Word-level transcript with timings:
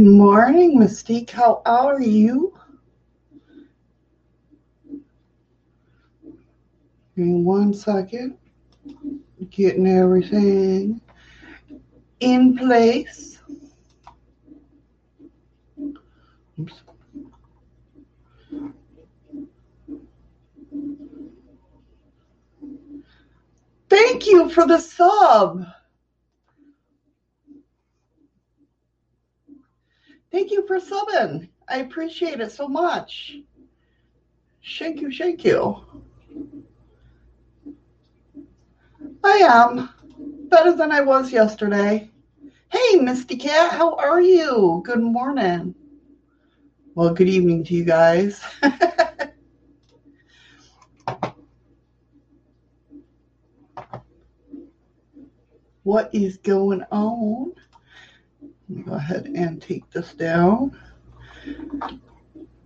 Good 0.00 0.08
morning, 0.08 0.78
Mystique. 0.78 1.28
How 1.28 1.60
are 1.66 2.00
you? 2.00 2.58
Me 7.16 7.42
one 7.42 7.74
second. 7.74 8.38
Getting 9.50 9.86
everything 9.86 11.02
in 12.20 12.56
place. 12.56 13.42
Oops. 16.58 16.82
Thank 23.90 24.26
you 24.26 24.48
for 24.48 24.66
the 24.66 24.78
sub. 24.78 25.66
Thank 30.30 30.50
you 30.52 30.66
for 30.66 30.78
subbing. 30.78 31.48
I 31.68 31.78
appreciate 31.78 32.40
it 32.40 32.52
so 32.52 32.68
much. 32.68 33.36
Thank 34.78 35.00
you, 35.00 35.10
thank 35.10 35.44
you. 35.44 35.84
I 39.24 39.36
am 39.38 39.88
better 40.48 40.72
than 40.76 40.92
I 40.92 41.00
was 41.00 41.32
yesterday. 41.32 42.08
Hey, 42.68 42.96
Misty 42.96 43.36
Cat, 43.36 43.72
how 43.72 43.96
are 43.96 44.20
you? 44.20 44.82
Good 44.84 45.00
morning. 45.00 45.74
Well, 46.94 47.12
good 47.14 47.28
evening 47.28 47.64
to 47.64 47.74
you 47.74 47.84
guys. 47.84 48.40
what 55.82 56.14
is 56.14 56.36
going 56.36 56.84
on? 56.92 57.52
Go 58.70 58.92
ahead 58.92 59.26
and 59.34 59.60
take 59.60 59.90
this 59.90 60.14
down. 60.14 60.78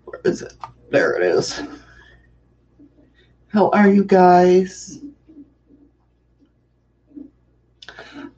Where 0.04 0.20
is 0.24 0.42
it? 0.42 0.52
There 0.90 1.16
it 1.16 1.22
is. 1.22 1.62
How 3.48 3.70
are 3.70 3.88
you 3.88 4.04
guys? 4.04 5.00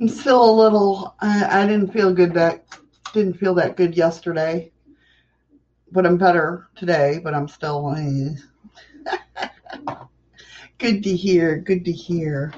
I'm 0.00 0.09
still 0.09 0.49
a 0.49 0.53
little. 0.53 1.16
I, 1.21 1.62
I 1.62 1.66
didn't 1.66 1.93
feel 1.93 2.12
good 2.12 2.34
that 2.34 2.66
didn't 3.12 3.34
feel 3.34 3.55
that 3.55 3.76
good 3.76 3.97
yesterday, 3.97 4.71
but 5.91 6.06
I'm 6.06 6.19
better 6.19 6.69
today. 6.76 7.19
But 7.22 7.34
I'm 7.34 7.49
still. 7.49 7.94
Eh. 7.97 8.34
good 10.78 11.03
to 11.03 11.16
hear. 11.16 11.56
Good 11.56 11.84
to 11.87 11.93
hear. 11.93 12.53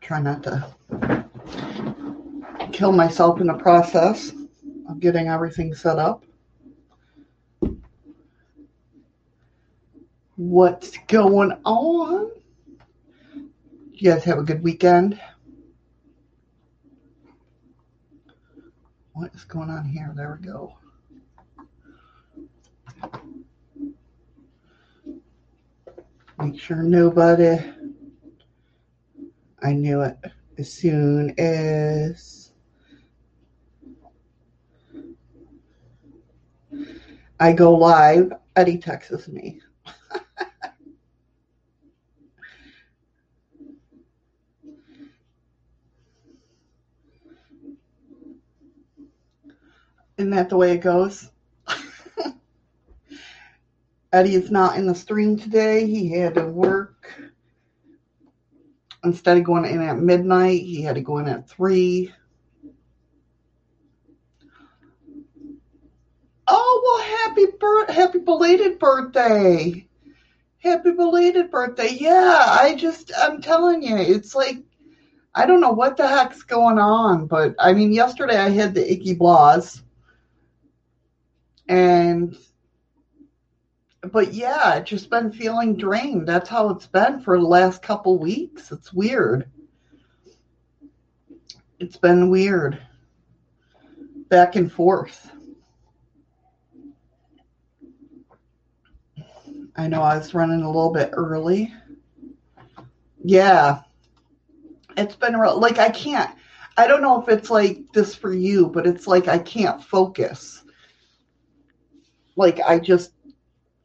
Try 0.00 0.20
not 0.20 0.42
to 0.44 0.72
kill 2.82 2.90
myself 2.90 3.40
in 3.40 3.46
the 3.46 3.54
process 3.54 4.32
of 4.88 4.98
getting 4.98 5.28
everything 5.28 5.72
set 5.72 6.00
up. 6.00 6.24
What's 10.34 10.98
going 11.06 11.52
on? 11.64 12.32
You 13.92 14.10
guys 14.10 14.24
have 14.24 14.38
a 14.38 14.42
good 14.42 14.64
weekend? 14.64 15.20
What 19.12 19.32
is 19.32 19.44
going 19.44 19.70
on 19.70 19.84
here? 19.84 20.12
There 20.16 20.36
we 20.40 20.44
go. 20.44 20.76
Make 26.40 26.58
sure 26.58 26.82
nobody. 26.82 27.60
I 29.62 29.72
knew 29.72 30.00
it 30.00 30.16
as 30.58 30.72
soon 30.72 31.32
as 31.38 32.41
I 37.40 37.52
go 37.52 37.74
live, 37.74 38.32
Eddie 38.56 38.78
texts 38.78 39.28
me. 39.28 39.60
Isn't 50.18 50.30
that 50.30 50.48
the 50.48 50.56
way 50.56 50.72
it 50.72 50.82
goes? 50.82 51.30
Eddie 54.12 54.34
is 54.34 54.50
not 54.50 54.76
in 54.76 54.86
the 54.86 54.94
stream 54.94 55.38
today. 55.38 55.86
He 55.86 56.12
had 56.12 56.34
to 56.34 56.46
work. 56.46 57.12
Instead 59.04 59.38
of 59.38 59.44
going 59.44 59.64
in 59.64 59.80
at 59.80 59.98
midnight, 59.98 60.60
he 60.62 60.82
had 60.82 60.94
to 60.94 61.00
go 61.00 61.18
in 61.18 61.26
at 61.26 61.48
3. 61.48 62.12
Oh 66.54 66.82
well, 66.84 67.18
happy 67.18 67.46
birth, 67.58 67.88
happy 67.88 68.18
belated 68.18 68.78
birthday, 68.78 69.86
happy 70.58 70.90
belated 70.90 71.50
birthday. 71.50 71.96
Yeah, 71.98 72.44
I 72.46 72.74
just, 72.74 73.10
I'm 73.16 73.40
telling 73.40 73.82
you, 73.82 73.96
it's 73.96 74.34
like 74.34 74.58
I 75.34 75.46
don't 75.46 75.62
know 75.62 75.72
what 75.72 75.96
the 75.96 76.06
heck's 76.06 76.42
going 76.42 76.78
on, 76.78 77.26
but 77.26 77.54
I 77.58 77.72
mean, 77.72 77.90
yesterday 77.90 78.36
I 78.36 78.50
had 78.50 78.74
the 78.74 78.92
icky 78.92 79.16
blahs, 79.16 79.80
and 81.68 82.36
but 84.10 84.34
yeah, 84.34 84.78
just 84.80 85.08
been 85.08 85.32
feeling 85.32 85.74
drained. 85.74 86.28
That's 86.28 86.50
how 86.50 86.68
it's 86.68 86.86
been 86.86 87.22
for 87.22 87.38
the 87.38 87.46
last 87.46 87.82
couple 87.82 88.18
weeks. 88.18 88.70
It's 88.72 88.92
weird. 88.92 89.50
It's 91.78 91.96
been 91.96 92.28
weird. 92.28 92.78
Back 94.28 94.56
and 94.56 94.70
forth. 94.70 95.32
I 99.76 99.88
know 99.88 100.02
I 100.02 100.16
was 100.18 100.34
running 100.34 100.62
a 100.62 100.66
little 100.66 100.92
bit 100.92 101.10
early. 101.12 101.72
Yeah. 103.24 103.80
It's 104.96 105.16
been 105.16 105.36
real, 105.36 105.58
like 105.58 105.78
I 105.78 105.90
can't 105.90 106.30
I 106.76 106.86
don't 106.86 107.02
know 107.02 107.20
if 107.20 107.28
it's 107.28 107.50
like 107.50 107.92
this 107.92 108.14
for 108.14 108.32
you, 108.32 108.68
but 108.68 108.86
it's 108.86 109.06
like 109.06 109.28
I 109.28 109.38
can't 109.38 109.82
focus. 109.82 110.64
Like 112.36 112.60
I 112.60 112.78
just 112.78 113.12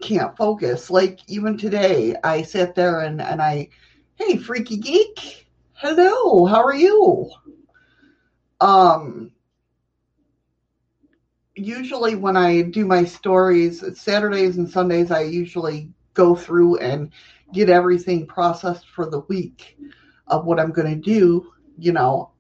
can't 0.02 0.36
focus. 0.38 0.90
Like 0.90 1.20
even 1.28 1.58
today 1.58 2.16
I 2.24 2.44
sat 2.44 2.76
there 2.76 3.02
and 3.02 3.22
and 3.22 3.42
I 3.42 3.70
hey 4.16 4.38
freaky 4.38 4.78
geek. 4.78 5.48
Hello, 5.74 6.46
how 6.46 6.64
are 6.64 6.74
you? 6.76 7.30
Um 8.62 9.32
usually 11.58 12.16
when 12.16 12.38
I 12.38 12.62
do 12.62 12.86
my 12.86 13.04
stories, 13.04 13.84
Saturdays 14.00 14.58
and 14.58 14.70
Sundays, 14.70 15.12
I 15.12 15.22
usually 15.22 15.92
go 16.14 16.36
through 16.36 16.78
and 16.78 17.12
get 17.54 17.70
everything 17.70 18.26
processed 18.26 18.88
for 18.90 19.10
the 19.10 19.20
week 19.22 19.78
of 20.28 20.46
what 20.46 20.60
I'm 20.60 20.72
going 20.72 20.90
to 20.90 21.02
do, 21.02 21.52
you 21.78 21.94
know, 21.94 22.32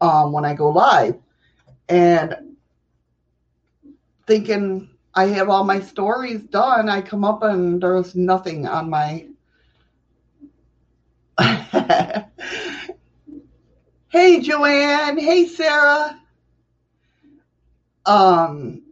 um, 0.00 0.32
when 0.32 0.44
I 0.44 0.54
go 0.54 0.70
live. 0.70 1.16
And 1.88 2.56
thinking 4.26 4.90
I 5.14 5.26
have 5.26 5.48
all 5.48 5.64
my 5.64 5.80
stories 5.80 6.42
done, 6.42 6.88
I 6.88 7.00
come 7.00 7.24
up 7.24 7.42
and 7.42 7.80
there's 7.82 8.14
nothing 8.14 8.66
on 8.66 8.90
my. 8.90 9.26
hey, 14.08 14.40
Joanne. 14.40 15.18
Hey, 15.18 15.46
Sarah 15.46 16.20
um 18.06 18.82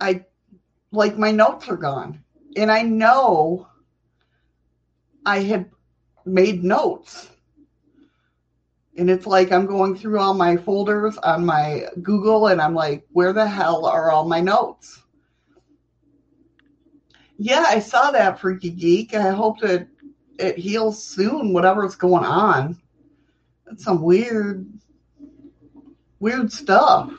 I 0.00 0.24
like 0.92 1.16
my 1.18 1.30
notes 1.30 1.68
are 1.68 1.76
gone. 1.76 2.24
And 2.56 2.70
I 2.70 2.82
know 2.82 3.68
I 5.24 5.40
had 5.40 5.70
made 6.24 6.64
notes. 6.64 7.28
And 8.96 9.08
it's 9.08 9.26
like 9.26 9.52
I'm 9.52 9.66
going 9.66 9.96
through 9.96 10.18
all 10.18 10.34
my 10.34 10.56
folders 10.56 11.16
on 11.18 11.46
my 11.46 11.86
Google 12.02 12.48
and 12.48 12.60
I'm 12.60 12.74
like, 12.74 13.06
where 13.12 13.32
the 13.32 13.46
hell 13.46 13.86
are 13.86 14.10
all 14.10 14.26
my 14.26 14.40
notes? 14.40 15.02
Yeah, 17.38 17.64
I 17.66 17.78
saw 17.78 18.10
that 18.10 18.40
freaky 18.40 18.70
geek. 18.70 19.14
I 19.14 19.30
hope 19.30 19.60
that 19.60 19.88
it 20.38 20.58
heals 20.58 21.02
soon, 21.02 21.52
whatever's 21.52 21.94
going 21.94 22.24
on. 22.24 22.78
That's 23.64 23.84
some 23.84 24.02
weird, 24.02 24.66
weird 26.18 26.52
stuff. 26.52 27.10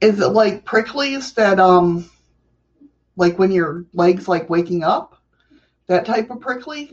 Is 0.00 0.20
it 0.20 0.28
like 0.28 0.64
pricklies 0.64 1.34
that, 1.34 1.58
um, 1.58 2.10
like 3.16 3.38
when 3.38 3.52
your 3.52 3.84
legs 3.94 4.28
like 4.28 4.50
waking 4.50 4.84
up? 4.84 5.20
That 5.86 6.06
type 6.06 6.30
of 6.30 6.40
prickly? 6.40 6.92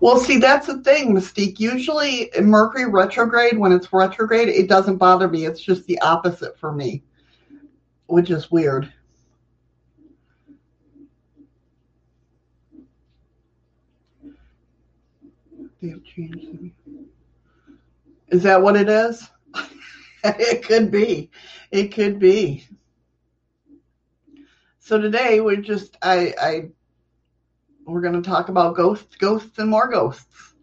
Well, 0.00 0.18
see, 0.18 0.38
that's 0.38 0.66
the 0.66 0.78
thing, 0.78 1.14
Mystique. 1.14 1.60
Usually, 1.60 2.30
Mercury 2.40 2.86
retrograde, 2.86 3.58
when 3.58 3.70
it's 3.70 3.92
retrograde, 3.92 4.48
it 4.48 4.66
doesn't 4.66 4.96
bother 4.96 5.28
me. 5.28 5.44
It's 5.44 5.60
just 5.60 5.84
the 5.86 6.00
opposite 6.00 6.58
for 6.58 6.72
me, 6.72 7.02
which 8.06 8.30
is 8.30 8.50
weird. 8.50 8.90
They've 15.82 16.04
changed. 16.04 16.72
Is 18.30 18.44
that 18.44 18.62
what 18.62 18.76
it 18.76 18.88
is? 18.88 19.28
it 20.24 20.62
could 20.62 20.90
be. 20.90 21.30
It 21.70 21.88
could 21.92 22.18
be. 22.18 22.66
So 24.78 25.00
today 25.00 25.40
we're 25.40 25.56
just 25.60 25.96
I 26.02 26.34
I 26.40 26.70
we're 27.86 28.00
going 28.00 28.20
to 28.20 28.28
talk 28.28 28.48
about 28.48 28.76
ghosts, 28.76 29.16
ghosts, 29.16 29.58
and 29.58 29.68
more 29.70 29.88
ghosts. 29.88 30.54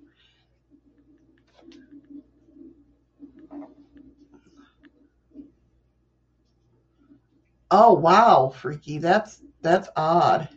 Oh 7.70 7.94
wow, 7.94 8.54
freaky. 8.56 8.98
That's 8.98 9.42
that's 9.62 9.90
odd. 9.96 10.50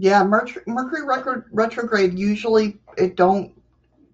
Yeah, 0.00 0.22
Mercury, 0.22 0.62
Mercury 0.68 1.02
retrograde 1.50 2.16
usually 2.16 2.78
it 2.96 3.16
don't 3.16 3.52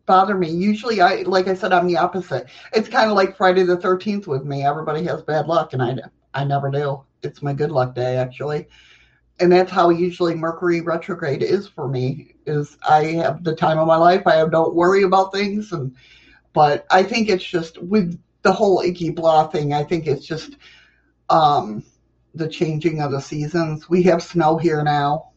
bother 0.06 0.34
me. 0.34 0.50
Usually, 0.50 1.02
I 1.02 1.22
like 1.22 1.46
I 1.46 1.54
said, 1.54 1.74
I'm 1.74 1.86
the 1.86 1.98
opposite. 1.98 2.48
It's 2.72 2.88
kind 2.88 3.10
of 3.10 3.16
like 3.16 3.36
Friday 3.36 3.64
the 3.64 3.76
Thirteenth 3.76 4.26
with 4.26 4.44
me. 4.44 4.64
Everybody 4.64 5.04
has 5.04 5.22
bad 5.22 5.46
luck, 5.46 5.74
and 5.74 5.82
I 5.82 5.96
I 6.32 6.44
never 6.44 6.70
do. 6.70 7.04
It's 7.22 7.42
my 7.42 7.52
good 7.52 7.70
luck 7.70 7.94
day 7.94 8.16
actually, 8.16 8.66
and 9.40 9.52
that's 9.52 9.70
how 9.70 9.90
usually 9.90 10.34
Mercury 10.34 10.80
retrograde 10.80 11.42
is 11.42 11.68
for 11.68 11.86
me. 11.86 12.34
Is 12.46 12.78
I 12.88 13.04
have 13.04 13.44
the 13.44 13.54
time 13.54 13.78
of 13.78 13.86
my 13.86 13.96
life. 13.96 14.26
I 14.26 14.46
don't 14.48 14.74
worry 14.74 15.02
about 15.02 15.34
things, 15.34 15.72
and 15.72 15.94
but 16.54 16.86
I 16.90 17.02
think 17.02 17.28
it's 17.28 17.44
just 17.44 17.76
with 17.82 18.18
the 18.40 18.52
whole 18.52 18.80
icky 18.80 19.10
blah 19.10 19.48
thing. 19.48 19.74
I 19.74 19.82
think 19.82 20.06
it's 20.06 20.24
just 20.24 20.56
um 21.28 21.84
the 22.34 22.48
changing 22.48 23.02
of 23.02 23.10
the 23.10 23.20
seasons. 23.20 23.90
We 23.90 24.02
have 24.04 24.22
snow 24.22 24.56
here 24.56 24.82
now. 24.82 25.33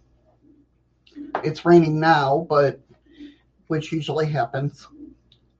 It's 1.44 1.66
raining 1.66 2.00
now, 2.00 2.46
but 2.50 2.80
which 3.68 3.92
usually 3.92 4.28
happens. 4.28 4.88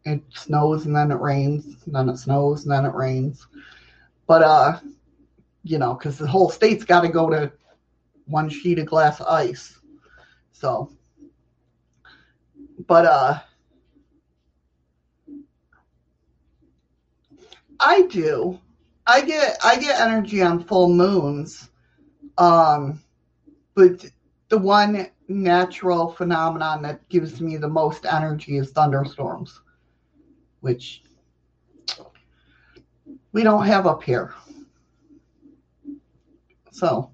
It 0.06 0.22
snows 0.34 0.86
and 0.86 0.96
then 0.96 1.12
it 1.12 1.20
rains, 1.20 1.66
and 1.86 1.96
then 1.96 2.10
it 2.10 2.18
snows 2.18 2.64
and 2.64 2.72
then 2.72 2.86
it 2.86 2.94
rains. 2.94 3.48
But 4.26 4.42
uh, 4.44 4.80
you 5.64 5.78
know, 5.78 5.94
because 5.94 6.18
the 6.18 6.28
whole 6.28 6.50
state's 6.50 6.86
got 6.86 7.02
to 7.02 7.10
go 7.10 7.30
to 7.30 7.52
one 8.26 8.50
sheet 8.50 8.80
of 8.80 8.86
glass 8.86 9.20
ice. 9.22 9.80
So, 10.52 10.92
but 12.88 13.06
uh, 13.06 13.40
I 17.80 18.04
do. 18.04 18.60
I 19.06 19.22
get 19.22 19.58
I 19.64 19.78
get 19.78 20.00
energy 20.00 20.42
on 20.42 20.64
full 20.64 20.90
moons. 20.90 21.70
Um, 22.38 23.02
but 23.74 24.06
the 24.50 24.58
one 24.58 25.08
natural 25.28 26.12
phenomenon 26.14 26.82
that 26.82 27.08
gives 27.10 27.42
me 27.42 27.58
the 27.58 27.68
most 27.68 28.06
energy 28.06 28.58
is 28.58 28.72
thunderstorms, 28.72 29.60
which 30.62 31.04
we 33.34 33.44
don't 33.44 33.66
have 33.66 33.86
up 33.86 34.04
here. 34.04 34.34
So, 36.72 37.12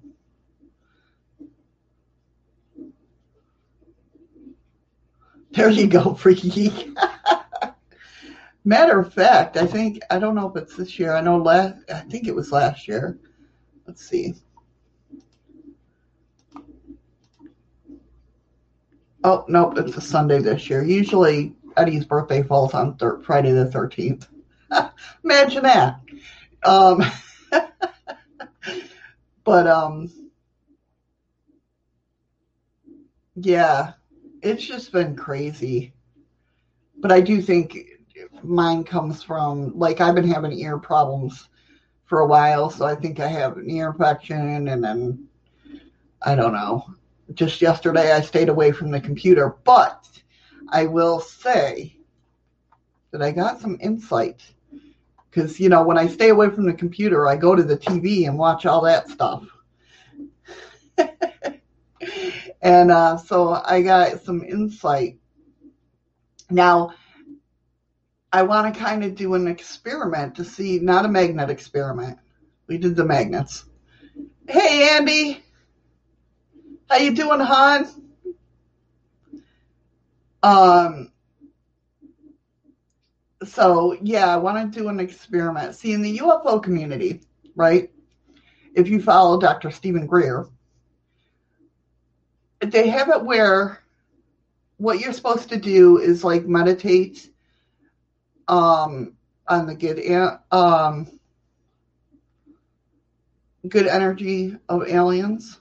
there 5.50 5.70
you 5.70 5.86
go, 5.86 6.14
freaky. 6.18 6.50
Geek. 6.50 6.96
Matter 8.66 8.98
of 8.98 9.12
fact, 9.12 9.58
I 9.58 9.66
think 9.66 10.00
I 10.10 10.18
don't 10.18 10.34
know 10.34 10.48
if 10.48 10.56
it's 10.56 10.76
this 10.76 10.98
year. 10.98 11.14
I 11.14 11.20
know 11.20 11.36
last. 11.36 11.78
I 11.90 12.00
think 12.00 12.26
it 12.26 12.34
was 12.34 12.50
last 12.50 12.88
year. 12.88 13.18
Let's 13.86 14.06
see. 14.06 14.34
Oh, 19.26 19.42
nope, 19.48 19.78
it's 19.78 19.96
a 19.96 20.02
Sunday 20.02 20.38
this 20.38 20.68
year. 20.68 20.84
Usually 20.84 21.54
Eddie's 21.78 22.04
birthday 22.04 22.42
falls 22.42 22.74
on 22.74 22.98
thir- 22.98 23.20
Friday 23.20 23.52
the 23.52 23.64
13th. 23.64 24.28
Imagine 25.24 25.62
that. 25.62 25.98
Um, 26.62 27.02
but, 29.44 29.66
um, 29.66 30.10
yeah, 33.36 33.94
it's 34.42 34.66
just 34.66 34.92
been 34.92 35.16
crazy. 35.16 35.94
But 36.98 37.10
I 37.10 37.22
do 37.22 37.40
think 37.40 37.78
mine 38.42 38.84
comes 38.84 39.22
from, 39.22 39.78
like, 39.78 40.02
I've 40.02 40.14
been 40.14 40.28
having 40.28 40.52
ear 40.52 40.76
problems 40.76 41.48
for 42.04 42.20
a 42.20 42.26
while, 42.26 42.68
so 42.68 42.84
I 42.84 42.94
think 42.94 43.20
I 43.20 43.28
have 43.28 43.56
an 43.56 43.70
ear 43.70 43.88
infection, 43.88 44.68
and 44.68 44.84
then 44.84 45.28
I 46.20 46.34
don't 46.34 46.52
know 46.52 46.84
just 47.32 47.62
yesterday 47.62 48.12
I 48.12 48.20
stayed 48.20 48.48
away 48.48 48.72
from 48.72 48.90
the 48.90 49.00
computer, 49.00 49.56
but 49.64 50.06
I 50.68 50.86
will 50.86 51.20
say 51.20 51.96
that 53.10 53.22
I 53.22 53.30
got 53.30 53.60
some 53.60 53.78
insight 53.80 54.42
because 55.30 55.58
you 55.58 55.68
know 55.68 55.82
when 55.82 55.98
I 55.98 56.08
stay 56.08 56.28
away 56.28 56.50
from 56.50 56.66
the 56.66 56.74
computer, 56.74 57.26
I 57.26 57.36
go 57.36 57.54
to 57.54 57.62
the 57.62 57.76
TV 57.76 58.26
and 58.26 58.38
watch 58.38 58.66
all 58.66 58.82
that 58.82 59.08
stuff. 59.08 59.44
and 62.62 62.90
uh, 62.90 63.16
so 63.16 63.60
I 63.64 63.82
got 63.82 64.22
some 64.22 64.42
insight. 64.42 65.18
Now, 66.50 66.94
I 68.32 68.42
want 68.42 68.74
to 68.74 68.80
kind 68.80 69.04
of 69.04 69.14
do 69.14 69.34
an 69.34 69.46
experiment 69.46 70.36
to 70.36 70.44
see, 70.44 70.78
not 70.78 71.04
a 71.04 71.08
magnet 71.08 71.50
experiment. 71.50 72.18
We 72.66 72.78
did 72.78 72.96
the 72.96 73.04
magnets. 73.04 73.64
Hey, 74.48 74.88
Andy. 74.96 75.43
How 76.94 77.00
you 77.00 77.10
doing, 77.10 77.40
Han? 77.40 77.88
Um, 80.44 81.10
so 83.44 83.98
yeah, 84.00 84.32
I 84.32 84.36
want 84.36 84.72
to 84.72 84.78
do 84.78 84.88
an 84.88 85.00
experiment. 85.00 85.74
See, 85.74 85.92
in 85.92 86.02
the 86.02 86.18
UFO 86.18 86.62
community, 86.62 87.22
right? 87.56 87.90
If 88.76 88.86
you 88.86 89.02
follow 89.02 89.40
Dr. 89.40 89.72
Stephen 89.72 90.06
Greer, 90.06 90.46
they 92.60 92.88
have 92.90 93.08
it 93.08 93.24
where 93.24 93.82
what 94.76 95.00
you're 95.00 95.12
supposed 95.12 95.48
to 95.48 95.56
do 95.56 95.98
is 95.98 96.22
like 96.22 96.46
meditate 96.46 97.28
um, 98.46 99.14
on 99.48 99.66
the 99.66 99.74
good 99.74 100.38
um, 100.52 101.18
good 103.68 103.88
energy 103.88 104.56
of 104.68 104.86
aliens 104.86 105.58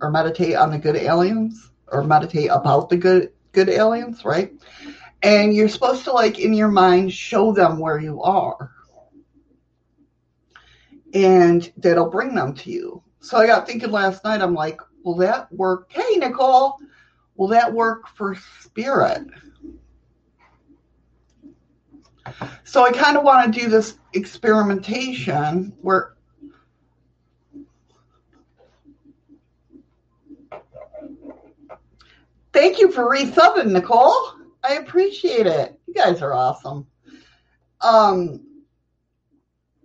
or 0.00 0.10
meditate 0.10 0.56
on 0.56 0.70
the 0.70 0.78
good 0.78 0.96
aliens 0.96 1.70
or 1.88 2.04
meditate 2.04 2.50
about 2.50 2.88
the 2.88 2.96
good 2.96 3.32
good 3.52 3.68
aliens, 3.68 4.24
right? 4.24 4.52
And 5.22 5.54
you're 5.54 5.68
supposed 5.68 6.04
to 6.04 6.12
like 6.12 6.38
in 6.38 6.52
your 6.52 6.68
mind 6.68 7.12
show 7.12 7.52
them 7.52 7.78
where 7.78 7.98
you 7.98 8.22
are. 8.22 8.70
And 11.14 11.72
that'll 11.76 12.10
bring 12.10 12.34
them 12.34 12.54
to 12.54 12.70
you. 12.70 13.02
So 13.20 13.38
I 13.38 13.46
got 13.46 13.66
thinking 13.66 13.90
last 13.90 14.24
night, 14.24 14.42
I'm 14.42 14.54
like, 14.54 14.80
will 15.04 15.16
that 15.16 15.50
work? 15.52 15.90
Hey 15.90 16.16
Nicole, 16.16 16.76
will 17.36 17.48
that 17.48 17.72
work 17.72 18.08
for 18.08 18.36
spirit? 18.60 19.28
So 22.64 22.84
I 22.84 22.90
kind 22.90 23.16
of 23.16 23.22
want 23.22 23.52
to 23.52 23.60
do 23.60 23.68
this 23.68 23.96
experimentation 24.14 25.72
where 25.80 26.13
Thank 32.54 32.78
you 32.78 32.92
for 32.92 33.06
resubbing, 33.10 33.72
Nicole. 33.72 34.14
I 34.62 34.74
appreciate 34.74 35.48
it. 35.48 35.76
You 35.88 35.94
guys 35.94 36.22
are 36.22 36.32
awesome. 36.32 36.86
Um, 37.80 38.46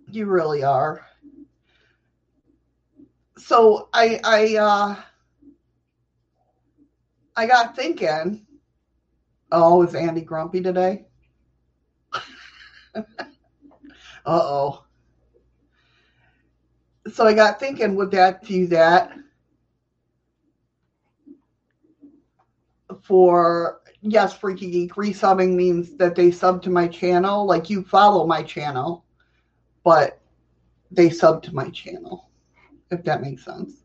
you 0.08 0.26
really 0.26 0.62
are. 0.62 1.04
So 3.36 3.88
I 3.92 4.20
I 4.22 4.56
uh 4.56 4.96
I 7.36 7.46
got 7.46 7.74
thinking. 7.74 8.46
Oh, 9.50 9.82
is 9.82 9.96
Andy 9.96 10.22
grumpy 10.22 10.62
today? 10.62 11.06
Uh 14.26 14.38
oh. 14.42 14.84
So 17.12 17.26
I 17.26 17.32
got 17.32 17.58
thinking, 17.58 17.96
would 17.96 18.10
that 18.10 18.44
do 18.44 18.66
that 18.66 19.12
for 23.10 23.80
yes, 24.02 24.36
Freaky 24.36 24.70
Geek 24.70 24.94
resubbing 24.94 25.56
means 25.56 25.96
that 25.96 26.14
they 26.14 26.30
sub 26.30 26.62
to 26.62 26.70
my 26.70 26.86
channel, 26.86 27.44
like 27.44 27.68
you 27.68 27.82
follow 27.82 28.24
my 28.24 28.40
channel, 28.44 29.04
but 29.82 30.20
they 30.92 31.10
sub 31.10 31.42
to 31.42 31.52
my 31.52 31.68
channel, 31.70 32.30
if 32.92 33.02
that 33.02 33.20
makes 33.20 33.44
sense. 33.44 33.82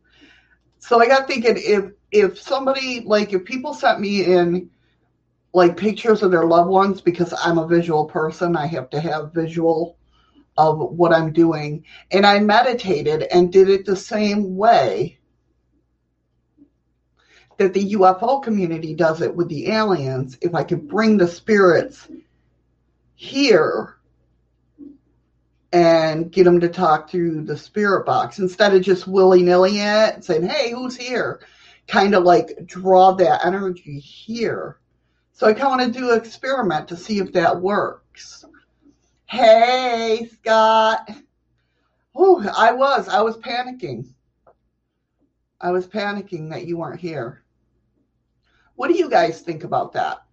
So 0.78 1.02
I 1.02 1.08
got 1.08 1.28
thinking 1.28 1.56
if 1.58 1.86
if 2.12 2.40
somebody 2.40 3.02
like 3.02 3.34
if 3.34 3.46
people 3.46 3.74
sent 3.74 4.00
me 4.00 4.26
in 4.26 4.70
like 5.54 5.76
pictures 5.76 6.22
of 6.22 6.30
their 6.30 6.46
loved 6.46 6.70
ones 6.70 7.02
because 7.02 7.34
I'm 7.44 7.58
a 7.58 7.68
visual 7.68 8.06
person, 8.06 8.56
I 8.56 8.68
have 8.68 8.92
to 8.92 9.00
have 9.00 9.34
visual 9.34 9.98
of 10.56 10.78
what 10.78 11.14
I'm 11.14 11.34
doing. 11.34 11.84
And 12.12 12.28
I 12.28 12.40
meditated 12.42 13.24
and 13.24 13.52
did 13.52 13.70
it 13.70 13.88
the 13.88 13.96
same 13.96 14.56
way 14.56 15.18
that 17.58 17.74
the 17.74 17.94
UFO 17.94 18.44
community 18.44 18.94
does 18.94 19.22
it 19.22 19.36
with 19.36 19.48
the 19.50 19.72
aliens. 19.72 20.38
If 20.42 20.54
I 20.54 20.64
could 20.64 20.88
bring 20.88 21.18
the 21.18 21.28
spirits 21.28 22.08
here 23.16 23.98
and 25.72 26.32
get 26.32 26.44
them 26.46 26.60
to 26.62 26.70
talk 26.70 27.10
through 27.10 27.44
the 27.44 27.58
spirit 27.58 28.06
box 28.06 28.40
instead 28.40 28.74
of 28.74 28.82
just 28.82 29.08
willy 29.08 29.44
nilly 29.44 29.80
it 29.80 30.24
saying, 30.24 30.48
hey, 30.48 30.72
who's 30.72 30.96
here? 30.96 31.42
Kind 31.88 32.16
of 32.16 32.24
like 32.24 32.66
draw 32.66 33.14
that 33.14 33.46
energy 33.46 34.00
here. 34.00 34.80
So 35.34 35.48
I 35.48 35.54
kind 35.54 35.64
of 35.66 35.70
want 35.72 35.94
to 35.94 36.00
do 36.00 36.12
an 36.12 36.18
experiment 36.18 36.88
to 36.88 36.98
see 36.98 37.20
if 37.20 37.34
that 37.34 37.62
works. 37.62 38.46
Hey, 39.26 40.30
Scott. 40.34 41.10
Oh, 42.16 42.48
I 42.56 42.72
was. 42.72 43.10
I 43.10 43.22
was 43.22 43.36
panicking. 43.38 44.08
I 45.60 45.72
was 45.72 45.88
panicking 45.88 46.52
that 46.52 46.68
you 46.68 46.78
weren't 46.78 47.02
here. 47.02 47.44
What 48.76 48.90
do 48.90 48.98
you 48.98 49.10
guys 49.10 49.42
think 49.42 49.64
about 49.64 49.94
that? 49.94 50.24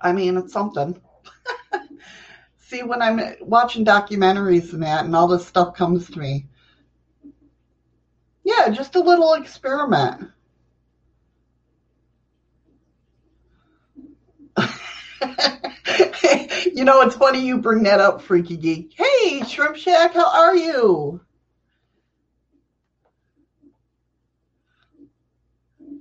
I 0.00 0.12
mean, 0.12 0.36
it's 0.36 0.52
something. 0.52 1.00
See, 2.58 2.82
when 2.82 3.02
I'm 3.02 3.20
watching 3.40 3.84
documentaries 3.84 4.72
and 4.72 4.82
that, 4.82 5.04
and 5.04 5.14
all 5.14 5.28
this 5.28 5.46
stuff 5.46 5.74
comes 5.74 6.08
to 6.10 6.18
me, 6.18 6.46
yeah, 8.44 8.70
just 8.70 8.94
a 8.94 9.00
little 9.00 9.34
experiment. 9.34 10.30
you 16.72 16.84
know, 16.84 17.02
it's 17.02 17.16
funny 17.16 17.44
you 17.44 17.58
bring 17.58 17.82
that 17.84 18.00
up, 18.00 18.22
Freaky 18.22 18.56
Geek. 18.56 18.94
Hey, 18.96 19.42
Shrimp 19.44 19.76
Shack, 19.76 20.14
how 20.14 20.30
are 20.30 20.56
you? 20.56 21.20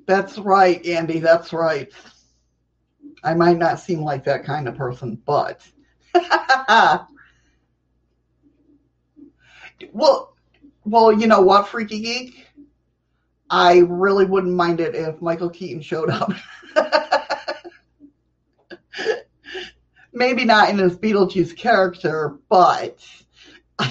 That's 0.09 0.39
right, 0.39 0.83
Andy. 0.87 1.19
That's 1.19 1.53
right. 1.53 1.93
I 3.23 3.35
might 3.35 3.59
not 3.59 3.79
seem 3.79 4.01
like 4.01 4.23
that 4.23 4.43
kind 4.43 4.67
of 4.67 4.75
person, 4.75 5.21
but. 5.23 5.61
well, 9.93 10.33
well, 10.83 11.11
you 11.11 11.27
know 11.27 11.41
what, 11.41 11.67
Freaky 11.67 11.99
Geek? 11.99 12.47
I 13.51 13.83
really 13.87 14.25
wouldn't 14.25 14.55
mind 14.55 14.79
it 14.79 14.95
if 14.95 15.21
Michael 15.21 15.51
Keaton 15.51 15.83
showed 15.83 16.09
up. 16.09 16.31
maybe 20.11 20.43
not 20.43 20.71
in 20.71 20.79
his 20.79 20.97
Beetlejuice 20.97 21.55
character, 21.55 22.39
but 22.49 23.05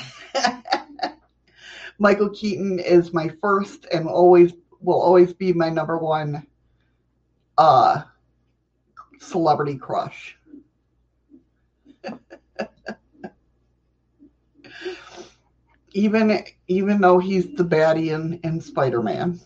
Michael 2.00 2.30
Keaton 2.30 2.80
is 2.80 3.12
my 3.12 3.30
first 3.40 3.86
and 3.92 4.08
always 4.08 4.52
will 4.80 5.00
always 5.00 5.32
be 5.32 5.52
my 5.52 5.70
number 5.70 5.98
one 5.98 6.46
uh, 7.56 8.02
celebrity 9.20 9.76
crush. 9.76 10.36
even 15.92 16.44
even 16.68 17.00
though 17.00 17.18
he's 17.18 17.54
the 17.54 17.64
baddie 17.64 18.10
in, 18.14 18.38
in 18.44 18.60
Spider-Man. 18.60 19.40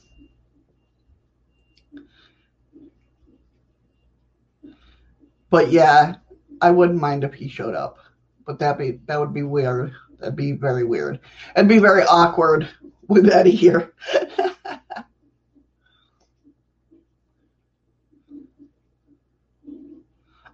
But 5.50 5.70
yeah, 5.70 6.16
I 6.60 6.70
wouldn't 6.70 7.00
mind 7.00 7.24
if 7.24 7.34
he 7.34 7.48
showed 7.48 7.74
up, 7.74 7.98
but 8.46 8.58
that 8.58 8.78
be 8.78 9.00
that 9.06 9.20
would 9.20 9.34
be 9.34 9.42
weird. 9.42 9.92
That'd 10.18 10.36
be 10.36 10.52
very 10.52 10.84
weird. 10.84 11.20
It'd 11.56 11.68
be 11.68 11.78
very 11.78 12.04
awkward 12.04 12.68
with 13.08 13.28
Eddie 13.28 13.50
here. 13.50 13.92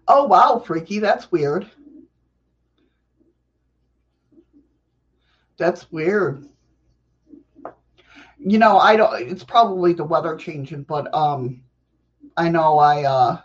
oh 0.08 0.24
wow, 0.24 0.58
freaky, 0.64 0.98
that's 0.98 1.30
weird. 1.30 1.70
That's 5.58 5.90
weird. 5.92 6.46
You 8.38 8.58
know, 8.58 8.78
I 8.78 8.96
don't 8.96 9.20
it's 9.20 9.44
probably 9.44 9.92
the 9.92 10.04
weather 10.04 10.36
changing, 10.36 10.84
but 10.84 11.12
um 11.14 11.62
I 12.36 12.48
know 12.48 12.78
I 12.78 13.04
uh 13.04 13.40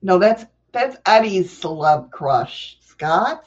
no, 0.00 0.18
that's 0.18 0.44
that's 0.72 0.96
Eddie's 1.06 1.58
celeb 1.58 2.10
crush, 2.10 2.78
Scott. 2.82 3.44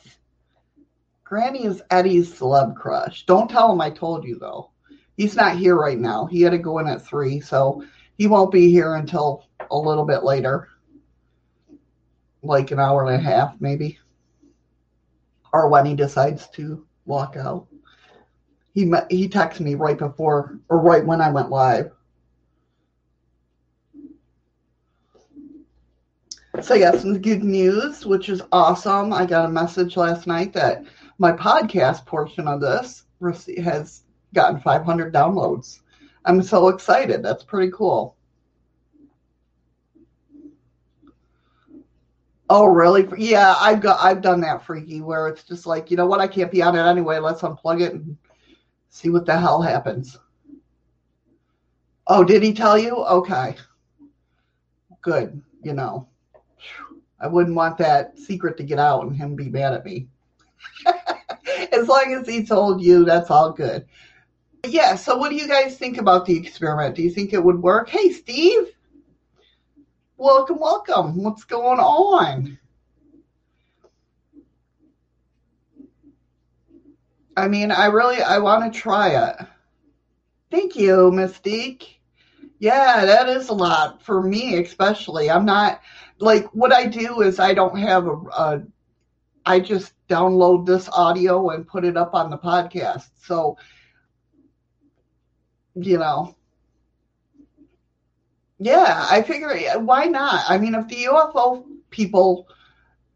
Granny 1.24 1.66
is 1.66 1.82
Eddie's 1.90 2.34
celeb 2.34 2.76
crush. 2.76 3.26
Don't 3.26 3.50
tell 3.50 3.72
him 3.72 3.80
I 3.80 3.90
told 3.90 4.26
you 4.26 4.38
though. 4.38 4.72
He's 5.16 5.36
not 5.36 5.56
here 5.56 5.76
right 5.76 6.00
now. 6.00 6.26
He 6.26 6.42
had 6.42 6.50
to 6.50 6.58
go 6.58 6.80
in 6.80 6.88
at 6.88 7.06
three, 7.06 7.40
so 7.40 7.84
he 8.18 8.28
won't 8.28 8.52
be 8.52 8.72
here 8.72 8.96
until 8.96 9.46
a 9.70 9.78
little 9.78 10.06
bit 10.06 10.24
later, 10.24 10.68
like 12.44 12.72
an 12.72 12.80
hour 12.80 13.06
and 13.06 13.16
a 13.16 13.24
half, 13.24 13.56
maybe, 13.60 14.00
or 15.54 15.70
when 15.70 15.86
he 15.86 15.96
decides 15.96 16.48
to 16.50 16.86
walk 17.06 17.36
out. 17.38 17.68
He 18.74 18.92
he 19.10 19.28
texted 19.28 19.62
me 19.62 19.76
right 19.76 19.98
before 19.98 20.60
or 20.70 20.80
right 20.80 21.06
when 21.06 21.22
I 21.22 21.32
went 21.32 21.50
live. 21.50 21.92
So, 26.62 26.74
yeah, 26.74 26.92
some 26.92 27.22
good 27.22 27.44
news, 27.44 28.06
which 28.06 28.30
is 28.30 28.42
awesome. 28.52 29.14
I 29.14 29.26
got 29.26 29.46
a 29.46 29.50
message 29.50 29.98
last 29.98 30.28
night 30.28 30.54
that 30.54 30.84
my 31.18 31.32
podcast 31.32 32.06
portion 32.06 32.48
of 32.48 32.60
this 32.60 33.06
has 33.64 34.04
gotten 34.34 34.60
500 34.60 35.14
downloads. 35.14 35.80
I'm 36.26 36.42
so 36.44 36.68
excited. 36.68 37.24
That's 37.24 37.44
pretty 37.44 37.72
cool. 37.72 38.16
Oh, 42.54 42.66
really? 42.66 43.08
Yeah, 43.18 43.56
I've 43.62 43.80
got 43.80 44.04
I've 44.04 44.22
done 44.22 44.42
that 44.42 44.66
freaky 44.66 45.00
where 45.00 45.30
it's 45.30 45.44
just 45.44 45.66
like, 45.66 45.90
you 45.90 45.96
know 45.96 46.06
what, 46.06 46.20
I 46.20 46.28
can't 46.28 46.52
be 46.52 46.62
on 46.62 46.76
it 46.76 46.82
anyway. 46.82 47.18
Let's 47.18 47.44
unplug 47.44 47.80
it 47.80 47.94
and 47.94 48.18
see 48.90 49.10
what 49.10 49.26
the 49.26 49.40
hell 49.40 49.62
happens. 49.62 50.20
Oh, 52.08 52.26
did 52.26 52.44
he 52.44 52.54
tell 52.54 52.78
you? 52.78 53.06
Okay. 53.06 53.56
Good, 55.02 55.42
you 55.64 55.72
know. 55.72 56.10
I 57.22 57.28
wouldn't 57.28 57.56
want 57.56 57.78
that 57.78 58.20
secret 58.20 58.58
to 58.58 58.64
get 58.64 58.80
out 58.80 59.04
and 59.06 59.16
him 59.16 59.34
be 59.34 59.48
mad 59.48 59.72
at 59.72 59.86
me. 59.86 60.10
as 61.72 61.88
long 61.88 62.14
as 62.20 62.28
he 62.28 62.46
told 62.46 62.82
you, 62.82 63.06
that's 63.06 63.32
all 63.32 63.54
good. 63.54 63.86
yeah, 64.68 64.96
so 64.96 65.16
what 65.16 65.30
do 65.30 65.38
you 65.38 65.48
guys 65.48 65.78
think 65.78 66.00
about 66.00 66.26
the 66.26 66.36
experiment? 66.36 66.96
Do 66.96 67.02
you 67.02 67.12
think 67.12 67.32
it 67.32 67.42
would 67.42 67.62
work? 67.62 67.88
Hey, 67.88 68.12
Steve. 68.12 68.74
Welcome, 70.22 70.60
welcome. 70.60 71.24
What's 71.24 71.46
going 71.46 71.80
on? 71.80 72.60
I 77.36 77.48
mean, 77.48 77.72
I 77.72 77.88
really 77.88 78.22
I 78.22 78.38
want 78.38 78.72
to 78.72 78.80
try 78.80 79.30
it. 79.30 79.48
Thank 80.52 80.76
you, 80.76 81.10
Mystique. 81.12 81.88
Yeah, 82.60 83.04
that 83.04 83.30
is 83.30 83.50
a 83.50 83.54
lot 83.54 84.04
for 84.04 84.22
me, 84.22 84.62
especially. 84.62 85.28
I'm 85.28 85.44
not 85.44 85.82
like 86.20 86.46
what 86.54 86.72
I 86.72 86.86
do 86.86 87.22
is 87.22 87.40
I 87.40 87.56
don't 87.56 87.80
have 87.80 88.06
a, 88.06 88.12
a 88.12 88.64
I 89.44 89.60
just 89.60 89.94
download 90.08 90.68
this 90.68 90.88
audio 90.90 91.50
and 91.50 91.66
put 91.66 91.84
it 91.84 91.98
up 91.98 92.14
on 92.14 92.30
the 92.30 92.38
podcast. 92.38 93.10
So, 93.24 93.58
you 95.74 95.98
know, 95.98 96.36
yeah, 98.62 99.08
I 99.10 99.22
figure 99.22 99.52
why 99.80 100.06
not? 100.06 100.46
I 100.48 100.58
mean, 100.58 100.76
if 100.76 100.88
the 100.88 101.06
UFO 101.06 101.66
people, 101.90 102.48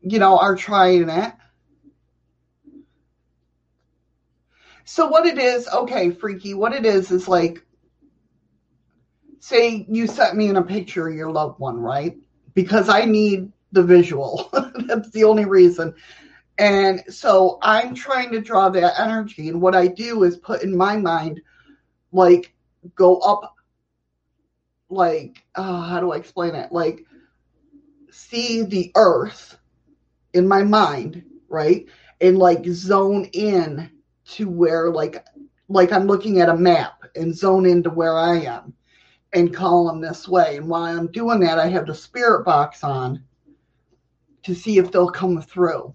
you 0.01 0.19
know, 0.19 0.37
are 0.37 0.55
trying 0.55 1.09
it. 1.09 1.33
So 4.85 5.07
what 5.07 5.25
it 5.25 5.37
is, 5.37 5.67
okay, 5.67 6.11
freaky, 6.11 6.53
what 6.53 6.73
it 6.73 6.85
is 6.85 7.11
is 7.11 7.27
like 7.27 7.63
say 9.39 9.85
you 9.89 10.07
sent 10.07 10.35
me 10.35 10.47
in 10.47 10.55
a 10.55 10.63
picture 10.63 11.07
of 11.07 11.15
your 11.15 11.31
loved 11.31 11.59
one, 11.59 11.77
right? 11.77 12.17
because 12.55 12.89
I 12.89 13.05
need 13.05 13.51
the 13.73 13.83
visual. 13.83 14.49
That's 14.87 15.11
the 15.11 15.25
only 15.25 15.45
reason. 15.45 15.93
And 16.57 17.03
so 17.09 17.59
I'm 17.61 17.93
trying 17.93 18.31
to 18.31 18.41
draw 18.41 18.69
that 18.69 18.99
energy. 18.99 19.49
And 19.49 19.61
what 19.61 19.75
I 19.75 19.87
do 19.87 20.23
is 20.23 20.37
put 20.37 20.63
in 20.63 20.75
my 20.75 20.97
mind, 20.97 21.41
like, 22.13 22.55
go 22.95 23.17
up, 23.19 23.54
like, 24.89 25.43
uh, 25.55 25.81
how 25.81 25.99
do 25.99 26.11
I 26.11 26.17
explain 26.17 26.55
it? 26.55 26.71
Like, 26.71 27.05
see 28.11 28.63
the 28.63 28.91
earth 28.95 29.57
in 30.33 30.47
my 30.47 30.63
mind, 30.63 31.23
right? 31.49 31.85
And 32.21 32.37
like 32.37 32.65
zone 32.65 33.25
in 33.33 33.89
to 34.25 34.49
where, 34.49 34.89
like, 34.89 35.25
like 35.67 35.91
I'm 35.91 36.07
looking 36.07 36.39
at 36.41 36.49
a 36.49 36.55
map 36.55 37.03
and 37.15 37.35
zone 37.35 37.65
into 37.65 37.89
where 37.89 38.17
I 38.17 38.37
am 38.41 38.73
and 39.33 39.53
call 39.53 39.87
them 39.87 40.01
this 40.01 40.27
way. 40.27 40.57
And 40.57 40.67
while 40.67 40.83
I'm 40.83 41.11
doing 41.11 41.39
that, 41.41 41.59
I 41.59 41.67
have 41.67 41.87
the 41.87 41.95
spirit 41.95 42.45
box 42.45 42.83
on 42.83 43.23
to 44.43 44.53
see 44.53 44.77
if 44.77 44.91
they'll 44.91 45.09
come 45.09 45.41
through. 45.41 45.93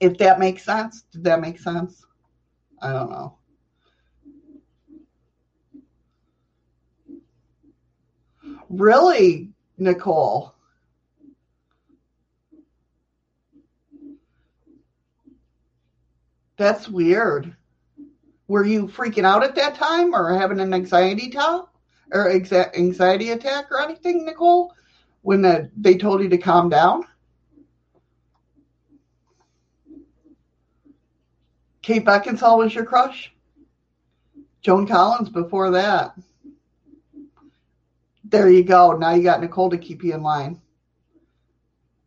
If 0.00 0.18
that 0.18 0.40
makes 0.40 0.64
sense, 0.64 1.02
did 1.12 1.24
that 1.24 1.40
make 1.40 1.60
sense? 1.60 2.04
I 2.80 2.92
don't 2.92 3.10
know. 3.10 3.38
Really, 8.72 9.50
Nicole? 9.76 10.54
That's 16.56 16.88
weird. 16.88 17.54
Were 18.48 18.64
you 18.64 18.88
freaking 18.88 19.24
out 19.24 19.44
at 19.44 19.54
that 19.56 19.74
time 19.74 20.14
or 20.14 20.32
having 20.38 20.58
an 20.58 20.72
anxiety 20.72 21.28
attack 21.28 21.64
or 22.12 22.30
anxiety 22.30 23.30
attack 23.30 23.70
or 23.70 23.80
anything, 23.80 24.24
Nicole, 24.24 24.72
when 25.20 25.42
the, 25.42 25.70
they 25.76 25.96
told 25.96 26.22
you 26.22 26.30
to 26.30 26.38
calm 26.38 26.70
down? 26.70 27.04
Kate 31.82 32.04
Beckinsale 32.04 32.58
was 32.58 32.74
your 32.74 32.86
crush? 32.86 33.34
Joan 34.62 34.86
Collins 34.86 35.28
before 35.28 35.70
that. 35.72 36.14
There 38.32 38.48
you 38.48 38.64
go. 38.64 38.92
Now 38.92 39.12
you 39.12 39.22
got 39.22 39.42
Nicole 39.42 39.68
to 39.68 39.76
keep 39.76 40.02
you 40.02 40.14
in 40.14 40.22
line. 40.22 40.58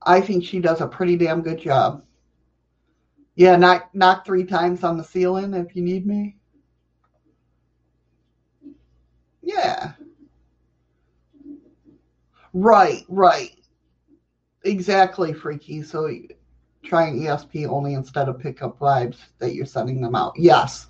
I 0.02 0.20
think 0.20 0.44
she 0.44 0.60
does 0.60 0.82
a 0.82 0.88
pretty 0.88 1.16
damn 1.18 1.44
good 1.44 1.60
job. 1.60 2.04
Yeah, 3.36 3.56
knock 3.58 3.94
knock 3.94 4.26
three 4.26 4.44
times 4.44 4.84
on 4.84 4.98
the 4.98 5.04
ceiling 5.04 5.54
if 5.54 5.76
you 5.76 5.84
need 5.84 6.08
me. 6.08 6.38
Yeah. 9.44 9.92
Right, 12.54 13.04
right. 13.08 13.52
Exactly, 14.64 15.32
freaky. 15.32 15.84
So 15.84 16.10
trying 16.84 17.22
ESP 17.22 17.68
only 17.68 17.94
instead 17.94 18.30
of 18.30 18.40
pickup 18.40 18.80
vibes 18.80 19.18
that 19.38 19.54
you're 19.54 19.68
sending 19.68 20.02
them 20.02 20.16
out. 20.16 20.34
Yes. 20.38 20.88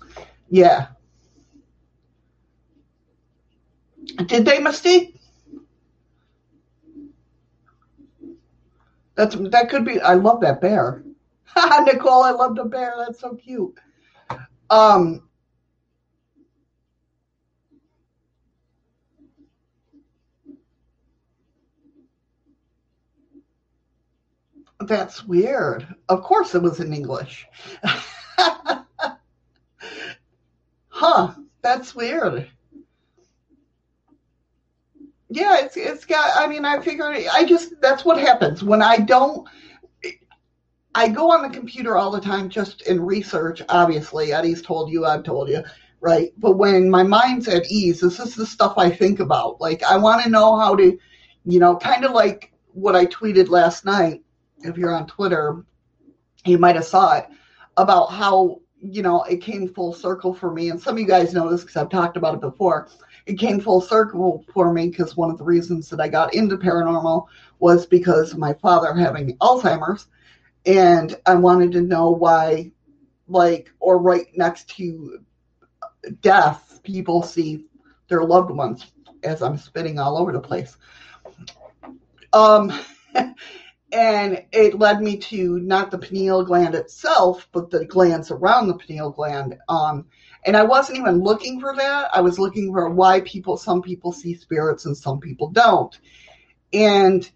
Yeah. 0.48 0.86
Did 4.26 4.46
they 4.46 4.60
mistake? 4.60 5.15
That's 9.16 9.34
that 9.34 9.68
could 9.70 9.84
be 9.84 10.00
I 10.00 10.14
love 10.14 10.40
that 10.42 10.60
bear. 10.60 11.02
Nicole, 11.84 12.22
I 12.22 12.30
love 12.32 12.54
the 12.54 12.64
bear. 12.64 12.94
That's 12.98 13.18
so 13.20 13.34
cute. 13.34 13.78
Um 14.70 15.22
That's 24.80 25.24
weird. 25.24 25.86
Of 26.08 26.22
course 26.22 26.54
it 26.54 26.62
was 26.62 26.80
in 26.80 26.92
English. 26.92 27.46
huh, 30.88 31.34
that's 31.62 31.94
weird. 31.94 32.48
Yeah, 35.28 35.58
it's 35.58 35.76
it's 35.76 36.04
got 36.04 36.30
I 36.36 36.46
mean 36.46 36.64
I 36.64 36.80
figured 36.80 37.16
I 37.32 37.44
just 37.44 37.80
that's 37.80 38.04
what 38.04 38.18
happens 38.18 38.62
when 38.62 38.82
I 38.82 38.98
don't 38.98 39.48
I 40.94 41.08
go 41.08 41.30
on 41.30 41.42
the 41.42 41.54
computer 41.54 41.96
all 41.98 42.10
the 42.10 42.20
time 42.22 42.48
just 42.48 42.80
in 42.82 43.04
research, 43.04 43.60
obviously. 43.68 44.32
Eddie's 44.32 44.62
told 44.62 44.90
you, 44.90 45.04
I've 45.04 45.24
told 45.24 45.50
you, 45.50 45.62
right? 46.00 46.32
But 46.38 46.52
when 46.52 46.88
my 46.88 47.02
mind's 47.02 47.48
at 47.48 47.70
ease, 47.70 48.00
this 48.00 48.18
is 48.18 48.34
the 48.34 48.46
stuff 48.46 48.78
I 48.78 48.88
think 48.88 49.20
about. 49.20 49.60
Like 49.60 49.82
I 49.82 49.98
want 49.98 50.22
to 50.22 50.30
know 50.30 50.58
how 50.58 50.74
to, 50.76 50.98
you 51.44 51.60
know, 51.60 51.76
kind 51.76 52.06
of 52.06 52.12
like 52.12 52.50
what 52.72 52.96
I 52.96 53.04
tweeted 53.06 53.48
last 53.48 53.84
night 53.84 54.22
if 54.60 54.78
you're 54.78 54.94
on 54.94 55.06
Twitter, 55.06 55.64
you 56.46 56.56
might 56.56 56.76
have 56.76 56.86
saw 56.86 57.18
it 57.18 57.26
about 57.76 58.06
how 58.06 58.60
you 58.80 59.02
know 59.02 59.22
it 59.24 59.42
came 59.42 59.68
full 59.68 59.92
circle 59.92 60.32
for 60.32 60.50
me. 60.50 60.70
And 60.70 60.80
some 60.80 60.94
of 60.94 61.00
you 61.00 61.06
guys 61.06 61.34
know 61.34 61.50
this 61.50 61.60
because 61.60 61.76
I've 61.76 61.90
talked 61.90 62.16
about 62.16 62.34
it 62.34 62.40
before. 62.40 62.88
It 63.26 63.38
came 63.38 63.60
full 63.60 63.80
circle 63.80 64.44
for 64.54 64.72
me 64.72 64.88
because 64.88 65.16
one 65.16 65.30
of 65.30 65.38
the 65.38 65.44
reasons 65.44 65.90
that 65.90 66.00
I 66.00 66.08
got 66.08 66.34
into 66.34 66.56
paranormal 66.56 67.26
was 67.58 67.86
because 67.86 68.32
of 68.32 68.38
my 68.38 68.54
father 68.54 68.94
having 68.94 69.36
Alzheimer's, 69.38 70.06
and 70.64 71.16
I 71.26 71.34
wanted 71.34 71.72
to 71.72 71.80
know 71.80 72.10
why, 72.10 72.70
like, 73.28 73.72
or 73.80 73.98
right 73.98 74.26
next 74.36 74.68
to 74.76 75.24
death, 76.20 76.80
people 76.82 77.22
see 77.22 77.64
their 78.08 78.22
loved 78.22 78.50
ones 78.50 78.92
as 79.24 79.42
I'm 79.42 79.58
spitting 79.58 79.98
all 79.98 80.16
over 80.16 80.32
the 80.32 80.40
place. 80.40 80.76
Um, 82.32 82.72
and 83.92 84.44
it 84.52 84.78
led 84.78 85.00
me 85.00 85.16
to 85.16 85.58
not 85.60 85.90
the 85.90 85.98
pineal 85.98 86.44
gland 86.44 86.74
itself, 86.74 87.48
but 87.52 87.70
the 87.70 87.84
glands 87.86 88.30
around 88.30 88.68
the 88.68 88.74
pineal 88.74 89.10
gland. 89.10 89.58
Um, 89.68 90.06
and 90.46 90.56
I 90.56 90.62
wasn't 90.62 90.98
even 90.98 91.20
looking 91.22 91.60
for 91.60 91.74
that. 91.74 92.08
I 92.14 92.20
was 92.20 92.38
looking 92.38 92.72
for 92.72 92.88
why 92.88 93.20
people, 93.22 93.56
some 93.56 93.82
people 93.82 94.12
see 94.12 94.34
spirits 94.34 94.86
and 94.86 94.96
some 94.96 95.18
people 95.18 95.50
don't. 95.50 95.98
And 96.72 97.28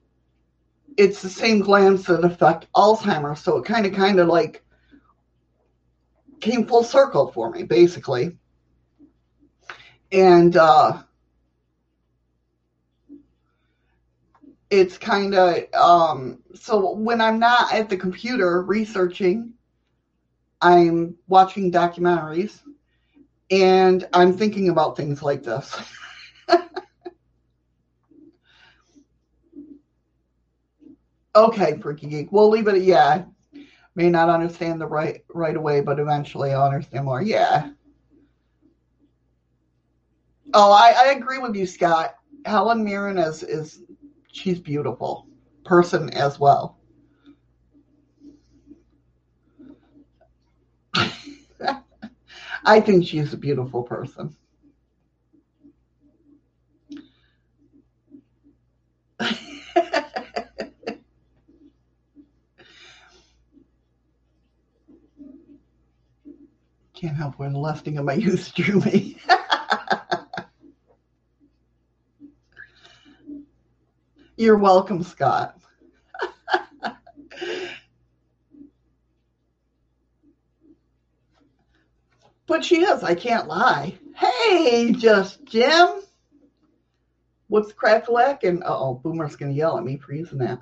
it's 0.96 1.20
the 1.20 1.28
same 1.28 1.58
glands 1.58 2.04
that 2.04 2.24
affect 2.24 2.68
Alzheimer's. 2.72 3.40
So 3.40 3.56
it 3.56 3.64
kind 3.64 3.84
of, 3.84 3.94
kind 3.94 4.20
of 4.20 4.28
like 4.28 4.62
came 6.40 6.66
full 6.66 6.84
circle 6.84 7.32
for 7.32 7.50
me, 7.50 7.64
basically. 7.64 8.38
And, 10.12 10.56
uh, 10.56 11.02
it's 14.70 14.98
kind 14.98 15.34
of 15.34 15.64
um, 15.74 16.38
so 16.54 16.92
when 16.92 17.20
I'm 17.20 17.40
not 17.40 17.74
at 17.74 17.88
the 17.88 17.96
computer 17.96 18.62
researching, 18.62 19.54
I'm 20.60 21.16
watching 21.26 21.72
documentaries 21.72 22.60
and 23.50 24.06
I'm 24.12 24.36
thinking 24.36 24.68
about 24.68 24.96
things 24.96 25.22
like 25.22 25.42
this. 25.42 25.76
okay, 31.34 31.78
freaky 31.78 32.06
geek. 32.06 32.32
We'll 32.32 32.48
leave 32.48 32.68
it. 32.68 32.76
At, 32.76 32.82
yeah, 32.82 33.24
may 33.94 34.10
not 34.10 34.28
understand 34.28 34.80
the 34.80 34.86
right 34.86 35.24
right 35.32 35.56
away, 35.56 35.80
but 35.80 35.98
eventually 35.98 36.52
I'll 36.52 36.66
understand 36.66 37.04
more. 37.04 37.22
Yeah. 37.22 37.70
Oh, 40.52 40.72
I, 40.72 40.94
I 40.96 41.12
agree 41.12 41.38
with 41.38 41.54
you, 41.54 41.66
Scott. 41.66 42.16
Helen 42.44 42.82
Mirren 42.84 43.18
is 43.18 43.42
is 43.42 43.82
she's 44.32 44.58
beautiful 44.58 45.26
person 45.64 46.10
as 46.10 46.40
well. 46.40 46.79
I 52.64 52.80
think 52.80 53.06
she's 53.06 53.32
a 53.32 53.36
beautiful 53.38 53.82
person. 53.82 54.36
Can't 66.94 67.16
help 67.16 67.38
when 67.38 67.54
lusting 67.54 67.98
of 67.98 68.04
my 68.04 68.14
youth 68.14 68.52
drew 68.54 68.80
me. 68.80 69.16
You're 74.36 74.58
welcome, 74.58 75.02
Scott. 75.02 75.59
But 82.50 82.62
she 82.64 82.80
is, 82.80 83.02
I 83.04 83.14
can't 83.14 83.46
lie. 83.46 83.96
Hey, 84.16 84.92
just 84.92 85.44
Jim. 85.44 86.00
What's 87.46 87.72
crack 87.72 88.08
and 88.42 88.64
oh, 88.66 88.94
Boomer's 88.94 89.36
gonna 89.36 89.52
yell 89.52 89.78
at 89.78 89.84
me 89.84 89.96
for 89.96 90.12
using 90.12 90.38
that. 90.38 90.58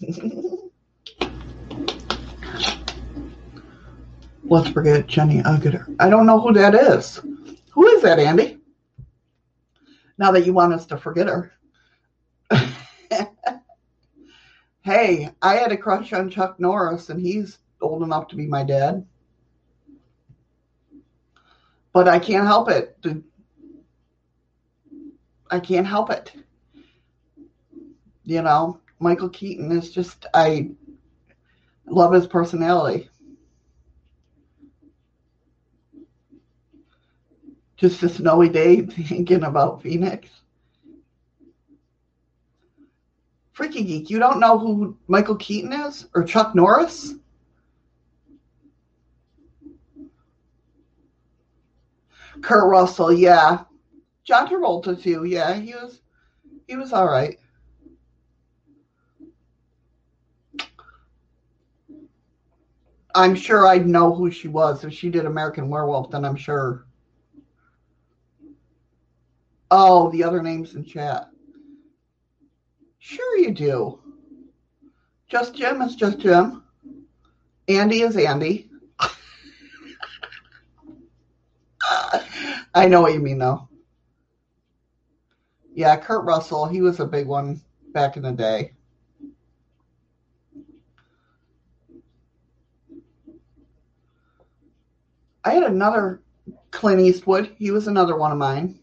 Let's 4.42 4.68
forget 4.70 5.06
Jenny 5.06 5.40
Agutter. 5.42 5.94
I 6.00 6.10
don't 6.10 6.26
know 6.26 6.40
who 6.40 6.52
that 6.54 6.74
is. 6.74 7.20
Who 7.70 7.86
is 7.86 8.02
that, 8.02 8.18
Andy? 8.18 8.58
Now 10.18 10.32
that 10.32 10.44
you 10.44 10.52
want 10.52 10.74
us 10.74 10.86
to 10.86 10.98
forget 10.98 11.28
her. 11.28 11.52
Hey, 14.82 15.30
I 15.40 15.54
had 15.54 15.72
a 15.72 15.78
crush 15.78 16.12
on 16.12 16.28
Chuck 16.28 16.60
Norris, 16.60 17.08
and 17.08 17.18
he's 17.18 17.56
old 17.80 18.02
enough 18.02 18.28
to 18.28 18.36
be 18.36 18.44
my 18.44 18.62
dad. 18.62 19.06
But 21.94 22.08
I 22.08 22.18
can't 22.18 22.46
help 22.46 22.68
it. 22.68 22.98
I 25.48 25.60
can't 25.60 25.86
help 25.86 26.10
it. 26.10 26.32
You 28.24 28.42
know, 28.42 28.80
Michael 28.98 29.28
Keaton 29.28 29.70
is 29.70 29.92
just, 29.92 30.26
I 30.34 30.70
love 31.86 32.12
his 32.12 32.26
personality. 32.26 33.08
Just 37.76 38.02
a 38.02 38.08
snowy 38.08 38.48
day 38.48 38.80
thinking 38.86 39.44
about 39.44 39.80
Phoenix. 39.80 40.28
Freaky 43.52 43.84
Geek, 43.84 44.10
you 44.10 44.18
don't 44.18 44.40
know 44.40 44.58
who 44.58 44.96
Michael 45.06 45.36
Keaton 45.36 45.72
is? 45.72 46.08
Or 46.12 46.24
Chuck 46.24 46.56
Norris? 46.56 47.14
Kurt 52.42 52.68
Russell, 52.68 53.12
yeah. 53.12 53.64
John 54.24 54.48
Travolta 54.48 55.00
too, 55.00 55.24
yeah. 55.24 55.54
He 55.54 55.74
was 55.74 56.00
he 56.66 56.76
was 56.76 56.92
all 56.92 57.06
right. 57.06 57.38
I'm 63.14 63.34
sure 63.36 63.66
I'd 63.66 63.86
know 63.86 64.12
who 64.12 64.30
she 64.30 64.48
was 64.48 64.82
if 64.82 64.92
she 64.92 65.08
did 65.08 65.24
American 65.24 65.68
Werewolf, 65.68 66.10
then 66.10 66.24
I'm 66.24 66.36
sure. 66.36 66.86
Oh, 69.70 70.10
the 70.10 70.24
other 70.24 70.42
names 70.42 70.74
in 70.74 70.84
chat. 70.84 71.28
Sure, 72.98 73.38
you 73.38 73.52
do. 73.52 74.00
Just 75.28 75.54
Jim 75.54 75.82
is 75.82 75.94
just 75.94 76.18
Jim. 76.18 76.62
Andy 77.68 78.02
is 78.02 78.16
Andy. 78.16 78.70
I 82.74 82.88
know 82.88 83.00
what 83.00 83.14
you 83.14 83.20
mean, 83.20 83.38
though. 83.38 83.68
Yeah, 85.74 85.96
Kurt 85.96 86.24
Russell, 86.24 86.66
he 86.66 86.80
was 86.80 87.00
a 87.00 87.06
big 87.06 87.26
one 87.26 87.60
back 87.92 88.16
in 88.16 88.22
the 88.22 88.32
day. 88.32 88.72
I 95.44 95.52
had 95.52 95.64
another 95.64 96.22
Clint 96.70 97.00
Eastwood. 97.00 97.54
He 97.58 97.70
was 97.70 97.86
another 97.86 98.16
one 98.16 98.32
of 98.32 98.38
mine. 98.38 98.78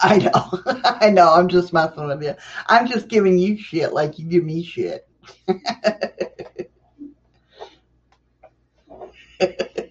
I 0.00 0.18
know. 0.18 0.62
I 0.84 1.10
know. 1.10 1.32
I'm 1.32 1.48
just 1.48 1.72
messing 1.72 2.06
with 2.06 2.22
you. 2.22 2.34
I'm 2.66 2.86
just 2.86 3.08
giving 3.08 3.38
you 3.38 3.58
shit 3.58 3.92
like 3.92 4.18
you 4.18 4.26
give 4.26 4.44
me 4.44 4.64
shit. 4.64 5.06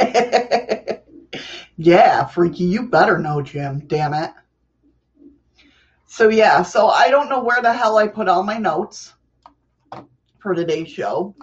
yeah, 1.76 2.24
freaky. 2.26 2.64
You 2.64 2.88
better 2.88 3.18
know, 3.18 3.42
Jim. 3.42 3.80
Damn 3.86 4.14
it. 4.14 4.30
So, 6.06 6.28
yeah. 6.28 6.62
So, 6.62 6.88
I 6.88 7.10
don't 7.10 7.28
know 7.28 7.42
where 7.42 7.62
the 7.62 7.72
hell 7.72 7.96
I 7.96 8.08
put 8.08 8.28
all 8.28 8.42
my 8.42 8.58
notes 8.58 9.12
for 10.38 10.54
today's 10.54 10.90
show, 10.90 11.34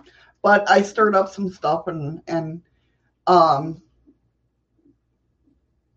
but 0.42 0.70
I 0.70 0.82
stirred 0.82 1.16
up 1.16 1.30
some 1.30 1.50
stuff 1.50 1.88
and, 1.88 2.22
and, 2.28 2.62
um, 3.28 3.82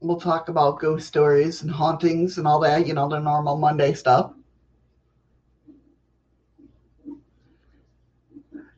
we'll 0.01 0.21
talk 0.21 0.49
about 0.49 0.81
ghost 0.81 1.07
stories 1.07 1.63
and 1.63 1.71
hauntings 1.71 2.39
and 2.39 2.47
all 2.47 2.61
that, 2.61 2.87
you 2.87 2.95
know, 2.95 3.09
the 3.09 3.19
normal 3.19 3.57
Monday 3.57 3.95
stuff. 3.95 4.33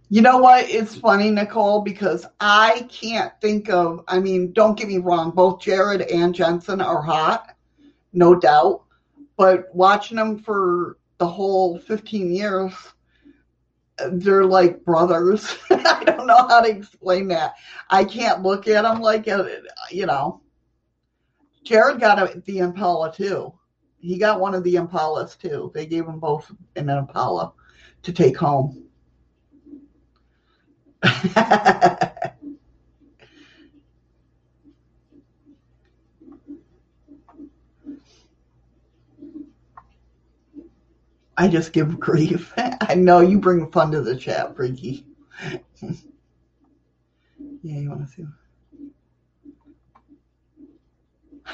You 0.09 0.23
know 0.23 0.39
what? 0.39 0.69
It's 0.69 0.95
funny, 0.95 1.31
Nicole, 1.31 1.83
because 1.83 2.27
I 2.39 2.87
can't 2.89 3.33
think 3.41 3.69
of, 3.69 4.05
I 4.07 4.21
mean, 4.21 4.53
don't 4.53 4.79
get 4.79 4.87
me 4.87 4.99
wrong, 4.99 5.33
both 5.33 5.61
Jared 5.61 6.03
and 6.03 6.33
Jensen 6.33 6.81
are 6.81 7.03
hot, 7.03 7.57
no 8.13 8.37
doubt. 8.37 8.85
But 9.37 9.75
watching 9.75 10.17
them 10.17 10.39
for 10.39 10.99
the 11.19 11.27
whole 11.27 11.79
15 11.79 12.33
years, 12.33 12.73
they're 14.13 14.45
like 14.45 14.85
brothers. 14.85 15.59
I 15.71 16.05
don't 16.05 16.27
know 16.27 16.47
how 16.49 16.61
to 16.61 16.71
explain 16.71 17.29
that. 17.29 17.55
I 17.91 18.05
can't 18.05 18.43
look 18.43 18.69
at 18.69 18.83
them 18.83 19.01
like, 19.01 19.27
you 19.91 20.07
know, 20.07 20.41
Jared 21.65 21.99
got 21.99 22.19
a, 22.19 22.41
the 22.47 22.59
Impala 22.59 23.13
too. 23.13 23.53
He 23.99 24.19
got 24.19 24.39
one 24.41 24.55
of 24.55 24.63
the 24.63 24.77
Impalas 24.77 25.37
too. 25.37 25.73
They 25.75 25.85
gave 25.85 26.07
him 26.07 26.21
both 26.21 26.53
an 26.77 26.89
Impala 26.89 27.53
to 28.05 28.13
take 28.13 28.37
home. 28.37 28.86
I 41.39 41.49
just 41.49 41.73
give 41.73 42.01
grief. 42.01 42.53
I 42.57 42.95
know 42.95 43.21
you 43.21 43.39
bring 43.39 43.71
fun 43.71 43.93
to 43.93 44.01
the 44.01 44.17
chat, 44.17 44.57
Freaky. 44.57 45.07
yeah, 45.81 45.93
you 47.63 47.91
want 47.91 48.09
to 48.09 48.13
see? 48.13 48.27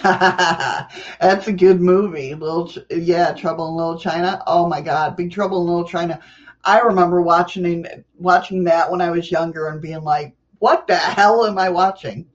That's 0.03 1.49
a 1.49 1.53
good 1.53 1.81
movie. 1.81 2.35
Little, 2.35 2.71
yeah, 2.91 3.33
Trouble 3.33 3.69
in 3.69 3.75
Little 3.77 3.99
China. 3.99 4.43
Oh 4.47 4.67
my 4.67 4.81
God, 4.81 5.17
Big 5.17 5.31
Trouble 5.31 5.61
in 5.61 5.67
Little 5.67 5.88
China. 5.88 6.21
I 6.64 6.81
remember 6.81 7.20
watching 7.20 7.87
watching 8.18 8.64
that 8.64 8.90
when 8.90 9.01
I 9.01 9.11
was 9.11 9.31
younger 9.31 9.68
and 9.68 9.81
being 9.81 10.05
like, 10.05 10.37
"What 10.59 10.87
the 10.87 10.96
hell 10.96 11.44
am 11.46 11.59
I 11.59 11.70
watching?" 11.70 12.29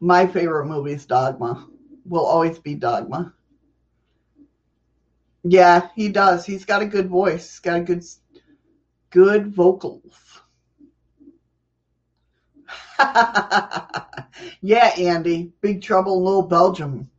My 0.00 0.26
favorite 0.26 0.66
movie 0.66 0.92
is 0.92 1.06
Dogma. 1.06 1.66
Will 2.04 2.26
always 2.26 2.58
be 2.58 2.74
Dogma. 2.74 3.32
Yeah, 5.42 5.88
he 5.94 6.08
does. 6.10 6.44
He's 6.44 6.64
got 6.64 6.82
a 6.82 6.86
good 6.86 7.08
voice. 7.08 7.50
He's 7.50 7.60
got 7.60 7.78
a 7.78 7.84
good, 7.84 8.04
good 9.10 9.54
vocals. 9.54 10.12
yeah, 14.60 14.92
Andy. 14.98 15.52
Big 15.60 15.82
Trouble 15.82 16.18
in 16.18 16.24
Little 16.24 16.42
Belgium 16.42 17.10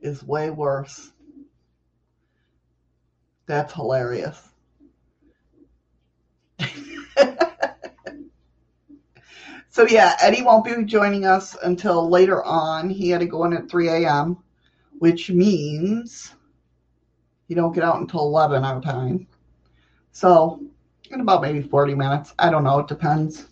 is 0.00 0.24
way 0.24 0.50
worse. 0.50 1.12
That's 3.46 3.72
hilarious. 3.72 4.40
so 9.68 9.86
yeah, 9.88 10.16
Eddie 10.20 10.42
won't 10.42 10.64
be 10.64 10.84
joining 10.84 11.24
us 11.24 11.56
until 11.62 12.08
later 12.08 12.42
on. 12.44 12.90
He 12.90 13.10
had 13.10 13.20
to 13.20 13.26
go 13.26 13.44
in 13.44 13.52
at 13.52 13.70
3 13.70 13.88
a.m., 13.88 14.38
which 14.98 15.30
means 15.30 16.34
he 17.46 17.54
don't 17.54 17.74
get 17.74 17.84
out 17.84 18.00
until 18.00 18.20
11 18.20 18.64
our 18.64 18.80
time. 18.80 19.26
So 20.12 20.60
in 21.10 21.20
about 21.20 21.42
maybe 21.42 21.62
40 21.62 21.94
minutes. 21.94 22.34
I 22.38 22.50
don't 22.50 22.64
know. 22.64 22.80
It 22.80 22.88
depends. 22.88 23.46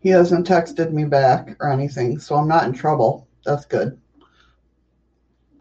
He 0.00 0.08
hasn't 0.08 0.46
texted 0.46 0.92
me 0.92 1.04
back 1.04 1.56
or 1.60 1.70
anything, 1.70 2.18
so 2.18 2.34
I'm 2.36 2.48
not 2.48 2.64
in 2.64 2.72
trouble. 2.72 3.28
That's 3.44 3.66
good. 3.66 3.98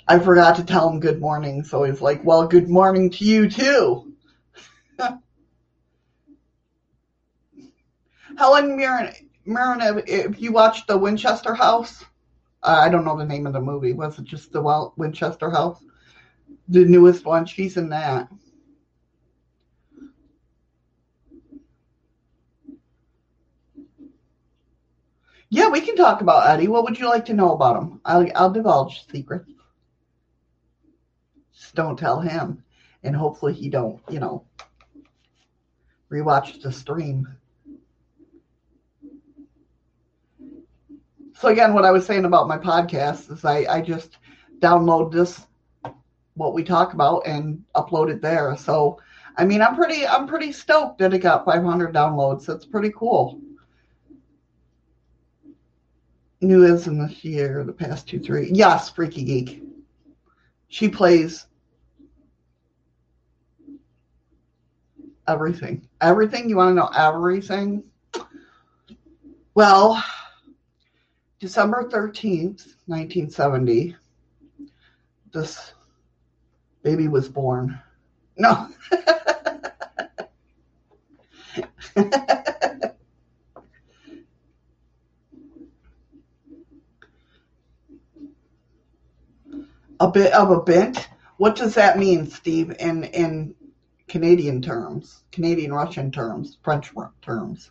I 0.08 0.18
forgot 0.20 0.56
to 0.56 0.64
tell 0.64 0.88
him 0.88 1.00
good 1.00 1.20
morning, 1.20 1.64
so 1.64 1.82
he's 1.82 2.00
like, 2.00 2.24
Well, 2.24 2.46
good 2.46 2.68
morning 2.68 3.10
to 3.10 3.24
you 3.24 3.50
too. 3.50 4.12
Helen 8.38 8.76
Mirren, 8.76 9.12
if 10.06 10.40
you 10.40 10.52
watched 10.52 10.86
the 10.86 10.96
Winchester 10.96 11.54
House, 11.54 12.04
uh, 12.62 12.80
I 12.82 12.88
don't 12.88 13.04
know 13.04 13.16
the 13.16 13.24
name 13.24 13.46
of 13.46 13.52
the 13.52 13.60
movie. 13.60 13.92
Was 13.92 14.18
it 14.18 14.24
just 14.24 14.52
the 14.52 14.92
Winchester 14.96 15.50
House? 15.50 15.82
The 16.68 16.84
newest 16.84 17.24
one. 17.24 17.46
She's 17.46 17.76
in 17.76 17.88
that. 17.90 18.28
Yeah, 25.48 25.68
we 25.68 25.80
can 25.80 25.96
talk 25.96 26.20
about 26.20 26.48
Eddie. 26.50 26.68
What 26.68 26.84
would 26.84 26.98
you 26.98 27.08
like 27.08 27.24
to 27.26 27.34
know 27.34 27.52
about 27.52 27.80
him? 27.82 28.00
I'll, 28.04 28.26
I'll 28.34 28.50
divulge 28.50 29.06
secrets. 29.10 29.48
Don't 31.76 31.96
tell 31.96 32.20
him. 32.20 32.64
And 33.04 33.14
hopefully 33.14 33.52
he 33.52 33.68
don't, 33.68 34.00
you 34.10 34.18
know, 34.18 34.44
rewatch 36.10 36.60
the 36.60 36.72
stream. 36.72 37.28
So 41.34 41.48
again, 41.48 41.74
what 41.74 41.84
I 41.84 41.92
was 41.92 42.06
saying 42.06 42.24
about 42.24 42.48
my 42.48 42.58
podcast 42.58 43.30
is 43.30 43.44
I, 43.44 43.66
I 43.68 43.80
just 43.82 44.16
download 44.58 45.12
this 45.12 45.46
what 46.34 46.54
we 46.54 46.64
talk 46.64 46.94
about 46.94 47.26
and 47.26 47.62
upload 47.74 48.10
it 48.10 48.22
there. 48.22 48.56
So 48.56 48.98
I 49.36 49.44
mean 49.44 49.60
I'm 49.60 49.76
pretty 49.76 50.06
I'm 50.06 50.26
pretty 50.26 50.52
stoked 50.52 50.98
that 50.98 51.14
it 51.14 51.18
got 51.18 51.44
500 51.44 51.94
downloads. 51.94 52.46
That's 52.46 52.64
pretty 52.64 52.92
cool. 52.96 53.40
new 56.40 56.64
is 56.64 56.86
in 56.86 56.98
this 56.98 57.24
year, 57.24 57.64
the 57.64 57.72
past 57.72 58.08
two, 58.08 58.20
three. 58.20 58.50
Yes, 58.52 58.90
Freaky 58.90 59.24
Geek. 59.24 59.62
She 60.68 60.88
plays 60.88 61.46
everything. 65.28 65.86
Everything. 66.00 66.48
You 66.48 66.56
want 66.56 66.70
to 66.70 66.74
know 66.74 66.90
everything? 66.96 67.84
Well, 69.54 70.02
December 71.38 71.88
13th, 71.88 72.74
1970, 72.86 73.96
this 75.32 75.72
baby 76.82 77.08
was 77.08 77.28
born. 77.28 77.80
No. 78.36 78.68
a 90.00 90.10
bit 90.12 90.32
of 90.32 90.50
a 90.50 90.60
bent. 90.60 91.08
What 91.38 91.56
does 91.56 91.74
that 91.74 91.98
mean, 91.98 92.28
Steve, 92.28 92.74
in 92.78 93.04
in 93.04 93.54
Canadian 94.08 94.62
terms, 94.62 95.24
Canadian 95.32 95.72
Russian 95.72 96.10
terms, 96.10 96.58
French 96.62 96.92
terms? 97.22 97.70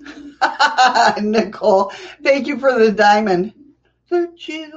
Nicole, 1.20 1.92
thank 2.22 2.46
you 2.46 2.58
for 2.58 2.78
the 2.78 2.92
diamond. 2.92 3.52
Virtue, 4.08 4.70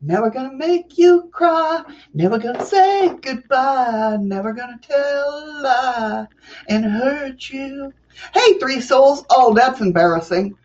never 0.00 0.30
gonna 0.30 0.52
make 0.52 0.96
you 0.96 1.28
cry, 1.32 1.82
never 2.14 2.38
gonna 2.38 2.64
say 2.64 3.14
goodbye, 3.20 4.16
never 4.20 4.52
gonna 4.52 4.78
tell 4.80 4.98
a 4.98 5.60
lie 5.62 6.26
and 6.68 6.84
hurt 6.84 7.50
you. 7.50 7.92
Hey, 8.34 8.58
three 8.58 8.80
souls. 8.80 9.24
Oh, 9.30 9.52
that's 9.54 9.80
embarrassing. 9.80 10.56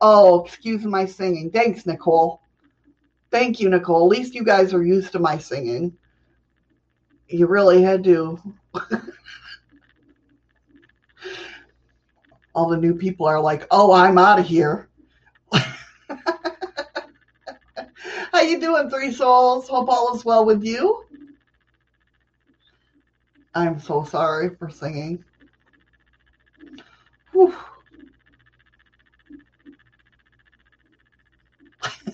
Oh, 0.00 0.44
excuse 0.44 0.84
my 0.84 1.04
singing. 1.06 1.50
Thanks, 1.50 1.86
Nicole. 1.86 2.40
Thank 3.30 3.60
you, 3.60 3.68
Nicole. 3.68 4.12
At 4.12 4.18
least 4.18 4.34
you 4.34 4.44
guys 4.44 4.74
are 4.74 4.84
used 4.84 5.12
to 5.12 5.18
my 5.18 5.38
singing. 5.38 5.96
You 7.28 7.46
really 7.46 7.82
had 7.82 8.02
to. 8.04 8.40
All 12.54 12.68
the 12.68 12.76
new 12.76 12.94
people 12.94 13.26
are 13.26 13.40
like, 13.40 13.66
"Oh, 13.70 13.92
I'm 13.92 14.18
out 14.18 14.40
of 14.40 14.46
here." 14.46 14.88
How 18.32 18.40
you 18.42 18.60
doing, 18.60 18.90
Three 18.90 19.12
Souls? 19.12 19.68
Hope 19.68 19.88
all 19.88 20.16
is 20.16 20.24
well 20.24 20.44
with 20.44 20.64
you. 20.64 21.04
I'm 23.54 23.80
so 23.80 24.04
sorry 24.04 24.54
for 24.56 24.70
singing. 24.70 25.24
Whew. 27.32 27.54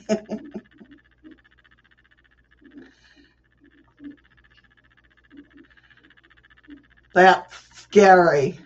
That's 7.16 7.56
scary. 7.72 8.58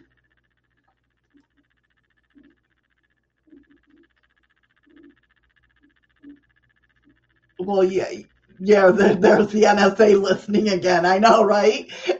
Well, 7.60 7.84
yeah, 7.84 8.10
yeah. 8.58 8.90
there's 8.90 9.52
the 9.52 9.62
NSA 9.62 10.20
listening 10.20 10.70
again. 10.70 11.06
I 11.06 11.18
know, 11.18 11.44
right? 11.44 11.88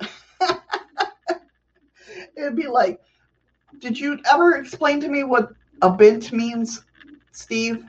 It'd 2.37 2.55
be 2.55 2.69
like, 2.69 3.01
did 3.81 3.99
you 3.99 4.21
ever 4.33 4.55
explain 4.55 5.01
to 5.01 5.09
me 5.09 5.25
what 5.25 5.49
a 5.83 5.91
bint 5.91 6.31
means, 6.33 6.85
Steve? 7.33 7.85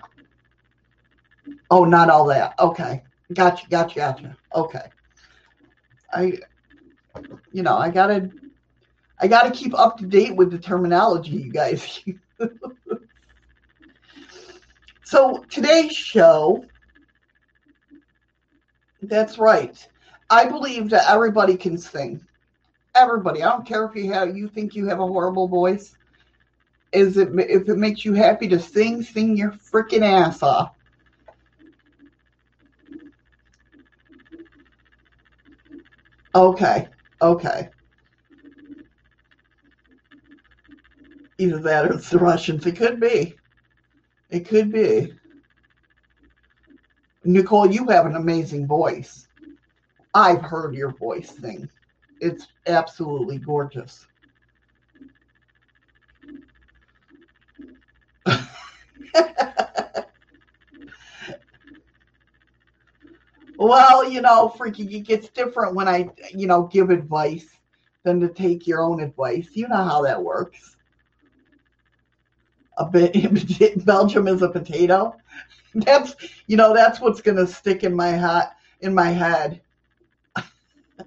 Oh, 1.69 1.85
not 1.85 2.09
all 2.09 2.25
that. 2.25 2.55
Okay. 2.57 3.03
Gotcha, 3.31 3.67
gotcha, 3.69 3.95
gotcha. 3.95 4.37
Okay. 4.55 4.91
I, 6.11 6.39
you 7.51 7.63
know, 7.63 7.77
I 7.77 7.89
gotta, 7.89 8.31
I 9.19 9.27
gotta 9.27 9.51
keep 9.51 9.77
up 9.77 9.97
to 9.97 10.05
date 10.05 10.35
with 10.35 10.51
the 10.51 10.59
terminology, 10.59 11.31
you 11.31 11.51
guys. 11.51 12.03
so 15.03 15.45
today's 15.49 15.93
show, 15.93 16.69
that's 19.01 19.37
right. 19.37 19.77
I 20.29 20.45
believe 20.45 20.91
that 20.91 21.09
everybody 21.09 21.57
can 21.57 21.77
sing. 21.77 22.25
Everybody. 22.95 23.43
I 23.43 23.49
don't 23.49 23.67
care 23.67 23.85
if 23.85 23.95
you 23.95 24.13
have, 24.13 24.35
you 24.35 24.47
think 24.47 24.75
you 24.75 24.87
have 24.87 24.99
a 24.99 25.07
horrible 25.07 25.47
voice. 25.47 25.95
Is 26.93 27.17
it 27.17 27.29
if 27.37 27.69
it 27.69 27.77
makes 27.77 28.03
you 28.03 28.13
happy 28.13 28.49
to 28.49 28.59
sing, 28.59 29.01
sing 29.01 29.37
your 29.37 29.51
freaking 29.51 30.03
ass 30.03 30.43
off. 30.43 30.73
Okay. 36.35 36.89
Okay. 37.21 37.69
Either 41.37 41.59
that 41.59 41.85
or 41.85 41.93
it's 41.93 42.09
the 42.09 42.17
Russians. 42.17 42.65
It 42.65 42.75
could 42.75 42.99
be. 42.99 43.37
It 44.29 44.47
could 44.47 44.71
be. 44.71 45.13
Nicole, 47.23 47.71
you 47.71 47.85
have 47.87 48.05
an 48.07 48.15
amazing 48.15 48.65
voice. 48.67 49.27
I've 50.13 50.41
heard 50.41 50.75
your 50.75 50.91
voice 50.91 51.31
sing. 51.39 51.69
It's 52.19 52.47
absolutely 52.67 53.37
gorgeous. 53.37 54.05
Well, 63.61 64.09
you 64.09 64.21
know, 64.21 64.49
freaky 64.49 64.87
geek, 64.87 65.11
it's 65.11 65.29
different 65.29 65.75
when 65.75 65.87
I, 65.87 66.09
you 66.33 66.47
know, 66.47 66.63
give 66.63 66.89
advice 66.89 67.47
than 68.03 68.19
to 68.21 68.27
take 68.27 68.65
your 68.65 68.81
own 68.81 68.99
advice. 68.99 69.49
You 69.53 69.67
know 69.67 69.83
how 69.83 70.01
that 70.01 70.19
works. 70.19 70.77
A 72.79 72.85
bit 72.85 73.13
Belgium 73.85 74.27
is 74.27 74.41
a 74.41 74.49
potato. 74.49 75.15
That's 75.75 76.15
you 76.47 76.57
know 76.57 76.73
that's 76.73 76.99
what's 76.99 77.21
gonna 77.21 77.45
stick 77.47 77.83
in 77.83 77.95
my 77.95 78.09
hat 78.09 78.57
in 78.81 78.95
my 78.95 79.09
head. 79.09 79.61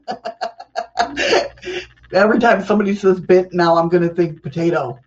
Every 2.15 2.39
time 2.39 2.65
somebody 2.65 2.95
says 2.95 3.21
bit, 3.21 3.53
now 3.53 3.77
I'm 3.77 3.91
gonna 3.91 4.09
think 4.09 4.43
potato. 4.43 5.05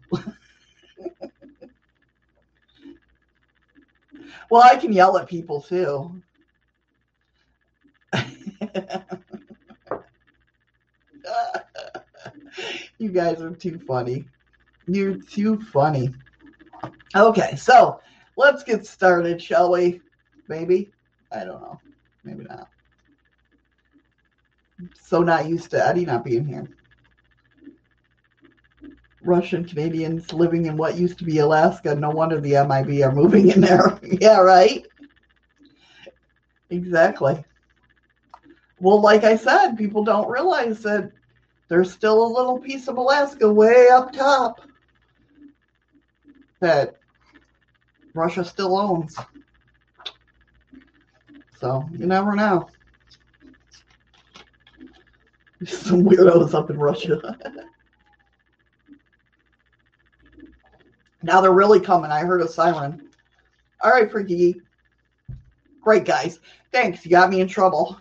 well, 4.52 4.62
I 4.64 4.76
can 4.76 4.94
yell 4.94 5.18
at 5.18 5.28
people 5.30 5.62
too. 5.62 6.22
you 13.00 13.10
guys 13.10 13.42
are 13.42 13.56
too 13.56 13.80
funny. 13.88 14.28
You're 14.88 15.16
too 15.16 15.62
funny. 15.62 16.14
Okay, 17.16 17.56
so 17.56 18.02
let's 18.36 18.64
get 18.64 18.86
started, 18.86 19.42
shall 19.42 19.72
we? 19.72 20.02
Maybe? 20.48 20.94
I 21.32 21.44
don't 21.44 21.62
know. 21.62 21.82
Maybe 22.24 22.44
not. 22.44 22.70
so 24.94 25.24
not 25.24 25.48
used 25.48 25.72
to 25.72 25.86
Eddie 25.86 26.06
not 26.06 26.24
being 26.24 26.46
here. 26.46 26.68
Russian 29.22 29.66
Canadians 29.66 30.32
living 30.32 30.68
in 30.68 30.78
what 30.78 30.98
used 30.98 31.18
to 31.20 31.26
be 31.26 31.40
Alaska. 31.40 31.96
No 31.96 32.10
wonder 32.10 32.40
the 32.40 32.56
MIB 32.56 33.04
are 33.04 33.12
moving 33.12 33.50
in 33.50 33.62
there. 33.62 34.00
yeah, 34.04 34.40
right? 34.40 34.86
Exactly. 36.70 37.44
Well, 38.80 39.02
like 39.02 39.24
I 39.24 39.36
said, 39.36 39.76
people 39.76 40.04
don't 40.04 40.30
realize 40.30 40.82
that 40.84 41.12
there's 41.68 41.92
still 41.92 42.26
a 42.26 42.34
little 42.36 42.60
piece 42.60 42.88
of 42.88 42.98
Alaska 42.98 43.52
way 43.52 43.88
up 43.90 44.14
top 44.14 44.62
that 46.62 46.98
Russia 48.14 48.46
still 48.46 48.78
owns. 48.78 49.18
So 51.60 51.90
you 51.98 52.06
never 52.06 52.36
know. 52.36 52.70
Some 55.66 56.04
weirdos 56.04 56.54
up 56.54 56.70
in 56.70 56.78
Russia. 56.78 57.20
now 61.24 61.42
they're 61.42 61.52
really 61.52 61.80
coming. 61.80 62.12
I 62.12 62.20
heard 62.20 62.42
a 62.42 62.48
siren. 62.48 63.10
All 63.82 63.92
right, 63.92 64.12
Freaky. 64.12 64.62
Great, 65.82 66.06
guys. 66.06 66.40
Thanks. 66.72 67.04
You 67.06 67.12
got 67.12 67.30
me 67.30 67.42
in 67.42 67.48
trouble. 67.48 68.00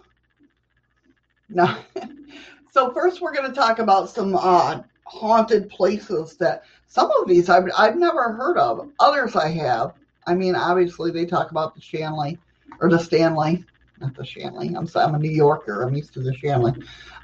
No. 1.49 1.77
so 2.71 2.93
first, 2.93 3.21
we're 3.21 3.35
going 3.35 3.49
to 3.49 3.55
talk 3.55 3.79
about 3.79 4.11
some 4.11 4.35
uh, 4.37 4.83
haunted 5.05 5.69
places 5.69 6.37
that 6.37 6.65
some 6.87 7.11
of 7.21 7.29
these 7.29 7.49
I've 7.49 7.69
I've 7.77 7.97
never 7.97 8.33
heard 8.33 8.59
of. 8.59 8.89
Others 9.01 9.37
I 9.37 9.49
have. 9.49 9.95
I 10.27 10.35
mean, 10.35 10.55
obviously 10.55 11.11
they 11.11 11.27
talk 11.27 11.51
about 11.51 11.75
the 11.75 11.81
Shanley 11.81 12.39
or 12.81 12.91
the 12.91 12.99
Stanley, 12.99 13.65
not 14.01 14.15
the 14.15 14.25
Shanley. 14.25 14.75
I'm 14.75 14.89
I'm 14.95 15.15
a 15.15 15.19
New 15.19 15.31
Yorker. 15.31 15.83
I'm 15.83 15.95
used 15.95 16.15
to 16.15 16.23
the 16.23 16.35
Shanley. 16.35 16.73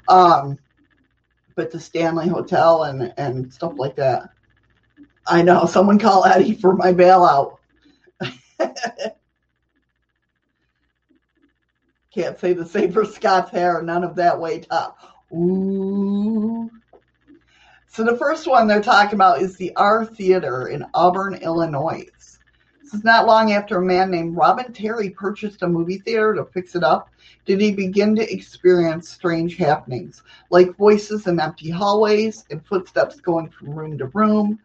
Um, 0.07 0.57
but 1.55 1.71
the 1.71 1.79
Stanley 1.79 2.27
Hotel 2.27 2.83
and 2.83 3.13
and 3.17 3.53
stuff 3.53 3.73
like 3.75 3.95
that. 3.95 4.29
I 5.27 5.41
know. 5.41 5.65
Someone 5.65 5.99
call 5.99 6.25
Eddie 6.25 6.55
for 6.55 6.75
my 6.75 6.93
bailout. 6.93 7.57
Can't 12.13 12.39
say 12.39 12.53
the 12.53 12.65
same 12.65 12.91
for 12.91 13.05
Scott's 13.05 13.51
hair. 13.51 13.81
None 13.81 14.03
of 14.03 14.15
that 14.15 14.39
way 14.39 14.59
top. 14.59 14.97
Ooh. 15.33 16.69
So 17.87 18.03
the 18.03 18.17
first 18.17 18.47
one 18.47 18.67
they're 18.67 18.81
talking 18.81 19.15
about 19.15 19.41
is 19.41 19.55
the 19.55 19.75
R 19.75 20.05
Theater 20.05 20.67
in 20.67 20.85
Auburn, 20.93 21.35
Illinois. 21.35 22.05
This 22.81 22.93
is 22.93 23.03
not 23.03 23.27
long 23.27 23.51
after 23.53 23.77
a 23.77 23.85
man 23.85 24.11
named 24.11 24.35
Robin 24.35 24.73
Terry 24.73 25.09
purchased 25.09 25.61
a 25.61 25.67
movie 25.67 25.99
theater 25.99 26.33
to 26.35 26.45
fix 26.45 26.75
it 26.75 26.83
up 26.83 27.13
did 27.45 27.59
he 27.59 27.71
begin 27.71 28.15
to 28.15 28.33
experience 28.33 29.09
strange 29.09 29.57
happenings, 29.57 30.23
like 30.49 30.75
voices 30.77 31.27
in 31.27 31.39
empty 31.39 31.69
hallways 31.69 32.45
and 32.49 32.65
footsteps 32.65 33.19
going 33.19 33.49
from 33.49 33.71
room 33.71 33.97
to 33.97 34.05
room. 34.07 34.59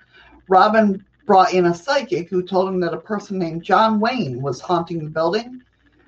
Robin 0.46 1.04
brought 1.26 1.52
in 1.52 1.66
a 1.66 1.74
psychic 1.74 2.30
who 2.30 2.42
told 2.42 2.68
him 2.68 2.80
that 2.80 2.94
a 2.94 2.98
person 2.98 3.38
named 3.38 3.64
John 3.64 4.00
Wayne 4.00 4.40
was 4.40 4.60
haunting 4.60 5.04
the 5.04 5.10
building, 5.10 5.60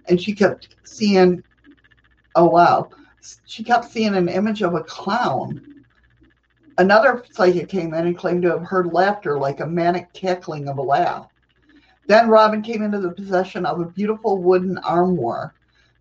and 0.09 0.21
she 0.21 0.35
kept 0.35 0.77
seeing, 0.85 1.43
oh 2.35 2.47
wow, 2.47 2.91
she 3.47 3.63
kept 3.63 3.91
seeing 3.91 4.15
an 4.15 4.29
image 4.29 4.63
of 4.63 4.75
a 4.75 4.83
clown 4.83 5.61
Another 6.81 7.23
psychic 7.33 7.69
came 7.69 7.93
in 7.93 8.07
and 8.07 8.17
claimed 8.17 8.41
to 8.41 8.53
have 8.53 8.63
heard 8.63 8.95
laughter 8.95 9.39
like 9.39 9.61
a 9.61 9.67
manic 9.67 10.11
cackling 10.15 10.67
of 10.67 10.79
a 10.79 10.83
laugh. 10.83 11.29
Then 12.07 12.31
Robin 12.31 12.63
came 12.63 12.83
into 12.83 12.99
the 12.99 13.11
possession 13.11 13.67
of 13.67 13.81
a 13.81 13.85
beautiful 13.85 14.39
wooden 14.39 14.79
armoire. 14.79 15.53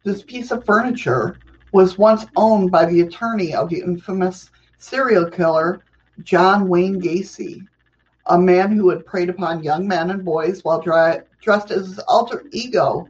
This 0.06 0.24
piece 0.24 0.52
of 0.52 0.64
furniture 0.64 1.38
was 1.74 1.98
once 1.98 2.26
owned 2.38 2.72
by 2.72 2.86
the 2.86 3.02
attorney 3.02 3.54
of 3.54 3.68
the 3.68 3.82
infamous 3.82 4.50
serial 4.78 5.30
killer 5.30 5.82
John 6.24 6.70
Wayne 6.70 7.02
Gacy, 7.02 7.68
a 8.28 8.40
man 8.40 8.72
who 8.72 8.88
had 8.88 9.06
preyed 9.06 9.28
upon 9.28 9.62
young 9.62 9.86
men 9.86 10.12
and 10.12 10.24
boys 10.24 10.64
while 10.64 10.80
dry, 10.80 11.20
dressed 11.42 11.72
as 11.72 11.88
his 11.88 12.00
alter 12.00 12.46
ego 12.52 13.10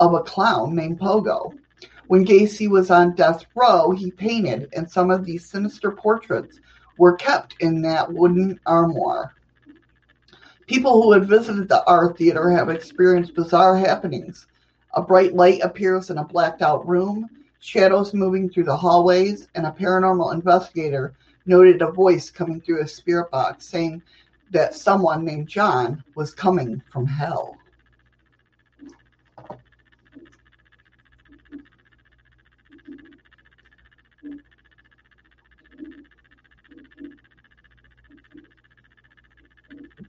of 0.00 0.14
a 0.14 0.22
clown 0.22 0.74
named 0.74 1.00
Pogo. 1.00 1.52
When 2.06 2.24
Gacy 2.24 2.68
was 2.68 2.90
on 2.90 3.14
death 3.14 3.44
row, 3.54 3.90
he 3.90 4.10
painted, 4.10 4.68
and 4.74 4.90
some 4.90 5.10
of 5.10 5.24
these 5.24 5.44
sinister 5.44 5.90
portraits 5.90 6.58
were 6.96 7.16
kept 7.16 7.56
in 7.60 7.82
that 7.82 8.12
wooden 8.12 8.58
armoire. 8.66 9.34
People 10.66 11.02
who 11.02 11.12
have 11.12 11.28
visited 11.28 11.68
the 11.68 11.84
R 11.86 12.14
Theater 12.14 12.50
have 12.50 12.68
experienced 12.68 13.34
bizarre 13.34 13.76
happenings. 13.76 14.46
A 14.94 15.02
bright 15.02 15.34
light 15.34 15.60
appears 15.62 16.10
in 16.10 16.18
a 16.18 16.24
blacked 16.24 16.62
out 16.62 16.86
room, 16.86 17.28
shadows 17.60 18.14
moving 18.14 18.48
through 18.48 18.64
the 18.64 18.76
hallways, 18.76 19.48
and 19.54 19.66
a 19.66 19.70
paranormal 19.70 20.32
investigator 20.32 21.14
noted 21.46 21.82
a 21.82 21.90
voice 21.90 22.30
coming 22.30 22.60
through 22.60 22.82
a 22.82 22.88
spirit 22.88 23.30
box 23.30 23.66
saying 23.66 24.02
that 24.50 24.74
someone 24.74 25.24
named 25.24 25.48
John 25.48 26.02
was 26.14 26.34
coming 26.34 26.82
from 26.90 27.06
hell. 27.06 27.56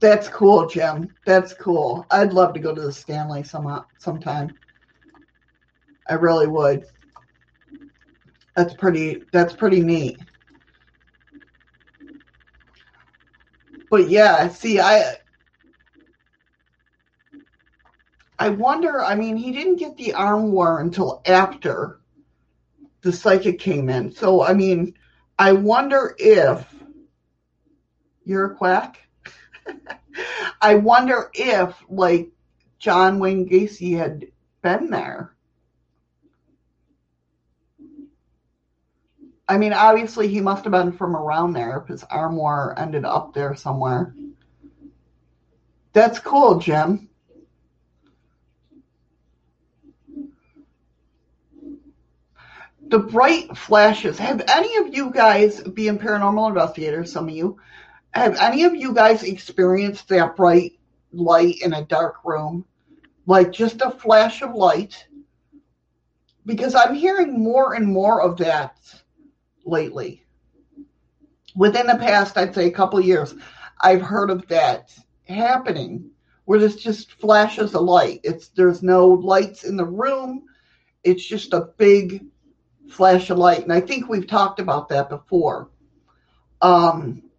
That's 0.00 0.28
cool, 0.28 0.66
Jim. 0.66 1.14
That's 1.26 1.52
cool. 1.52 2.06
I'd 2.10 2.32
love 2.32 2.54
to 2.54 2.60
go 2.60 2.74
to 2.74 2.80
the 2.80 2.92
Stanley 2.92 3.42
some 3.42 3.66
uh, 3.66 3.82
sometime. 3.98 4.56
I 6.08 6.14
really 6.14 6.46
would. 6.46 6.86
That's 8.56 8.74
pretty. 8.74 9.22
That's 9.30 9.54
pretty 9.54 9.80
neat. 9.80 10.18
But 13.90 14.08
yeah, 14.08 14.48
see, 14.48 14.80
I. 14.80 15.16
I 18.38 18.48
wonder. 18.48 19.04
I 19.04 19.14
mean, 19.14 19.36
he 19.36 19.52
didn't 19.52 19.76
get 19.76 19.98
the 19.98 20.14
armoire 20.14 20.80
until 20.80 21.20
after 21.26 22.00
the 23.02 23.12
psychic 23.12 23.58
came 23.58 23.90
in. 23.90 24.12
So, 24.12 24.42
I 24.42 24.54
mean, 24.54 24.94
I 25.38 25.52
wonder 25.52 26.14
if 26.18 26.66
you're 28.24 28.52
a 28.52 28.56
quack. 28.56 29.09
I 30.60 30.74
wonder 30.76 31.30
if, 31.32 31.74
like, 31.88 32.30
John 32.78 33.18
Wayne 33.18 33.48
Gacy 33.48 33.96
had 33.96 34.26
been 34.62 34.90
there. 34.90 35.34
I 39.48 39.58
mean, 39.58 39.72
obviously, 39.72 40.28
he 40.28 40.40
must 40.40 40.62
have 40.62 40.72
been 40.72 40.92
from 40.92 41.16
around 41.16 41.54
there 41.54 41.84
his 41.88 42.04
armoire 42.04 42.72
ended 42.78 43.04
up 43.04 43.34
there 43.34 43.56
somewhere. 43.56 44.14
That's 45.92 46.20
cool, 46.20 46.60
Jim. 46.60 47.08
The 52.86 53.00
bright 53.00 53.56
flashes. 53.56 54.18
Have 54.18 54.42
any 54.48 54.76
of 54.76 54.94
you 54.94 55.10
guys, 55.10 55.60
being 55.60 55.98
paranormal 55.98 56.48
investigators, 56.48 57.12
some 57.12 57.28
of 57.28 57.34
you, 57.34 57.58
have 58.12 58.36
any 58.36 58.64
of 58.64 58.74
you 58.74 58.92
guys 58.92 59.22
experienced 59.22 60.08
that 60.08 60.36
bright 60.36 60.78
light 61.12 61.60
in 61.62 61.72
a 61.72 61.84
dark 61.84 62.16
room? 62.24 62.64
Like 63.26 63.52
just 63.52 63.80
a 63.82 63.90
flash 63.90 64.42
of 64.42 64.54
light? 64.54 65.06
Because 66.46 66.74
I'm 66.74 66.94
hearing 66.94 67.42
more 67.42 67.74
and 67.74 67.86
more 67.86 68.22
of 68.22 68.38
that 68.38 68.76
lately. 69.64 70.24
Within 71.54 71.86
the 71.86 71.96
past, 71.96 72.36
I'd 72.36 72.54
say 72.54 72.66
a 72.66 72.72
couple 72.72 73.00
years, 73.00 73.34
I've 73.80 74.02
heard 74.02 74.30
of 74.30 74.46
that 74.48 74.94
happening 75.24 76.10
where 76.44 76.58
there's 76.58 76.76
just 76.76 77.12
flashes 77.12 77.74
of 77.74 77.82
light. 77.82 78.20
It's 78.24 78.48
there's 78.48 78.82
no 78.82 79.06
lights 79.06 79.64
in 79.64 79.76
the 79.76 79.84
room. 79.84 80.44
It's 81.04 81.24
just 81.24 81.52
a 81.52 81.68
big 81.76 82.24
flash 82.88 83.30
of 83.30 83.38
light. 83.38 83.62
And 83.62 83.72
I 83.72 83.80
think 83.80 84.08
we've 84.08 84.26
talked 84.26 84.58
about 84.58 84.88
that 84.88 85.08
before. 85.08 85.70
Um, 86.60 87.29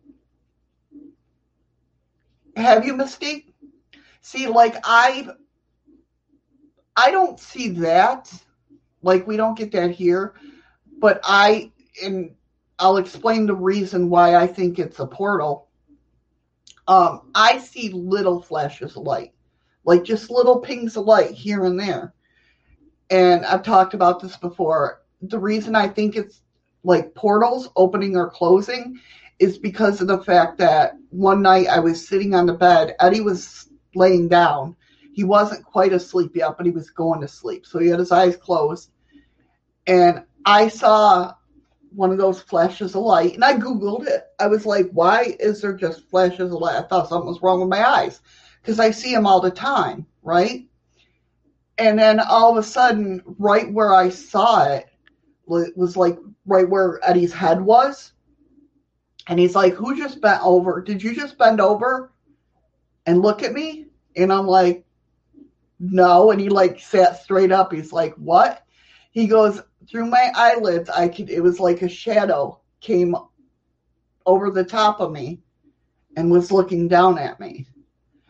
have 2.56 2.86
you, 2.86 2.94
Mystique? 2.94 3.54
See, 4.22 4.48
like 4.48 4.76
I, 4.84 5.28
I 6.96 7.12
don't 7.12 7.40
see 7.40 7.70
that. 7.70 8.32
Like 9.02 9.26
we 9.26 9.38
don't 9.38 9.58
get 9.58 9.72
that 9.72 9.92
here, 9.92 10.36
but 11.00 11.20
I 11.24 11.72
and 12.04 12.36
I'll 12.78 12.98
explain 12.98 13.46
the 13.46 13.56
reason 13.56 14.10
why 14.10 14.36
I 14.36 14.48
think 14.48 14.80
it's 14.80 15.00
a 15.00 15.08
portal. 15.08 15.68
Um, 16.88 17.32
I 17.36 17.60
see 17.60 17.90
little 17.90 18.42
flashes 18.42 18.96
of 18.96 19.04
light, 19.04 19.34
like 19.86 20.04
just 20.04 20.30
little 20.30 20.60
pings 20.60 20.98
of 20.98 21.06
light 21.06 21.32
here 21.32 21.66
and 21.66 21.80
there. 21.80 22.14
And 23.10 23.46
I've 23.46 23.64
talked 23.64 23.94
about 23.94 24.20
this 24.20 24.38
before. 24.38 25.02
The 25.22 25.40
reason 25.40 25.76
I 25.76 25.88
think 25.88 26.16
it's 26.16 26.42
like 26.84 27.14
portals 27.14 27.70
opening 27.76 28.16
or 28.16 28.30
closing 28.30 29.00
is 29.42 29.58
because 29.58 30.00
of 30.02 30.08
the 30.08 30.22
fact 30.24 30.58
that 30.60 30.94
one 31.10 31.42
night 31.42 31.68
I 31.68 31.80
was 31.80 32.08
sitting 32.08 32.36
on 32.36 32.46
the 32.46 32.54
bed. 32.54 32.96
Eddie 33.00 33.22
was 33.22 33.70
laying 33.96 34.28
down. 34.28 34.76
He 35.14 35.24
wasn't 35.24 35.66
quite 35.66 35.94
asleep 35.94 36.36
yet, 36.36 36.56
but 36.58 36.66
he 36.66 36.72
was 36.72 36.92
going 36.92 37.22
to 37.22 37.28
sleep. 37.28 37.66
So 37.66 37.80
he 37.80 37.88
had 37.88 38.00
his 38.00 38.12
eyes 38.12 38.38
closed. 38.38 38.92
And 39.88 40.24
I 40.46 40.68
saw 40.68 41.34
one 41.94 42.12
of 42.12 42.20
those 42.20 42.42
flashes 42.42 42.96
of 42.96 43.02
light 43.02 43.34
and 43.34 43.44
I 43.44 43.56
Googled 43.56 44.08
it. 44.08 44.28
I 44.40 44.48
was 44.48 44.66
like, 44.66 44.90
why 44.92 45.36
is 45.40 45.62
there 45.62 45.74
just 45.74 46.08
flashes 46.10 46.54
of 46.54 46.62
light? 46.62 46.78
I 46.78 46.84
thought 46.84 47.10
something 47.10 47.28
was 47.28 47.42
wrong 47.42 47.60
with 47.60 47.70
my 47.70 47.84
eyes 47.84 48.22
because 48.62 48.80
I 48.80 48.92
see 48.92 49.12
them 49.12 49.26
all 49.26 49.42
the 49.42 49.52
time, 49.52 50.06
right? 50.22 50.68
And 51.80 51.98
then 51.98 52.20
all 52.20 52.52
of 52.52 52.58
a 52.58 52.64
sudden, 52.64 53.24
right 53.40 53.72
where 53.74 53.94
I 53.94 54.10
saw 54.10 54.66
it 54.66 54.86
it 55.50 55.76
was 55.76 55.98
like 55.98 56.18
right 56.46 56.70
where 56.70 57.00
Eddie's 57.04 57.34
head 57.34 57.62
was 57.62 58.14
and 59.28 59.40
he's 59.40 59.56
like, 59.56 59.74
Who 59.74 59.96
just 59.96 60.22
bent 60.22 60.42
over? 60.44 60.82
Did 60.82 61.02
you 61.04 61.16
just 61.16 61.38
bend 61.38 61.62
over 61.62 62.12
and 63.06 63.22
look 63.22 63.44
at 63.44 63.54
me? 63.54 63.88
And 64.16 64.32
I'm 64.32 64.48
like, 64.48 64.86
No. 65.80 66.32
And 66.32 66.42
he 66.42 66.50
like 66.50 66.80
sat 66.80 67.22
straight 67.22 67.52
up. 67.52 67.72
He's 67.72 67.92
like, 67.94 68.14
What? 68.16 68.66
He 69.12 69.28
goes, 69.28 69.62
Through 69.90 70.08
my 70.08 70.32
eyelids, 70.36 70.90
I 70.90 71.08
could, 71.08 71.30
it 71.30 71.42
was 71.42 71.60
like 71.60 71.82
a 71.82 71.90
shadow 71.90 72.60
came 72.80 73.16
over 74.26 74.52
the 74.52 74.64
top 74.64 75.00
of 75.00 75.12
me 75.12 75.42
and 76.16 76.32
was 76.32 76.52
looking 76.52 76.88
down 76.88 77.18
at 77.18 77.40
me. 77.40 77.68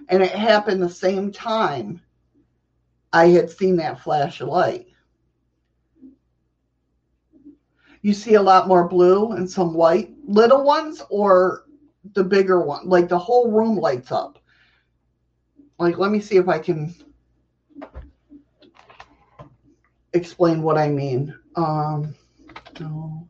And 0.09 0.21
it 0.21 0.31
happened 0.31 0.81
the 0.81 0.89
same 0.89 1.31
time 1.31 2.01
I 3.13 3.27
had 3.27 3.49
seen 3.49 3.77
that 3.77 4.01
flash 4.01 4.41
of 4.41 4.49
light 4.49 4.87
you 8.01 8.13
see 8.13 8.35
a 8.35 8.41
lot 8.41 8.67
more 8.67 8.87
blue 8.87 9.31
and 9.33 9.49
some 9.49 9.73
white 9.73 10.09
little 10.25 10.63
ones 10.63 11.01
or 11.09 11.65
the 12.13 12.23
bigger 12.23 12.61
one 12.61 12.87
like 12.87 13.07
the 13.07 13.17
whole 13.17 13.51
room 13.51 13.77
lights 13.77 14.11
up. 14.11 14.39
Like 15.79 15.97
let 15.97 16.11
me 16.11 16.19
see 16.19 16.37
if 16.37 16.47
i 16.47 16.59
can 16.59 16.93
explain 20.13 20.61
what 20.61 20.77
i 20.77 20.87
mean. 20.87 21.35
Um 21.55 22.15
no 22.79 23.27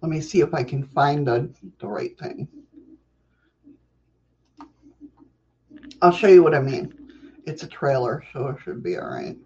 Let 0.00 0.10
me 0.10 0.20
see 0.20 0.40
if 0.40 0.54
I 0.54 0.62
can 0.62 0.84
find 0.84 1.26
the, 1.26 1.50
the 1.78 1.86
right 1.86 2.18
thing. 2.18 2.48
I'll 6.00 6.12
show 6.12 6.28
you 6.28 6.42
what 6.42 6.54
I 6.54 6.60
mean. 6.60 6.94
It's 7.46 7.62
a 7.62 7.66
trailer, 7.66 8.24
so 8.32 8.48
it 8.48 8.56
should 8.62 8.82
be 8.82 8.96
all 8.96 9.08
right. 9.08 9.36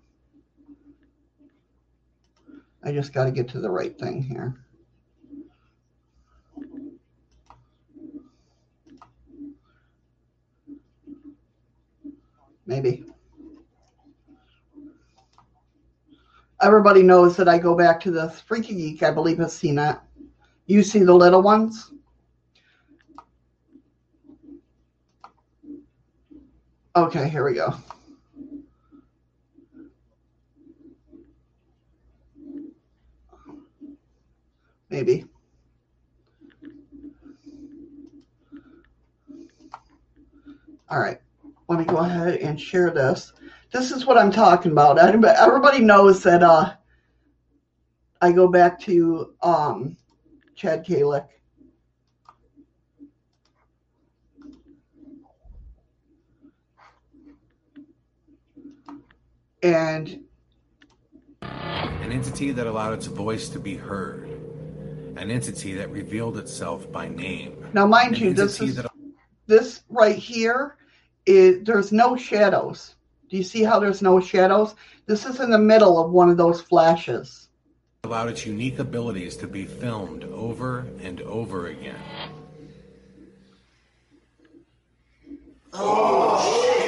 I 2.84 2.92
just 2.92 3.12
got 3.12 3.24
to 3.24 3.32
get 3.32 3.48
to 3.48 3.61
the 3.61 3.70
right 3.70 3.98
thing 3.98 4.22
here. 4.22 4.55
Maybe. 12.66 13.05
Everybody 16.62 17.02
knows 17.02 17.36
that 17.36 17.48
I 17.48 17.59
go 17.59 17.74
back 17.74 18.00
to 18.00 18.11
this 18.11 18.40
Freaky 18.40 18.74
Geek, 18.74 19.02
I 19.02 19.11
believe, 19.11 19.38
has 19.38 19.52
seen 19.52 19.78
it. 19.78 19.96
You 20.66 20.82
see 20.82 21.00
the 21.00 21.14
little 21.14 21.42
ones? 21.42 21.92
Okay, 26.96 27.28
here 27.28 27.44
we 27.44 27.54
go. 27.54 27.74
Maybe. 34.88 35.26
All 40.88 41.00
right, 41.00 41.18
let 41.68 41.78
me 41.80 41.84
go 41.84 41.96
ahead 41.96 42.36
and 42.36 42.60
share 42.60 42.90
this. 42.90 43.32
This 43.72 43.90
is 43.90 44.06
what 44.06 44.16
I'm 44.16 44.30
talking 44.30 44.70
about. 44.70 44.98
Everybody 44.98 45.80
knows 45.80 46.22
that 46.22 46.44
uh, 46.44 46.74
I 48.20 48.30
go 48.30 48.46
back 48.46 48.78
to 48.82 49.34
um, 49.42 49.96
Chad 50.55 50.86
Calek. 50.86 51.26
And 59.62 60.24
an 61.40 62.12
entity 62.12 62.50
that 62.52 62.66
allowed 62.66 62.92
its 62.92 63.07
voice 63.07 63.48
to 63.48 63.59
be 63.59 63.76
heard, 63.76 64.28
an 65.16 65.30
entity 65.30 65.72
that 65.74 65.90
revealed 65.90 66.36
itself 66.36 66.92
by 66.92 67.09
name. 67.09 67.64
Now, 67.72 67.86
mind 67.86 68.18
you, 68.18 68.34
this 68.34 68.61
is 68.61 68.76
that... 68.76 68.90
this 69.46 69.82
right 69.88 70.16
here 70.16 70.76
is 71.24 71.64
there's 71.64 71.92
no 71.92 72.14
shadows. 72.14 72.96
Do 73.30 73.38
you 73.38 73.42
see 73.42 73.62
how 73.62 73.80
there's 73.80 74.02
no 74.02 74.20
shadows? 74.20 74.74
This 75.07 75.24
is 75.24 75.40
in 75.40 75.50
the 75.50 75.59
middle 75.59 75.98
of 75.98 76.12
one 76.12 76.28
of 76.28 76.36
those 76.36 76.61
flashes. 76.61 77.43
Allowed 78.05 78.28
its 78.28 78.44
unique 78.44 78.78
abilities 78.78 79.34
to 79.38 79.46
be 79.46 79.64
filmed 79.64 80.24
over 80.24 80.86
and 81.02 81.22
over 81.22 81.68
again. 81.68 81.96
Oh, 85.72 86.82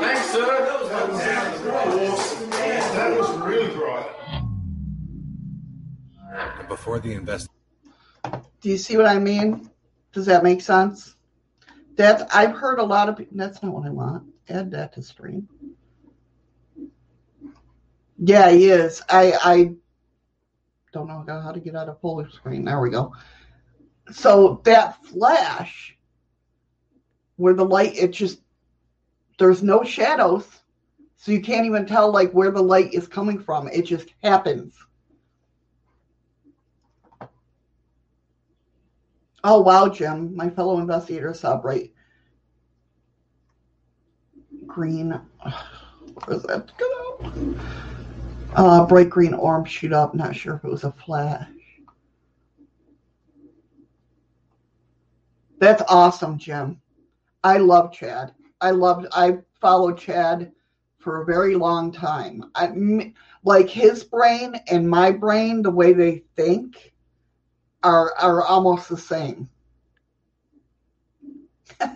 thanks, 0.00 0.30
sir. 0.30 0.64
That 0.66 0.80
was, 0.80 0.90
that 0.90 1.10
was 1.12 2.10
awesome. 2.10 2.50
That 2.50 3.16
was 3.16 3.30
really 3.38 3.72
bright. 3.72 4.10
Before 6.68 6.98
the 6.98 7.12
invest. 7.12 7.48
Do 8.24 8.68
you 8.68 8.78
see 8.78 8.96
what 8.96 9.06
I 9.06 9.20
mean? 9.20 9.70
Does 10.12 10.26
that 10.26 10.42
make 10.42 10.60
sense? 10.60 11.14
That's 11.94 12.24
I've 12.34 12.56
heard 12.56 12.80
a 12.80 12.84
lot 12.84 13.08
of. 13.08 13.24
That's 13.30 13.62
not 13.62 13.72
what 13.72 13.86
I 13.86 13.90
want. 13.90 14.24
Add 14.48 14.72
that 14.72 14.92
to 14.94 15.02
stream. 15.02 15.48
Yeah, 18.18 18.50
he 18.50 18.70
is. 18.70 19.02
I 19.08 19.32
I 19.40 19.74
don't 20.92 21.06
know 21.06 21.40
how 21.40 21.52
to 21.52 21.60
get 21.60 21.74
out 21.74 21.88
of 21.88 22.00
full 22.00 22.24
screen. 22.30 22.64
There 22.64 22.80
we 22.80 22.90
go. 22.90 23.14
So 24.10 24.60
that 24.64 25.04
flash 25.04 25.96
where 27.36 27.54
the 27.54 27.64
light 27.64 27.96
it 27.96 28.12
just 28.12 28.40
there's 29.38 29.62
no 29.62 29.82
shadows 29.82 30.46
so 31.16 31.32
you 31.32 31.40
can't 31.40 31.66
even 31.66 31.86
tell 31.86 32.10
like 32.10 32.32
where 32.32 32.50
the 32.50 32.62
light 32.62 32.92
is 32.92 33.06
coming 33.06 33.38
from. 33.38 33.68
It 33.68 33.82
just 33.82 34.08
happens. 34.22 34.74
Oh 39.44 39.60
wow 39.60 39.88
jim. 39.88 40.36
My 40.36 40.50
fellow 40.50 40.78
investigator 40.78 41.32
saw 41.32 41.56
bright 41.56 41.92
green. 44.66 45.18
Where's 46.26 46.42
that 46.42 46.70
go 46.76 47.56
uh 48.54 48.86
bright 48.86 49.10
green 49.10 49.34
orb 49.34 49.66
shoot 49.66 49.92
up 49.92 50.14
not 50.14 50.34
sure 50.36 50.56
if 50.56 50.64
it 50.64 50.70
was 50.70 50.84
a 50.84 50.92
flash 50.92 51.48
that's 55.58 55.82
awesome 55.88 56.38
jim 56.38 56.80
I 57.44 57.58
love 57.58 57.92
Chad. 57.92 58.32
I 58.60 58.70
loved. 58.70 59.06
I 59.12 59.38
followed 59.60 59.98
Chad 59.98 60.52
for 60.98 61.22
a 61.22 61.24
very 61.24 61.56
long 61.56 61.90
time. 61.92 62.50
I 62.54 63.12
like 63.42 63.68
his 63.68 64.04
brain 64.04 64.54
and 64.68 64.88
my 64.88 65.10
brain. 65.10 65.62
The 65.62 65.70
way 65.70 65.92
they 65.92 66.22
think 66.36 66.92
are 67.82 68.14
are 68.16 68.42
almost 68.42 68.88
the 68.88 68.96
same. 68.96 69.48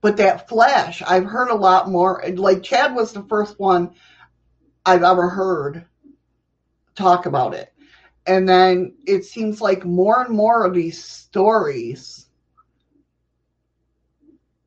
but 0.00 0.16
that 0.16 0.48
flash, 0.48 1.02
I've 1.02 1.26
heard 1.26 1.50
a 1.50 1.54
lot 1.54 1.90
more. 1.90 2.24
Like 2.34 2.62
Chad 2.62 2.94
was 2.94 3.12
the 3.12 3.24
first 3.24 3.60
one 3.60 3.94
I've 4.86 5.02
ever 5.02 5.28
heard 5.28 5.84
talk 6.94 7.26
about 7.26 7.54
it. 7.54 7.72
And 8.26 8.48
then 8.48 8.94
it 9.06 9.24
seems 9.24 9.60
like 9.60 9.84
more 9.84 10.22
and 10.22 10.34
more 10.34 10.64
of 10.64 10.74
these 10.74 11.02
stories 11.02 12.26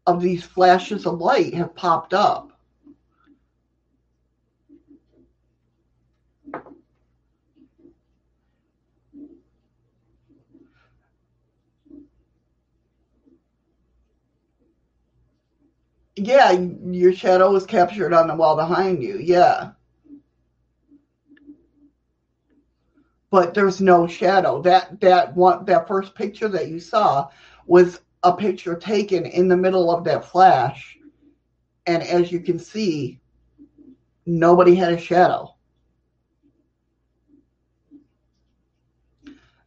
of 0.06 0.22
these 0.22 0.44
flashes 0.44 1.06
of 1.06 1.20
light 1.20 1.54
have 1.54 1.76
popped 1.76 2.14
up. 2.14 2.52
Yeah, 16.16 16.52
your 16.52 17.14
shadow 17.14 17.56
is 17.56 17.66
captured 17.66 18.14
on 18.14 18.28
the 18.28 18.36
wall 18.36 18.58
behind 18.58 19.02
you. 19.02 19.18
Yeah. 19.18 19.72
But 23.32 23.54
there's 23.54 23.80
no 23.80 24.08
shadow. 24.08 24.62
That 24.62 25.00
that 25.02 25.36
one 25.36 25.66
that 25.66 25.88
first 25.88 26.16
picture 26.16 26.50
that 26.50 26.70
you 26.70 26.80
saw 26.80 27.30
was 27.68 28.02
a 28.24 28.34
picture 28.34 28.76
taken 28.76 29.26
in 29.26 29.48
the 29.48 29.58
middle 29.58 29.92
of 29.92 30.04
that 30.06 30.26
flash. 30.26 30.98
And 31.86 32.04
as 32.04 32.32
you 32.32 32.40
can 32.40 32.60
see, 32.60 33.20
nobody 34.26 34.76
had 34.76 34.94
a 34.94 34.98
shadow. 34.98 35.56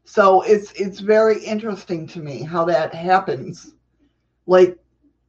So 0.04 0.42
it's 0.42 0.72
it's 0.72 1.00
very 1.00 1.42
interesting 1.42 2.06
to 2.08 2.18
me 2.18 2.42
how 2.42 2.64
that 2.66 2.94
happens. 2.94 3.74
Like, 4.46 4.78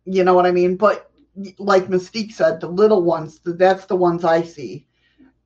you 0.06 0.24
know 0.24 0.34
what 0.34 0.46
I 0.46 0.52
mean? 0.52 0.76
But 0.76 1.10
like 1.58 1.88
Mystique 1.88 2.34
said, 2.34 2.60
the 2.60 2.68
little 2.68 3.04
ones, 3.04 3.40
that's 3.46 3.86
the 3.86 3.96
ones 3.96 4.26
I 4.26 4.42
see. 4.42 4.86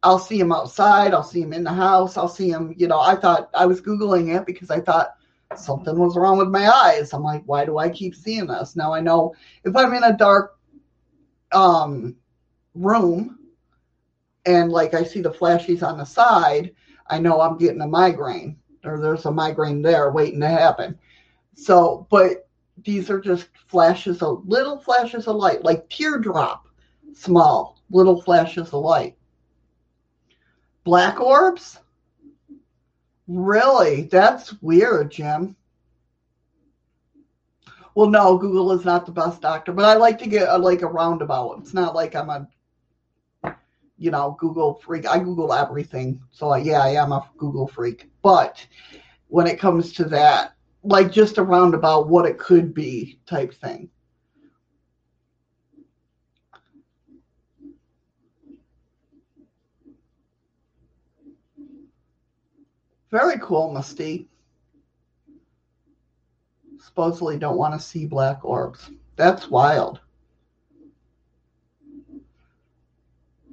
I'll 0.04 0.20
see 0.20 0.40
him 0.40 0.52
outside. 0.52 1.14
I'll 1.14 1.24
see 1.24 1.42
him 1.42 1.54
in 1.54 1.64
the 1.64 1.74
house. 1.74 2.18
I'll 2.18 2.30
see 2.30 2.50
him. 2.50 2.74
you 2.78 2.88
know, 2.88 3.00
I 3.00 3.16
thought 3.16 3.50
I 3.54 3.66
was 3.66 3.82
Googling 3.82 4.36
it 4.36 4.46
because 4.46 4.70
I 4.70 4.80
thought 4.80 5.16
something 5.56 5.98
was 5.98 6.16
wrong 6.16 6.38
with 6.38 6.50
my 6.50 6.70
eyes. 6.70 7.14
I'm 7.14 7.24
like, 7.24 7.44
why 7.46 7.66
do 7.66 7.78
I 7.78 7.90
keep 7.90 8.16
seeing 8.16 8.48
this? 8.48 8.76
Now 8.76 8.94
I 8.94 9.00
know 9.00 9.34
if 9.64 9.76
I'm 9.76 9.94
in 9.94 10.04
a 10.04 10.18
dark 10.18 10.58
um, 11.52 12.16
room 12.76 13.40
and 14.46 14.72
like 14.72 14.94
I 14.94 15.04
see 15.04 15.22
the 15.22 15.32
flashies 15.32 15.84
on 15.84 15.98
the 15.98 16.06
side, 16.06 16.74
I 17.08 17.20
know 17.20 17.42
I'm 17.42 17.58
getting 17.58 17.82
a 17.82 17.88
migraine 17.88 18.58
or 18.84 19.00
there's 19.00 19.26
a 19.26 19.32
migraine 19.32 19.82
there 19.82 20.12
waiting 20.12 20.40
to 20.42 20.48
happen. 20.48 20.98
So, 21.56 22.08
but 22.10 22.48
these 22.84 23.10
are 23.10 23.20
just 23.20 23.50
flashes 23.68 24.22
of 24.22 24.48
little 24.48 24.78
flashes 24.78 25.28
of 25.28 25.36
light, 25.36 25.64
like 25.64 25.90
teardrop, 25.90 26.68
small 27.14 27.82
little 27.90 28.22
flashes 28.22 28.68
of 28.68 28.82
light. 28.82 29.17
Black 30.88 31.20
orbs, 31.20 31.80
Really? 33.28 34.04
That's 34.04 34.54
weird, 34.62 35.12
Jim. 35.12 35.54
Well, 37.94 38.08
no, 38.10 38.38
Google 38.38 38.72
is 38.72 38.86
not 38.86 39.06
the 39.06 39.12
best 39.12 39.42
doctor, 39.42 39.74
but 39.74 39.84
I 39.84 39.96
like 39.96 40.18
to 40.20 40.30
get 40.30 40.48
a, 40.48 40.58
like 40.58 40.84
a 40.84 40.88
roundabout. 40.88 41.60
It's 41.60 41.74
not 41.74 41.94
like 41.94 42.16
I'm 42.16 42.30
a, 42.30 42.48
you 43.98 44.12
know, 44.12 44.38
Google 44.40 44.76
freak. 44.76 45.06
I 45.06 45.20
Google 45.20 45.52
everything, 45.52 46.22
so 46.32 46.56
yeah, 46.56 46.82
I 46.82 46.92
am 46.92 47.12
a 47.12 47.30
Google 47.36 47.68
freak. 47.68 48.10
But 48.22 48.66
when 49.28 49.46
it 49.46 49.60
comes 49.60 49.92
to 49.92 50.06
that, 50.06 50.54
like 50.84 51.12
just 51.12 51.38
a 51.38 51.44
roundabout, 51.44 52.08
what 52.08 52.26
it 52.26 52.38
could 52.38 52.74
be 52.74 53.20
type 53.26 53.54
thing. 53.54 53.90
Very 63.12 63.40
cool, 63.40 63.72
Musty. 63.72 64.28
Supposedly 66.80 67.38
don't 67.38 67.58
want 67.58 67.74
to 67.74 67.86
see 67.86 68.06
black 68.06 68.44
orbs. 68.44 68.90
That's 69.16 69.50
wild. 69.50 70.00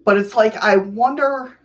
But 0.05 0.19
it's 0.19 0.35
like, 0.35 0.57
I 0.57 0.77
wonder, 0.77 1.59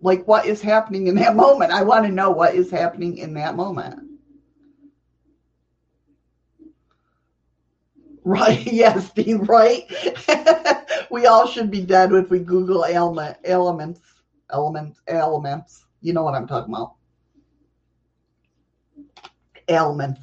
like, 0.00 0.26
what 0.28 0.46
is 0.46 0.62
happening 0.62 1.08
in 1.08 1.16
that 1.16 1.34
moment? 1.36 1.72
I 1.72 1.82
want 1.82 2.06
to 2.06 2.12
know 2.12 2.30
what 2.30 2.54
is 2.54 2.70
happening 2.70 3.18
in 3.18 3.34
that 3.34 3.56
moment. 3.56 4.05
Right. 8.26 8.66
Yes, 8.72 9.06
Steve, 9.10 9.48
right? 9.48 9.84
we 11.12 11.26
all 11.26 11.46
should 11.46 11.70
be 11.70 11.82
dead 11.82 12.12
if 12.12 12.28
we 12.28 12.40
Google 12.40 12.84
ailment, 12.84 13.36
elements, 13.44 14.00
elements, 14.50 15.00
elements. 15.06 15.84
You 16.00 16.12
know 16.12 16.24
what 16.24 16.34
I'm 16.34 16.48
talking 16.48 16.74
about. 16.74 16.94
Elements. 19.68 20.20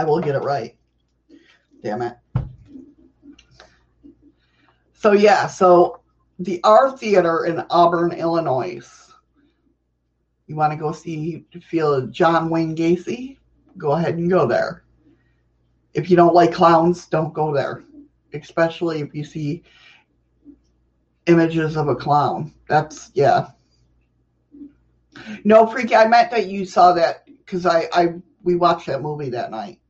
I 0.00 0.04
will 0.04 0.20
get 0.20 0.34
it 0.34 0.42
right. 0.42 0.76
Damn 1.80 2.02
it. 2.02 2.16
So, 4.94 5.12
yeah, 5.12 5.46
so 5.46 6.00
the 6.40 6.60
R 6.64 6.98
Theater 6.98 7.44
in 7.44 7.64
Auburn, 7.70 8.10
Illinois. 8.10 8.84
You 10.48 10.56
want 10.56 10.72
to 10.72 10.76
go 10.78 10.90
see, 10.90 11.46
feel 11.62 12.08
John 12.08 12.50
Wayne 12.50 12.74
Gacy? 12.74 13.38
Go 13.76 13.92
ahead 13.92 14.16
and 14.16 14.28
go 14.28 14.44
there 14.44 14.82
if 15.98 16.08
you 16.08 16.16
don't 16.16 16.34
like 16.34 16.52
clowns, 16.52 17.06
don't 17.06 17.34
go 17.34 17.52
there, 17.52 17.82
especially 18.32 19.00
if 19.00 19.12
you 19.16 19.24
see 19.24 19.64
images 21.26 21.76
of 21.76 21.88
a 21.88 21.96
clown. 21.96 22.54
That's 22.68 23.10
yeah. 23.14 23.48
No, 25.42 25.66
freaky. 25.66 25.96
I 25.96 26.06
meant 26.06 26.30
that 26.30 26.46
you 26.46 26.64
saw 26.64 26.92
that 26.92 27.26
because 27.26 27.66
I, 27.66 27.88
I 27.92 28.14
we 28.44 28.54
watched 28.54 28.86
that 28.86 29.02
movie 29.02 29.30
that 29.30 29.50
night. 29.50 29.80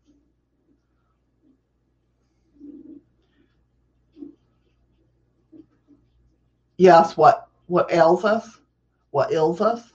Yes, 6.79 7.19
what 7.19 7.49
what 7.67 7.93
ails 7.93 8.25
us? 8.25 8.59
What 9.11 9.31
ails 9.31 9.61
us? 9.61 9.93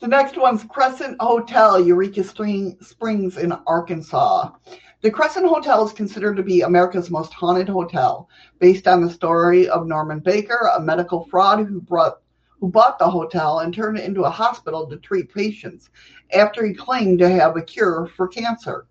The 0.00 0.06
next 0.06 0.36
one's 0.36 0.62
Crescent 0.62 1.16
Hotel, 1.18 1.80
Eureka 1.80 2.22
Springs 2.22 3.36
in 3.36 3.52
Arkansas. 3.66 4.52
The 5.00 5.10
Crescent 5.10 5.46
Hotel 5.46 5.84
is 5.84 5.92
considered 5.92 6.36
to 6.36 6.42
be 6.44 6.60
America's 6.60 7.10
most 7.10 7.32
haunted 7.32 7.68
hotel, 7.68 8.28
based 8.60 8.86
on 8.86 9.04
the 9.04 9.10
story 9.10 9.68
of 9.68 9.88
Norman 9.88 10.20
Baker, 10.20 10.70
a 10.76 10.80
medical 10.80 11.24
fraud 11.24 11.66
who 11.66 11.80
brought 11.80 12.20
who 12.60 12.68
bought 12.68 13.00
the 13.00 13.10
hotel 13.10 13.58
and 13.58 13.74
turned 13.74 13.98
it 13.98 14.04
into 14.04 14.22
a 14.22 14.30
hospital 14.30 14.86
to 14.86 14.98
treat 14.98 15.34
patients 15.34 15.90
after 16.32 16.64
he 16.64 16.74
claimed 16.74 17.18
to 17.18 17.28
have 17.28 17.56
a 17.56 17.62
cure 17.62 18.08
for 18.16 18.28
cancer. 18.28 18.86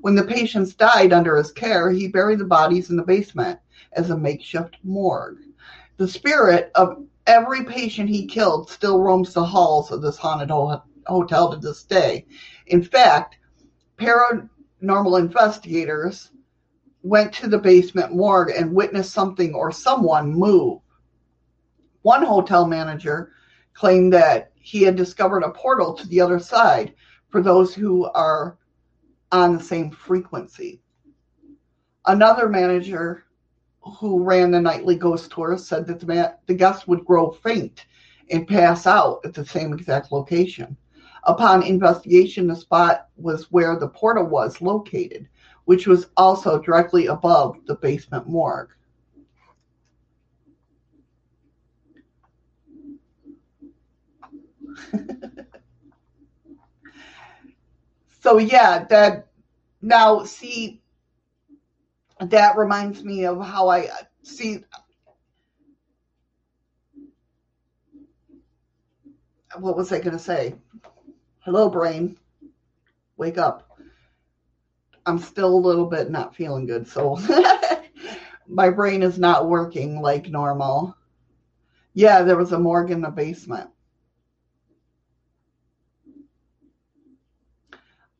When 0.00 0.16
the 0.16 0.24
patients 0.24 0.74
died 0.74 1.12
under 1.12 1.36
his 1.36 1.52
care, 1.52 1.92
he 1.92 2.08
buried 2.08 2.40
the 2.40 2.44
bodies 2.44 2.90
in 2.90 2.96
the 2.96 3.04
basement 3.04 3.60
as 3.92 4.10
a 4.10 4.18
makeshift 4.18 4.78
morgue. 4.82 5.38
The 5.96 6.08
spirit 6.08 6.72
of 6.74 7.04
Every 7.30 7.64
patient 7.64 8.08
he 8.08 8.26
killed 8.26 8.68
still 8.68 9.00
roams 9.00 9.32
the 9.32 9.44
halls 9.44 9.92
of 9.92 10.02
this 10.02 10.16
haunted 10.16 10.50
hotel 11.06 11.52
to 11.52 11.56
this 11.58 11.84
day. 11.84 12.26
In 12.66 12.82
fact, 12.82 13.36
paranormal 13.98 15.16
investigators 15.16 16.32
went 17.04 17.32
to 17.34 17.46
the 17.46 17.56
basement 17.56 18.12
morgue 18.12 18.50
and 18.50 18.74
witnessed 18.74 19.12
something 19.12 19.54
or 19.54 19.70
someone 19.70 20.34
move. 20.34 20.80
One 22.02 22.24
hotel 22.24 22.66
manager 22.66 23.30
claimed 23.74 24.12
that 24.12 24.50
he 24.56 24.82
had 24.82 24.96
discovered 24.96 25.44
a 25.44 25.50
portal 25.50 25.94
to 25.94 26.08
the 26.08 26.20
other 26.20 26.40
side 26.40 26.94
for 27.28 27.40
those 27.40 27.72
who 27.72 28.06
are 28.06 28.58
on 29.30 29.56
the 29.56 29.62
same 29.62 29.92
frequency. 29.92 30.82
Another 32.06 32.48
manager 32.48 33.26
who 33.82 34.22
ran 34.22 34.50
the 34.50 34.60
nightly 34.60 34.94
ghost 34.96 35.30
tour 35.30 35.56
said 35.56 35.86
that 35.86 36.00
the, 36.00 36.36
the 36.46 36.54
guests 36.54 36.86
would 36.86 37.04
grow 37.04 37.30
faint 37.30 37.86
and 38.30 38.46
pass 38.46 38.86
out 38.86 39.20
at 39.24 39.34
the 39.34 39.44
same 39.44 39.72
exact 39.72 40.12
location. 40.12 40.76
Upon 41.24 41.62
investigation, 41.62 42.46
the 42.46 42.56
spot 42.56 43.08
was 43.16 43.50
where 43.50 43.76
the 43.78 43.88
portal 43.88 44.24
was 44.24 44.62
located, 44.62 45.28
which 45.64 45.86
was 45.86 46.06
also 46.16 46.58
directly 46.60 47.06
above 47.06 47.56
the 47.66 47.74
basement 47.74 48.26
morgue. 48.26 48.72
so 58.22 58.38
yeah, 58.38 58.84
that 58.84 59.26
now 59.82 60.24
see 60.24 60.79
that 62.20 62.56
reminds 62.56 63.02
me 63.02 63.24
of 63.24 63.44
how 63.44 63.68
I 63.68 63.88
see. 64.22 64.64
What 69.58 69.76
was 69.76 69.90
I 69.92 69.98
going 69.98 70.12
to 70.12 70.18
say? 70.18 70.54
Hello, 71.40 71.68
brain. 71.68 72.16
Wake 73.16 73.38
up. 73.38 73.78
I'm 75.06 75.18
still 75.18 75.54
a 75.54 75.66
little 75.66 75.86
bit 75.86 76.10
not 76.10 76.36
feeling 76.36 76.66
good, 76.66 76.86
so 76.86 77.18
my 78.46 78.70
brain 78.70 79.02
is 79.02 79.18
not 79.18 79.48
working 79.48 80.00
like 80.00 80.28
normal. 80.28 80.94
Yeah, 81.94 82.22
there 82.22 82.36
was 82.36 82.52
a 82.52 82.58
morgue 82.58 82.90
in 82.90 83.00
the 83.00 83.10
basement. 83.10 83.70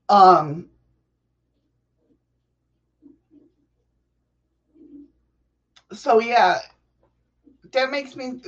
Um, 0.08 0.70
so 5.92 6.20
yeah, 6.20 6.58
that 7.72 7.90
makes 7.90 8.16
me 8.16 8.40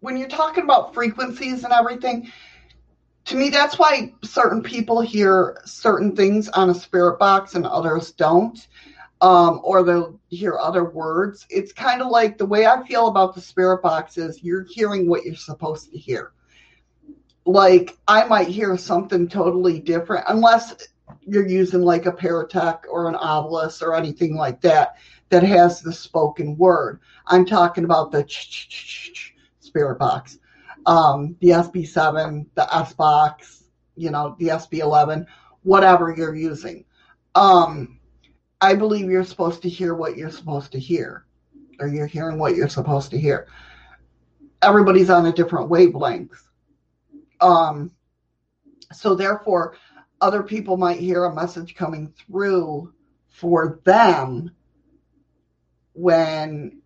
when 0.00 0.16
you're 0.16 0.28
talking 0.28 0.64
about 0.64 0.94
frequencies 0.94 1.64
and 1.64 1.72
everything, 1.72 2.30
to 3.24 3.36
me 3.36 3.50
that's 3.50 3.78
why 3.78 4.12
certain 4.22 4.62
people 4.62 5.00
hear 5.00 5.60
certain 5.64 6.14
things 6.14 6.48
on 6.48 6.70
a 6.70 6.74
spirit 6.74 7.18
box 7.18 7.54
and 7.54 7.66
others 7.66 8.12
don't. 8.12 8.66
Um, 9.20 9.60
or 9.62 9.84
they'll 9.84 10.18
hear 10.30 10.58
other 10.58 10.84
words. 10.84 11.46
It's 11.48 11.72
kind 11.72 12.02
of 12.02 12.08
like 12.08 12.38
the 12.38 12.46
way 12.46 12.66
I 12.66 12.84
feel 12.84 13.06
about 13.06 13.36
the 13.36 13.40
spirit 13.40 13.80
box 13.80 14.18
is 14.18 14.42
you're 14.42 14.66
hearing 14.68 15.08
what 15.08 15.24
you're 15.24 15.36
supposed 15.36 15.92
to 15.92 15.98
hear. 15.98 16.32
Like 17.44 17.96
I 18.08 18.24
might 18.24 18.48
hear 18.48 18.76
something 18.76 19.28
totally 19.28 19.78
different 19.78 20.24
unless 20.28 20.74
you're 21.20 21.46
using 21.46 21.82
like 21.82 22.06
a 22.06 22.12
paratech 22.12 22.80
or 22.90 23.08
an 23.08 23.14
Ovilus 23.14 23.80
or 23.80 23.94
anything 23.94 24.34
like 24.34 24.60
that 24.62 24.96
that 25.32 25.42
has 25.42 25.80
the 25.80 25.92
spoken 25.92 26.58
word. 26.58 27.00
I'm 27.26 27.46
talking 27.46 27.84
about 27.84 28.12
the 28.12 28.26
spirit 29.60 29.98
box, 29.98 30.38
um, 30.84 31.36
the 31.40 31.48
SB7, 31.48 32.44
the 32.54 32.76
S 32.76 32.92
box, 32.92 33.64
you 33.96 34.10
know, 34.10 34.36
the 34.38 34.48
SB11, 34.48 35.24
whatever 35.62 36.14
you're 36.14 36.34
using. 36.34 36.84
Um, 37.34 37.98
I 38.60 38.74
believe 38.74 39.08
you're 39.08 39.24
supposed 39.24 39.62
to 39.62 39.70
hear 39.70 39.94
what 39.94 40.18
you're 40.18 40.30
supposed 40.30 40.70
to 40.72 40.78
hear, 40.78 41.24
or 41.80 41.88
you're 41.88 42.06
hearing 42.06 42.38
what 42.38 42.54
you're 42.54 42.68
supposed 42.68 43.10
to 43.12 43.18
hear. 43.18 43.48
Everybody's 44.60 45.08
on 45.08 45.24
a 45.24 45.32
different 45.32 45.70
wavelength. 45.70 46.46
Um, 47.40 47.90
so 48.92 49.14
therefore, 49.14 49.76
other 50.20 50.42
people 50.42 50.76
might 50.76 51.00
hear 51.00 51.24
a 51.24 51.34
message 51.34 51.74
coming 51.74 52.12
through 52.26 52.92
for 53.30 53.80
them 53.84 54.50
when 55.94 56.80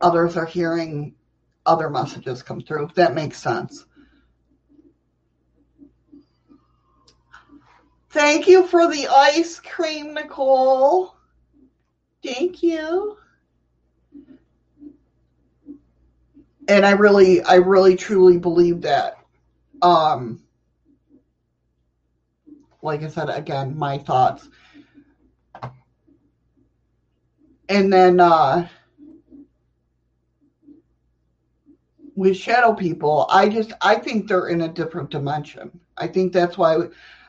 others 0.00 0.36
are 0.36 0.46
hearing 0.46 1.14
other 1.64 1.90
messages 1.90 2.42
come 2.42 2.60
through, 2.60 2.90
that 2.94 3.14
makes 3.14 3.38
sense. 3.38 3.86
Thank 8.10 8.46
you 8.46 8.66
for 8.66 8.90
the 8.90 9.08
ice 9.08 9.60
cream, 9.60 10.14
Nicole. 10.14 11.16
Thank 12.24 12.62
you. 12.62 13.18
And 16.68 16.86
I 16.86 16.92
really, 16.92 17.42
I 17.42 17.56
really 17.56 17.94
truly 17.96 18.38
believe 18.38 18.80
that. 18.82 19.18
Um, 19.82 20.42
like 22.82 23.02
I 23.02 23.08
said, 23.08 23.28
again, 23.28 23.76
my 23.76 23.98
thoughts 23.98 24.48
and 27.68 27.92
then 27.92 28.20
uh, 28.20 28.68
with 32.14 32.36
shadow 32.36 32.74
people, 32.74 33.26
I 33.30 33.48
just 33.48 33.72
I 33.82 33.96
think 33.96 34.28
they're 34.28 34.48
in 34.48 34.62
a 34.62 34.68
different 34.68 35.10
dimension. 35.10 35.78
I 35.96 36.06
think 36.08 36.32
that's 36.32 36.56
why. 36.58 36.76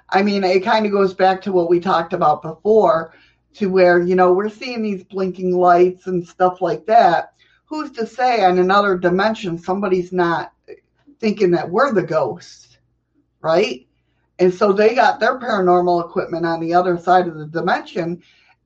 I 0.10 0.24
mean, 0.24 0.44
it 0.44 0.64
kind 0.64 0.86
of 0.86 0.92
goes 0.94 1.14
back 1.14 1.42
to 1.42 1.52
what 1.52 1.70
we 1.70 1.80
talked 1.82 2.14
about 2.14 2.42
before, 2.42 3.14
to 3.56 3.68
where 3.68 4.02
you 4.02 4.16
know 4.16 4.34
we're 4.34 4.50
seeing 4.50 4.82
these 4.82 5.04
blinking 5.04 5.56
lights 5.56 6.08
and 6.08 6.26
stuff 6.26 6.62
like 6.62 6.86
that. 6.86 7.34
who's 7.66 7.92
to 7.92 8.08
say 8.08 8.46
in 8.50 8.60
another 8.60 8.98
dimension 8.98 9.58
somebody's 9.58 10.12
not 10.14 10.54
thinking 11.20 11.52
that 11.52 11.70
we're 11.70 11.92
the 11.94 12.04
ghosts, 12.04 12.78
right? 13.42 13.88
And 14.40 14.54
so 14.54 14.72
they 14.72 14.96
got 14.96 15.20
their 15.20 15.40
paranormal 15.40 16.06
equipment 16.06 16.46
on 16.46 16.60
the 16.62 16.74
other 16.74 16.98
side 16.98 17.28
of 17.28 17.36
the 17.36 17.48
dimension. 17.48 18.22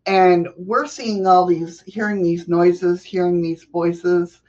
And 0.05 0.47
we're 0.57 0.87
seeing 0.87 1.27
all 1.27 1.45
these, 1.45 1.81
hearing 1.81 2.23
these 2.23 2.47
noises, 2.47 3.03
hearing 3.03 3.41
these 3.41 3.63
voices 3.63 4.41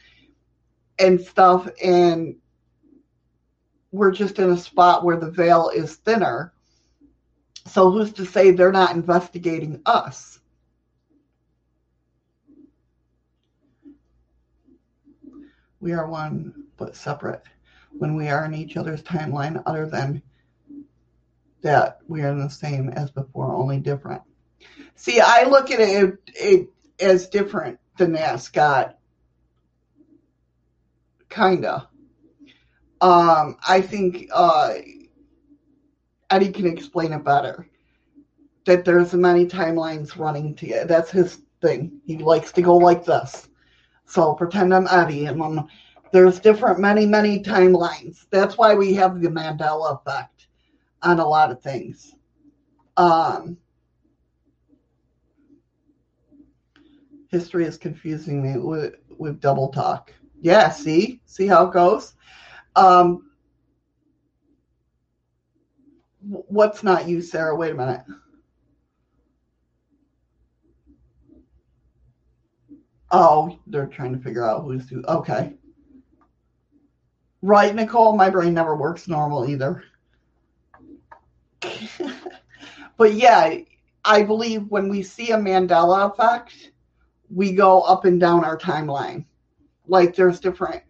and 0.99 1.21
stuff. 1.21 1.69
And 1.83 2.37
we're 3.91 4.13
just 4.13 4.39
in 4.39 4.51
a 4.51 4.57
spot 4.57 5.05
where 5.05 5.19
the 5.19 5.31
veil 5.31 5.71
is 5.75 5.97
thinner. 5.97 6.55
So 7.67 7.91
who's 7.91 8.13
to 8.15 8.25
say 8.25 8.51
they're 8.51 8.73
not 8.73 8.95
investigating 8.95 9.83
us? 9.87 10.41
We 15.81 15.93
are 15.93 16.09
one 16.09 16.65
but 16.77 16.97
separate 16.97 17.43
when 17.99 18.15
we 18.17 18.29
are 18.29 18.45
in 18.47 18.55
each 18.55 18.77
other's 18.77 19.03
timeline, 19.03 19.63
other 19.67 19.87
than 19.87 20.23
that 21.61 21.99
we 22.09 22.23
are 22.23 22.35
the 22.35 22.49
same 22.49 22.89
as 22.91 23.11
before, 23.11 23.55
only 23.55 23.79
different. 23.79 24.23
See, 24.95 25.21
I 25.21 25.45
look 25.45 25.71
at 25.71 25.81
it, 25.81 26.19
it 26.29 26.69
as 27.01 27.29
different 27.29 27.79
than 27.99 28.13
that, 28.13 28.41
Scott. 28.41 28.99
Kinda. 31.29 31.89
Um, 33.01 33.57
I 33.67 33.81
think 33.81 34.29
uh, 34.33 34.75
Eddie 36.31 36.53
can 36.53 36.67
explain 36.67 37.13
it 37.13 37.25
better. 37.25 37.67
That 38.65 38.85
there's 38.85 39.13
many 39.13 39.47
timelines 39.47 40.17
running 40.17 40.55
together. 40.55 40.87
That's 40.87 41.11
his 41.11 41.41
thing. 41.61 42.01
He 42.05 42.19
likes 42.19 42.53
to 42.53 42.63
go 42.63 42.77
like 42.77 43.05
this. 43.05 43.49
So 44.07 44.35
pretend 44.35 44.73
I'm 44.73 44.87
Eddie, 44.89 45.27
and 45.27 45.41
when 45.41 45.67
there's 46.13 46.39
different, 46.39 46.79
many, 46.79 47.07
many 47.07 47.43
timelines. 47.43 48.27
That's 48.31 48.57
why 48.57 48.75
we 48.75 48.95
have 48.95 49.21
the 49.21 49.29
Mandela 49.29 49.99
effect 50.01 50.47
on 51.03 51.19
a 51.19 51.27
lot 51.27 51.51
of 51.51 51.63
things. 51.63 52.15
Um, 52.97 53.57
history 57.33 57.65
is 57.65 57.79
confusing 57.79 58.43
me 58.43 58.59
with, 58.59 58.95
with 59.19 59.41
double 59.41 59.69
talk. 59.71 60.13
Yeah, 60.41 60.69
see? 60.69 61.21
See 61.25 61.47
how 61.47 61.67
it 61.67 61.73
goes? 61.73 62.13
Um, 62.77 63.31
what's 66.21 66.83
not 66.83 67.09
you, 67.09 67.23
Sarah? 67.23 67.57
Wait 67.57 67.73
a 67.73 67.75
minute. 67.75 68.03
Oh, 73.11 73.59
they're 73.67 73.87
trying 73.87 74.13
to 74.13 74.19
figure 74.19 74.45
out 74.45 74.65
who's 74.65 74.89
who. 74.89 75.03
Okay. 75.05 75.55
Right, 77.41 77.75
Nicole? 77.75 78.17
My 78.17 78.31
brain 78.31 78.55
never 78.55 78.77
works 78.77 79.09
normal 79.09 79.49
either. 79.49 79.85
but 82.97 83.15
yeah, 83.15 83.57
I 84.05 84.23
believe 84.23 84.67
when 84.69 84.89
we 84.89 85.03
see 85.03 85.31
a 85.31 85.37
Mandela 85.37 86.11
effect, 86.11 86.72
we 87.33 87.53
go 87.53 87.81
up 87.81 88.05
and 88.05 88.21
down 88.21 88.45
our 88.45 88.59
timeline. 88.59 89.25
Like 89.87 90.15
there's 90.15 90.41
different, 90.41 90.83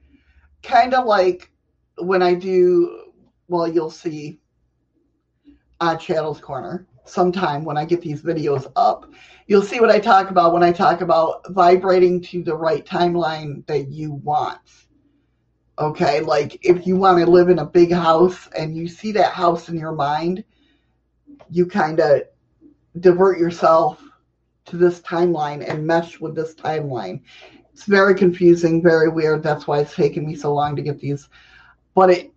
kind 0.63 0.95
of 0.95 1.07
like 1.07 1.51
when 1.99 2.23
I 2.23 2.35
do, 2.35 3.13
well, 3.49 3.69
you'll 3.69 3.91
see 3.91 4.41
on 5.81 5.99
Channel's 5.99 6.41
Corner 6.41 6.87
sometime 7.05 7.65
when 7.65 7.77
I 7.77 7.85
get 7.85 8.01
these 8.01 8.23
videos 8.23 8.71
up. 8.77 9.11
You'll 9.47 9.63
see 9.63 9.81
what 9.81 9.91
I 9.91 9.99
talk 9.99 10.31
about 10.31 10.53
when 10.53 10.63
I 10.63 10.73
talk 10.73 11.01
about 11.01 11.43
vibrating 11.51 12.21
to 12.23 12.43
the 12.43 12.55
right 12.55 12.85
timeline 12.85 13.67
that 13.67 13.89
you 13.89 14.13
want. 14.13 14.61
Okay, 15.79 16.21
like 16.21 16.59
if 16.65 16.87
you 16.87 16.97
want 16.97 17.19
to 17.19 17.31
live 17.31 17.49
in 17.49 17.59
a 17.59 17.65
big 17.65 17.93
house 17.93 18.49
and 18.57 18.77
you 18.77 18.87
see 18.87 19.11
that 19.13 19.33
house 19.33 19.69
in 19.69 19.77
your 19.77 19.93
mind, 19.93 20.45
you 21.51 21.67
kind 21.67 21.99
of 21.99 22.23
divert 23.01 23.39
yourself 23.39 24.03
to 24.67 24.77
this 24.77 25.01
timeline 25.01 25.69
and 25.69 25.87
mesh 25.87 26.21
with 26.21 26.35
this 26.35 26.55
timeline. 26.55 27.21
It's 27.73 27.85
very 27.85 28.15
confusing, 28.15 28.83
very 28.83 29.09
weird. 29.09 29.43
That's 29.43 29.67
why 29.67 29.81
it's 29.81 29.95
taken 29.95 30.27
me 30.27 30.35
so 30.35 30.53
long 30.53 30.77
to 30.77 30.83
get 30.83 31.01
these. 31.01 31.29
But 31.95 32.11
it 32.11 32.33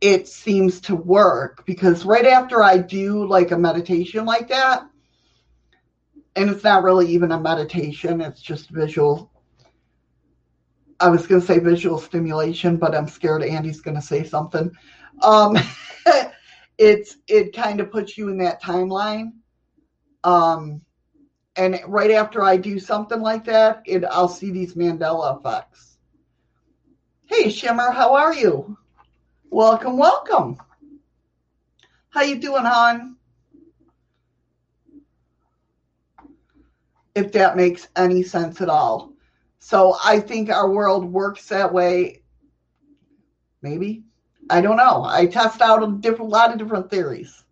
it 0.00 0.28
seems 0.28 0.80
to 0.82 0.94
work 0.94 1.66
because 1.66 2.04
right 2.04 2.26
after 2.26 2.62
I 2.62 2.78
do 2.78 3.26
like 3.26 3.50
a 3.50 3.58
meditation 3.58 4.24
like 4.24 4.48
that, 4.48 4.88
and 6.36 6.48
it's 6.48 6.62
not 6.62 6.84
really 6.84 7.08
even 7.08 7.32
a 7.32 7.40
meditation, 7.40 8.20
it's 8.20 8.40
just 8.40 8.70
visual. 8.70 9.32
I 11.00 11.08
was 11.08 11.26
going 11.26 11.40
to 11.40 11.46
say 11.46 11.58
visual 11.58 11.98
stimulation, 11.98 12.76
but 12.76 12.94
I'm 12.94 13.08
scared 13.08 13.42
Andy's 13.42 13.80
going 13.80 13.96
to 13.96 14.02
say 14.02 14.24
something. 14.24 14.70
Um, 15.22 15.56
it's 16.78 17.16
it 17.26 17.54
kind 17.54 17.80
of 17.80 17.90
puts 17.90 18.16
you 18.16 18.28
in 18.28 18.38
that 18.38 18.62
timeline. 18.62 19.32
Um, 20.22 20.82
and 21.58 21.80
right 21.86 22.12
after 22.12 22.42
I 22.42 22.56
do 22.56 22.78
something 22.78 23.20
like 23.20 23.44
that, 23.44 23.82
it 23.84 24.04
I'll 24.04 24.28
see 24.28 24.50
these 24.50 24.74
Mandela 24.74 25.38
effects. 25.38 25.98
Hey 27.26 27.50
Shimmer, 27.50 27.90
how 27.90 28.14
are 28.14 28.32
you? 28.32 28.78
Welcome, 29.50 29.98
welcome. 29.98 30.56
How 32.10 32.22
you 32.22 32.36
doing, 32.36 32.64
hon? 32.64 33.16
If 37.14 37.32
that 37.32 37.56
makes 37.56 37.88
any 37.96 38.22
sense 38.22 38.60
at 38.60 38.68
all. 38.68 39.12
So 39.58 39.96
I 40.04 40.20
think 40.20 40.50
our 40.50 40.70
world 40.70 41.04
works 41.04 41.48
that 41.48 41.72
way. 41.72 42.22
Maybe. 43.62 44.04
I 44.48 44.60
don't 44.60 44.76
know. 44.76 45.04
I 45.04 45.26
test 45.26 45.60
out 45.60 45.82
a 45.82 45.90
different 45.98 46.30
lot 46.30 46.52
of 46.52 46.58
different 46.58 46.88
theories. 46.88 47.42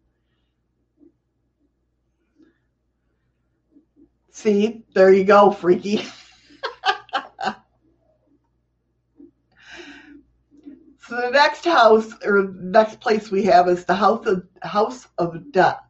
See, 4.36 4.84
there 4.94 5.10
you 5.10 5.24
go, 5.24 5.50
freaky. 5.50 5.96
so 10.98 11.16
the 11.16 11.30
next 11.32 11.64
house 11.64 12.12
or 12.22 12.52
next 12.52 13.00
place 13.00 13.30
we 13.30 13.44
have 13.44 13.66
is 13.66 13.86
the 13.86 13.94
house 13.94 14.26
of 14.26 14.46
house 14.60 15.08
of 15.16 15.50
death. 15.52 15.80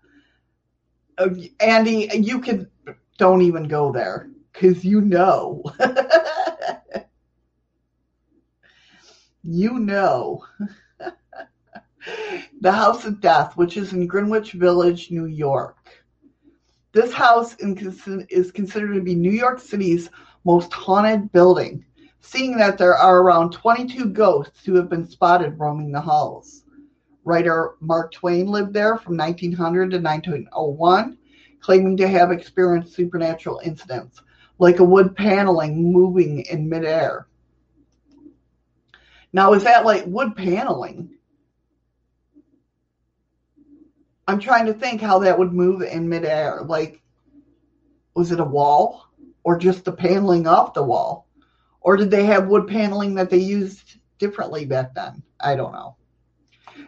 Uh, 1.19 1.31
Andy, 1.59 2.09
you 2.15 2.39
can 2.39 2.71
don't 3.19 3.43
even 3.43 3.67
go 3.67 3.91
there 3.91 4.31
because 4.53 4.85
you 4.85 5.01
know. 5.01 5.65
you 9.43 9.81
know. 9.81 10.45
the 12.61 12.73
House 12.73 13.05
of 13.05 13.21
Death, 13.21 13.57
which 13.57 13.77
is 13.77 13.93
in 13.93 14.07
Greenwich 14.07 14.53
Village, 14.53 15.11
New 15.11 15.27
York. 15.27 15.77
This 16.97 17.13
house 17.13 17.55
is 17.59 18.51
considered 18.53 18.95
to 18.95 19.03
be 19.03 19.15
New 19.15 19.31
York 19.31 19.61
City's 19.61 20.09
most 20.47 20.73
haunted 20.73 21.31
building, 21.31 21.85
seeing 22.23 22.57
that 22.57 22.79
there 22.79 22.97
are 22.97 23.21
around 23.21 23.51
22 23.51 24.07
ghosts 24.07 24.65
who 24.65 24.77
have 24.77 24.89
been 24.89 25.07
spotted 25.07 25.59
roaming 25.59 25.93
the 25.93 26.01
halls. 26.01 26.63
Writer 27.25 27.75
Mark 27.81 28.13
Twain 28.13 28.47
lived 28.47 28.73
there 28.73 28.97
from 28.97 29.19
1900 29.19 29.91
to 29.91 29.99
1901, 29.99 31.19
claiming 31.61 31.99
to 31.99 32.09
have 32.09 32.33
experienced 32.33 32.95
supernatural 32.95 33.61
incidents, 33.63 34.23
like 34.59 34.79
a 34.79 34.85
wood 34.85 35.15
paneling 35.15 35.93
moving 35.93 36.47
in 36.47 36.67
midair. 36.67 37.27
Now, 39.35 39.53
is 39.53 39.65
that 39.65 39.85
like 39.85 40.07
wood 40.07 40.35
paneling? 40.35 41.11
I'm 44.29 44.41
trying 44.41 44.67
to 44.67 44.75
think 44.75 45.01
how 45.01 45.21
that 45.21 45.39
would 45.39 45.53
move 45.53 45.83
in 45.83 46.09
midair. 46.09 46.63
Like, 46.65 47.01
was 48.15 48.33
it 48.33 48.41
a 48.41 48.45
wall 48.45 49.07
or 49.45 49.57
just 49.57 49.85
the 49.85 49.93
paneling 49.93 50.47
off 50.47 50.75
the 50.75 50.83
wall? 50.83 51.29
Or 51.81 51.97
did 51.97 52.11
they 52.11 52.25
have 52.25 52.49
wood 52.49 52.67
paneling 52.67 53.15
that 53.15 53.31
they 53.31 53.39
used 53.39 53.99
differently 54.19 54.65
back 54.65 54.95
then? 54.95 55.23
I 55.39 55.55
don't 55.55 55.73
know. 55.73 55.97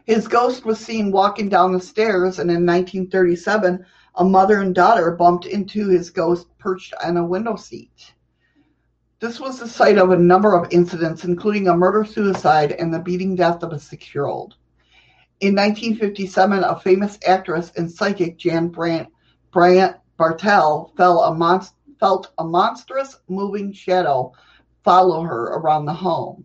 His 0.04 0.26
ghost 0.26 0.64
was 0.64 0.80
seen 0.80 1.12
walking 1.12 1.48
down 1.48 1.72
the 1.72 1.80
stairs, 1.80 2.40
and 2.40 2.50
in 2.50 2.66
1937, 2.66 3.86
a 4.16 4.24
mother 4.24 4.60
and 4.60 4.74
daughter 4.74 5.12
bumped 5.12 5.46
into 5.46 5.88
his 5.88 6.10
ghost 6.10 6.46
perched 6.58 6.94
on 7.04 7.16
a 7.16 7.24
window 7.24 7.56
seat. 7.56 8.12
This 9.20 9.38
was 9.38 9.58
the 9.58 9.68
site 9.68 9.98
of 9.98 10.10
a 10.10 10.16
number 10.16 10.56
of 10.56 10.72
incidents, 10.72 11.24
including 11.24 11.68
a 11.68 11.76
murder 11.76 12.04
suicide 12.04 12.72
and 12.72 12.92
the 12.92 12.98
beating 12.98 13.36
death 13.36 13.62
of 13.62 13.72
a 13.72 13.78
six 13.78 14.14
year 14.14 14.26
old. 14.26 14.56
In 15.40 15.54
1957, 15.54 16.64
a 16.64 16.80
famous 16.80 17.18
actress 17.24 17.70
and 17.76 17.90
psychic, 17.90 18.38
Jan 18.38 18.68
Brandt, 18.68 19.08
Bryant 19.52 19.96
Bartell, 20.16 20.92
a 20.98 21.60
felt 22.00 22.32
a 22.38 22.44
monstrous 22.44 23.18
moving 23.28 23.72
shadow 23.72 24.32
follow 24.82 25.22
her 25.22 25.54
around 25.54 25.84
the 25.84 25.92
home. 25.92 26.44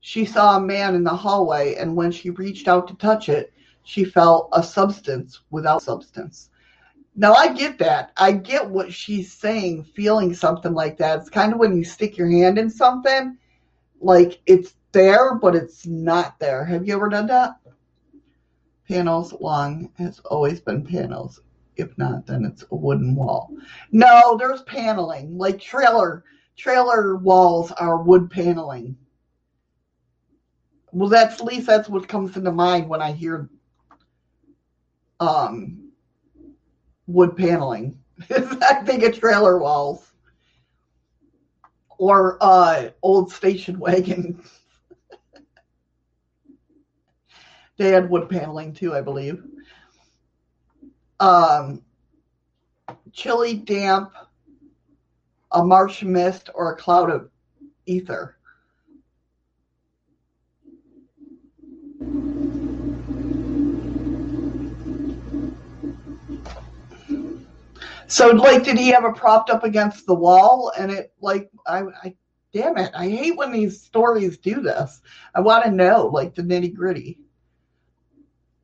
She 0.00 0.24
saw 0.24 0.56
a 0.56 0.60
man 0.60 0.94
in 0.94 1.02
the 1.02 1.10
hallway, 1.10 1.74
and 1.74 1.96
when 1.96 2.12
she 2.12 2.30
reached 2.30 2.68
out 2.68 2.86
to 2.88 2.94
touch 2.94 3.28
it, 3.28 3.52
she 3.82 4.04
felt 4.04 4.50
a 4.52 4.62
substance 4.62 5.40
without 5.50 5.82
substance. 5.82 6.50
Now, 7.16 7.32
I 7.32 7.52
get 7.52 7.78
that. 7.78 8.12
I 8.16 8.32
get 8.32 8.68
what 8.68 8.92
she's 8.92 9.32
saying, 9.32 9.82
feeling 9.82 10.32
something 10.34 10.74
like 10.74 10.98
that. 10.98 11.20
It's 11.20 11.30
kind 11.30 11.52
of 11.52 11.58
when 11.58 11.76
you 11.76 11.82
stick 11.82 12.16
your 12.16 12.30
hand 12.30 12.58
in 12.58 12.70
something, 12.70 13.36
like 14.00 14.40
it's 14.46 14.74
there, 14.92 15.34
but 15.34 15.56
it's 15.56 15.86
not 15.86 16.38
there. 16.38 16.64
Have 16.64 16.86
you 16.86 16.94
ever 16.94 17.08
done 17.08 17.26
that? 17.28 17.56
Panels 18.88 19.32
long 19.40 19.90
has 19.96 20.20
always 20.20 20.60
been 20.60 20.84
panels. 20.84 21.40
If 21.76 21.96
not, 21.98 22.26
then 22.26 22.44
it's 22.44 22.64
a 22.70 22.74
wooden 22.76 23.14
wall. 23.14 23.50
No, 23.92 24.36
there's 24.38 24.62
paneling. 24.62 25.36
Like 25.36 25.60
trailer 25.60 26.24
trailer 26.56 27.16
walls 27.16 27.72
are 27.72 28.02
wood 28.02 28.30
paneling. 28.30 28.96
Well, 30.92 31.08
that's 31.08 31.40
at 31.40 31.46
least 31.46 31.66
that's 31.66 31.88
what 31.88 32.08
comes 32.08 32.36
into 32.36 32.52
mind 32.52 32.88
when 32.88 33.02
I 33.02 33.12
hear 33.12 33.50
um 35.20 35.90
wood 37.06 37.36
paneling. 37.36 37.98
I 38.30 38.82
think 38.84 39.02
of 39.02 39.18
trailer 39.18 39.58
walls 39.58 40.12
or 41.98 42.38
uh 42.40 42.90
old 43.02 43.32
station 43.32 43.78
wagon. 43.80 44.42
They 47.76 47.90
had 47.90 48.10
wood 48.10 48.28
paneling 48.28 48.72
too, 48.72 48.94
I 48.94 49.00
believe. 49.00 49.42
Um, 51.20 51.82
chilly, 53.12 53.54
damp, 53.54 54.12
a 55.52 55.64
marsh 55.64 56.02
mist, 56.02 56.50
or 56.54 56.72
a 56.72 56.76
cloud 56.76 57.10
of 57.10 57.30
ether. 57.86 58.36
So, 68.08 68.28
like, 68.28 68.62
did 68.64 68.78
he 68.78 68.88
have 68.88 69.04
it 69.04 69.16
propped 69.16 69.50
up 69.50 69.64
against 69.64 70.06
the 70.06 70.14
wall? 70.14 70.72
And 70.78 70.92
it, 70.92 71.12
like, 71.20 71.50
I, 71.66 71.82
I, 72.02 72.14
damn 72.52 72.78
it, 72.78 72.90
I 72.94 73.08
hate 73.08 73.36
when 73.36 73.50
these 73.50 73.82
stories 73.82 74.38
do 74.38 74.60
this. 74.60 75.00
I 75.34 75.40
want 75.40 75.64
to 75.64 75.70
know, 75.70 76.06
like, 76.06 76.34
the 76.34 76.42
nitty 76.42 76.74
gritty. 76.74 77.18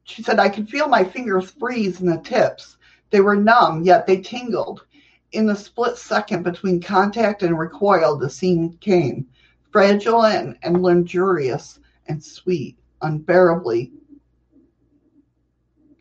She 0.05 0.23
said, 0.23 0.39
I 0.39 0.49
could 0.49 0.69
feel 0.69 0.89
my 0.89 1.05
fingers 1.05 1.51
freeze 1.51 2.01
in 2.01 2.07
the 2.07 2.19
tips. 2.19 2.77
They 3.11 3.21
were 3.21 3.37
numb, 3.37 3.85
yet 3.85 4.07
they 4.07 4.21
tingled. 4.21 4.87
In 5.33 5.47
the 5.47 5.57
split 5.57 5.97
second 5.97 6.43
between 6.43 6.81
contact 6.81 7.43
and 7.43 7.59
recoil, 7.59 8.17
the 8.17 8.29
scene 8.29 8.77
came 8.79 9.27
fragile 9.71 10.25
and, 10.27 10.57
and 10.63 10.83
luxurious 10.83 11.81
and 12.07 12.23
sweet, 12.23 12.77
unbearably, 13.01 13.91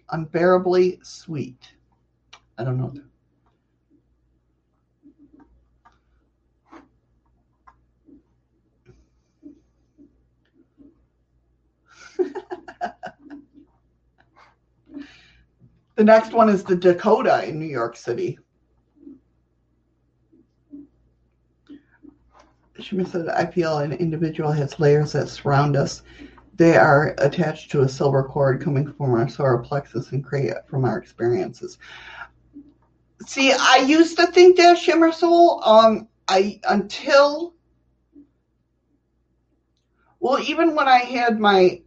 unbearably 0.09 0.99
sweet. 1.03 1.71
I 2.57 2.65
don't 2.65 2.77
know. 2.77 2.93
the 16.01 16.05
next 16.05 16.33
one 16.33 16.49
is 16.49 16.63
the 16.63 16.75
Dakota 16.75 17.47
in 17.47 17.59
New 17.59 17.67
York 17.67 17.95
City. 17.95 18.39
She 22.79 23.03
said, 23.03 23.29
I 23.29 23.45
feel 23.45 23.77
an 23.77 23.91
individual 23.91 24.51
has 24.51 24.79
layers 24.79 25.11
that 25.11 25.29
surround 25.29 25.75
us. 25.75 26.01
They 26.55 26.75
are 26.75 27.13
attached 27.19 27.69
to 27.71 27.81
a 27.81 27.87
silver 27.87 28.23
cord 28.23 28.63
coming 28.63 28.91
from 28.91 29.13
our 29.13 29.29
solar 29.29 29.59
plexus 29.59 30.11
and 30.11 30.25
create 30.25 30.55
from 30.67 30.85
our 30.85 30.97
experiences. 30.97 31.77
See, 33.27 33.53
I 33.53 33.83
used 33.85 34.17
to 34.17 34.25
think 34.25 34.57
that 34.57 34.79
Shimmer 34.79 35.11
Soul, 35.11 35.61
um, 35.63 36.07
I 36.27 36.59
until 36.67 37.53
well, 40.19 40.39
even 40.39 40.73
when 40.73 40.87
I 40.87 40.97
had 40.97 41.39
my 41.39 41.83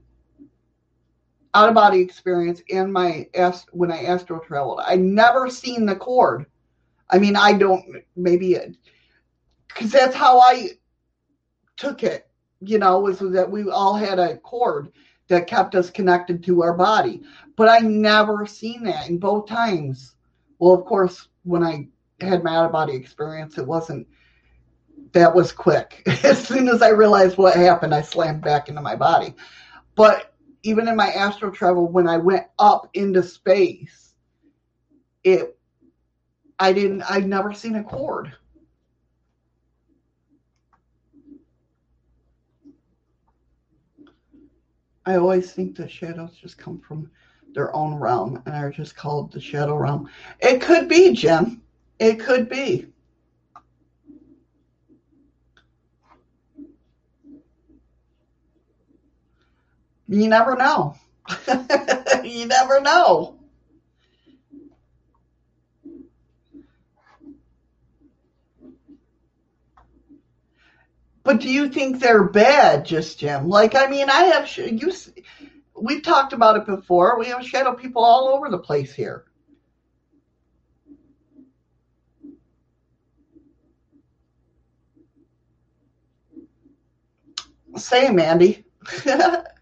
out 1.55 1.68
of 1.68 1.74
body 1.74 2.00
experience 2.00 2.62
and 2.70 2.92
my 2.92 3.28
ast- 3.34 3.72
when 3.72 3.90
I 3.92 4.05
astro 4.05 4.40
traveled, 4.40 4.80
I 4.84 4.96
never 4.96 5.48
seen 5.48 5.86
the 5.86 5.96
cord. 5.96 6.46
I 7.11 7.18
mean, 7.18 7.36
I 7.36 7.52
don't 7.52 8.02
maybe 8.16 8.59
because 9.68 9.92
that's 9.92 10.16
how 10.16 10.40
I 10.40 10.70
took 11.76 12.02
it. 12.02 12.28
You 12.61 12.78
know, 12.78 13.00
was 13.00 13.18
that 13.18 13.50
we 13.50 13.68
all 13.70 13.94
had 13.94 14.18
a 14.18 14.38
cord 14.38 14.90
that 15.28 15.46
kept 15.46 15.74
us 15.74 15.90
connected 15.90 16.42
to 16.44 16.62
our 16.62 16.74
body, 16.74 17.22
but 17.57 17.68
I 17.68 17.78
never 17.78 18.46
seen 18.46 18.84
that 18.84 19.09
in 19.09 19.18
both 19.18 19.46
times. 19.46 20.14
Well, 20.59 20.74
of 20.74 20.84
course, 20.84 21.28
when 21.44 21.62
I 21.62 21.88
had 22.20 22.42
my 22.42 22.57
out 22.57 22.66
of 22.66 22.72
body 22.72 22.94
experience, 22.94 23.59
it 23.59 23.66
wasn't. 23.66 24.07
That 25.12 25.32
was 25.32 25.52
quick. 25.52 26.02
As 26.24 26.44
soon 26.44 26.68
as 26.68 26.82
I 26.82 26.88
realized 26.88 27.38
what 27.38 27.55
happened, 27.55 27.94
I 27.94 28.02
slammed 28.02 28.42
back 28.42 28.68
into 28.68 28.80
my 28.80 28.96
body. 28.96 29.34
But 29.94 30.34
even 30.65 30.89
in 30.89 30.97
my 30.97 31.09
astral 31.11 31.53
travel, 31.53 31.87
when 31.87 32.09
I 32.09 32.17
went 32.17 32.47
up 32.59 32.89
into 32.95 33.23
space, 33.23 34.15
it 35.23 35.57
I 36.59 36.73
didn't 36.73 37.03
I'd 37.03 37.29
never 37.29 37.53
seen 37.53 37.77
a 37.77 37.85
cord. 37.85 38.33
I 45.07 45.17
always 45.17 45.53
think 45.53 45.77
the 45.77 45.87
shadows 45.87 46.35
just 46.41 46.57
come 46.57 46.81
from 46.81 47.11
their 47.53 47.75
own 47.77 47.95
realm 47.97 48.43
and 48.47 48.55
are 48.55 48.71
just 48.71 48.97
called 48.97 49.33
the 49.33 49.41
shadow 49.41 49.77
realm. 49.77 50.09
It 50.41 50.62
could 50.62 50.89
be, 50.89 51.12
Jim. 51.12 51.61
It 51.99 52.19
could 52.19 52.49
be. 52.49 52.93
You 60.09 60.28
never 60.28 60.57
know. 60.57 60.96
you 62.24 62.46
never 62.46 62.80
know. 62.80 63.38
But 71.22 71.40
do 71.40 71.48
you 71.50 71.70
think 71.70 72.00
they're 72.00 72.24
bad, 72.28 72.84
just 72.84 73.18
Jim? 73.18 73.48
Like, 73.48 73.74
I 73.74 73.86
mean, 73.86 74.11
I 74.11 74.24
have 74.24 74.57
you. 74.57 74.92
We've 75.74 76.02
talked 76.02 76.32
about 76.34 76.57
it 76.57 76.66
before. 76.66 77.18
We 77.18 77.26
have 77.26 77.44
shadow 77.44 77.74
people 77.74 78.05
all 78.05 78.28
over 78.28 78.50
the 78.50 78.59
place 78.59 78.94
here. 78.94 79.24
Same, 87.76 88.18
Andy. 88.20 88.64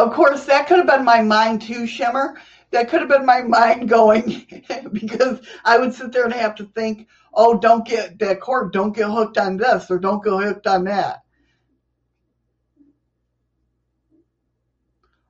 Of 0.00 0.14
course, 0.14 0.46
that 0.46 0.66
could 0.66 0.78
have 0.78 0.86
been 0.86 1.04
my 1.04 1.20
mind 1.20 1.60
too, 1.60 1.86
Shimmer. 1.86 2.40
That 2.70 2.88
could 2.88 3.00
have 3.00 3.10
been 3.10 3.26
my 3.26 3.42
mind 3.42 3.86
going 3.86 4.46
because 4.92 5.46
I 5.62 5.76
would 5.76 5.92
sit 5.92 6.10
there 6.10 6.24
and 6.24 6.32
have 6.32 6.54
to 6.54 6.64
think, 6.74 7.06
oh, 7.34 7.58
don't 7.58 7.86
get 7.86 8.18
that 8.20 8.40
cord, 8.40 8.72
don't 8.72 8.96
get 8.96 9.10
hooked 9.10 9.36
on 9.36 9.58
this 9.58 9.90
or 9.90 9.98
don't 9.98 10.24
get 10.24 10.32
hooked 10.32 10.66
on 10.66 10.84
that. 10.84 11.18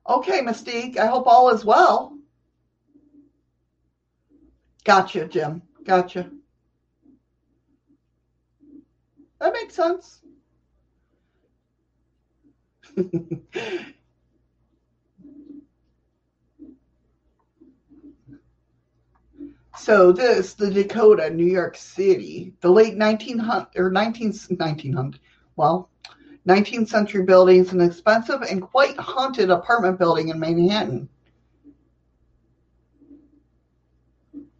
Okay, 0.07 0.39
Mystique, 0.39 0.97
I 0.97 1.07
hope 1.07 1.27
all 1.27 1.49
is 1.49 1.65
well. 1.65 2.17
Gotcha, 4.85 5.27
Jim. 5.27 5.63
Gotcha. 5.83 6.31
That 9.41 9.51
makes 9.51 9.75
sense. 9.75 10.21
So 19.81 20.11
this, 20.11 20.53
the 20.53 20.69
Dakota, 20.69 21.31
New 21.31 21.43
York 21.43 21.75
City, 21.75 22.53
the 22.61 22.69
late 22.69 22.99
1900 22.99 23.69
or 23.75 23.89
19, 23.89 24.31
1900, 24.31 25.19
well, 25.55 25.89
19th 26.47 26.87
century 26.87 27.23
buildings, 27.23 27.73
an 27.73 27.81
expensive 27.81 28.43
and 28.43 28.61
quite 28.61 28.95
haunted 28.97 29.49
apartment 29.49 29.97
building 29.97 30.29
in 30.29 30.39
Manhattan. 30.39 31.09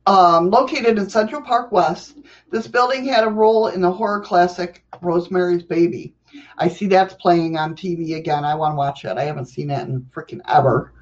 Um, 0.08 0.50
located 0.50 0.98
in 0.98 1.08
Central 1.08 1.44
Park 1.44 1.72
West, 1.72 2.18
this 2.50 2.68
building 2.68 3.06
had 3.06 3.24
a 3.24 3.30
role 3.30 3.68
in 3.68 3.82
the 3.82 3.92
horror 3.92 4.22
classic 4.22 4.84
Rosemary's 5.04 5.62
Baby. 5.62 6.16
I 6.58 6.68
see 6.68 6.88
that's 6.88 7.14
playing 7.14 7.58
on 7.58 7.76
TV 7.76 8.16
again. 8.16 8.44
I 8.44 8.56
want 8.56 8.72
to 8.72 8.78
watch 8.78 9.06
it. 9.06 9.20
I 9.20 9.26
haven't 9.26 9.46
seen 9.46 9.70
it 9.70 9.88
in 9.88 10.02
freaking 10.16 10.42
ever. 10.48 10.94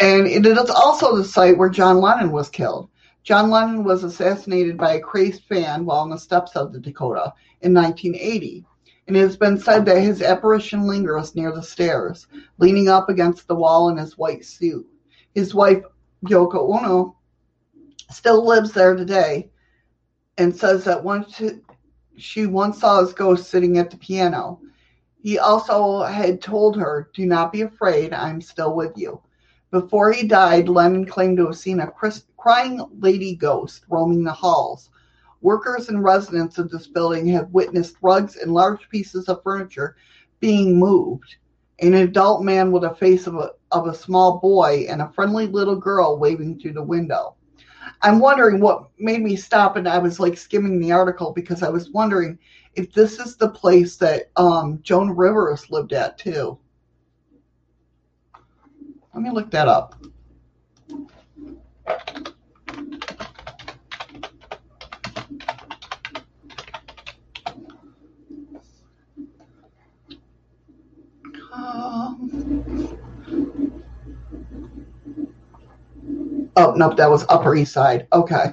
And 0.00 0.26
it 0.26 0.44
is 0.44 0.70
also 0.70 1.16
the 1.16 1.24
site 1.24 1.56
where 1.56 1.68
John 1.68 2.00
Lennon 2.00 2.32
was 2.32 2.48
killed. 2.48 2.88
John 3.22 3.50
Lennon 3.50 3.84
was 3.84 4.02
assassinated 4.02 4.76
by 4.76 4.94
a 4.94 5.00
crazed 5.00 5.44
fan 5.44 5.84
while 5.84 5.98
on 5.98 6.10
the 6.10 6.18
steps 6.18 6.56
of 6.56 6.72
the 6.72 6.80
Dakota 6.80 7.32
in 7.60 7.72
1980, 7.72 8.64
and 9.06 9.16
it 9.16 9.20
has 9.20 9.36
been 9.36 9.58
said 9.58 9.84
that 9.86 10.00
his 10.00 10.22
apparition 10.22 10.86
lingers 10.86 11.34
near 11.36 11.52
the 11.52 11.62
stairs, 11.62 12.26
leaning 12.58 12.88
up 12.88 13.08
against 13.08 13.46
the 13.46 13.54
wall 13.54 13.88
in 13.90 13.96
his 13.96 14.18
white 14.18 14.44
suit. 14.44 14.86
His 15.34 15.54
wife, 15.54 15.84
Yoko 16.24 16.76
Ono, 16.76 17.16
still 18.10 18.44
lives 18.44 18.72
there 18.72 18.96
today 18.96 19.50
and 20.36 20.54
says 20.54 20.84
that 20.84 21.04
once 21.04 21.40
she 22.16 22.46
once 22.46 22.80
saw 22.80 23.00
his 23.00 23.12
ghost 23.12 23.48
sitting 23.48 23.78
at 23.78 23.90
the 23.90 23.96
piano. 23.96 24.60
He 25.22 25.38
also 25.38 26.02
had 26.02 26.42
told 26.42 26.76
her, 26.76 27.08
Do 27.14 27.26
not 27.26 27.52
be 27.52 27.62
afraid, 27.62 28.12
I'm 28.12 28.40
still 28.40 28.74
with 28.74 28.96
you. 28.96 29.20
Before 29.70 30.12
he 30.12 30.26
died, 30.26 30.68
Lennon 30.68 31.06
claimed 31.06 31.38
to 31.38 31.46
have 31.46 31.56
seen 31.56 31.80
a 31.80 31.86
crying 32.42 32.84
lady 32.98 33.36
ghost 33.36 33.84
roaming 33.88 34.24
the 34.24 34.32
halls. 34.32 34.90
Workers 35.42 35.88
and 35.88 36.02
residents 36.02 36.58
of 36.58 36.70
this 36.70 36.88
building 36.88 37.28
have 37.28 37.48
witnessed 37.50 37.94
rugs 38.02 38.34
and 38.34 38.52
large 38.52 38.88
pieces 38.88 39.28
of 39.28 39.44
furniture 39.44 39.94
being 40.40 40.76
moved. 40.76 41.36
An 41.78 41.94
adult 41.94 42.42
man 42.42 42.72
with 42.72 42.82
a 42.82 42.96
face 42.96 43.28
of 43.28 43.36
a, 43.36 43.52
of 43.70 43.86
a 43.86 43.94
small 43.94 44.40
boy 44.40 44.86
and 44.88 45.00
a 45.00 45.12
friendly 45.12 45.46
little 45.46 45.76
girl 45.76 46.18
waving 46.18 46.58
through 46.58 46.72
the 46.72 46.82
window. 46.82 47.36
I'm 48.02 48.18
wondering 48.18 48.60
what 48.60 48.88
made 48.98 49.22
me 49.22 49.36
stop 49.36 49.76
and 49.76 49.88
I 49.88 49.98
was 49.98 50.18
like 50.18 50.36
skimming 50.36 50.80
the 50.80 50.90
article 50.90 51.32
because 51.32 51.62
I 51.62 51.68
was 51.68 51.90
wondering 51.90 52.40
if 52.74 52.92
this 52.92 53.20
is 53.20 53.36
the 53.36 53.50
place 53.50 53.96
that 53.98 54.32
um, 54.34 54.80
Joan 54.82 55.10
Rivers 55.10 55.70
lived 55.70 55.92
at 55.92 56.18
too. 56.18 56.58
Let 59.14 59.22
me 59.22 59.30
look 59.30 59.52
that 59.52 59.68
up. 59.68 59.94
Oh, 76.56 76.74
nope, 76.76 76.96
that 76.96 77.10
was 77.10 77.24
Upper 77.28 77.54
East 77.54 77.72
Side. 77.72 78.06
Okay. 78.12 78.52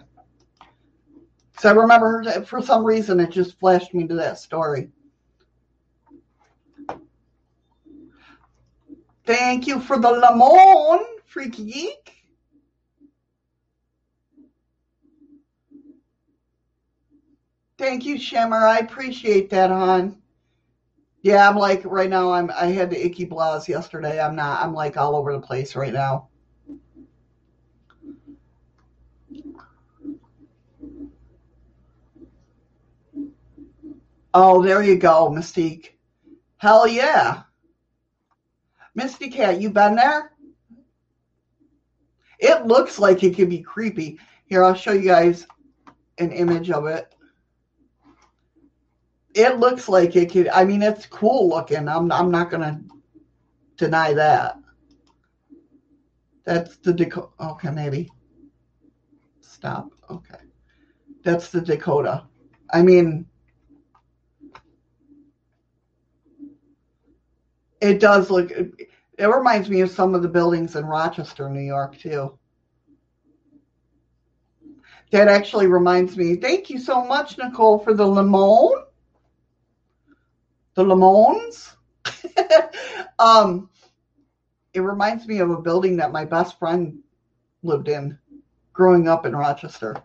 So 1.59 1.69
I 1.69 1.73
remember 1.73 2.41
for 2.45 2.61
some 2.61 2.85
reason 2.85 3.19
it 3.19 3.31
just 3.31 3.59
flashed 3.59 3.93
me 3.93 4.07
to 4.07 4.15
that 4.15 4.37
story. 4.37 4.89
Thank 9.25 9.67
you 9.67 9.79
for 9.79 9.99
the 9.99 10.09
lemon, 10.09 11.05
Freaky 11.25 11.65
Geek. 11.65 12.13
Thank 17.77 18.05
you, 18.05 18.17
Shimmer. 18.17 18.65
I 18.65 18.79
appreciate 18.79 19.49
that, 19.51 19.69
hon. 19.69 20.17
Yeah, 21.21 21.47
I'm 21.47 21.57
like 21.57 21.83
right 21.85 22.09
now. 22.09 22.31
I'm. 22.31 22.49
I 22.51 22.67
had 22.67 22.89
the 22.89 23.05
icky 23.05 23.25
blouse 23.25 23.67
yesterday. 23.67 24.21
I'm 24.21 24.35
not. 24.35 24.61
I'm 24.61 24.73
like 24.73 24.95
all 24.97 25.15
over 25.15 25.33
the 25.33 25.41
place 25.41 25.75
right 25.75 25.93
now. 25.93 26.28
Oh, 34.34 34.61
there 34.61 34.84
you 34.84 34.97
go, 34.97 35.30
Mystique. 35.30 35.91
Hell 36.57 36.88
yeah. 36.88 37.43
Misty 38.95 39.30
Cat, 39.30 39.61
you 39.61 39.69
been 39.69 39.95
there? 39.95 40.34
It 42.39 42.65
looks 42.65 42.99
like 42.99 43.23
it 43.23 43.36
could 43.36 43.49
be 43.49 43.61
creepy. 43.61 44.19
Here, 44.45 44.63
I'll 44.63 44.73
show 44.73 44.91
you 44.91 45.07
guys 45.07 45.45
an 46.17 46.32
image 46.32 46.69
of 46.71 46.86
it. 46.86 47.13
It 49.36 49.57
looks 49.57 49.88
like 49.88 50.15
it 50.15 50.32
could. 50.32 50.47
I 50.49 50.63
mean, 50.63 50.82
it's 50.82 51.05
cool 51.05 51.49
looking. 51.49 51.88
I'm. 51.88 52.11
I'm 52.11 52.32
not 52.32 52.49
gonna 52.49 52.82
deny 53.77 54.13
that. 54.13 54.57
That's 56.45 56.77
the 56.77 56.93
Dakota. 56.93 57.30
Okay, 57.39 57.69
maybe. 57.69 58.09
Stop. 59.41 59.91
Okay, 60.09 60.39
that's 61.23 61.51
the 61.51 61.61
Dakota. 61.61 62.25
I 62.71 62.82
mean, 62.82 63.28
it 67.82 67.99
does 67.99 68.30
look. 68.30 68.51
It 68.51 69.25
reminds 69.25 69.69
me 69.69 69.82
of 69.82 69.91
some 69.91 70.15
of 70.15 70.21
the 70.21 70.30
buildings 70.30 70.75
in 70.75 70.86
Rochester, 70.86 71.49
New 71.49 71.59
York, 71.61 71.97
too. 71.97 72.38
That 75.11 75.27
actually 75.27 75.67
reminds 75.67 76.15
me. 76.15 76.36
Thank 76.36 76.69
you 76.69 76.80
so 76.80 77.03
much, 77.03 77.38
Nicole, 77.38 77.80
for 77.80 77.93
the 77.93 78.05
lemon 78.05 78.84
the 80.80 80.84
Lemons. 80.84 81.75
um, 83.19 83.69
it 84.73 84.80
reminds 84.80 85.27
me 85.27 85.39
of 85.39 85.49
a 85.49 85.61
building 85.61 85.97
that 85.97 86.11
my 86.11 86.23
best 86.23 86.57
friend 86.57 86.99
lived 87.63 87.89
in 87.89 88.17
growing 88.71 89.07
up 89.09 89.25
in 89.25 89.36
Rochester. 89.36 90.01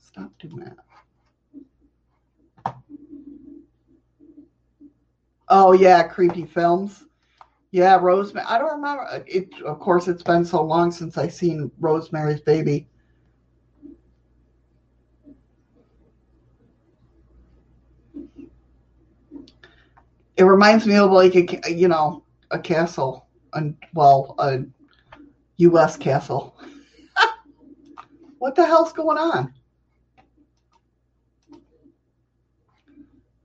Stop 0.00 0.30
doing 0.38 0.58
that. 0.58 0.76
Oh 5.50 5.72
yeah, 5.72 6.02
creepy 6.02 6.44
films. 6.44 7.04
Yeah, 7.70 7.98
Rosemary. 8.00 8.46
I 8.48 8.58
don't 8.58 8.76
remember. 8.76 9.24
It 9.26 9.48
of 9.62 9.78
course 9.78 10.08
it's 10.08 10.22
been 10.22 10.44
so 10.44 10.62
long 10.62 10.90
since 10.90 11.18
I 11.18 11.28
seen 11.28 11.70
Rosemary's 11.78 12.40
Baby. 12.40 12.88
it 20.38 20.44
reminds 20.44 20.86
me 20.86 20.94
of 20.94 21.10
like 21.10 21.34
a 21.34 21.70
you 21.72 21.88
know 21.88 22.22
a 22.52 22.58
castle, 22.58 23.26
and 23.52 23.76
well 23.92 24.36
a 24.38 24.60
U.S. 25.58 25.96
castle. 25.96 26.56
what 28.38 28.54
the 28.54 28.64
hell's 28.64 28.92
going 28.92 29.18
on? 29.18 29.52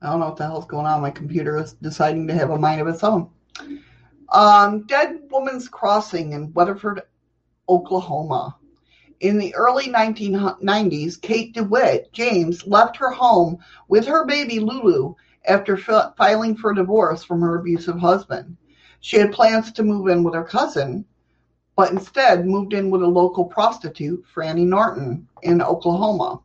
I 0.04 0.08
don't 0.08 0.20
know 0.20 0.28
what 0.28 0.36
the 0.36 0.45
hell's 0.45 0.66
going 0.66 0.86
on. 0.86 1.01
My 1.01 1.12
computer 1.12 1.58
is 1.58 1.74
deciding 1.74 2.28
to 2.28 2.34
have 2.34 2.49
a 2.49 2.58
mind 2.58 2.82
of 2.82 2.88
its 2.88 3.06
own. 3.06 3.30
Um, 4.30 4.86
Dead 4.86 5.22
Woman's 5.30 5.70
Crossing 5.70 6.34
in 6.34 6.51
Weatherford, 6.51 7.04
Oklahoma. 7.70 8.58
In 9.22 9.38
the 9.38 9.56
early 9.56 9.86
1990s, 9.86 11.22
Kate 11.22 11.54
DeWitt 11.54 12.12
James 12.12 12.68
left 12.68 12.97
her 12.97 13.12
home 13.12 13.60
with 13.88 14.06
her 14.06 14.26
baby 14.26 14.60
Lulu 14.60 15.16
after 15.45 15.78
filing 15.78 16.58
for 16.58 16.74
divorce 16.74 17.24
from 17.24 17.39
her 17.39 17.58
abusive 17.58 17.97
husband. 17.97 18.58
She 18.99 19.18
had 19.18 19.32
plans 19.32 19.72
to 19.74 19.84
move 19.84 20.10
in 20.10 20.24
with 20.24 20.34
her 20.34 20.43
cousin, 20.43 21.06
but 21.78 21.91
instead 21.91 22.45
moved 22.45 22.74
in 22.74 22.89
with 22.89 23.04
a 23.04 23.08
local 23.08 23.45
prostitute, 23.45 24.26
Franny 24.34 24.66
Norton, 24.66 25.30
in 25.43 25.62
Oklahoma, 25.62 26.41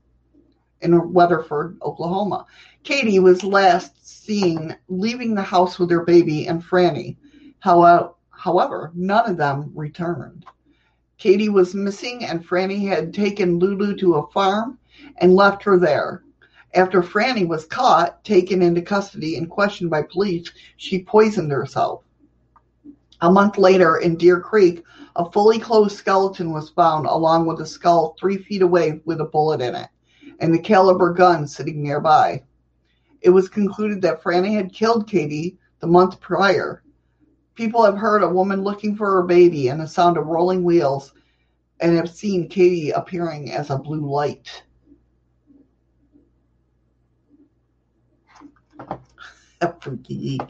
in 0.80 1.12
Weatherford, 1.12 1.78
Oklahoma. 1.82 2.46
Katie 2.88 3.18
was 3.18 3.44
last 3.44 4.24
seen 4.24 4.74
leaving 4.88 5.34
the 5.34 5.42
house 5.42 5.78
with 5.78 5.90
her 5.90 6.06
baby 6.06 6.46
and 6.46 6.64
Franny. 6.64 7.18
However, 7.60 8.92
none 8.94 9.30
of 9.30 9.36
them 9.36 9.70
returned. 9.74 10.46
Katie 11.18 11.50
was 11.50 11.74
missing, 11.74 12.24
and 12.24 12.42
Franny 12.42 12.88
had 12.88 13.12
taken 13.12 13.58
Lulu 13.58 13.94
to 13.96 14.14
a 14.14 14.26
farm 14.28 14.78
and 15.18 15.34
left 15.34 15.62
her 15.64 15.78
there. 15.78 16.22
After 16.72 17.02
Franny 17.02 17.46
was 17.46 17.66
caught, 17.66 18.24
taken 18.24 18.62
into 18.62 18.80
custody, 18.80 19.36
and 19.36 19.50
questioned 19.50 19.90
by 19.90 20.00
police, 20.10 20.50
she 20.78 21.02
poisoned 21.04 21.52
herself. 21.52 22.04
A 23.20 23.30
month 23.30 23.58
later, 23.58 23.98
in 23.98 24.16
Deer 24.16 24.40
Creek, 24.40 24.82
a 25.14 25.30
fully 25.30 25.58
clothed 25.58 25.92
skeleton 25.92 26.54
was 26.54 26.70
found, 26.70 27.04
along 27.04 27.44
with 27.44 27.60
a 27.60 27.66
skull 27.66 28.16
three 28.18 28.38
feet 28.38 28.62
away 28.62 29.02
with 29.04 29.20
a 29.20 29.26
bullet 29.26 29.60
in 29.60 29.74
it, 29.74 29.88
and 30.40 30.54
the 30.54 30.58
caliber 30.58 31.12
gun 31.12 31.46
sitting 31.46 31.82
nearby. 31.82 32.42
It 33.20 33.30
was 33.30 33.48
concluded 33.48 34.02
that 34.02 34.22
Franny 34.22 34.54
had 34.54 34.72
killed 34.72 35.08
Katie 35.08 35.58
the 35.80 35.86
month 35.86 36.20
prior. 36.20 36.82
People 37.54 37.84
have 37.84 37.96
heard 37.96 38.22
a 38.22 38.28
woman 38.28 38.62
looking 38.62 38.94
for 38.94 39.10
her 39.12 39.22
baby 39.22 39.68
and 39.68 39.80
the 39.80 39.88
sound 39.88 40.16
of 40.16 40.26
rolling 40.26 40.62
wheels, 40.62 41.12
and 41.80 41.96
have 41.96 42.10
seen 42.10 42.48
Katie 42.48 42.90
appearing 42.90 43.52
as 43.52 43.70
a 43.70 43.78
blue 43.78 44.08
light. 44.08 44.62
A 49.60 49.74
geek. 50.04 50.40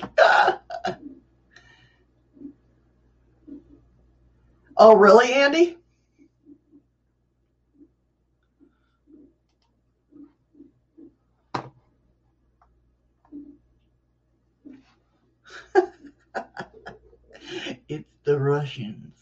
oh, 4.76 4.94
really, 4.96 5.32
Andy? 5.32 5.77
it's 17.88 18.08
the 18.24 18.38
Russians. 18.38 19.14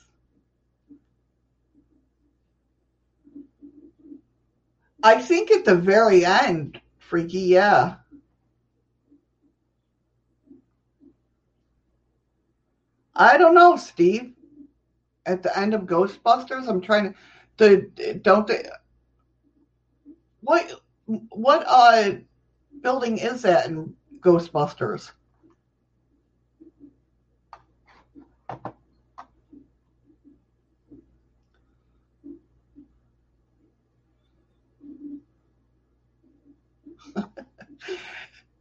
I 5.03 5.21
think 5.23 5.51
at 5.51 5.65
the 5.65 5.75
very 5.75 6.25
end, 6.25 6.81
Freaky, 6.99 7.41
yeah. 7.41 7.97
I 13.17 13.37
don't 13.39 13.55
know, 13.55 13.77
Steve. 13.77 14.35
at 15.27 15.43
the 15.43 15.57
end 15.59 15.75
of 15.75 15.83
Ghostbusters. 15.83 16.69
I'm 16.69 16.81
trying 16.81 17.13
to. 17.13 17.19
The 17.59 18.15
don't 18.23 18.47
they? 18.47 18.69
What 20.41 20.83
what 21.07 21.65
uh 21.67 22.15
building 22.83 23.19
is 23.19 23.43
that 23.43 23.67
in 23.69 23.95
Ghostbusters? 24.21 25.13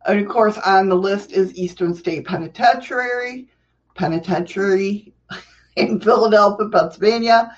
And 0.05 0.19
of 0.19 0.27
course, 0.27 0.57
on 0.59 0.89
the 0.89 0.95
list 0.95 1.31
is 1.31 1.55
Eastern 1.55 1.95
State 1.95 2.25
Penitentiary, 2.25 3.47
Penitentiary 3.95 5.13
in 5.75 5.99
Philadelphia, 5.99 6.69
Pennsylvania. 6.69 7.57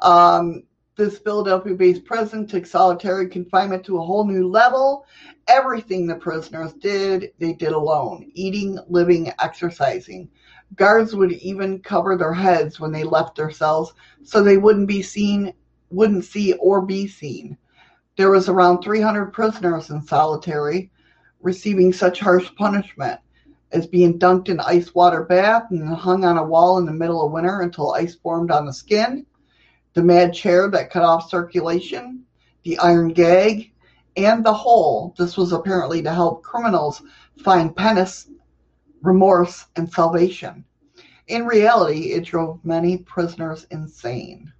Um, 0.00 0.64
this 0.96 1.18
Philadelphia 1.18 1.74
based 1.74 2.04
prison 2.04 2.46
took 2.46 2.66
solitary 2.66 3.28
confinement 3.28 3.84
to 3.84 3.98
a 3.98 4.04
whole 4.04 4.26
new 4.26 4.48
level. 4.48 5.06
Everything 5.48 6.06
the 6.06 6.14
prisoners 6.14 6.72
did, 6.74 7.32
they 7.38 7.52
did 7.52 7.72
alone 7.72 8.30
eating, 8.34 8.78
living, 8.88 9.32
exercising. 9.42 10.28
Guards 10.76 11.14
would 11.14 11.32
even 11.32 11.80
cover 11.80 12.16
their 12.16 12.32
heads 12.32 12.80
when 12.80 12.92
they 12.92 13.04
left 13.04 13.36
their 13.36 13.50
cells 13.50 13.94
so 14.22 14.42
they 14.42 14.56
wouldn't 14.56 14.88
be 14.88 15.02
seen, 15.02 15.52
wouldn't 15.90 16.24
see 16.24 16.54
or 16.54 16.80
be 16.80 17.06
seen. 17.06 17.56
There 18.16 18.30
was 18.30 18.48
around 18.48 18.82
300 18.82 19.32
prisoners 19.32 19.90
in 19.90 20.02
solitary 20.02 20.90
receiving 21.42 21.92
such 21.92 22.20
harsh 22.20 22.48
punishment 22.56 23.20
as 23.72 23.86
being 23.86 24.18
dunked 24.18 24.48
in 24.48 24.60
ice 24.60 24.94
water 24.94 25.24
bath 25.24 25.64
and 25.70 25.88
hung 25.88 26.24
on 26.24 26.38
a 26.38 26.44
wall 26.44 26.78
in 26.78 26.86
the 26.86 26.92
middle 26.92 27.24
of 27.24 27.32
winter 27.32 27.60
until 27.60 27.92
ice 27.92 28.14
formed 28.14 28.50
on 28.50 28.66
the 28.66 28.72
skin, 28.72 29.26
the 29.94 30.02
mad 30.02 30.32
chair 30.32 30.70
that 30.70 30.90
cut 30.90 31.02
off 31.02 31.28
circulation, 31.28 32.24
the 32.64 32.78
iron 32.78 33.08
gag, 33.08 33.72
and 34.16 34.44
the 34.44 34.52
hole. 34.52 35.14
This 35.18 35.36
was 35.36 35.52
apparently 35.52 36.02
to 36.02 36.12
help 36.12 36.42
criminals 36.42 37.02
find 37.42 37.74
penance, 37.74 38.28
remorse, 39.00 39.66
and 39.76 39.90
salvation. 39.90 40.64
In 41.28 41.46
reality, 41.46 42.12
it 42.12 42.24
drove 42.24 42.64
many 42.64 42.98
prisoners 42.98 43.66
insane. 43.70 44.52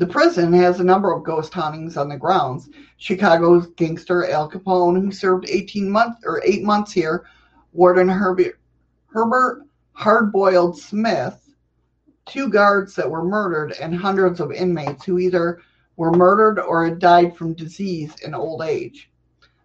The 0.00 0.06
prison 0.06 0.54
has 0.54 0.80
a 0.80 0.84
number 0.84 1.12
of 1.12 1.24
ghost 1.24 1.52
hauntings 1.52 1.98
on 1.98 2.08
the 2.08 2.16
grounds. 2.16 2.70
Chicago's 2.96 3.66
gangster 3.76 4.26
Al 4.30 4.50
Capone, 4.50 4.98
who 4.98 5.12
served 5.12 5.44
18 5.46 5.90
months 5.90 6.22
or 6.24 6.40
eight 6.42 6.62
months 6.62 6.90
here, 6.90 7.26
Warden 7.74 8.08
Herbert, 8.08 8.58
Herbert 9.08 9.66
Hardboiled 9.94 10.78
Smith, 10.78 11.38
two 12.24 12.48
guards 12.48 12.94
that 12.94 13.10
were 13.10 13.22
murdered, 13.22 13.72
and 13.72 13.94
hundreds 13.94 14.40
of 14.40 14.52
inmates 14.52 15.04
who 15.04 15.18
either 15.18 15.60
were 15.98 16.12
murdered 16.12 16.58
or 16.58 16.86
had 16.86 16.98
died 16.98 17.36
from 17.36 17.52
disease 17.52 18.14
and 18.24 18.34
old 18.34 18.62
age. 18.62 19.10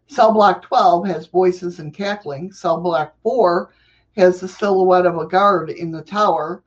Cell 0.08 0.34
Block 0.34 0.64
12 0.64 1.08
has 1.08 1.28
voices 1.28 1.80
and 1.80 1.94
cackling. 1.94 2.52
Cell 2.52 2.82
Block 2.82 3.16
4 3.24 3.72
has 4.18 4.42
the 4.42 4.50
silhouette 4.50 5.06
of 5.06 5.18
a 5.18 5.28
guard 5.28 5.70
in 5.70 5.92
the 5.92 6.02
tower, 6.02 6.62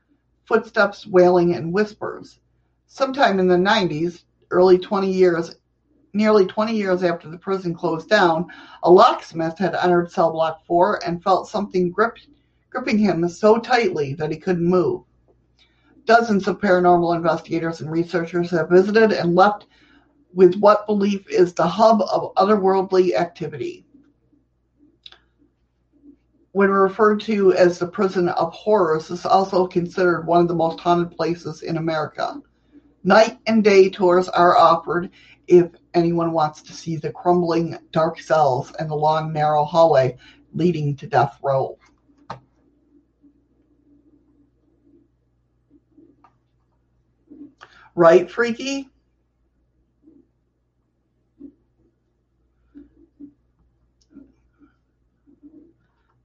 footsteps, 0.46 1.06
wailing, 1.06 1.54
and 1.54 1.70
whispers. 1.70 2.40
Sometime 2.90 3.38
in 3.38 3.46
the 3.46 3.54
90s, 3.54 4.22
early 4.50 4.78
20 4.78 5.12
years, 5.12 5.56
nearly 6.14 6.46
20 6.46 6.74
years 6.74 7.02
after 7.02 7.28
the 7.28 7.36
prison 7.36 7.74
closed 7.74 8.08
down, 8.08 8.46
a 8.82 8.90
locksmith 8.90 9.58
had 9.58 9.74
entered 9.74 10.10
cell 10.10 10.32
block 10.32 10.64
4 10.64 11.00
and 11.06 11.22
felt 11.22 11.48
something 11.48 11.90
grip, 11.90 12.16
gripping 12.70 12.96
him 12.96 13.28
so 13.28 13.58
tightly 13.58 14.14
that 14.14 14.30
he 14.30 14.38
couldn't 14.38 14.64
move. 14.64 15.02
Dozens 16.06 16.48
of 16.48 16.60
paranormal 16.60 17.14
investigators 17.14 17.82
and 17.82 17.90
researchers 17.90 18.50
have 18.52 18.70
visited 18.70 19.12
and 19.12 19.34
left 19.34 19.66
with 20.32 20.58
what 20.58 20.86
belief 20.86 21.28
is 21.28 21.52
the 21.52 21.66
hub 21.66 22.00
of 22.00 22.34
otherworldly 22.36 23.14
activity. 23.14 23.84
When 26.52 26.70
referred 26.70 27.20
to 27.20 27.52
as 27.52 27.78
the 27.78 27.86
prison 27.86 28.30
of 28.30 28.54
horrors, 28.54 29.10
is 29.10 29.26
also 29.26 29.66
considered 29.66 30.26
one 30.26 30.40
of 30.40 30.48
the 30.48 30.54
most 30.54 30.80
haunted 30.80 31.14
places 31.14 31.60
in 31.60 31.76
America. 31.76 32.40
Night 33.04 33.38
and 33.46 33.62
day 33.62 33.88
tours 33.88 34.28
are 34.28 34.56
offered 34.56 35.10
if 35.46 35.70
anyone 35.94 36.32
wants 36.32 36.62
to 36.62 36.72
see 36.72 36.96
the 36.96 37.12
crumbling 37.12 37.78
dark 37.92 38.20
cells 38.20 38.72
and 38.78 38.90
the 38.90 38.94
long 38.94 39.32
narrow 39.32 39.64
hallway 39.64 40.16
leading 40.52 40.96
to 40.96 41.06
death 41.06 41.38
row. 41.42 41.78
Right, 47.94 48.30
Freaky? 48.30 48.90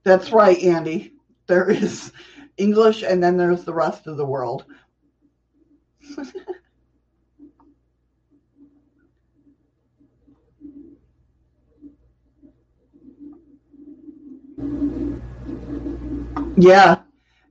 That's 0.04 0.32
right, 0.32 0.62
Andy. 0.62 1.14
There 1.48 1.70
is 1.70 2.12
English 2.58 3.04
and 3.04 3.24
then 3.24 3.38
there's 3.38 3.64
the 3.64 3.74
rest 3.74 4.08
of 4.08 4.18
the 4.18 4.26
world. 4.26 4.66
Yeah, 16.56 17.02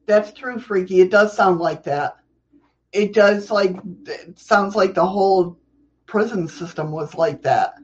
that's 0.06 0.32
true, 0.32 0.58
Freaky. 0.58 1.00
It 1.00 1.10
does 1.10 1.36
sound 1.36 1.58
like 1.58 1.84
that. 1.84 2.16
It 2.92 3.14
does 3.14 3.50
like 3.50 3.76
it 4.06 4.38
sounds 4.38 4.76
like 4.76 4.94
the 4.94 5.06
whole 5.06 5.58
prison 6.06 6.46
system 6.48 6.90
was 6.90 7.14
like 7.14 7.42
that. 7.42 7.74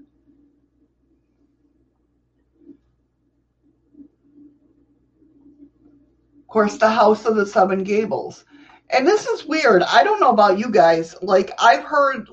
Of 6.38 6.46
course, 6.46 6.78
the 6.78 6.90
House 6.90 7.26
of 7.26 7.36
the 7.36 7.46
Seven 7.46 7.84
Gables. 7.84 8.44
And 8.90 9.06
this 9.06 9.26
is 9.26 9.44
weird. 9.44 9.82
I 9.82 10.02
don't 10.02 10.20
know 10.20 10.30
about 10.30 10.58
you 10.58 10.70
guys. 10.70 11.14
Like 11.20 11.50
I've 11.58 11.84
heard 11.84 12.28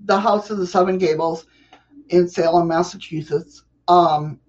the 0.00 0.20
House 0.20 0.50
of 0.50 0.58
the 0.58 0.66
Seven 0.66 0.98
Gables 0.98 1.46
in 2.10 2.28
Salem, 2.28 2.68
Massachusetts. 2.68 3.64
Um, 3.88 4.40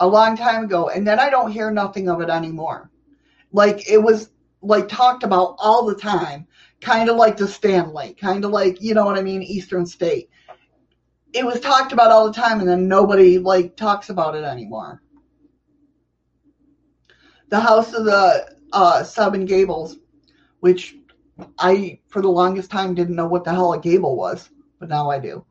a 0.00 0.06
long 0.06 0.36
time 0.36 0.64
ago, 0.64 0.88
and 0.88 1.06
then 1.06 1.18
I 1.18 1.30
don't 1.30 1.50
hear 1.50 1.70
nothing 1.70 2.08
of 2.08 2.20
it 2.20 2.30
anymore. 2.30 2.90
Like 3.52 3.88
it 3.88 4.02
was 4.02 4.30
like 4.62 4.88
talked 4.88 5.22
about 5.22 5.56
all 5.58 5.86
the 5.86 5.94
time, 5.94 6.46
kind 6.80 7.08
of 7.08 7.16
like 7.16 7.36
the 7.36 7.46
Stanley, 7.46 8.14
kind 8.14 8.44
of 8.44 8.50
like 8.50 8.80
you 8.80 8.94
know 8.94 9.04
what 9.04 9.18
I 9.18 9.22
mean, 9.22 9.42
Eastern 9.42 9.86
State. 9.86 10.30
It 11.32 11.44
was 11.44 11.60
talked 11.60 11.92
about 11.92 12.12
all 12.12 12.26
the 12.26 12.32
time, 12.32 12.60
and 12.60 12.68
then 12.68 12.88
nobody 12.88 13.38
like 13.38 13.76
talks 13.76 14.10
about 14.10 14.34
it 14.34 14.44
anymore. 14.44 15.02
The 17.50 17.60
House 17.60 17.92
of 17.92 18.04
the 18.04 18.56
uh, 18.72 19.04
Seven 19.04 19.44
Gables, 19.44 19.96
which 20.60 20.96
I 21.58 22.00
for 22.08 22.22
the 22.22 22.28
longest 22.28 22.70
time 22.70 22.94
didn't 22.94 23.16
know 23.16 23.26
what 23.26 23.44
the 23.44 23.52
hell 23.52 23.72
a 23.72 23.80
gable 23.80 24.16
was, 24.16 24.50
but 24.78 24.88
now 24.88 25.10
I 25.10 25.18
do. 25.18 25.44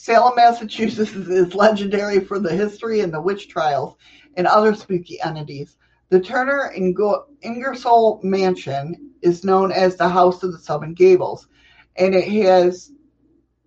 Salem, 0.00 0.36
Massachusetts 0.36 1.10
is 1.10 1.56
legendary 1.56 2.20
for 2.20 2.38
the 2.38 2.54
history 2.54 3.00
and 3.00 3.12
the 3.12 3.20
witch 3.20 3.48
trials 3.48 3.96
and 4.36 4.46
other 4.46 4.72
spooky 4.72 5.20
entities. 5.20 5.76
The 6.10 6.20
Turner 6.20 6.72
Ingersoll 7.42 8.20
Mansion 8.22 9.10
is 9.22 9.42
known 9.42 9.72
as 9.72 9.96
the 9.96 10.08
House 10.08 10.44
of 10.44 10.52
the 10.52 10.58
Seven 10.58 10.94
Gables, 10.94 11.48
and 11.96 12.14
it 12.14 12.28
has 12.44 12.92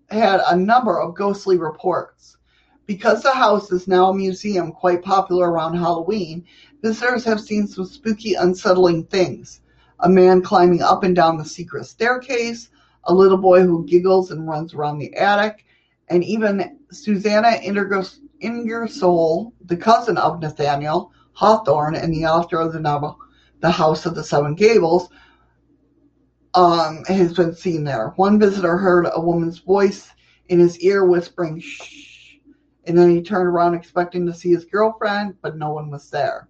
had 0.08 0.40
a 0.46 0.56
number 0.56 0.98
of 0.98 1.14
ghostly 1.14 1.58
reports. 1.58 2.38
Because 2.86 3.22
the 3.22 3.34
house 3.34 3.70
is 3.70 3.86
now 3.86 4.06
a 4.06 4.14
museum 4.14 4.72
quite 4.72 5.02
popular 5.02 5.50
around 5.50 5.76
Halloween, 5.76 6.46
visitors 6.80 7.24
have 7.24 7.42
seen 7.42 7.66
some 7.66 7.84
spooky, 7.84 8.34
unsettling 8.34 9.04
things. 9.04 9.60
A 10.00 10.08
man 10.08 10.40
climbing 10.40 10.80
up 10.80 11.04
and 11.04 11.14
down 11.14 11.36
the 11.36 11.44
secret 11.44 11.84
staircase, 11.84 12.70
a 13.04 13.12
little 13.12 13.36
boy 13.36 13.60
who 13.60 13.84
giggles 13.84 14.30
and 14.30 14.48
runs 14.48 14.72
around 14.72 14.98
the 14.98 15.14
attic, 15.14 15.66
and 16.12 16.22
even 16.24 16.78
Susanna 16.90 17.58
Ingersoll, 18.42 19.54
the 19.64 19.76
cousin 19.76 20.18
of 20.18 20.40
Nathaniel 20.40 21.10
Hawthorne 21.32 21.94
and 21.94 22.12
the 22.12 22.26
author 22.26 22.60
of 22.60 22.74
the 22.74 22.80
novel 22.80 23.18
The 23.60 23.70
House 23.70 24.04
of 24.04 24.14
the 24.14 24.22
Seven 24.22 24.54
Gables, 24.54 25.08
um, 26.52 27.02
has 27.06 27.32
been 27.32 27.54
seen 27.54 27.84
there. 27.84 28.12
One 28.16 28.38
visitor 28.38 28.76
heard 28.76 29.06
a 29.10 29.18
woman's 29.18 29.60
voice 29.60 30.10
in 30.48 30.58
his 30.58 30.78
ear 30.80 31.06
whispering, 31.06 31.58
shh, 31.60 32.34
and 32.84 32.98
then 32.98 33.08
he 33.08 33.22
turned 33.22 33.48
around 33.48 33.74
expecting 33.74 34.26
to 34.26 34.34
see 34.34 34.50
his 34.50 34.66
girlfriend, 34.66 35.36
but 35.40 35.56
no 35.56 35.72
one 35.72 35.90
was 35.90 36.10
there. 36.10 36.46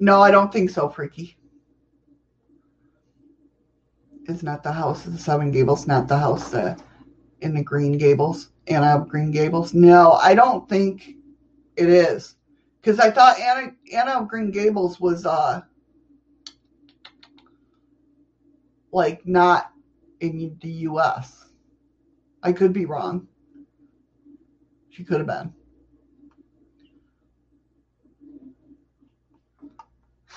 No, 0.00 0.20
I 0.20 0.32
don't 0.32 0.52
think 0.52 0.70
so, 0.70 0.88
Freaky 0.88 1.37
is 4.28 4.42
not 4.42 4.62
the 4.62 4.72
house 4.72 5.06
of 5.06 5.12
the 5.12 5.18
Seven 5.18 5.50
Gables, 5.50 5.86
not 5.86 6.06
the 6.06 6.18
house 6.18 6.52
uh, 6.54 6.76
in 7.40 7.54
the 7.54 7.62
Green 7.62 7.96
Gables, 7.96 8.50
Anna 8.66 8.96
of 8.96 9.08
Green 9.08 9.30
Gables. 9.30 9.72
No, 9.72 10.12
I 10.12 10.34
don't 10.34 10.68
think 10.68 11.14
it 11.76 11.88
is. 11.88 12.36
Because 12.80 13.00
I 13.00 13.10
thought 13.10 13.40
Anna 13.40 13.72
Anna 13.92 14.12
of 14.20 14.28
Green 14.28 14.50
Gables 14.50 15.00
was 15.00 15.26
uh 15.26 15.62
like 18.92 19.26
not 19.26 19.72
in 20.20 20.56
the 20.60 20.68
U.S. 20.68 21.46
I 22.42 22.52
could 22.52 22.72
be 22.72 22.84
wrong. 22.84 23.26
She 24.90 25.04
could 25.04 25.26
have 25.26 25.52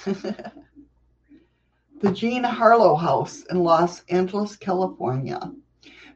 been. 0.06 0.46
the 2.02 2.12
Jean 2.12 2.44
Harlow 2.44 2.96
House 2.96 3.44
in 3.52 3.60
Los 3.60 4.02
Angeles, 4.10 4.56
California. 4.56 5.52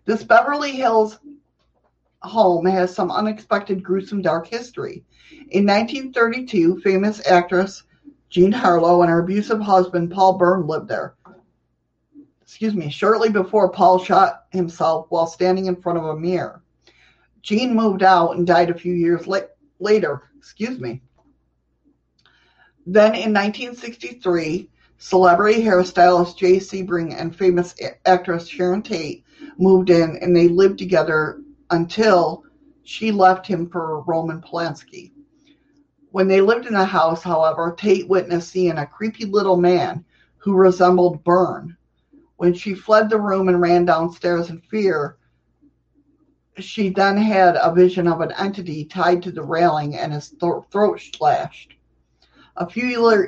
This 0.05 0.23
Beverly 0.23 0.71
Hills 0.71 1.19
home 2.21 2.65
has 2.65 2.93
some 2.93 3.11
unexpected, 3.11 3.83
gruesome, 3.83 4.23
dark 4.23 4.47
history. 4.47 5.05
In 5.51 5.65
1932, 5.65 6.81
famous 6.81 7.25
actress 7.27 7.83
Jean 8.29 8.51
Harlow 8.51 9.03
and 9.03 9.11
her 9.11 9.19
abusive 9.19 9.61
husband 9.61 10.11
Paul 10.11 10.39
Bern 10.39 10.65
lived 10.65 10.87
there. 10.87 11.13
Excuse 12.41 12.73
me, 12.73 12.89
shortly 12.89 13.29
before 13.29 13.69
Paul 13.69 13.99
shot 13.99 14.45
himself 14.49 15.05
while 15.09 15.27
standing 15.27 15.67
in 15.67 15.75
front 15.75 15.99
of 15.99 16.05
a 16.05 16.19
mirror. 16.19 16.63
Jean 17.43 17.75
moved 17.75 18.01
out 18.01 18.35
and 18.37 18.47
died 18.47 18.71
a 18.71 18.77
few 18.77 18.93
years 18.93 19.27
la- 19.27 19.39
later. 19.79 20.23
Excuse 20.35 20.79
me. 20.79 21.01
Then 22.87 23.13
in 23.13 23.33
1963, 23.33 24.69
celebrity 24.97 25.61
hairstylist 25.61 26.37
Jay 26.37 26.57
Sebring 26.57 27.13
and 27.13 27.35
famous 27.35 27.75
actress 28.05 28.47
Sharon 28.47 28.81
Tate 28.81 29.23
moved 29.57 29.89
in 29.89 30.17
and 30.21 30.35
they 30.35 30.47
lived 30.47 30.79
together 30.79 31.41
until 31.71 32.43
she 32.83 33.11
left 33.11 33.47
him 33.47 33.69
for 33.69 34.01
Roman 34.01 34.41
Polanski. 34.41 35.11
When 36.11 36.27
they 36.27 36.39
lived 36.39 36.65
in 36.65 36.73
the 36.73 36.85
house, 36.85 37.21
however, 37.23 37.75
Tate 37.77 38.07
witnessed 38.07 38.49
seeing 38.49 38.77
a 38.77 38.85
creepy 38.85 39.25
little 39.25 39.57
man 39.57 40.05
who 40.37 40.53
resembled 40.53 41.23
Bern. 41.23 41.75
When 42.37 42.53
she 42.53 42.73
fled 42.73 43.09
the 43.09 43.19
room 43.19 43.49
and 43.49 43.59
ran 43.59 43.85
downstairs 43.85 44.49
in 44.49 44.61
fear, 44.61 45.17
she 46.59 46.89
then 46.89 47.17
had 47.17 47.57
a 47.61 47.73
vision 47.73 48.07
of 48.07 48.21
an 48.21 48.31
entity 48.37 48.85
tied 48.85 49.23
to 49.23 49.31
the 49.31 49.43
railing 49.43 49.95
and 49.95 50.13
his 50.13 50.29
th- 50.29 50.63
throat 50.71 51.01
slashed. 51.01 51.74
A 52.57 52.69
few 52.69 52.85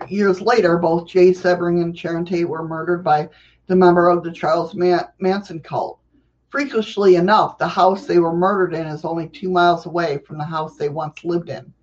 years 0.10 0.42
later, 0.42 0.78
both 0.78 1.08
Jay 1.08 1.32
Sebring 1.32 1.82
and 1.82 1.98
Sharon 1.98 2.24
Tate 2.26 2.48
were 2.48 2.68
murdered 2.68 3.04
by 3.04 3.30
the 3.68 3.76
member 3.76 4.08
of 4.08 4.24
the 4.24 4.32
Charles 4.32 4.74
Manson 4.74 5.60
cult. 5.60 6.00
Freakishly 6.50 7.16
enough, 7.16 7.58
the 7.58 7.68
house 7.68 8.06
they 8.06 8.20
were 8.20 8.36
murdered 8.36 8.74
in 8.74 8.88
is 8.88 9.04
only 9.04 9.28
two 9.28 9.50
miles 9.50 9.86
away 9.86 10.20
from 10.20 10.38
the 10.38 10.46
house 10.46 10.78
they 10.78 10.88
once 10.88 11.26
lived 11.26 11.50
in. 11.50 11.74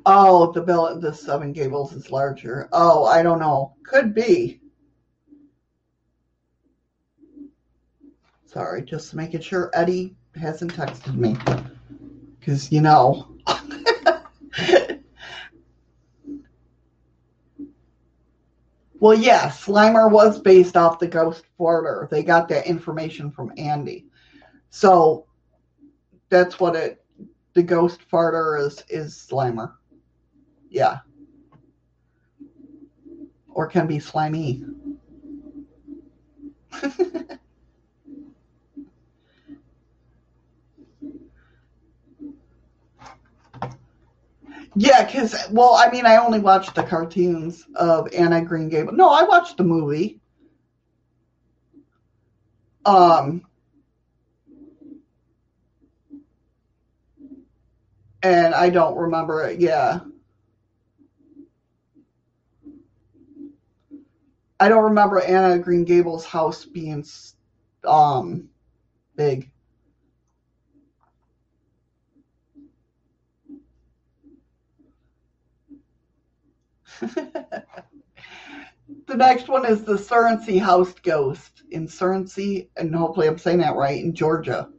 Oh, 0.06 0.52
the 0.52 0.62
bill 0.62 1.00
the 1.00 1.14
Seven 1.14 1.54
Gables 1.54 1.94
is 1.94 2.12
larger. 2.12 2.68
Oh, 2.74 3.06
I 3.06 3.24
don't 3.24 3.40
know. 3.40 3.76
Could 3.84 4.14
be. 4.14 4.60
Sorry, 8.46 8.82
just 8.84 9.16
making 9.16 9.42
sure 9.42 9.72
Eddie 9.74 10.16
hasn't 10.36 10.74
texted 10.76 11.16
me. 11.16 11.38
Because, 12.40 12.72
you 12.72 12.82
know. 12.82 13.30
well, 19.00 19.18
yeah, 19.18 19.50
Slimer 19.50 20.12
was 20.12 20.40
based 20.40 20.78
off 20.78 21.00
the 21.00 21.08
Ghost 21.08 21.46
Farter. 21.58 22.10
They 22.10 22.24
got 22.24 22.50
that 22.50 22.68
information 22.68 23.32
from 23.32 23.54
Andy. 23.58 24.06
So 24.70 25.26
that's 26.30 26.60
what 26.60 26.76
it, 26.76 27.04
the 27.54 27.64
Ghost 27.64 28.02
Farter 28.12 28.60
is, 28.60 28.84
is 28.90 29.16
Slimer. 29.16 29.74
Yeah. 30.74 31.00
Or 33.50 33.68
can 33.68 33.86
be 33.86 34.00
slimy. 34.00 34.64
yeah, 44.76 45.06
because, 45.06 45.36
well, 45.52 45.76
I 45.76 45.92
mean, 45.92 46.08
I 46.08 46.18
only 46.18 46.40
watched 46.40 46.74
the 46.74 46.82
cartoons 46.84 47.66
of 47.76 48.12
Anna 48.14 48.44
Green 48.44 48.68
Gable. 48.70 48.94
No, 48.94 49.10
I 49.12 49.24
watched 49.24 49.58
the 49.58 49.64
movie. 49.64 50.20
Um, 52.86 53.44
and 58.24 58.56
I 58.56 58.70
don't 58.70 58.98
remember 58.98 59.44
it. 59.44 59.60
Yeah. 59.60 60.00
I 64.64 64.70
don't 64.70 64.86
remember 64.86 65.20
Anna 65.20 65.60
Green 65.60 65.84
Gables' 65.84 66.24
house 66.24 66.64
being 66.64 67.06
um 67.84 68.48
big. 69.14 69.52
the 77.02 77.66
next 79.10 79.50
one 79.50 79.66
is 79.66 79.84
the 79.84 79.98
Surrency 79.98 80.62
House 80.62 80.94
Ghost 80.94 81.64
in 81.72 81.86
Surrency, 81.86 82.70
and 82.78 82.96
hopefully 82.96 83.28
I'm 83.28 83.38
saying 83.38 83.58
that 83.58 83.76
right, 83.76 84.02
in 84.02 84.16
Georgia. 84.16 84.70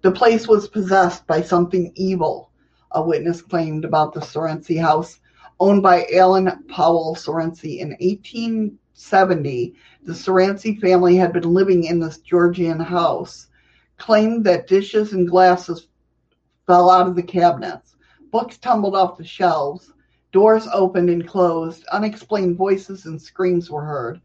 The 0.00 0.10
place 0.10 0.48
was 0.48 0.70
possessed 0.70 1.26
by 1.26 1.42
something 1.42 1.92
evil, 1.96 2.50
a 2.92 3.02
witness 3.02 3.42
claimed 3.42 3.84
about 3.84 4.14
the 4.14 4.20
Surrency 4.20 4.80
House, 4.80 5.20
owned 5.60 5.82
by 5.82 6.06
Alan 6.14 6.64
Powell 6.70 7.14
Surrency 7.14 7.80
in 7.80 7.94
18. 8.00 8.78
70, 8.98 9.76
the 10.02 10.12
Surrency 10.12 10.78
family 10.80 11.14
had 11.14 11.32
been 11.32 11.54
living 11.54 11.84
in 11.84 12.00
this 12.00 12.18
Georgian 12.18 12.80
house, 12.80 13.46
claimed 13.96 14.44
that 14.44 14.66
dishes 14.66 15.12
and 15.12 15.28
glasses 15.28 15.86
fell 16.66 16.90
out 16.90 17.06
of 17.06 17.14
the 17.14 17.22
cabinets, 17.22 17.94
books 18.32 18.58
tumbled 18.58 18.96
off 18.96 19.16
the 19.16 19.24
shelves, 19.24 19.92
doors 20.32 20.66
opened 20.72 21.10
and 21.10 21.28
closed, 21.28 21.84
unexplained 21.92 22.56
voices 22.56 23.06
and 23.06 23.22
screams 23.22 23.70
were 23.70 23.84
heard, 23.84 24.20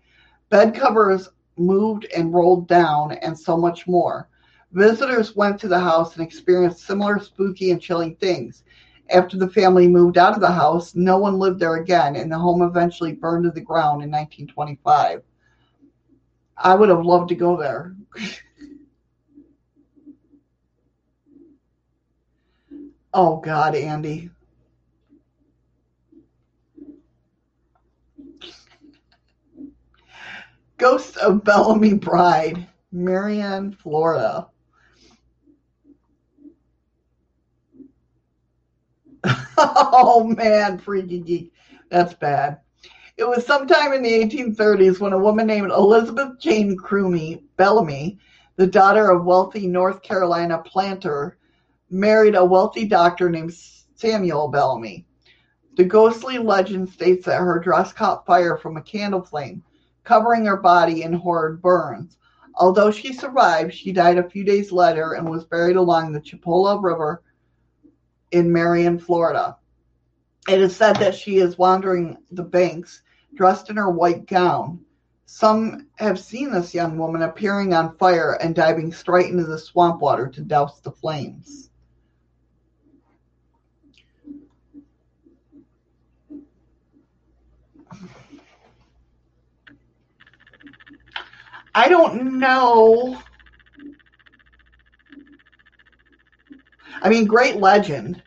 bed 0.50 0.74
covers 0.74 1.30
moved 1.56 2.08
and 2.16 2.34
rolled 2.34 2.68
down, 2.68 3.12
and 3.12 3.38
so 3.38 3.56
much 3.56 3.88
more. 3.88 4.28
Visitors 4.72 5.36
went 5.36 5.60
to 5.60 5.68
the 5.68 5.80
house 5.80 6.16
and 6.16 6.26
experienced 6.26 6.84
similar 6.86 7.20
spooky 7.20 7.70
and 7.70 7.80
chilling 7.80 8.16
things. 8.16 8.64
After 9.10 9.38
the 9.38 9.50
family 9.50 9.88
moved 9.88 10.18
out 10.18 10.34
of 10.34 10.42
the 10.42 10.52
house, 10.52 10.96
no 10.96 11.18
one 11.18 11.38
lived 11.38 11.60
there 11.60 11.76
again, 11.76 12.16
and 12.16 12.32
the 12.32 12.38
home 12.38 12.62
eventually 12.62 13.14
burned 13.14 13.44
to 13.44 13.52
the 13.52 13.62
ground 13.62 14.02
in 14.02 14.10
1925. 14.10 15.22
I 16.58 16.76
would 16.76 16.90
have 16.90 17.06
loved 17.06 17.30
to 17.30 17.36
go 17.36 17.58
there. 17.58 17.96
oh, 23.14 23.38
God, 23.38 23.76
Andy. 23.76 24.30
Ghost 30.78 31.18
of 31.18 31.44
Bellamy 31.44 31.94
Bride, 31.94 32.68
Marion, 32.92 33.74
Florida. 33.74 34.48
oh 39.58 40.34
man, 40.36 40.78
freaky 40.78 41.20
geek. 41.20 41.54
That's 41.90 42.14
bad. 42.14 42.60
It 43.16 43.28
was 43.28 43.46
sometime 43.46 43.94
in 43.94 44.02
the 44.02 44.10
1830s 44.10 45.00
when 45.00 45.14
a 45.14 45.20
woman 45.20 45.46
named 45.46 45.72
Elizabeth 45.72 46.40
Jane 46.40 46.76
Crumey 46.76 47.44
Bellamy, 47.58 48.18
the 48.56 48.66
daughter 48.66 49.12
of 49.12 49.26
wealthy 49.26 49.68
North 49.68 50.02
Carolina 50.02 50.58
planter, 50.66 51.38
married 51.90 52.36
a 52.36 52.44
wealthy 52.44 52.86
doctor 52.86 53.30
named 53.30 53.54
Samuel 53.96 54.48
Bellamy. 54.48 55.06
The 55.78 55.84
ghostly 55.84 56.40
legend 56.40 56.90
states 56.90 57.26
that 57.26 57.40
her 57.40 57.60
dress 57.60 57.94
caught 57.94 58.26
fire 58.26 58.58
from 58.58 58.78
a 58.78 58.82
candle 58.82 59.22
flame, 59.22 59.64
covering 60.04 60.46
her 60.46 60.58
body 60.58 61.04
in 61.04 61.14
horrid 61.14 61.62
burns. 61.62 62.18
Although 62.56 62.92
she 62.92 63.14
survived, 63.14 63.74
she 63.74 63.92
died 63.92 64.18
a 64.18 64.30
few 64.30 64.44
days 64.44 64.72
later 64.72 65.14
and 65.14 65.30
was 65.30 65.46
buried 65.46 65.76
along 65.76 66.12
the 66.12 66.22
Chipola 66.22 66.82
River 66.82 67.24
in 68.34 68.52
Marion, 68.52 69.00
Florida. 69.00 69.58
It 70.50 70.60
is 70.60 70.76
said 70.76 70.98
that 70.98 71.16
she 71.16 71.38
is 71.38 71.58
wandering 71.58 72.18
the 72.32 72.44
banks 72.44 73.02
dressed 73.36 73.70
in 73.70 73.78
her 73.78 73.90
white 73.90 74.26
gown. 74.26 74.80
Some 75.26 75.88
have 75.96 76.20
seen 76.20 76.52
this 76.52 76.74
young 76.74 76.98
woman 76.98 77.22
appearing 77.22 77.74
on 77.74 77.96
fire 77.98 78.34
and 78.42 78.54
diving 78.54 78.92
straight 78.92 79.30
into 79.32 79.46
the 79.46 79.58
swamp 79.58 80.02
water 80.02 80.28
to 80.28 80.42
douse 80.42 80.82
the 80.82 80.92
flames. 80.92 81.70
I 91.76 91.90
don't 91.90 92.40
know. 92.40 93.18
I 97.04 97.10
mean, 97.10 97.26
great 97.26 97.58
legend. 97.58 98.24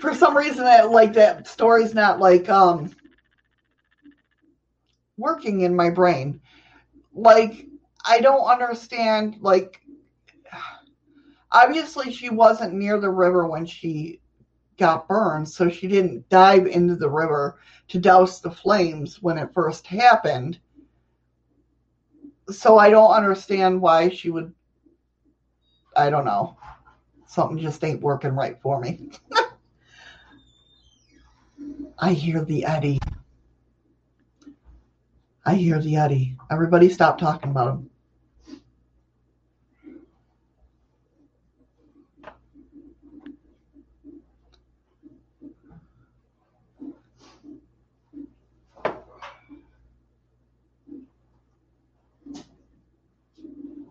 For 0.00 0.14
some 0.14 0.34
reason, 0.36 0.64
that 0.64 0.90
like 0.90 1.12
that 1.12 1.46
story's 1.46 1.94
not 1.94 2.18
like 2.20 2.48
um 2.48 2.90
working 5.18 5.60
in 5.60 5.76
my 5.76 5.90
brain. 5.90 6.40
Like 7.12 7.66
I 8.06 8.20
don't 8.20 8.44
understand. 8.46 9.36
Like 9.40 9.82
obviously, 11.52 12.12
she 12.12 12.30
wasn't 12.30 12.72
near 12.72 12.98
the 12.98 13.10
river 13.10 13.46
when 13.46 13.66
she 13.66 14.20
got 14.78 15.06
burned, 15.06 15.48
so 15.48 15.68
she 15.68 15.86
didn't 15.86 16.28
dive 16.30 16.66
into 16.66 16.96
the 16.96 17.10
river 17.10 17.58
to 17.88 17.98
douse 17.98 18.40
the 18.40 18.50
flames 18.50 19.22
when 19.22 19.36
it 19.36 19.52
first 19.52 19.86
happened. 19.86 20.58
So 22.50 22.78
I 22.78 22.90
don't 22.90 23.10
understand 23.10 23.80
why 23.80 24.10
she 24.10 24.30
would. 24.30 24.52
I 25.96 26.10
don't 26.10 26.24
know. 26.24 26.56
Something 27.26 27.58
just 27.58 27.82
ain't 27.84 28.00
working 28.00 28.32
right 28.32 28.58
for 28.62 28.80
me. 28.80 29.10
I 31.98 32.12
hear 32.12 32.44
the 32.44 32.64
Eddie. 32.64 32.98
I 35.46 35.54
hear 35.54 35.80
the 35.80 35.96
Eddie. 35.96 36.36
Everybody 36.50 36.88
stop 36.88 37.18
talking 37.18 37.50
about 37.50 37.74
him. 37.74 37.90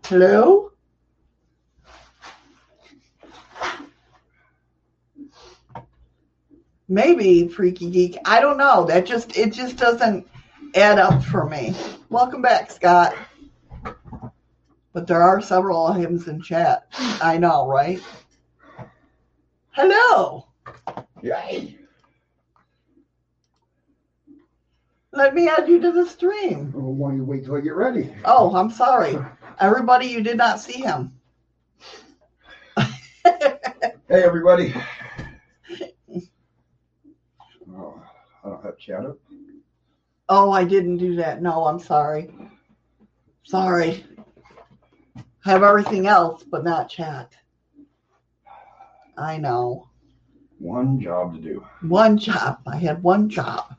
Hello? 0.04 0.70
Maybe 6.86 7.48
Freaky 7.48 7.90
Geek. 7.90 8.18
I 8.26 8.40
don't 8.40 8.58
know. 8.58 8.84
That 8.84 9.06
just 9.06 9.38
it 9.38 9.54
just 9.54 9.78
doesn't 9.78 10.28
add 10.74 10.98
up 10.98 11.22
for 11.24 11.48
me. 11.48 11.74
Welcome 12.10 12.42
back, 12.42 12.70
Scott. 12.70 13.16
But 14.92 15.06
there 15.06 15.22
are 15.22 15.40
several 15.40 15.90
hymns 15.90 16.28
in 16.28 16.42
chat. 16.42 16.86
I 17.22 17.38
know, 17.38 17.66
right? 17.66 18.02
Hello. 19.70 20.48
Yay. 21.22 21.78
Let 25.14 25.34
me 25.34 25.48
add 25.48 25.68
you 25.68 25.80
to 25.80 25.92
the 25.92 26.06
stream. 26.06 26.74
Oh, 26.76 26.90
why 26.90 27.10
don't 27.10 27.18
you 27.18 27.24
wait 27.24 27.44
till 27.44 27.54
I 27.54 27.60
get 27.60 27.76
ready? 27.76 28.12
Oh, 28.24 28.54
I'm 28.56 28.70
sorry. 28.70 29.16
Everybody, 29.60 30.06
you 30.06 30.22
did 30.22 30.36
not 30.36 30.60
see 30.60 30.80
him. 30.80 31.12
Hey, 34.06 34.22
everybody. 34.22 34.74
Oh, 37.74 38.02
I 38.44 38.48
don't 38.50 38.62
have 38.62 38.76
chat 38.76 39.06
up. 39.06 39.16
Oh, 40.28 40.52
I 40.52 40.62
didn't 40.62 40.98
do 40.98 41.16
that. 41.16 41.40
No, 41.40 41.64
I'm 41.64 41.80
sorry. 41.80 42.30
Sorry. 43.44 44.04
Have 45.44 45.62
everything 45.62 46.06
else, 46.06 46.42
but 46.42 46.64
not 46.64 46.90
chat. 46.90 47.32
I 49.16 49.38
know. 49.38 49.88
One 50.58 51.00
job 51.00 51.34
to 51.34 51.40
do. 51.40 51.64
One 51.80 52.18
job. 52.18 52.58
I 52.66 52.76
had 52.76 53.02
one 53.02 53.30
job. 53.30 53.74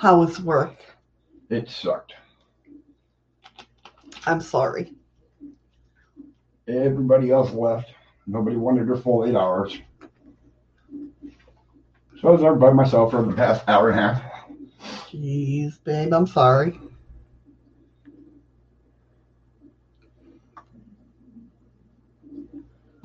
How 0.00 0.18
was 0.18 0.40
work? 0.40 0.76
It 1.50 1.68
sucked. 1.68 2.14
I'm 4.24 4.40
sorry. 4.40 4.94
Everybody 6.66 7.30
else 7.30 7.52
left. 7.52 7.92
Nobody 8.26 8.56
wanted 8.56 8.88
their 8.88 8.96
full 8.96 9.26
eight 9.26 9.36
hours. 9.36 9.78
So 12.18 12.28
I 12.28 12.30
was 12.30 12.40
there 12.40 12.54
by 12.54 12.70
myself 12.70 13.10
for 13.10 13.22
the 13.22 13.34
past 13.34 13.62
hour 13.68 13.90
and 13.90 14.00
a 14.00 14.02
half. 14.02 14.22
Jeez, 15.10 15.74
babe, 15.84 16.14
I'm 16.14 16.26
sorry. 16.26 16.80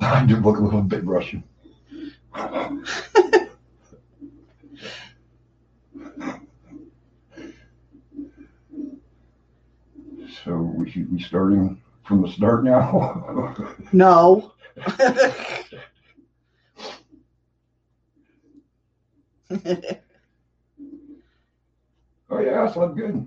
I 0.00 0.24
do 0.24 0.36
look 0.36 0.56
a 0.56 0.62
little 0.62 0.80
bit 0.80 1.04
Russian. 1.04 1.44
so 10.46 10.56
we 10.56 10.88
should 10.90 11.14
be 11.14 11.22
starting 11.22 11.82
from 12.04 12.22
the 12.22 12.28
start 12.28 12.64
now. 12.64 13.66
No. 13.92 14.52
oh 22.30 22.40
yeah, 22.40 22.62
I 22.62 22.72
slept 22.72 22.96
good. 22.96 23.26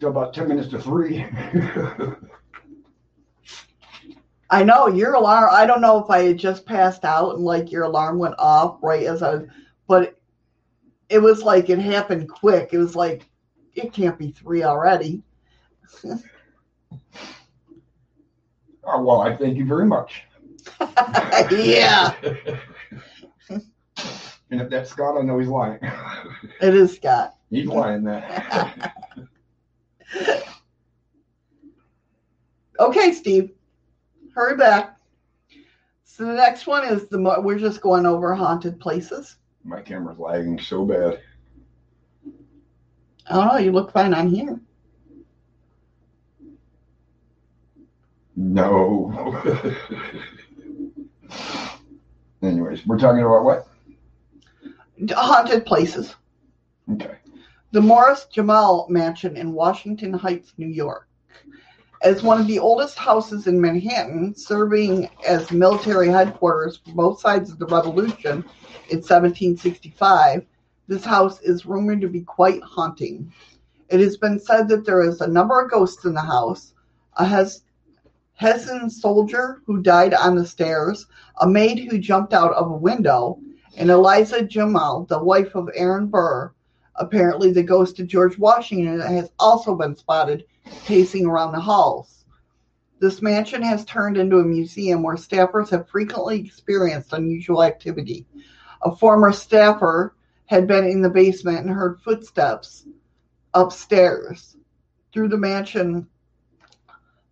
Till 0.00 0.08
about 0.08 0.34
ten 0.34 0.48
minutes 0.48 0.68
to 0.70 0.80
three. 0.80 1.24
I 4.50 4.64
know 4.64 4.88
your 4.88 5.14
alarm. 5.14 5.50
I 5.52 5.66
don't 5.66 5.80
know 5.82 6.02
if 6.02 6.10
I 6.10 6.24
had 6.24 6.38
just 6.38 6.66
passed 6.66 7.04
out 7.04 7.36
and 7.36 7.44
like 7.44 7.70
your 7.70 7.84
alarm 7.84 8.18
went 8.18 8.34
off 8.38 8.78
right 8.82 9.04
as 9.04 9.22
I 9.22 9.34
was, 9.34 9.46
but 9.86 10.18
it 11.08 11.20
was 11.20 11.42
like 11.42 11.68
it 11.68 11.78
happened 11.78 12.28
quick. 12.28 12.70
It 12.72 12.78
was 12.78 12.96
like 12.96 13.28
it 13.74 13.92
can't 13.92 14.18
be 14.18 14.30
three 14.30 14.62
already. 14.62 15.22
oh 16.04 16.20
well, 19.02 19.20
I 19.20 19.36
thank 19.36 19.56
you 19.56 19.64
very 19.66 19.86
much. 19.86 20.24
yeah, 21.50 22.14
And 24.50 24.60
if 24.60 24.68
that's 24.68 24.90
Scott, 24.90 25.16
I 25.18 25.22
know 25.22 25.38
he's 25.38 25.48
lying. 25.48 25.78
it 26.60 26.74
is 26.74 26.94
Scott. 26.96 27.36
he's 27.50 27.66
lying 27.66 28.04
that. 28.04 28.94
Okay, 32.78 33.12
Steve, 33.12 33.50
hurry 34.34 34.56
back. 34.56 34.96
So 36.04 36.24
the 36.26 36.34
next 36.34 36.66
one 36.66 36.84
is 36.86 37.06
the 37.08 37.18
mo- 37.18 37.40
we're 37.40 37.58
just 37.58 37.80
going 37.80 38.04
over 38.04 38.34
haunted 38.34 38.78
places. 38.78 39.36
My 39.64 39.80
camera's 39.80 40.18
lagging 40.18 40.58
so 40.60 40.84
bad. 40.84 41.20
Don't. 43.32 43.64
You 43.64 43.72
look 43.72 43.92
fine 43.92 44.12
on 44.14 44.28
here. 44.28 44.60
No. 48.36 49.10
Anyways, 52.42 52.86
we're 52.86 52.98
talking 52.98 53.22
about 53.22 53.44
what? 53.44 53.68
Haunted 55.10 55.64
places. 55.64 56.14
Okay. 56.90 57.16
the 57.70 57.80
Morris 57.80 58.26
Jumel 58.34 58.88
Mansion 58.88 59.36
in 59.36 59.52
Washington 59.52 60.12
Heights, 60.12 60.52
New 60.58 60.66
York. 60.66 61.08
As 62.02 62.22
one 62.22 62.40
of 62.40 62.48
the 62.48 62.58
oldest 62.58 62.98
houses 62.98 63.46
in 63.46 63.60
Manhattan, 63.60 64.34
serving 64.34 65.08
as 65.26 65.52
military 65.52 66.08
headquarters 66.08 66.78
for 66.84 66.92
both 66.92 67.20
sides 67.20 67.50
of 67.50 67.58
the 67.60 67.66
Revolution 67.66 68.44
in 68.90 68.98
1765, 68.98 70.44
this 70.88 71.04
house 71.04 71.40
is 71.40 71.66
rumored 71.66 72.00
to 72.00 72.08
be 72.08 72.22
quite 72.22 72.62
haunting. 72.62 73.32
It 73.88 74.00
has 74.00 74.16
been 74.16 74.38
said 74.38 74.68
that 74.68 74.84
there 74.84 75.02
is 75.02 75.20
a 75.20 75.26
number 75.26 75.60
of 75.60 75.70
ghosts 75.70 76.04
in 76.04 76.14
the 76.14 76.20
house, 76.20 76.74
a 77.16 77.24
Hes- 77.24 77.62
Hessian 78.34 78.90
soldier 78.90 79.62
who 79.66 79.82
died 79.82 80.14
on 80.14 80.34
the 80.34 80.46
stairs, 80.46 81.06
a 81.40 81.48
maid 81.48 81.78
who 81.78 81.98
jumped 81.98 82.32
out 82.32 82.52
of 82.54 82.70
a 82.70 82.76
window, 82.76 83.38
and 83.76 83.90
Eliza 83.90 84.42
Jumel, 84.42 85.06
the 85.08 85.22
wife 85.22 85.54
of 85.54 85.70
Aaron 85.74 86.06
Burr, 86.06 86.52
Apparently, 86.96 87.52
the 87.52 87.62
ghost 87.62 87.98
of 88.00 88.06
George 88.06 88.38
Washington 88.38 89.00
has 89.00 89.30
also 89.38 89.74
been 89.74 89.96
spotted 89.96 90.44
pacing 90.84 91.26
around 91.26 91.52
the 91.52 91.60
halls. 91.60 92.24
This 93.00 93.22
mansion 93.22 93.62
has 93.62 93.84
turned 93.84 94.18
into 94.18 94.38
a 94.38 94.44
museum 94.44 95.02
where 95.02 95.16
staffers 95.16 95.70
have 95.70 95.88
frequently 95.88 96.40
experienced 96.40 97.12
unusual 97.14 97.62
activity. 97.62 98.26
A 98.82 98.94
former 98.94 99.32
staffer 99.32 100.14
had 100.52 100.66
been 100.66 100.84
in 100.84 101.00
the 101.00 101.08
basement 101.08 101.60
and 101.60 101.70
heard 101.70 101.98
footsteps 102.02 102.84
upstairs. 103.54 104.58
through 105.10 105.28
the 105.28 105.38
mansion, 105.38 106.06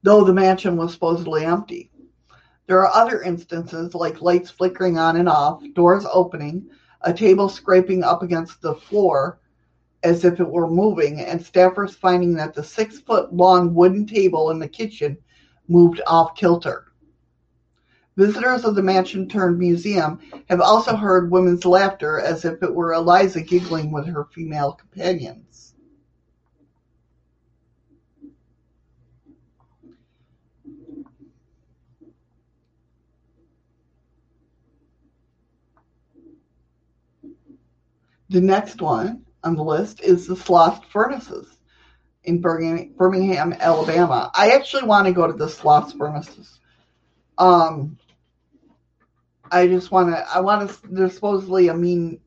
though 0.02 0.24
the 0.24 0.32
mansion 0.32 0.74
was 0.74 0.94
supposedly 0.94 1.44
empty. 1.44 1.90
There 2.66 2.80
are 2.80 2.94
other 2.94 3.20
instances 3.20 3.94
like 3.94 4.22
lights 4.22 4.50
flickering 4.50 4.96
on 4.96 5.16
and 5.16 5.28
off, 5.28 5.62
doors 5.74 6.06
opening, 6.10 6.70
a 7.02 7.12
table 7.12 7.50
scraping 7.50 8.04
up 8.04 8.22
against 8.22 8.62
the 8.62 8.74
floor 8.74 9.38
as 10.02 10.24
if 10.24 10.40
it 10.40 10.50
were 10.50 10.70
moving, 10.70 11.20
and 11.20 11.40
staffers 11.40 11.94
finding 11.94 12.32
that 12.34 12.54
the 12.54 12.64
six 12.64 13.00
foot 13.00 13.34
long 13.34 13.74
wooden 13.74 14.06
table 14.06 14.50
in 14.50 14.58
the 14.58 14.68
kitchen 14.68 15.14
moved 15.68 16.00
off 16.06 16.34
kilter. 16.34 16.86
Visitors 18.20 18.66
of 18.66 18.74
the 18.74 18.82
mansion 18.82 19.26
turned 19.26 19.58
museum 19.58 20.20
have 20.50 20.60
also 20.60 20.94
heard 20.94 21.30
women's 21.30 21.64
laughter 21.64 22.20
as 22.20 22.44
if 22.44 22.62
it 22.62 22.74
were 22.74 22.92
Eliza 22.92 23.40
giggling 23.40 23.90
with 23.90 24.06
her 24.06 24.26
female 24.26 24.72
companions. 24.72 25.72
The 38.28 38.42
next 38.42 38.82
one 38.82 39.24
on 39.42 39.56
the 39.56 39.64
list 39.64 40.02
is 40.02 40.26
the 40.26 40.34
Sloss 40.34 40.84
Furnaces 40.92 41.56
in 42.24 42.42
Birmingham, 42.42 43.54
Alabama. 43.58 44.30
I 44.34 44.50
actually 44.50 44.82
want 44.82 45.06
to 45.06 45.14
go 45.14 45.26
to 45.26 45.32
the 45.32 45.46
Sloss 45.46 45.96
Furnaces. 45.96 46.58
Um, 47.38 47.96
I 49.50 49.66
just 49.66 49.90
want 49.90 50.14
to. 50.14 50.28
I 50.28 50.40
want 50.40 50.70
to. 50.70 50.78
There's 50.90 51.14
supposedly 51.14 51.68
a 51.68 51.74
mean 51.74 52.20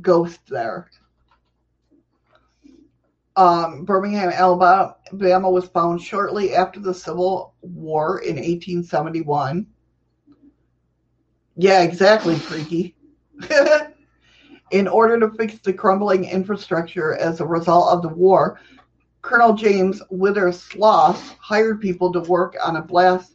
ghost 0.00 0.40
there. 0.48 0.90
Um, 3.36 3.84
Birmingham, 3.84 4.30
Alabama 4.30 5.50
was 5.50 5.66
found 5.66 6.00
shortly 6.00 6.54
after 6.54 6.78
the 6.78 6.94
Civil 6.94 7.54
War 7.62 8.20
in 8.20 8.36
1871. 8.36 9.66
Yeah, 11.56 11.82
exactly, 11.82 12.36
freaky. 12.36 12.94
in 14.70 14.86
order 14.86 15.18
to 15.18 15.30
fix 15.30 15.58
the 15.58 15.72
crumbling 15.72 16.24
infrastructure 16.24 17.14
as 17.16 17.40
a 17.40 17.46
result 17.46 17.92
of 17.92 18.02
the 18.02 18.08
war, 18.08 18.60
Colonel 19.22 19.54
James 19.54 20.00
Withers 20.10 20.62
Sloss 20.62 21.16
hired 21.38 21.80
people 21.80 22.12
to 22.12 22.20
work 22.20 22.56
on 22.64 22.76
a 22.76 22.82
blast 22.82 23.32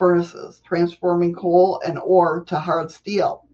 furnaces, 0.00 0.60
transforming 0.66 1.32
coal 1.32 1.80
and 1.86 2.00
ore 2.00 2.42
to 2.46 2.58
hard 2.58 2.90
steel. 2.90 3.46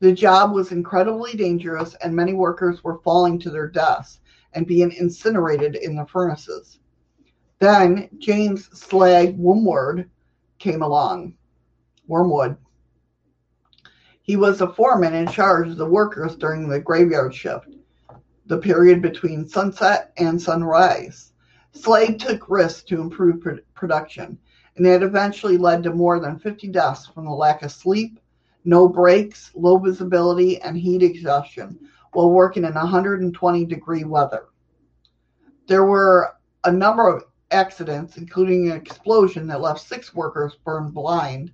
The 0.00 0.12
job 0.12 0.52
was 0.52 0.72
incredibly 0.72 1.34
dangerous, 1.34 1.94
and 2.02 2.16
many 2.16 2.32
workers 2.32 2.82
were 2.82 2.98
falling 3.04 3.38
to 3.40 3.50
their 3.50 3.68
deaths 3.68 4.18
and 4.54 4.66
being 4.66 4.90
incinerated 4.90 5.76
in 5.76 5.94
the 5.94 6.06
furnaces. 6.06 6.80
Then 7.60 8.08
James 8.18 8.68
Slag 8.76 9.36
Wormwood 9.36 10.10
came 10.58 10.82
along. 10.82 11.34
Wormwood 12.08 12.56
he 14.22 14.36
was 14.36 14.60
a 14.60 14.72
foreman 14.72 15.14
in 15.14 15.26
charge 15.26 15.68
of 15.68 15.76
the 15.76 15.84
workers 15.84 16.36
during 16.36 16.68
the 16.68 16.78
graveyard 16.78 17.34
shift, 17.34 17.68
the 18.46 18.56
period 18.56 19.02
between 19.02 19.48
sunset 19.48 20.12
and 20.16 20.40
sunrise. 20.40 21.32
Slade 21.72 22.20
took 22.20 22.48
risks 22.48 22.84
to 22.84 23.00
improve 23.00 23.40
pr- 23.40 23.56
production, 23.74 24.38
and 24.76 24.86
it 24.86 25.02
eventually 25.02 25.58
led 25.58 25.82
to 25.82 25.92
more 25.92 26.20
than 26.20 26.38
50 26.38 26.68
deaths 26.68 27.06
from 27.06 27.24
the 27.24 27.30
lack 27.30 27.62
of 27.62 27.72
sleep, 27.72 28.18
no 28.64 28.88
breaks, 28.88 29.50
low 29.54 29.78
visibility, 29.78 30.60
and 30.62 30.76
heat 30.76 31.02
exhaustion 31.02 31.78
while 32.12 32.30
working 32.30 32.64
in 32.64 32.74
120 32.74 33.64
degree 33.64 34.04
weather. 34.04 34.46
There 35.66 35.84
were 35.84 36.36
a 36.64 36.72
number 36.72 37.08
of 37.08 37.24
accidents, 37.50 38.16
including 38.16 38.70
an 38.70 38.76
explosion 38.76 39.46
that 39.48 39.60
left 39.60 39.80
six 39.80 40.14
workers 40.14 40.56
burned 40.64 40.94
blind 40.94 41.52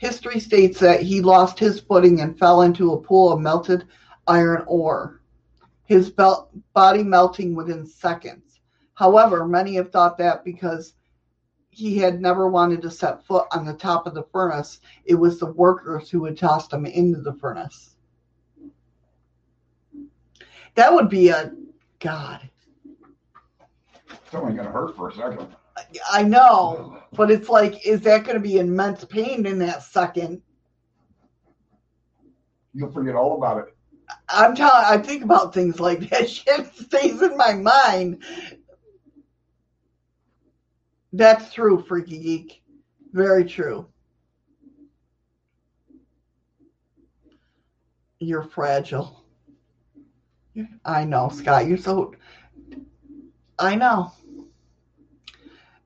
History 0.00 0.40
states 0.40 0.80
that 0.80 1.02
he 1.02 1.20
lost 1.20 1.58
his 1.58 1.78
footing 1.78 2.22
and 2.22 2.38
fell 2.38 2.62
into 2.62 2.94
a 2.94 3.02
pool 3.02 3.34
of 3.34 3.38
melted 3.38 3.86
iron 4.26 4.64
ore, 4.66 5.20
his 5.84 6.10
body 6.72 7.02
melting 7.02 7.54
within 7.54 7.84
seconds. 7.84 8.60
However, 8.94 9.46
many 9.46 9.74
have 9.74 9.92
thought 9.92 10.16
that 10.16 10.42
because 10.42 10.94
he 11.70 11.96
had 11.96 12.20
never 12.20 12.48
wanted 12.48 12.82
to 12.82 12.90
set 12.90 13.24
foot 13.24 13.46
on 13.52 13.64
the 13.64 13.72
top 13.72 14.06
of 14.06 14.14
the 14.14 14.24
furnace, 14.24 14.80
it 15.04 15.14
was 15.14 15.38
the 15.38 15.52
workers 15.52 16.10
who 16.10 16.24
had 16.24 16.36
tossed 16.36 16.72
him 16.72 16.84
into 16.84 17.20
the 17.20 17.32
furnace. 17.34 17.96
That 20.74 20.92
would 20.92 21.08
be 21.08 21.28
a 21.28 21.52
God. 22.00 22.48
It's 24.10 24.34
only 24.34 24.54
going 24.54 24.66
to 24.66 24.72
hurt 24.72 24.96
for 24.96 25.08
a 25.08 25.14
second. 25.14 25.46
I 26.12 26.22
know, 26.22 26.98
but 27.12 27.30
it's 27.30 27.48
like, 27.48 27.86
is 27.86 28.00
that 28.02 28.24
going 28.24 28.34
to 28.34 28.40
be 28.40 28.58
immense 28.58 29.04
pain 29.04 29.46
in 29.46 29.58
that 29.60 29.82
second? 29.82 30.42
You'll 32.74 32.92
forget 32.92 33.14
all 33.14 33.36
about 33.36 33.58
it. 33.58 33.74
I'm 34.28 34.54
telling. 34.54 34.84
I 34.86 34.98
think 34.98 35.24
about 35.24 35.54
things 35.54 35.80
like 35.80 36.08
that. 36.10 36.28
Shit 36.30 36.74
stays 36.74 37.22
in 37.22 37.36
my 37.36 37.54
mind. 37.54 38.22
That's 41.12 41.52
true, 41.52 41.82
freaky 41.82 42.18
geek. 42.18 42.62
Very 43.12 43.44
true. 43.44 43.86
You're 48.20 48.42
fragile. 48.42 49.24
I 50.84 51.04
know, 51.04 51.30
Scott. 51.30 51.66
You're 51.66 51.78
so. 51.78 52.14
I 53.58 53.74
know. 53.74 54.12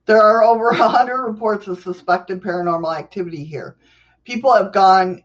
There 0.07 0.21
are 0.21 0.43
over 0.43 0.65
100 0.71 1.23
reports 1.23 1.67
of 1.69 1.83
suspected 1.83 2.43
paranormal 2.43 2.97
activity 2.97 3.45
here. 3.45 3.77
People 4.25 4.53
have 4.53 4.73
gone, 4.73 5.23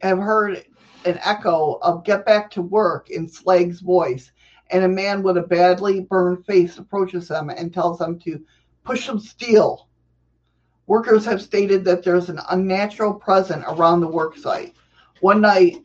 have 0.00 0.18
heard 0.18 0.64
an 1.04 1.18
echo 1.22 1.78
of 1.82 2.04
get 2.04 2.24
back 2.24 2.50
to 2.52 2.62
work 2.62 3.10
in 3.10 3.28
Slag's 3.28 3.80
voice, 3.80 4.30
and 4.70 4.84
a 4.84 4.88
man 4.88 5.22
with 5.22 5.36
a 5.36 5.42
badly 5.42 6.00
burned 6.00 6.46
face 6.46 6.78
approaches 6.78 7.28
them 7.28 7.50
and 7.50 7.74
tells 7.74 7.98
them 7.98 8.18
to 8.20 8.40
push 8.84 9.06
some 9.06 9.18
steel. 9.18 9.88
Workers 10.86 11.24
have 11.24 11.42
stated 11.42 11.84
that 11.84 12.02
there's 12.02 12.28
an 12.28 12.40
unnatural 12.50 13.14
presence 13.14 13.64
around 13.68 14.00
the 14.00 14.08
worksite. 14.08 14.72
One 15.20 15.40
night, 15.40 15.84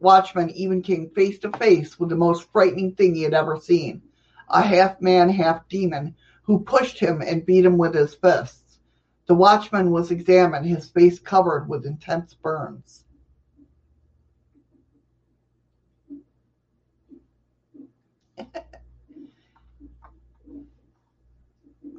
Watchman 0.00 0.50
even 0.50 0.82
came 0.82 1.10
face 1.10 1.38
to 1.40 1.50
face 1.52 1.98
with 1.98 2.08
the 2.08 2.16
most 2.16 2.50
frightening 2.50 2.94
thing 2.94 3.14
he 3.14 3.22
had 3.22 3.34
ever 3.34 3.58
seen 3.58 4.02
a 4.52 4.62
half 4.62 5.00
man, 5.00 5.28
half 5.28 5.66
demon 5.68 6.14
who 6.42 6.60
pushed 6.60 6.98
him 6.98 7.22
and 7.22 7.46
beat 7.46 7.64
him 7.64 7.78
with 7.78 7.94
his 7.94 8.14
fists. 8.14 8.78
The 9.26 9.34
watchman 9.34 9.90
was 9.90 10.10
examined, 10.10 10.66
his 10.66 10.88
face 10.90 11.18
covered 11.18 11.68
with 11.68 11.86
intense 11.86 12.34
burns. 12.34 13.01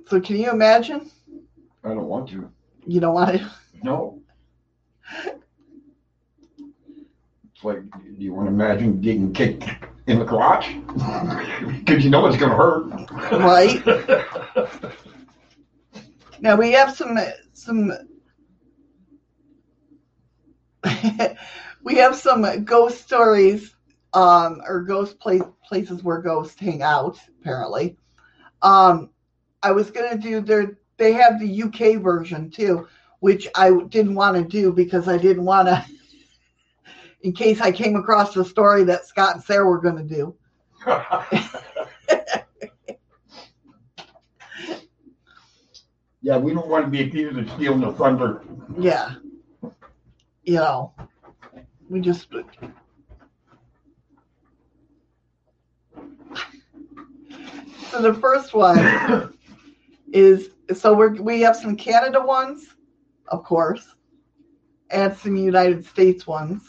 So, 0.07 0.19
can 0.21 0.37
you 0.37 0.51
imagine? 0.51 1.09
I 1.83 1.89
don't 1.89 2.07
want 2.07 2.29
to. 2.29 2.49
You 2.85 2.99
don't 2.99 3.13
want 3.13 3.37
to? 3.37 3.51
No. 3.83 4.21
It's 7.55 7.63
like, 7.63 7.81
do 7.91 8.23
you 8.23 8.33
want 8.33 8.47
to 8.47 8.53
imagine 8.53 9.01
getting 9.01 9.33
kicked 9.33 9.65
in 10.07 10.19
the 10.19 10.25
crotch? 10.25 10.75
Because 11.85 12.03
you 12.03 12.09
know 12.09 12.25
it's 12.27 12.37
going 12.37 12.51
to 12.51 12.57
hurt. 12.57 12.85
Right. 13.31 13.85
now 16.39 16.55
we 16.55 16.71
have 16.71 16.95
some 16.95 17.17
some 17.53 17.91
we 21.83 21.95
have 21.95 22.15
some 22.15 22.63
ghost 22.63 23.01
stories 23.01 23.75
um, 24.13 24.61
or 24.65 24.81
ghost 24.81 25.19
place, 25.19 25.41
places 25.67 26.03
where 26.03 26.19
ghosts 26.19 26.59
hang 26.59 26.81
out. 26.81 27.17
Apparently, 27.41 27.97
um, 28.61 29.09
I 29.63 29.71
was 29.71 29.89
gonna 29.89 30.17
do 30.17 30.41
their. 30.41 30.77
They 30.97 31.13
have 31.13 31.39
the 31.39 31.63
UK 31.63 32.01
version 32.01 32.51
too, 32.51 32.87
which 33.19 33.47
I 33.55 33.71
didn't 33.87 34.15
want 34.15 34.37
to 34.37 34.43
do 34.43 34.71
because 34.71 35.07
I 35.07 35.17
didn't 35.17 35.45
want 35.45 35.69
to 35.69 35.83
in 37.23 37.31
case 37.31 37.61
I 37.61 37.71
came 37.71 37.95
across 37.95 38.33
the 38.33 38.43
story 38.45 38.83
that 38.83 39.07
Scott 39.07 39.35
and 39.35 39.43
Sarah 39.43 39.65
were 39.65 39.79
going 39.79 39.95
to 39.97 40.03
do. 40.03 40.35
yeah, 46.21 46.37
we 46.37 46.53
don't 46.53 46.67
want 46.67 46.85
to 46.85 46.91
be 46.91 47.01
accused 47.01 47.39
of 47.39 47.49
stealing 47.51 47.79
the 47.79 47.93
thunder. 47.93 48.41
Yeah. 48.77 49.15
You 50.43 50.55
know, 50.55 50.93
we 51.89 52.01
just. 52.01 52.27
So 57.91 58.01
the 58.01 58.15
first 58.15 58.55
one 58.55 59.37
is 60.13 60.51
so 60.73 60.93
we 60.93 61.19
we 61.19 61.41
have 61.41 61.55
some 61.55 61.75
Canada 61.75 62.21
ones, 62.21 62.75
of 63.27 63.43
course, 63.43 63.95
and 64.91 65.17
some 65.17 65.35
United 65.35 65.85
States 65.85 66.25
ones. 66.25 66.61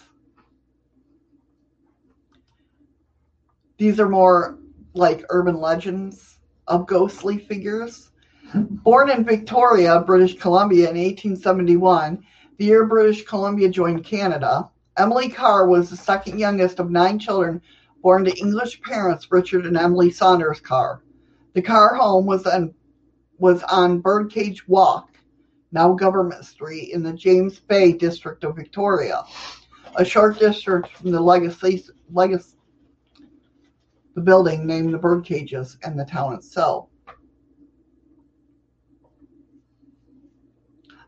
These 3.76 4.00
are 4.00 4.08
more 4.08 4.58
like 4.94 5.26
urban 5.28 5.60
legends 5.60 6.38
of 6.66 6.86
ghostly 6.86 7.38
figures. 7.38 8.10
Born 8.54 9.10
in 9.10 9.24
Victoria, 9.24 10.00
British 10.00 10.38
Columbia 10.38 10.88
in 10.90 10.96
1871, 10.96 12.24
the 12.56 12.64
year 12.64 12.86
British 12.86 13.24
Columbia 13.24 13.68
joined 13.68 14.04
Canada, 14.04 14.70
Emily 14.96 15.28
Carr 15.28 15.66
was 15.66 15.90
the 15.90 15.96
second 15.96 16.38
youngest 16.38 16.78
of 16.78 16.90
nine 16.90 17.18
children 17.18 17.60
born 18.00 18.24
to 18.24 18.38
English 18.38 18.80
parents 18.82 19.32
Richard 19.32 19.66
and 19.66 19.76
Emily 19.76 20.10
Saunders 20.10 20.60
Carr. 20.60 21.02
The 21.54 21.62
Carr 21.62 21.94
home 21.94 22.26
was 22.26 22.46
on, 22.46 22.72
was 23.44 23.62
on 23.64 24.00
Birdcage 24.00 24.66
Walk, 24.68 25.10
now 25.70 25.92
Government 25.92 26.46
Street, 26.46 26.94
in 26.94 27.02
the 27.02 27.12
James 27.12 27.60
Bay 27.60 27.92
district 27.92 28.42
of 28.42 28.56
Victoria, 28.56 29.22
a 29.96 30.04
short 30.04 30.38
distance 30.38 30.86
from 30.88 31.10
the 31.10 31.20
legacy, 31.20 31.84
legacy 32.10 32.56
the 34.14 34.22
building 34.22 34.66
named 34.66 34.94
the 34.94 34.98
Birdcages 34.98 35.76
and 35.82 36.00
the 36.00 36.06
town 36.06 36.32
itself. 36.32 36.88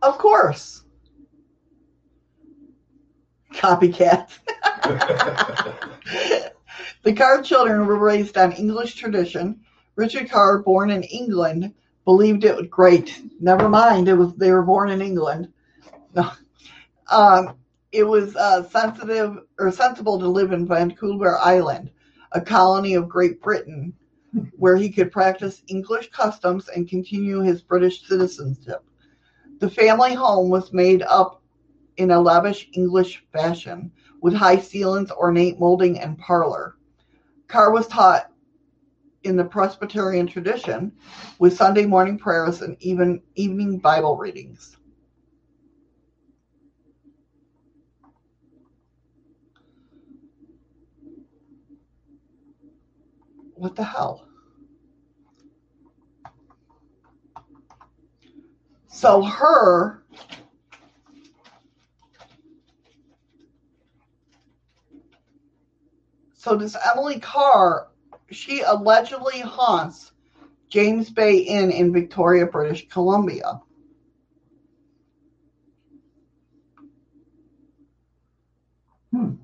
Of 0.02 0.18
course. 0.18 0.84
Copycat. 3.54 4.28
the 7.02 7.14
Carr 7.14 7.40
children 7.40 7.86
were 7.86 7.96
raised 7.98 8.36
on 8.36 8.52
English 8.52 8.96
tradition. 8.96 9.58
Richard 9.94 10.28
Carr, 10.28 10.58
born 10.58 10.90
in 10.90 11.02
England, 11.04 11.72
believed 12.06 12.44
it 12.44 12.56
was 12.56 12.68
great. 12.68 13.20
Never 13.40 13.68
mind, 13.68 14.08
it 14.08 14.14
was 14.14 14.32
they 14.36 14.52
were 14.52 14.62
born 14.62 14.90
in 14.90 15.02
England. 15.02 15.52
No. 16.14 16.30
Um, 17.08 17.54
it 17.92 18.02
was 18.02 18.34
uh, 18.34 18.68
sensitive 18.68 19.38
or 19.60 19.70
sensible 19.70 20.18
to 20.18 20.26
live 20.26 20.50
in 20.50 20.66
Vancouver 20.66 21.38
Island, 21.38 21.88
a 22.32 22.40
colony 22.40 22.94
of 22.94 23.08
Great 23.08 23.40
Britain, 23.40 23.94
where 24.56 24.76
he 24.76 24.90
could 24.90 25.12
practice 25.12 25.62
English 25.68 26.10
customs 26.10 26.66
and 26.66 26.88
continue 26.88 27.42
his 27.42 27.62
British 27.62 28.08
citizenship. 28.08 28.84
The 29.60 29.70
family 29.70 30.14
home 30.14 30.50
was 30.50 30.72
made 30.72 31.02
up 31.02 31.42
in 31.96 32.10
a 32.10 32.20
lavish 32.20 32.68
English 32.72 33.24
fashion, 33.32 33.92
with 34.20 34.34
high 34.34 34.58
ceilings, 34.58 35.12
ornate 35.12 35.60
molding, 35.60 36.00
and 36.00 36.18
parlor. 36.18 36.76
Carr 37.46 37.70
was 37.70 37.86
taught 37.86 38.32
in 39.26 39.36
the 39.36 39.44
Presbyterian 39.44 40.26
tradition, 40.26 40.92
with 41.38 41.56
Sunday 41.56 41.84
morning 41.84 42.16
prayers 42.16 42.62
and 42.62 42.76
even 42.80 43.20
evening 43.34 43.78
Bible 43.78 44.16
readings. 44.16 44.76
What 53.54 53.74
the 53.74 53.84
hell? 53.84 54.28
So 58.88 59.22
her 59.22 60.02
So 66.46 66.56
does 66.56 66.76
Emily 66.92 67.18
Carr, 67.18 67.88
she 68.30 68.62
allegedly 68.62 69.40
haunts 69.40 70.12
James 70.68 71.10
Bay 71.10 71.38
Inn 71.38 71.70
in 71.70 71.92
Victoria, 71.92 72.46
British 72.46 72.88
Columbia. 72.88 73.60
Hmm. 79.12 79.34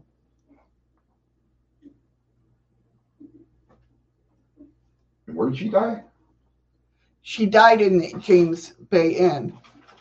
Where 5.26 5.50
did 5.50 5.58
she 5.58 5.68
die? 5.68 6.02
She 7.22 7.46
died 7.46 7.80
in 7.80 8.20
James 8.20 8.72
Bay 8.90 9.12
Inn. 9.12 9.56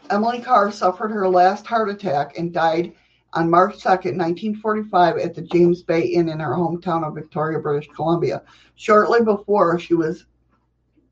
Emily 0.10 0.42
Carr 0.42 0.72
suffered 0.72 1.12
her 1.12 1.30
last 1.30 1.66
heart 1.66 1.90
attack 1.90 2.38
and 2.38 2.52
died 2.52 2.94
on 3.34 3.50
March 3.50 3.76
2nd, 3.76 4.18
1945, 4.18 5.18
at 5.18 5.34
the 5.34 5.42
James 5.42 5.84
Bay 5.84 6.02
Inn 6.02 6.30
in 6.30 6.40
her 6.40 6.54
hometown 6.54 7.08
of 7.08 7.16
Victoria, 7.16 7.60
British 7.60 7.90
Columbia. 7.96 8.44
Shortly 8.76 9.24
before, 9.24 9.80
she 9.80 9.94
was 9.94 10.26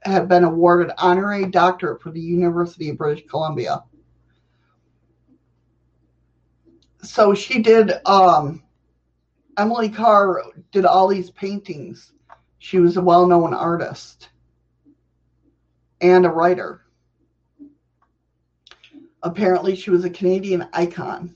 had 0.03 0.29
been 0.29 0.45
awarded 0.45 0.91
honorary 0.97 1.45
doctorate 1.45 2.01
for 2.01 2.11
the 2.11 2.21
University 2.21 2.89
of 2.89 2.97
British 2.97 3.25
Columbia. 3.27 3.83
So 7.01 7.33
she 7.33 7.61
did. 7.61 7.93
Um, 8.05 8.63
Emily 9.57 9.89
Carr 9.89 10.41
did 10.71 10.85
all 10.85 11.07
these 11.07 11.31
paintings. 11.31 12.13
She 12.59 12.79
was 12.79 12.97
a 12.97 13.01
well-known 13.01 13.53
artist 13.53 14.29
and 16.01 16.25
a 16.25 16.29
writer. 16.29 16.85
Apparently, 19.21 19.75
she 19.75 19.91
was 19.91 20.05
a 20.05 20.09
Canadian 20.09 20.67
icon. 20.71 21.35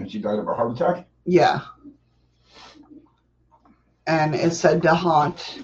And 0.00 0.10
she 0.10 0.18
died 0.18 0.38
of 0.38 0.48
a 0.48 0.54
heart 0.54 0.72
attack? 0.72 1.06
Yeah. 1.26 1.60
And 4.06 4.34
is 4.34 4.58
said 4.58 4.80
to 4.82 4.94
haunt 4.94 5.62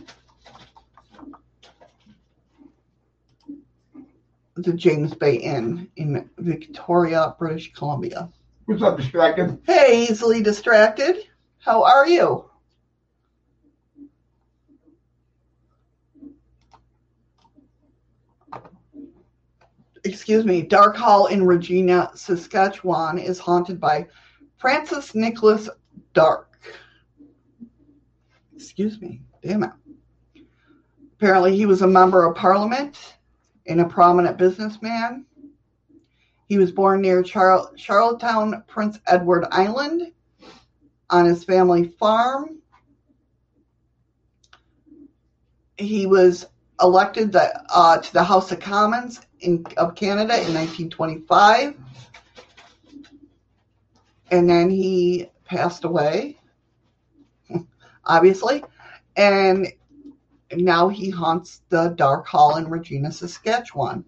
the 4.57 4.75
James 4.75 5.15
Bay 5.15 5.37
Inn 5.37 5.89
in 5.97 6.29
Victoria, 6.37 7.35
British 7.39 7.73
Columbia. 7.73 8.29
What's 8.67 8.83
up, 8.83 8.99
distracted? 8.99 9.59
Hey, 9.67 10.07
easily 10.07 10.43
distracted. 10.43 11.17
How 11.59 11.83
are 11.83 12.07
you? 12.07 12.45
Excuse 20.05 20.45
me. 20.45 20.61
Darke 20.61 20.97
Hall 20.97 21.27
in 21.27 21.47
Regina, 21.47 22.11
Saskatchewan 22.15 23.19
is 23.19 23.39
haunted 23.39 23.81
by 23.81 24.07
Francis 24.59 25.15
Nicholas 25.15 25.69
Darke. 26.15 26.59
Excuse 28.55 29.01
me. 29.01 29.21
Damn 29.43 29.65
it. 29.65 29.71
Apparently, 31.19 31.57
he 31.57 31.67
was 31.67 31.83
a 31.83 31.87
member 31.87 32.25
of 32.25 32.37
parliament 32.37 33.17
and 33.67 33.81
a 33.81 33.85
prominent 33.85 34.37
businessman. 34.37 35.25
He 36.49 36.59
was 36.59 36.73
born 36.73 37.01
near 37.01 37.23
Char- 37.23 37.71
Charlottetown, 37.77 38.63
Prince 38.67 38.99
Edward 39.07 39.47
Island, 39.51 40.13
on 41.11 41.25
his 41.25 41.45
family 41.45 41.89
farm. 41.99 42.59
He 45.79 46.07
was 46.07 46.47
elected 46.81 47.33
the, 47.33 47.63
uh, 47.75 47.99
to 47.99 48.13
the 48.13 48.25
House 48.25 48.53
of 48.53 48.61
Commons 48.61 49.21
in, 49.41 49.65
of 49.77 49.95
Canada 49.95 50.35
in 50.35 50.55
1925. 50.55 51.77
And 54.31 54.49
then 54.49 54.71
he 54.71 55.29
passed 55.45 55.85
away, 55.85 56.39
obviously. 58.05 58.65
And 59.17 59.69
now 60.53 60.89
he 60.89 61.11
haunts 61.11 61.63
the 61.69 61.89
Darke 61.91 62.27
Hall 62.27 62.57
in 62.57 62.69
Regina, 62.69 63.13
Saskatchewan. 63.13 64.05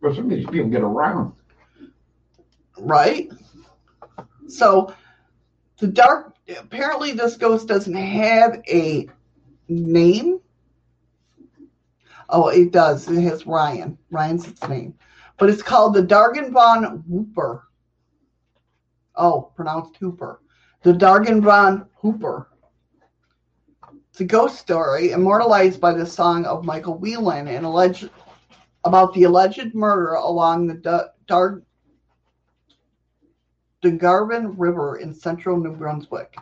But 0.00 0.14
some 0.14 0.24
of 0.24 0.30
these 0.30 0.46
people 0.46 0.68
get 0.68 0.82
around. 0.82 1.32
right? 2.78 3.28
So 4.48 4.94
the 5.78 5.88
dark 5.88 6.34
apparently 6.56 7.12
this 7.12 7.36
ghost 7.36 7.68
doesn't 7.68 7.94
have 7.94 8.62
a 8.68 9.08
name. 9.68 10.40
Oh, 12.28 12.48
it 12.48 12.72
does. 12.72 13.08
It 13.08 13.22
has 13.22 13.46
Ryan. 13.46 13.98
Ryan's 14.10 14.46
its 14.46 14.66
name. 14.68 14.94
But 15.38 15.50
it's 15.50 15.62
called 15.62 15.94
the 15.94 16.02
Dungarvon 16.02 17.04
Whooper. 17.06 17.68
Oh, 19.14 19.52
pronounced 19.56 19.96
Hooper. 19.96 20.40
The 20.82 20.92
Dungarvon 20.92 21.86
Whooper. 22.02 22.48
It's 24.10 24.20
a 24.20 24.24
ghost 24.24 24.58
story 24.58 25.12
immortalized 25.12 25.80
by 25.80 25.92
the 25.92 26.04
song 26.04 26.44
of 26.44 26.64
Michael 26.64 26.98
Whelan 26.98 27.48
and 27.48 27.64
alleged 27.64 28.10
about 28.84 29.14
the 29.14 29.24
alleged 29.24 29.74
murder 29.74 30.14
along 30.14 30.66
the 30.66 30.74
Da- 30.74 31.08
Dar- 31.26 31.62
River 33.80 34.96
in 34.96 35.14
central 35.14 35.56
New 35.56 35.76
Brunswick, 35.76 36.36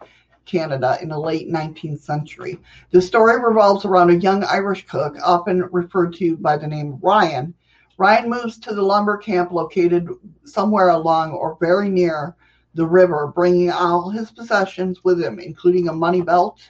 Canada, 0.47 0.98
in 1.02 1.09
the 1.09 1.18
late 1.18 1.51
19th 1.51 2.01
century. 2.01 2.59
The 2.90 3.02
story 3.02 3.39
revolves 3.43 3.85
around 3.85 4.10
a 4.10 4.16
young 4.16 4.44
Irish 4.44 4.86
cook, 4.86 5.16
often 5.23 5.62
referred 5.73 6.14
to 6.14 6.36
by 6.36 6.56
the 6.56 6.66
name 6.66 6.98
Ryan. 7.02 7.52
Ryan 7.98 8.31
moves 8.31 8.59
to 8.60 8.74
the 8.74 8.82
lumber 8.82 9.16
camp 9.16 9.52
located 9.52 10.09
somewhere 10.44 10.90
along 10.90 11.32
or 11.32 11.59
very 11.60 11.89
near 11.89 12.36
the 12.74 12.86
river, 12.86 13.27
bringing 13.27 13.70
all 13.70 14.10
his 14.10 14.31
possessions 14.31 15.02
with 15.02 15.20
him, 15.20 15.39
including 15.39 15.89
a 15.89 15.93
money 15.93 16.20
belt, 16.20 16.60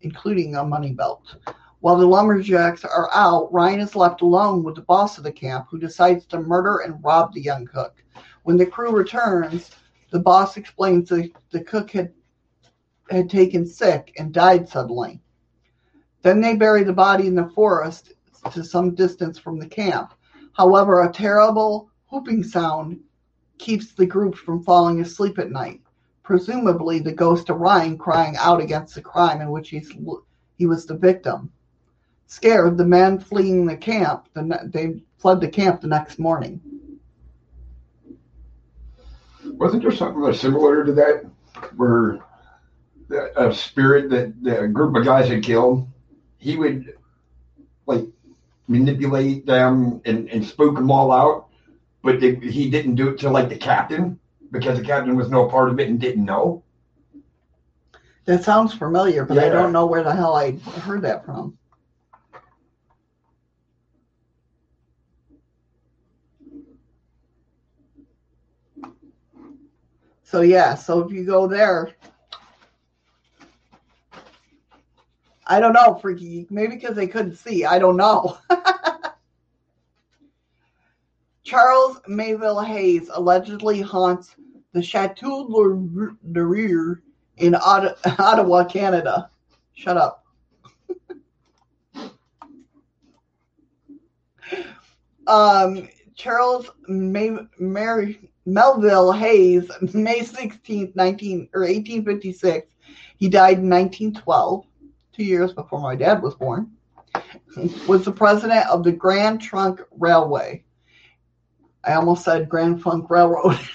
including 0.00 0.56
a 0.56 0.64
money 0.64 0.92
belt. 0.92 1.36
While 1.80 1.98
the 1.98 2.06
lumberjacks 2.06 2.84
are 2.84 3.10
out, 3.12 3.52
Ryan 3.52 3.80
is 3.80 3.94
left 3.94 4.22
alone 4.22 4.62
with 4.62 4.76
the 4.76 4.82
boss 4.82 5.18
of 5.18 5.24
the 5.24 5.32
camp, 5.32 5.66
who 5.70 5.78
decides 5.78 6.24
to 6.26 6.40
murder 6.40 6.78
and 6.78 7.02
rob 7.04 7.34
the 7.34 7.42
young 7.42 7.66
cook. 7.66 8.02
When 8.44 8.56
the 8.56 8.64
crew 8.64 8.90
returns, 8.90 9.70
the 10.10 10.20
boss 10.20 10.56
explains 10.56 11.08
that 11.08 11.32
the 11.50 11.64
cook 11.64 11.90
had 11.90 12.12
had 13.10 13.28
taken 13.28 13.66
sick 13.66 14.14
and 14.18 14.32
died 14.32 14.68
suddenly. 14.68 15.20
Then 16.22 16.40
they 16.40 16.56
bury 16.56 16.84
the 16.84 16.92
body 16.92 17.26
in 17.26 17.34
the 17.34 17.50
forest 17.50 18.12
to 18.52 18.64
some 18.64 18.94
distance 18.94 19.38
from 19.38 19.58
the 19.58 19.66
camp. 19.66 20.14
However, 20.52 21.02
a 21.02 21.12
terrible 21.12 21.90
whooping 22.10 22.44
sound 22.44 23.00
keeps 23.58 23.92
the 23.92 24.06
group 24.06 24.34
from 24.34 24.62
falling 24.62 25.00
asleep 25.00 25.38
at 25.38 25.50
night. 25.50 25.80
Presumably, 26.22 27.00
the 27.00 27.12
ghost 27.12 27.50
of 27.50 27.58
Ryan 27.58 27.98
crying 27.98 28.36
out 28.38 28.60
against 28.62 28.94
the 28.94 29.02
crime 29.02 29.40
in 29.40 29.50
which 29.50 29.70
he's, 29.70 29.92
he 30.56 30.66
was 30.66 30.86
the 30.86 30.96
victim. 30.96 31.50
Scared, 32.26 32.78
the 32.78 32.86
men 32.86 33.18
fleeing 33.18 33.66
the 33.66 33.76
camp, 33.76 34.28
the, 34.32 34.60
they 34.72 35.02
fled 35.18 35.40
the 35.40 35.48
camp 35.48 35.82
the 35.82 35.86
next 35.86 36.18
morning. 36.18 36.60
Wasn't 39.44 39.82
there 39.82 39.92
something 39.92 40.32
similar 40.32 40.84
to 40.84 40.92
that, 40.94 41.26
where 41.76 42.20
a 43.10 43.52
spirit 43.54 44.10
that, 44.10 44.42
that 44.42 44.62
a 44.62 44.68
group 44.68 44.96
of 44.96 45.04
guys 45.04 45.28
had 45.28 45.42
killed, 45.42 45.86
he 46.38 46.56
would 46.56 46.94
like 47.86 48.06
manipulate 48.68 49.46
them 49.46 50.00
and, 50.04 50.28
and 50.30 50.44
spook 50.44 50.74
them 50.74 50.90
all 50.90 51.12
out, 51.12 51.48
but 52.02 52.20
they, 52.20 52.34
he 52.36 52.70
didn't 52.70 52.94
do 52.94 53.08
it 53.08 53.18
to 53.18 53.30
like 53.30 53.48
the 53.48 53.56
captain 53.56 54.18
because 54.50 54.78
the 54.78 54.84
captain 54.84 55.16
was 55.16 55.28
no 55.30 55.48
part 55.48 55.68
of 55.68 55.80
it 55.80 55.88
and 55.88 56.00
didn't 56.00 56.24
know. 56.24 56.62
That 58.24 58.42
sounds 58.42 58.72
familiar, 58.72 59.24
but 59.24 59.38
I 59.38 59.50
don't 59.50 59.72
know 59.72 59.84
where 59.84 60.02
the 60.02 60.14
hell 60.14 60.34
I 60.34 60.52
heard 60.52 61.02
that 61.02 61.26
from. 61.26 61.58
So 70.22 70.40
yeah, 70.40 70.74
so 70.74 71.00
if 71.00 71.12
you 71.12 71.24
go 71.24 71.46
there, 71.46 71.92
I 75.46 75.60
don't 75.60 75.72
know, 75.74 75.94
freaky. 75.94 76.46
Maybe 76.50 76.74
because 76.76 76.96
they 76.96 77.06
couldn't 77.06 77.36
see. 77.36 77.64
I 77.64 77.78
don't 77.78 77.96
know. 77.96 78.38
Charles 81.44 82.00
Mayville 82.08 82.60
Hays 82.60 83.10
allegedly 83.12 83.82
haunts 83.82 84.34
the 84.72 84.82
Chateau 84.82 85.46
de 86.32 86.44
Rire 86.44 87.02
in 87.36 87.54
Ottawa, 87.64 88.64
Canada. 88.64 89.30
Shut 89.74 89.96
up. 89.98 90.24
um, 95.26 95.88
Charles 96.14 96.70
May- 96.88 97.46
Mary 97.58 98.30
Melville 98.46 99.12
Hays, 99.12 99.70
May 99.94 100.20
16th, 100.20 100.94
19 100.94 101.48
or 101.54 101.62
1856. 101.62 102.72
He 103.16 103.28
died 103.28 103.58
in 103.58 103.70
1912, 103.70 104.66
two 105.14 105.24
years 105.24 105.52
before 105.52 105.80
my 105.80 105.94
dad 105.94 106.22
was 106.22 106.34
born. 106.34 106.70
Was 107.86 108.04
the 108.04 108.12
president 108.12 108.66
of 108.68 108.82
the 108.82 108.92
Grand 108.92 109.40
Trunk 109.40 109.80
Railway. 109.98 110.64
I 111.84 111.94
almost 111.94 112.24
said 112.24 112.48
Grand 112.48 112.82
Funk 112.82 113.08
Railroad. 113.10 113.58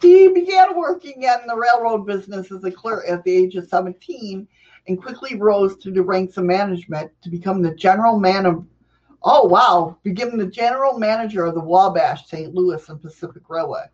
he 0.00 0.28
began 0.28 0.76
working 0.76 1.22
in 1.22 1.46
the 1.46 1.56
railroad 1.56 2.06
business 2.06 2.50
as 2.50 2.64
a 2.64 2.70
clerk 2.70 3.04
at 3.08 3.22
the 3.24 3.32
age 3.32 3.54
of 3.56 3.68
17 3.68 4.48
and 4.86 5.02
quickly 5.02 5.36
rose 5.36 5.76
to 5.78 5.90
the 5.90 6.02
ranks 6.02 6.36
of 6.36 6.44
management 6.44 7.10
to 7.22 7.30
become 7.30 7.62
the 7.62 7.74
general 7.74 8.18
man 8.18 8.46
of 8.46 8.64
oh 9.22 9.46
wow 9.46 9.96
became 10.02 10.38
the 10.38 10.46
general 10.46 10.98
manager 10.98 11.44
of 11.44 11.54
the 11.54 11.60
wabash 11.60 12.26
st 12.26 12.54
louis 12.54 12.88
and 12.88 13.02
pacific 13.02 13.42
railway 13.48 13.84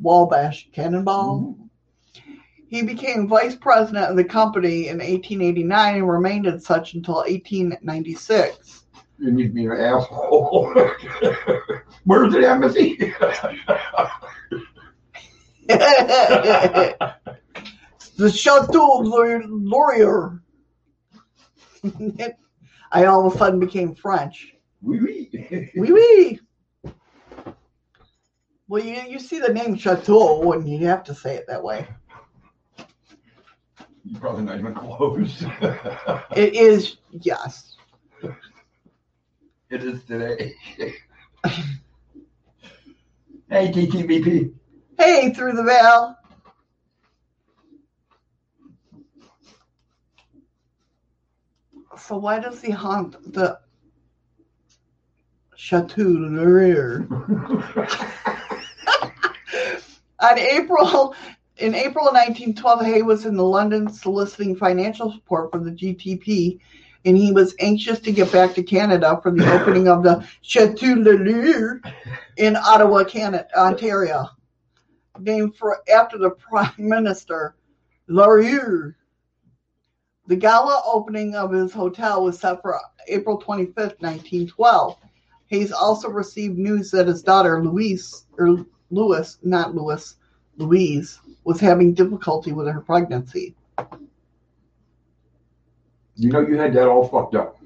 wabash 0.00 0.68
cannonball 0.72 1.40
mm-hmm. 1.40 2.32
He 2.68 2.82
became 2.82 3.26
vice 3.26 3.56
president 3.56 4.10
of 4.10 4.16
the 4.16 4.24
company 4.24 4.88
in 4.88 4.98
1889 4.98 5.94
and 5.96 6.08
remained 6.08 6.46
as 6.46 6.64
such 6.64 6.94
until 6.94 7.16
1896 7.16 8.84
You 9.18 9.32
need 9.32 9.48
to 9.48 9.54
be 9.54 9.64
an 9.66 9.72
asshole. 9.72 10.74
Where's 12.04 12.32
the 12.32 12.48
embassy? 12.48 12.96
the 18.16 18.30
Chateau 18.30 19.00
Laurier. 19.00 20.42
I 22.90 23.04
all 23.04 23.26
of 23.26 23.34
a 23.34 23.38
sudden 23.38 23.60
became 23.60 23.94
French. 23.94 24.54
Oui, 24.80 24.98
oui. 25.00 25.70
Oui, 25.76 25.92
oui. 25.92 26.40
Well, 28.68 28.84
you, 28.84 29.00
you 29.08 29.18
see 29.18 29.38
the 29.40 29.52
name 29.52 29.76
Chateau, 29.76 30.52
and 30.52 30.68
you 30.68 30.86
have 30.86 31.04
to 31.04 31.14
say 31.14 31.36
it 31.36 31.46
that 31.48 31.62
way. 31.62 31.86
You 34.08 34.18
probably 34.18 34.44
not 34.44 34.58
even 34.58 34.74
close. 34.74 35.44
It 36.34 36.54
is, 36.54 36.96
yes. 37.12 37.76
it 39.70 39.84
is 39.84 40.02
today. 40.04 40.54
hey, 43.50 43.70
TTVP. 43.70 44.54
Hey, 44.98 45.30
through 45.34 45.52
the 45.52 45.62
veil. 45.62 46.16
So 51.98 52.16
why 52.16 52.38
does 52.38 52.62
he 52.62 52.70
haunt 52.70 53.34
the 53.34 53.58
Chateau 55.54 56.02
Laurier? 56.02 57.06
On 60.20 60.38
April, 60.38 61.14
in 61.58 61.74
April 61.74 62.06
of 62.06 62.14
1912, 62.14 62.84
Hay 62.86 63.02
was 63.02 63.26
in 63.26 63.36
the 63.36 63.44
London 63.44 63.88
soliciting 63.92 64.54
financial 64.54 65.12
support 65.12 65.50
for 65.50 65.58
the 65.58 65.72
GTP, 65.72 66.60
and 67.04 67.16
he 67.16 67.32
was 67.32 67.54
anxious 67.58 67.98
to 68.00 68.12
get 68.12 68.30
back 68.30 68.54
to 68.54 68.62
Canada 68.62 69.18
for 69.22 69.32
the 69.32 69.52
opening 69.52 69.88
of 69.88 70.02
the 70.02 70.26
Chateau 70.42 70.94
Laurier 70.94 71.80
in 72.36 72.56
Ottawa, 72.56 73.04
Canada, 73.04 73.48
Ontario, 73.56 74.28
named 75.18 75.56
for 75.56 75.82
after 75.92 76.16
the 76.16 76.30
Prime 76.30 76.72
Minister 76.78 77.56
Laurier. 78.06 78.96
The 80.28 80.36
gala 80.36 80.82
opening 80.86 81.34
of 81.34 81.52
his 81.52 81.72
hotel 81.72 82.22
was 82.22 82.38
set 82.38 82.62
for 82.62 82.78
April 83.08 83.38
25, 83.38 83.74
1912. 83.74 84.96
Hays 85.46 85.72
also 85.72 86.08
received 86.08 86.58
news 86.58 86.90
that 86.90 87.06
his 87.06 87.22
daughter 87.22 87.64
Louise, 87.64 88.26
or 88.36 88.66
Louis, 88.90 89.38
not 89.42 89.74
Louis, 89.74 90.14
Louise, 90.58 91.18
was 91.48 91.58
having 91.60 91.94
difficulty 91.94 92.52
with 92.52 92.66
her 92.66 92.82
pregnancy. 92.82 93.54
You 96.14 96.28
know, 96.28 96.40
you 96.46 96.58
had 96.58 96.74
that 96.74 96.86
all 96.86 97.08
fucked 97.08 97.34
up. 97.34 97.58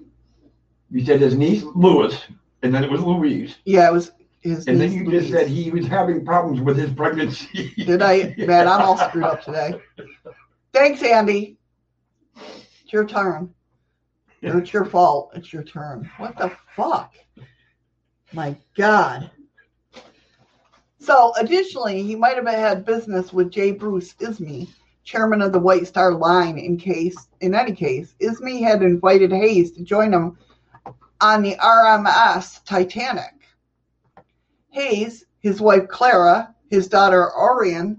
You 0.88 1.04
said 1.04 1.20
his 1.20 1.34
niece, 1.36 1.64
Louis, 1.74 2.16
and 2.62 2.72
then 2.72 2.84
it 2.84 2.90
was 2.92 3.00
Louise. 3.00 3.56
Yeah, 3.64 3.88
it 3.88 3.92
was 3.92 4.12
his 4.38 4.68
And 4.68 4.80
then 4.80 4.92
you 4.92 5.04
Louise. 5.04 5.22
just 5.22 5.32
said 5.32 5.48
he 5.48 5.72
was 5.72 5.88
having 5.88 6.24
problems 6.24 6.60
with 6.60 6.76
his 6.76 6.92
pregnancy. 6.92 7.72
Did 7.76 8.02
I? 8.02 8.36
Man, 8.38 8.68
I'm 8.68 8.82
all 8.82 8.96
screwed 8.98 9.24
up 9.24 9.42
today. 9.42 9.74
Thanks, 10.72 11.02
Andy. 11.02 11.56
It's 12.36 12.92
your 12.92 13.04
turn. 13.04 13.52
It's 14.42 14.72
your 14.72 14.84
fault. 14.84 15.32
It's 15.34 15.52
your 15.52 15.64
turn. 15.64 16.08
What 16.18 16.38
the 16.38 16.52
fuck? 16.76 17.14
My 18.32 18.54
God. 18.76 19.28
So, 21.02 21.32
additionally, 21.36 22.04
he 22.04 22.14
might 22.14 22.36
have 22.36 22.46
had 22.46 22.84
business 22.84 23.32
with 23.32 23.50
J. 23.50 23.72
Bruce 23.72 24.14
Ismay, 24.20 24.68
chairman 25.02 25.42
of 25.42 25.50
the 25.50 25.58
White 25.58 25.88
Star 25.88 26.14
Line. 26.14 26.58
In 26.58 26.76
case, 26.76 27.16
in 27.40 27.56
any 27.56 27.72
case, 27.72 28.14
Ismay 28.20 28.60
had 28.60 28.82
invited 28.82 29.32
Hays 29.32 29.72
to 29.72 29.82
join 29.82 30.12
him 30.12 30.38
on 31.20 31.42
the 31.42 31.56
RMS 31.56 32.64
Titanic. 32.64 33.34
Hays, 34.70 35.24
his 35.40 35.60
wife 35.60 35.88
Clara, 35.88 36.54
his 36.70 36.86
daughter 36.86 37.30
Orian, 37.36 37.96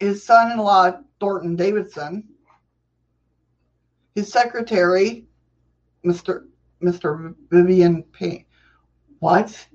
his 0.00 0.22
son-in-law 0.22 0.98
Thornton 1.18 1.56
Davidson, 1.56 2.28
his 4.14 4.30
secretary, 4.30 5.24
Mr. 6.04 6.46
Mr. 6.82 7.34
Vivian 7.50 8.02
Payne. 8.02 8.44
What? 9.20 9.66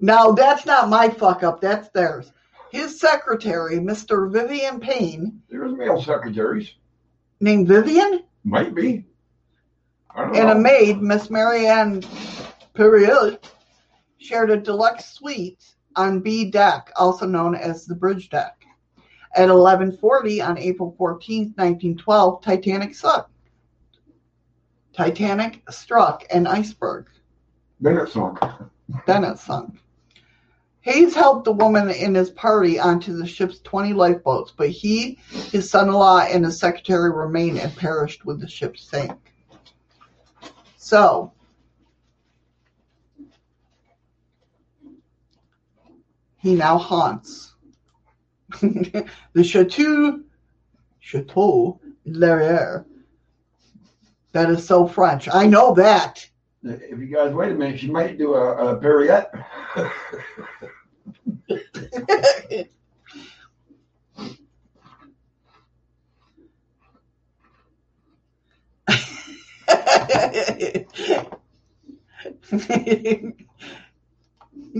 No, 0.00 0.32
that's 0.32 0.66
not 0.66 0.88
my 0.88 1.08
fuck 1.08 1.42
up. 1.42 1.60
That's 1.60 1.88
theirs. 1.90 2.32
His 2.70 3.00
secretary, 3.00 3.76
Mr. 3.76 4.30
Vivian 4.30 4.80
Payne, 4.80 5.40
There's 5.48 5.72
male 5.72 6.02
secretaries. 6.02 6.74
named 7.40 7.68
Vivian, 7.68 8.24
Might 8.44 8.74
be. 8.74 9.04
I 10.14 10.22
don't 10.26 10.36
and 10.36 10.46
know. 10.48 10.52
a 10.56 10.58
maid, 10.58 11.00
Miss 11.00 11.30
Marianne 11.30 12.02
Perreault, 12.74 13.38
shared 14.18 14.50
a 14.50 14.56
deluxe 14.56 15.12
suite 15.12 15.74
on 15.94 16.20
B 16.20 16.50
deck, 16.50 16.90
also 16.96 17.26
known 17.26 17.54
as 17.54 17.86
the 17.86 17.94
bridge 17.94 18.28
deck. 18.28 18.64
At 19.34 19.48
11:40 19.48 20.40
on 20.46 20.58
April 20.58 20.94
14, 20.98 21.54
1912, 21.56 22.42
Titanic 22.42 22.94
struck. 22.94 23.30
Titanic 24.94 25.62
struck 25.70 26.24
an 26.30 26.46
iceberg. 26.46 27.06
Then 27.80 27.98
it 27.98 28.08
sunk. 28.08 28.38
Then 29.06 29.24
it 29.24 29.38
sunk. 29.38 29.74
Hays 30.86 31.16
helped 31.16 31.44
the 31.46 31.52
woman 31.52 31.90
and 31.90 32.14
his 32.14 32.30
party 32.30 32.78
onto 32.78 33.16
the 33.16 33.26
ship's 33.26 33.58
20 33.58 33.92
lifeboats, 33.92 34.52
but 34.56 34.68
he, 34.68 35.18
his 35.50 35.68
son 35.68 35.88
in 35.88 35.94
law, 35.94 36.20
and 36.20 36.44
his 36.44 36.60
secretary 36.60 37.10
remained 37.10 37.58
and 37.58 37.74
perished 37.74 38.24
when 38.24 38.38
the 38.38 38.46
ship 38.46 38.78
sank. 38.78 39.18
So, 40.76 41.32
he 46.36 46.54
now 46.54 46.78
haunts 46.78 47.56
the 48.60 49.42
Chateau, 49.42 50.20
Chateau 51.00 51.80
Laurier. 52.04 52.86
That 54.30 54.50
is 54.50 54.64
so 54.64 54.86
French. 54.86 55.28
I 55.32 55.46
know 55.46 55.74
that. 55.74 56.24
If 56.62 57.00
you 57.00 57.06
guys 57.06 57.34
wait 57.34 57.50
a 57.50 57.54
minute, 57.56 57.80
she 57.80 57.90
might 57.90 58.18
do 58.18 58.34
a, 58.34 58.76
a. 58.76 59.26
you 61.48 61.58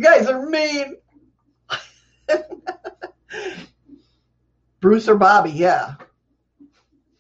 guys 0.01 0.27
are 0.27 0.47
mean. 0.49 0.97
Bruce 4.81 5.09
or 5.09 5.17
Bobby, 5.17 5.51
yeah. 5.51 5.95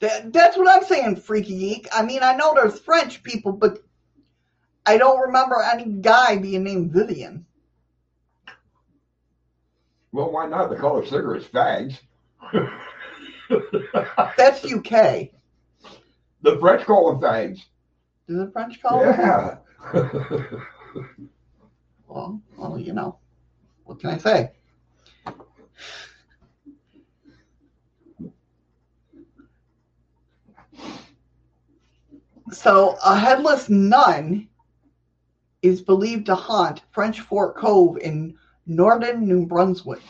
That, 0.01 0.33
that's 0.33 0.57
what 0.57 0.69
I'm 0.69 0.85
saying, 0.85 1.17
freaky 1.17 1.59
geek. 1.59 1.89
I 1.93 2.03
mean, 2.05 2.23
I 2.23 2.37
know 2.37 2.55
there's 2.55 2.79
French 2.79 3.23
people, 3.23 3.53
but 3.53 3.79
I 4.85 4.99
don't 4.99 5.21
remember 5.21 5.63
any 5.63 5.85
guy 5.85 6.37
being 6.37 6.65
named 6.65 6.93
Vivian. 6.93 7.47
Well, 10.13 10.31
why 10.33 10.47
not? 10.47 10.71
They 10.71 10.77
call 10.77 10.97
their 11.01 11.07
cigarettes 11.07 11.47
fags. 11.47 11.99
That's 14.37 14.65
UK. 14.65 15.29
the 16.43 16.59
French 16.61 16.85
call 16.85 17.13
them 17.13 17.21
fags. 17.21 17.61
Do 18.29 18.39
the 18.39 18.51
French 18.51 18.81
call 18.83 19.01
them? 19.01 19.59
Yeah. 19.95 20.39
Well, 22.09 22.41
well, 22.57 22.79
you 22.79 22.93
know, 22.93 23.19
what 23.85 24.01
can 24.01 24.11
I 24.11 24.19
say? 24.19 24.53
So, 32.53 32.97
a 33.05 33.19
headless 33.19 33.69
nun 33.69 34.49
is 35.63 35.83
believed 35.83 36.27
to 36.27 36.35
haunt 36.35 36.83
French 36.93 37.21
Fort 37.21 37.57
Cove 37.57 37.99
in 37.99 38.37
northern 38.67 39.27
New 39.27 39.47
Brunswick. 39.47 40.03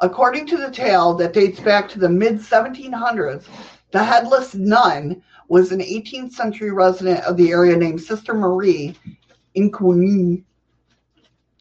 According 0.00 0.46
to 0.48 0.56
the 0.56 0.70
tale 0.70 1.14
that 1.14 1.32
dates 1.32 1.60
back 1.60 1.88
to 1.90 1.98
the 1.98 2.08
mid 2.08 2.40
1700s, 2.40 3.44
the 3.92 4.02
headless 4.02 4.54
nun 4.54 5.22
was 5.48 5.72
an 5.72 5.80
18th 5.80 6.32
century 6.32 6.72
resident 6.72 7.20
of 7.24 7.36
the 7.36 7.50
area 7.50 7.76
named 7.76 8.00
Sister 8.00 8.34
Marie 8.34 8.96
Incognito, 9.54 10.42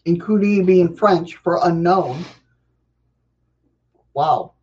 Incognito 0.06 0.65
being 0.65 0.95
French 0.95 1.36
for 1.36 1.60
unknown. 1.64 2.24
Wow. 4.14 4.53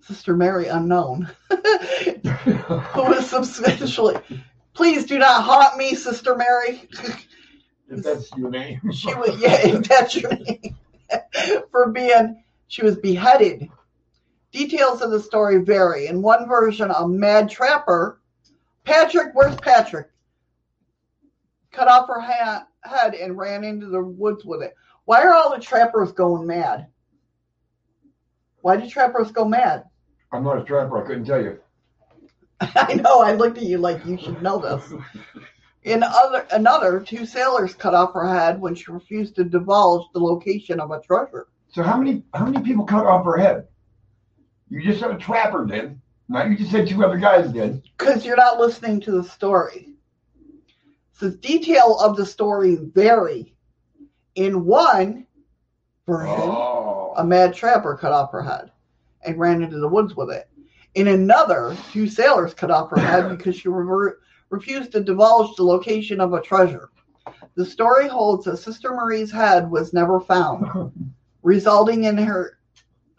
Sister 0.00 0.36
Mary 0.36 0.66
Unknown, 0.66 1.30
who 1.48 3.02
was 3.02 3.28
substantially. 3.28 4.16
Please 4.74 5.06
do 5.06 5.18
not 5.18 5.42
haunt 5.42 5.76
me, 5.76 5.94
Sister 5.94 6.34
Mary. 6.36 6.88
if 7.88 8.02
that's 8.02 8.30
your 8.36 8.50
name. 8.50 8.80
she 8.92 9.14
was, 9.14 9.40
yeah, 9.40 9.66
if 9.66 9.88
that's 9.88 10.16
your 10.16 10.34
name. 10.34 10.76
for 11.70 11.90
being, 11.90 12.42
she 12.68 12.82
was 12.84 12.96
beheaded. 12.96 13.68
Details 14.52 15.00
of 15.00 15.10
the 15.10 15.20
story 15.20 15.58
vary. 15.58 16.06
In 16.06 16.22
one 16.22 16.48
version, 16.48 16.90
a 16.90 17.06
mad 17.06 17.48
trapper, 17.48 18.20
Patrick, 18.84 19.28
where's 19.34 19.56
Patrick? 19.56 20.08
Cut 21.72 21.88
off 21.88 22.08
her 22.08 22.20
ha- 22.20 22.66
head 22.82 23.14
and 23.14 23.36
ran 23.36 23.64
into 23.64 23.86
the 23.86 24.02
woods 24.02 24.44
with 24.44 24.62
it. 24.62 24.74
Why 25.06 25.22
are 25.22 25.34
all 25.34 25.54
the 25.54 25.62
trappers 25.62 26.12
going 26.12 26.46
mad? 26.46 26.86
Why 28.60 28.76
do 28.76 28.88
trappers 28.88 29.30
go 29.30 29.44
mad? 29.44 29.84
I'm 30.32 30.44
not 30.44 30.58
a 30.58 30.64
trapper. 30.64 31.02
I 31.02 31.06
couldn't 31.06 31.26
tell 31.26 31.42
you. 31.42 31.58
I 32.74 32.94
know. 32.94 33.20
I 33.20 33.32
looked 33.32 33.58
at 33.58 33.64
you 33.64 33.78
like 33.78 34.04
you 34.06 34.16
should 34.18 34.42
know 34.42 34.58
this. 34.58 34.92
In 35.82 36.02
other, 36.02 36.46
another, 36.52 37.00
two 37.00 37.26
sailors 37.26 37.74
cut 37.74 37.94
off 37.94 38.14
her 38.14 38.26
head 38.26 38.60
when 38.60 38.74
she 38.74 38.90
refused 38.90 39.34
to 39.36 39.44
divulge 39.44 40.06
the 40.14 40.18
location 40.20 40.80
of 40.80 40.90
a 40.90 41.00
treasure. 41.00 41.48
So 41.68 41.82
how 41.82 41.98
many 41.98 42.22
how 42.32 42.46
many 42.46 42.64
people 42.64 42.84
cut 42.84 43.04
off 43.06 43.24
her 43.24 43.36
head? 43.36 43.66
You 44.70 44.82
just 44.82 45.00
said 45.00 45.10
a 45.10 45.18
trapper 45.18 45.66
did. 45.66 46.00
Now 46.28 46.44
you 46.44 46.56
just 46.56 46.70
said 46.70 46.88
two 46.88 47.04
other 47.04 47.18
guys 47.18 47.52
did. 47.52 47.82
Because 47.98 48.24
you're 48.24 48.36
not 48.36 48.58
listening 48.58 49.00
to 49.02 49.10
the 49.10 49.24
story. 49.24 49.90
The 51.20 51.30
detail 51.30 51.98
of 52.00 52.16
the 52.16 52.26
story 52.26 52.78
vary. 52.80 53.54
In 54.36 54.64
one 54.64 55.26
version, 56.06 56.34
Oh. 56.34 57.12
a 57.16 57.24
mad 57.24 57.54
trapper 57.54 57.96
cut 57.96 58.12
off 58.12 58.32
her 58.32 58.42
head 58.42 58.70
and 59.22 59.38
ran 59.38 59.62
into 59.62 59.78
the 59.78 59.88
woods 59.88 60.16
with 60.16 60.30
it. 60.30 60.48
In 60.94 61.08
another, 61.08 61.76
two 61.92 62.06
sailors 62.06 62.54
cut 62.54 62.70
off 62.70 62.90
her 62.90 63.00
head 63.00 63.28
because 63.36 63.56
she 63.56 63.68
rever- 63.68 64.20
refused 64.50 64.92
to 64.92 65.00
divulge 65.02 65.56
the 65.56 65.64
location 65.64 66.20
of 66.20 66.32
a 66.32 66.40
treasure. 66.40 66.90
The 67.56 67.66
story 67.66 68.06
holds 68.06 68.44
that 68.44 68.58
Sister 68.58 68.92
Marie's 68.92 69.32
head 69.32 69.70
was 69.70 69.92
never 69.92 70.20
found, 70.20 70.92
resulting 71.42 72.04
in 72.04 72.16
her 72.18 72.58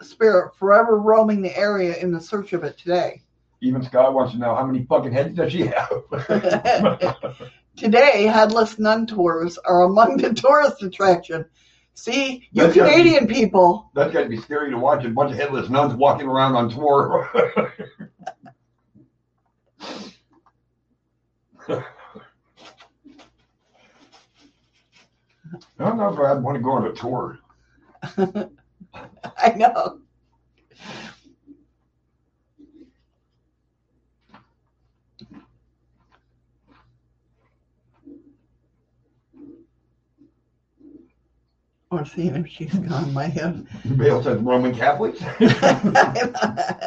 spirit 0.01 0.55
forever 0.55 0.99
roaming 0.99 1.41
the 1.41 1.57
area 1.57 1.97
in 1.97 2.11
the 2.11 2.19
search 2.19 2.53
of 2.53 2.63
it 2.63 2.77
today. 2.77 3.21
Even 3.61 3.81
Scott 3.83 4.13
wants 4.13 4.33
to 4.33 4.39
know 4.39 4.55
how 4.55 4.65
many 4.65 4.85
fucking 4.85 5.11
heads 5.11 5.35
does 5.35 5.51
she 5.51 5.65
have? 5.65 5.89
Today, 7.77 8.23
headless 8.23 8.79
nun 8.79 9.05
tours 9.05 9.57
are 9.57 9.83
among 9.83 10.17
the 10.17 10.33
tourist 10.33 10.81
attraction. 10.83 11.45
See, 11.95 12.47
you 12.51 12.61
That's 12.61 12.75
gotta 12.75 12.89
be- 12.89 12.95
Canadian 12.97 13.27
people, 13.27 13.89
That's 13.95 14.13
got 14.13 14.23
to 14.23 14.29
be 14.29 14.37
scary 14.37 14.69
to 14.69 14.77
watch 14.77 15.05
a 15.05 15.09
bunch 15.09 15.31
of 15.31 15.37
headless 15.37 15.69
nuns 15.69 15.93
walking 15.95 16.27
around 16.27 16.55
on 16.55 16.69
tour. 16.69 17.29
I 21.67 21.83
don't 25.79 25.97
know 25.97 26.13
if 26.13 26.19
I'd 26.19 26.43
want 26.43 26.55
to 26.55 26.61
go 26.61 26.71
on 26.71 26.87
a 26.87 26.93
tour. 26.93 27.39
I 29.37 29.49
know. 29.55 29.99
Seeing 42.03 42.35
if 42.35 42.47
she's 42.47 42.73
gone 42.73 43.13
my 43.13 43.27
head. 43.27 43.65
Bale 43.95 44.21
says 44.21 44.39
Roman 44.41 44.75
Catholics. 44.75 45.21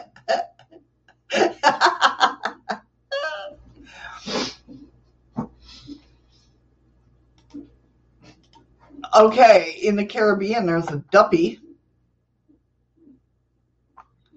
okay, 9.17 9.79
in 9.83 9.97
the 9.97 10.05
Caribbean, 10.05 10.67
there's 10.67 10.89
a 10.89 11.03
duppy. 11.11 11.61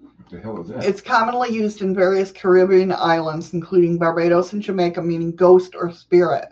what 0.00 0.30
the 0.30 0.40
hell 0.40 0.60
is 0.60 0.68
that? 0.68 0.84
It's 0.84 1.00
commonly 1.00 1.50
used 1.50 1.82
in 1.82 1.94
various 1.94 2.32
Caribbean 2.32 2.92
islands, 2.92 3.52
including 3.52 3.98
Barbados 3.98 4.52
and 4.52 4.62
Jamaica, 4.62 5.02
meaning 5.02 5.34
ghost 5.36 5.74
or 5.74 5.92
spirit. 5.92 6.48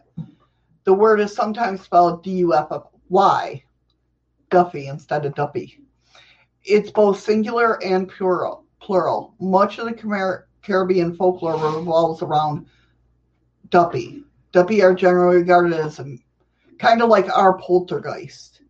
The 0.85 0.95
word 0.95 1.21
is 1.21 1.35
sometimes 1.35 1.83
spelled 1.83 2.23
D 2.23 2.31
U 2.39 2.55
F 2.55 2.69
F 2.71 2.83
Y, 3.09 3.63
Duffy 4.51 4.89
instead 4.89 5.25
of 5.25 5.35
Duppy. 5.35 5.81
It's 6.65 6.91
both 6.91 7.21
singular 7.21 7.83
and 7.83 8.09
plural. 8.09 8.65
Plural. 8.81 9.35
Much 9.41 9.79
of 9.79 9.87
the 9.87 9.95
Car- 9.95 10.49
Caribbean 10.63 11.17
folklore 11.17 11.55
revolves 11.55 12.23
around 12.23 12.67
Duppy. 13.71 14.25
Duppy 14.53 14.83
are 14.83 14.95
generally 14.95 15.37
regarded 15.37 15.75
as 15.75 16.01
a, 16.01 16.17
kind 16.79 17.03
of 17.03 17.09
like 17.09 17.29
our 17.35 17.57
poltergeist. 17.59 18.61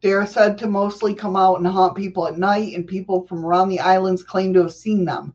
They 0.00 0.12
are 0.12 0.26
said 0.26 0.58
to 0.58 0.66
mostly 0.66 1.14
come 1.14 1.36
out 1.36 1.58
and 1.58 1.66
haunt 1.66 1.96
people 1.96 2.26
at 2.26 2.38
night, 2.38 2.74
and 2.74 2.86
people 2.86 3.26
from 3.26 3.44
around 3.44 3.68
the 3.68 3.80
islands 3.80 4.22
claim 4.22 4.52
to 4.54 4.62
have 4.62 4.72
seen 4.72 5.04
them. 5.04 5.34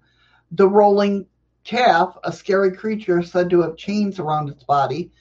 The 0.52 0.68
rolling 0.68 1.26
calf, 1.64 2.18
a 2.24 2.32
scary 2.32 2.72
creature 2.72 3.22
said 3.22 3.50
to 3.50 3.62
have 3.62 3.78
chains 3.78 4.20
around 4.20 4.50
its 4.50 4.64
body, 4.64 5.12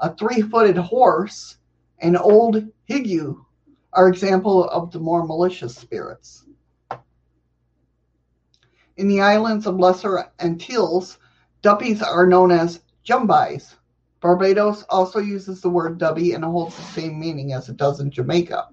a 0.00 0.14
three 0.14 0.42
footed 0.42 0.76
horse, 0.76 1.56
an 2.00 2.16
old 2.16 2.64
higue 2.88 3.36
are 3.92 4.08
example 4.08 4.68
of 4.68 4.90
the 4.90 5.00
more 5.00 5.26
malicious 5.26 5.76
spirits. 5.76 6.44
In 8.96 9.08
the 9.08 9.20
islands 9.20 9.66
of 9.66 9.76
Lesser 9.76 10.30
Antilles, 10.40 11.18
duppies 11.62 12.02
are 12.02 12.26
known 12.26 12.50
as 12.50 12.80
jumbais, 13.06 13.74
Barbados 14.22 14.84
also 14.88 15.18
uses 15.18 15.60
the 15.60 15.68
word 15.68 15.98
dubby 15.98 16.34
and 16.34 16.44
holds 16.44 16.76
the 16.76 16.82
same 16.82 17.18
meaning 17.18 17.52
as 17.52 17.68
it 17.68 17.76
does 17.76 17.98
in 17.98 18.10
Jamaica. 18.10 18.68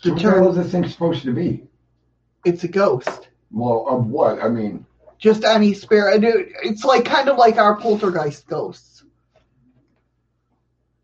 So 0.00 0.08
The 0.08 0.14
what 0.14 0.22
the 0.22 0.30
hell 0.32 0.44
term, 0.44 0.48
is 0.50 0.56
this 0.56 0.72
thing 0.72 0.88
supposed 0.88 1.22
to 1.24 1.32
be? 1.32 1.68
it's 2.44 2.64
a 2.64 2.68
ghost. 2.68 3.28
Well, 3.50 3.86
of 3.88 4.06
what? 4.06 4.42
I 4.42 4.48
mean, 4.48 4.84
Just 5.18 5.44
any 5.44 5.74
spirit. 5.74 6.22
It's 6.64 6.84
like 6.84 7.04
kind 7.04 7.28
of 7.28 7.36
like 7.36 7.56
our 7.58 7.76
poltergeist 7.78 8.46
ghosts. 8.48 8.91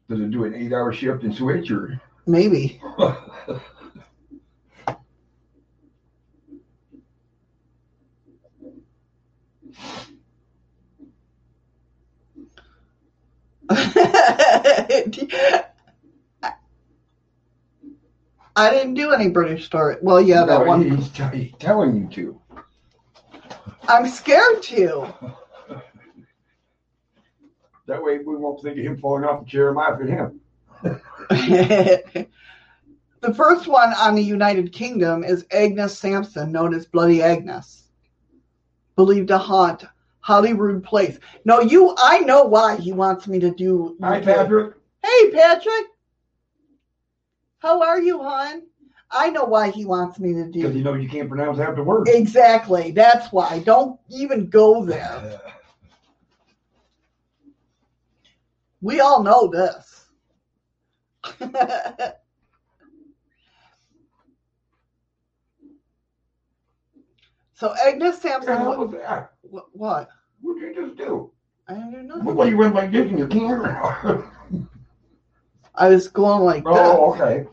Does 0.09 0.21
it 0.21 0.31
do 0.31 0.45
an 0.45 0.55
eight-hour 0.55 0.93
shift 0.93 1.23
and 1.23 1.35
switch, 1.35 1.71
or? 1.71 2.01
Maybe. 2.27 2.81
I 18.57 18.71
didn't 18.71 18.95
do 18.95 19.13
any 19.13 19.29
British 19.29 19.67
story. 19.67 19.97
Well, 20.03 20.21
yeah, 20.21 20.45
that 20.45 20.67
one. 20.67 20.91
He's, 20.91 21.09
t- 21.11 21.23
he's 21.33 21.53
telling 21.59 21.95
you 21.95 22.09
to. 22.15 22.41
I'm 23.89 24.09
scared 24.09 24.63
to. 24.65 25.07
That 27.89 28.05
way 28.05 28.19
we 28.19 28.37
won't 28.37 28.61
think 28.63 28.79
of 28.79 28.85
him 28.85 28.99
falling 28.99 29.25
off 29.25 29.45
the 29.45 29.51
chair 29.51 29.69
and 29.69 29.77
laugh 29.79 29.99
at 29.99 30.09
him. 30.09 30.41
the 33.23 33.35
first 33.35 33.67
one 33.67 33.95
on 33.95 34.15
the 34.15 34.23
United 34.23 34.75
Kingdom 34.75 35.25
is 35.25 35.47
Agnes 35.51 35.99
Sampson, 35.99 36.53
known 36.53 36.75
as 36.75 36.85
Bloody 36.85 37.23
Agnes, 37.23 37.85
believed 38.95 39.29
to 39.29 39.39
haunt 39.39 39.85
Holyrood 40.21 40.85
Place. 40.85 41.19
No, 41.47 41.61
you. 41.61 41.95
I 41.97 42.19
know 42.21 42.45
why 42.45 42.77
he 42.77 42.93
wants 42.93 43.27
me 43.27 43.39
to 43.41 43.55
do. 43.55 43.97
Hi, 44.03 44.21
Patrick. 44.21 44.75
Hey, 45.03 45.31
Patrick. 45.31 45.87
How 47.61 47.83
are 47.83 48.03
you, 48.03 48.23
hon? 48.23 48.65
I 49.11 49.31
know 49.31 49.45
why 49.45 49.71
he 49.71 49.87
wants 49.87 50.19
me 50.19 50.35
to 50.35 50.45
do. 50.45 50.61
Because 50.61 50.73
do. 50.73 50.79
you 50.79 50.85
know 50.85 50.93
you 50.93 51.09
can't 51.09 51.31
pronounce 51.31 51.57
half 51.57 51.75
the 51.75 51.83
words. 51.83 52.11
Exactly. 52.11 52.91
That's 52.91 53.33
why. 53.33 53.61
Don't 53.61 53.99
even 54.11 54.51
go 54.51 54.85
there. 54.85 55.41
We 58.81 59.01
all 59.01 59.23
know 59.23 59.49
this. 59.49 60.07
so 67.55 67.75
Agnes 67.85 68.15
What 68.15 68.23
Sampson, 68.23 68.65
was 68.65 68.91
that? 68.93 69.33
what? 69.43 69.67
what? 69.73 70.09
What 70.41 70.61
did 70.61 70.77
you 70.77 70.87
just 70.87 70.97
do? 70.97 71.33
I 71.69 71.75
didn't 71.75 72.09
do 72.09 72.15
Look 72.15 72.37
nothing. 72.37 72.51
you 72.53 72.57
went 72.57 72.75
like 72.75 72.93
this 72.93 73.11
in 73.11 73.19
your 73.19 73.27
camera. 73.29 74.31
I 75.75 75.89
was 75.89 76.09
going 76.09 76.43
like 76.45 76.63
oh, 76.67 76.75
this. 76.75 76.83
oh, 76.83 77.15
okay. 77.15 77.47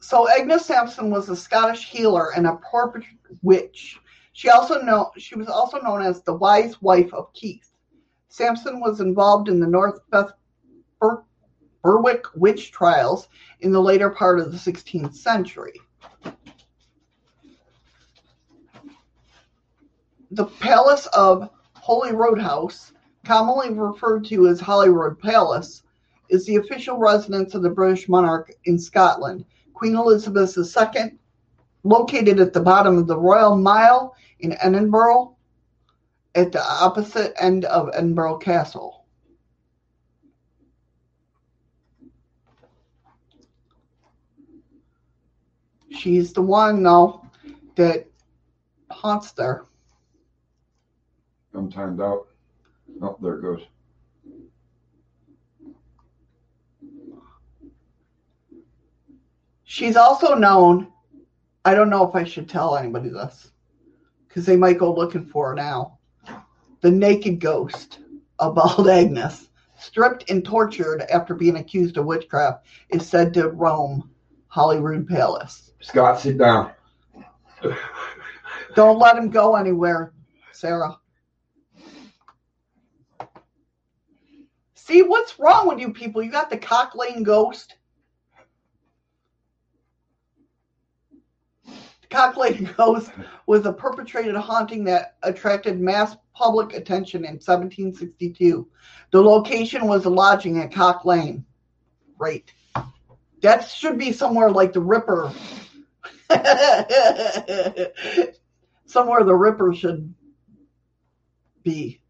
So 0.00 0.28
Agnes 0.28 0.66
Sampson 0.66 1.10
was 1.10 1.28
a 1.28 1.36
Scottish 1.36 1.88
healer 1.88 2.32
and 2.34 2.46
a 2.46 2.56
portrait 2.68 3.04
witch. 3.42 3.98
She 4.32 4.48
also 4.48 4.82
know 4.82 5.10
she 5.18 5.36
was 5.36 5.48
also 5.48 5.78
known 5.80 6.02
as 6.02 6.22
the 6.22 6.34
wise 6.34 6.80
wife 6.82 7.12
of 7.14 7.32
Keith. 7.32 7.69
Sampson 8.30 8.78
was 8.78 9.00
involved 9.00 9.48
in 9.48 9.58
the 9.58 9.66
North 9.66 10.00
Beth 10.10 10.32
Ber- 11.00 11.24
Berwick 11.82 12.24
witch 12.36 12.70
trials 12.70 13.28
in 13.60 13.72
the 13.72 13.82
later 13.82 14.08
part 14.08 14.38
of 14.38 14.52
the 14.52 14.58
16th 14.58 15.14
century. 15.14 15.74
The 20.30 20.46
Palace 20.46 21.06
of 21.06 21.50
Holyroodhouse, 21.76 22.92
commonly 23.24 23.74
referred 23.74 24.24
to 24.26 24.46
as 24.46 24.60
Holyrood 24.60 25.18
Palace, 25.18 25.82
is 26.28 26.46
the 26.46 26.56
official 26.56 26.98
residence 26.98 27.56
of 27.56 27.62
the 27.62 27.70
British 27.70 28.08
monarch 28.08 28.52
in 28.64 28.78
Scotland. 28.78 29.44
Queen 29.74 29.96
Elizabeth 29.96 30.56
II, 30.56 31.18
located 31.82 32.38
at 32.38 32.52
the 32.52 32.60
bottom 32.60 32.96
of 32.96 33.08
the 33.08 33.18
Royal 33.18 33.56
Mile 33.56 34.14
in 34.38 34.56
Edinburgh, 34.60 35.34
at 36.40 36.52
the 36.52 36.64
opposite 36.64 37.34
end 37.38 37.66
of 37.66 37.90
Edinburgh 37.92 38.38
Castle. 38.38 39.04
She's 45.90 46.32
the 46.32 46.40
one, 46.40 46.82
though, 46.82 47.26
that 47.76 48.06
haunts 48.90 49.32
there. 49.32 49.66
I'm 51.52 51.70
timed 51.70 52.00
out. 52.00 52.28
Oh, 53.02 53.18
there 53.20 53.34
it 53.34 53.42
goes. 53.42 53.62
She's 59.64 59.96
also 59.96 60.34
known. 60.34 60.90
I 61.66 61.74
don't 61.74 61.90
know 61.90 62.08
if 62.08 62.14
I 62.14 62.24
should 62.24 62.48
tell 62.48 62.76
anybody 62.76 63.10
this 63.10 63.52
because 64.26 64.46
they 64.46 64.56
might 64.56 64.78
go 64.78 64.94
looking 64.94 65.26
for 65.26 65.50
her 65.50 65.54
now. 65.54 65.99
The 66.80 66.90
naked 66.90 67.40
ghost 67.40 67.98
of 68.38 68.54
Bald 68.54 68.88
Agnes, 68.88 69.48
stripped 69.78 70.30
and 70.30 70.44
tortured 70.44 71.02
after 71.02 71.34
being 71.34 71.56
accused 71.56 71.98
of 71.98 72.06
witchcraft, 72.06 72.66
is 72.88 73.06
said 73.06 73.34
to 73.34 73.48
roam 73.48 74.10
Holyrood 74.48 75.06
Palace. 75.06 75.72
Scott, 75.80 76.20
sit 76.20 76.38
down. 76.38 76.72
Don't 78.74 78.98
let 78.98 79.16
him 79.16 79.30
go 79.30 79.56
anywhere, 79.56 80.12
Sarah. 80.52 80.96
See 84.74 85.02
what's 85.02 85.38
wrong 85.38 85.68
with 85.68 85.78
you 85.78 85.92
people? 85.92 86.22
You 86.22 86.30
got 86.30 86.50
the 86.50 86.58
Cock 86.58 86.94
Lane 86.94 87.22
ghost. 87.22 87.76
Lane 92.36 92.70
ghost 92.76 93.10
was 93.46 93.66
a 93.66 93.72
perpetrated 93.72 94.36
haunting 94.36 94.84
that 94.84 95.16
attracted 95.22 95.80
mass 95.80 96.16
public 96.34 96.74
attention 96.74 97.24
in 97.24 97.34
1762. 97.34 98.66
The 99.10 99.20
location 99.20 99.86
was 99.86 100.04
a 100.04 100.10
lodging 100.10 100.58
at 100.58 100.72
Cock 100.72 101.04
Lane. 101.04 101.44
Right. 102.18 102.52
That 103.42 103.68
should 103.68 103.98
be 103.98 104.12
somewhere 104.12 104.50
like 104.50 104.72
the 104.72 104.80
Ripper. 104.80 105.32
somewhere 108.86 109.24
the 109.24 109.34
Ripper 109.34 109.74
should 109.74 110.14
be. 111.62 112.00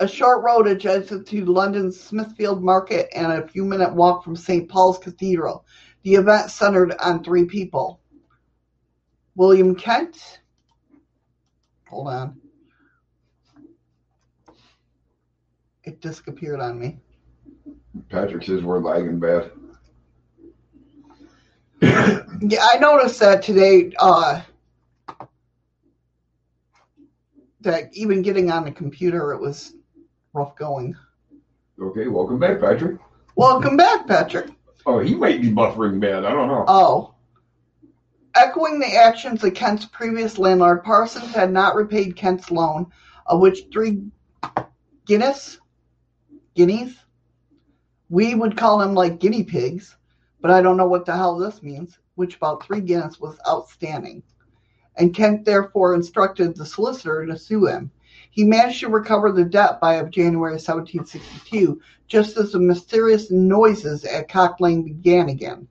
A 0.00 0.08
short 0.08 0.42
road 0.42 0.66
adjacent 0.66 1.28
to 1.28 1.44
London's 1.44 2.00
Smithfield 2.00 2.62
Market 2.62 3.08
and 3.14 3.32
a 3.32 3.46
few 3.46 3.64
minute 3.64 3.94
walk 3.94 4.24
from 4.24 4.34
St. 4.34 4.68
Paul's 4.68 4.98
Cathedral. 4.98 5.64
The 6.02 6.14
event 6.16 6.50
centered 6.50 6.94
on 7.00 7.22
three 7.22 7.44
people. 7.44 8.01
William 9.34 9.74
Kent. 9.74 10.40
Hold 11.88 12.08
on. 12.08 12.40
It 15.84 16.00
disappeared 16.00 16.60
on 16.60 16.78
me. 16.78 16.98
Patrick 18.08 18.44
says 18.44 18.62
we're 18.62 18.78
lagging 18.80 19.18
bad. 19.20 19.50
Yeah, 22.44 22.66
I 22.72 22.76
noticed 22.78 23.20
that 23.20 23.40
today. 23.40 23.92
Uh, 24.00 24.42
that 27.60 27.90
even 27.92 28.22
getting 28.22 28.50
on 28.50 28.64
the 28.64 28.72
computer, 28.72 29.32
it 29.32 29.40
was 29.40 29.74
rough 30.32 30.56
going. 30.56 30.96
Okay, 31.80 32.08
welcome 32.08 32.40
back, 32.40 32.60
Patrick. 32.60 32.98
Welcome 33.36 33.76
back, 33.76 34.08
Patrick. 34.08 34.50
Oh, 34.86 34.98
he 34.98 35.14
might 35.14 35.40
be 35.40 35.52
buffering 35.52 36.00
bad. 36.00 36.24
I 36.24 36.32
don't 36.32 36.48
know. 36.48 36.64
Oh. 36.66 37.11
Echoing 38.42 38.80
the 38.80 38.96
actions 38.96 39.44
of 39.44 39.54
Kent's 39.54 39.84
previous 39.86 40.36
landlord, 40.36 40.82
Parsons 40.82 41.32
had 41.32 41.52
not 41.52 41.76
repaid 41.76 42.16
Kent's 42.16 42.50
loan, 42.50 42.88
of 43.26 43.38
which 43.38 43.66
three 43.72 44.02
guineas, 45.06 45.60
guineas, 46.56 46.96
we 48.10 48.34
would 48.34 48.56
call 48.56 48.78
them 48.78 48.94
like 48.94 49.20
guinea 49.20 49.44
pigs, 49.44 49.96
but 50.40 50.50
I 50.50 50.60
don't 50.60 50.76
know 50.76 50.88
what 50.88 51.06
the 51.06 51.14
hell 51.14 51.38
this 51.38 51.62
means, 51.62 52.00
which 52.16 52.34
about 52.34 52.64
three 52.64 52.80
guineas 52.80 53.20
was 53.20 53.38
outstanding. 53.48 54.24
And 54.96 55.14
Kent 55.14 55.44
therefore 55.44 55.94
instructed 55.94 56.56
the 56.56 56.66
solicitor 56.66 57.24
to 57.24 57.38
sue 57.38 57.66
him. 57.66 57.92
He 58.32 58.42
managed 58.42 58.80
to 58.80 58.88
recover 58.88 59.30
the 59.30 59.44
debt 59.44 59.80
by 59.80 60.02
January 60.02 60.54
1762, 60.54 61.80
just 62.08 62.36
as 62.36 62.50
the 62.50 62.58
mysterious 62.58 63.30
noises 63.30 64.04
at 64.04 64.28
Cock 64.28 64.58
Lane 64.58 64.82
began 64.82 65.28
again. 65.28 65.68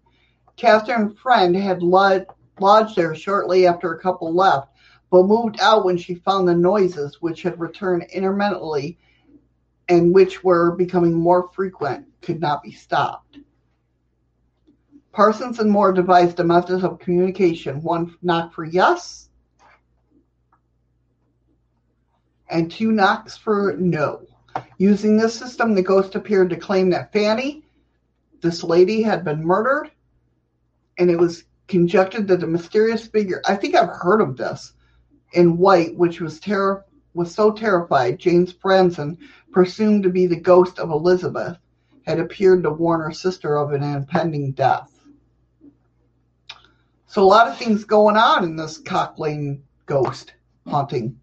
Catherine 0.55 1.13
Friend 1.15 1.53
had 1.53 1.83
lod- 1.83 2.27
lodged 2.59 2.95
there 2.95 3.15
shortly 3.15 3.65
after 3.65 3.93
a 3.93 3.99
couple 3.99 4.33
left, 4.33 4.69
but 5.09 5.23
moved 5.23 5.59
out 5.59 5.85
when 5.85 5.97
she 5.97 6.15
found 6.15 6.47
the 6.47 6.55
noises, 6.55 7.21
which 7.21 7.41
had 7.41 7.59
returned 7.59 8.03
intermittently 8.13 8.97
and 9.89 10.13
which 10.13 10.43
were 10.43 10.71
becoming 10.71 11.13
more 11.13 11.49
frequent, 11.53 12.05
could 12.21 12.39
not 12.39 12.63
be 12.63 12.71
stopped. 12.71 13.39
Parsons 15.11 15.59
and 15.59 15.69
Moore 15.69 15.91
devised 15.91 16.39
a 16.39 16.43
method 16.43 16.83
of 16.85 16.99
communication 16.99 17.81
one 17.81 18.15
knock 18.21 18.53
for 18.53 18.63
yes, 18.63 19.29
and 22.49 22.71
two 22.71 22.91
knocks 22.91 23.35
for 23.35 23.75
no. 23.77 24.21
Using 24.77 25.17
this 25.17 25.37
system, 25.37 25.73
the 25.73 25.81
ghost 25.81 26.15
appeared 26.15 26.49
to 26.49 26.55
claim 26.55 26.89
that 26.91 27.11
Fanny, 27.11 27.65
this 28.41 28.63
lady, 28.63 29.01
had 29.01 29.25
been 29.25 29.43
murdered, 29.43 29.91
and 30.97 31.09
it 31.09 31.19
was 31.19 31.43
conjectured 31.71 32.27
that 32.27 32.41
the 32.41 32.47
mysterious 32.47 33.07
figure, 33.07 33.41
I 33.47 33.55
think 33.55 33.75
I've 33.75 33.87
heard 33.89 34.19
of 34.19 34.35
this, 34.35 34.73
in 35.31 35.57
white, 35.57 35.95
which 35.95 36.19
was 36.19 36.39
terror 36.39 36.85
was 37.13 37.33
so 37.33 37.51
terrified, 37.51 38.19
James 38.19 38.53
Franzen, 38.53 39.17
presumed 39.51 40.03
to 40.03 40.09
be 40.09 40.27
the 40.27 40.35
ghost 40.35 40.79
of 40.79 40.91
Elizabeth, 40.91 41.57
had 42.05 42.19
appeared 42.19 42.63
to 42.63 42.71
warn 42.71 42.99
her 42.99 43.11
sister 43.11 43.57
of 43.57 43.71
an 43.71 43.83
impending 43.83 44.51
death. 44.51 44.91
So 47.07 47.23
a 47.23 47.25
lot 47.25 47.47
of 47.47 47.57
things 47.57 47.85
going 47.85 48.17
on 48.17 48.43
in 48.43 48.57
this 48.57 48.77
Cock 48.77 49.17
Lane 49.17 49.63
ghost 49.85 50.33
haunting. 50.67 51.19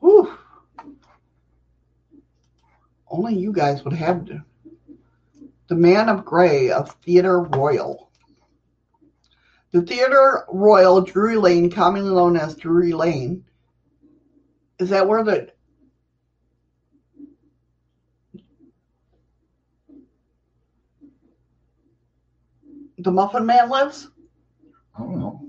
Whew. 0.00 0.35
Only 3.08 3.36
you 3.36 3.52
guys 3.52 3.84
would 3.84 3.92
have 3.92 4.26
to. 4.26 4.44
The 5.68 5.74
Man 5.74 6.08
of 6.08 6.24
Grey 6.24 6.70
of 6.70 6.90
Theatre 7.04 7.42
Royal. 7.42 8.10
The 9.72 9.82
Theatre 9.82 10.44
Royal, 10.48 11.00
Drury 11.02 11.36
Lane, 11.36 11.70
commonly 11.70 12.14
known 12.14 12.36
as 12.36 12.56
Drury 12.56 12.92
Lane, 12.92 13.44
is 14.78 14.90
that 14.90 15.08
where 15.08 15.24
the 15.24 15.50
the 22.98 23.10
Muffin 23.10 23.46
Man 23.46 23.68
lives? 23.68 24.08
I 24.94 25.00
don't 25.00 25.18
know. 25.18 25.48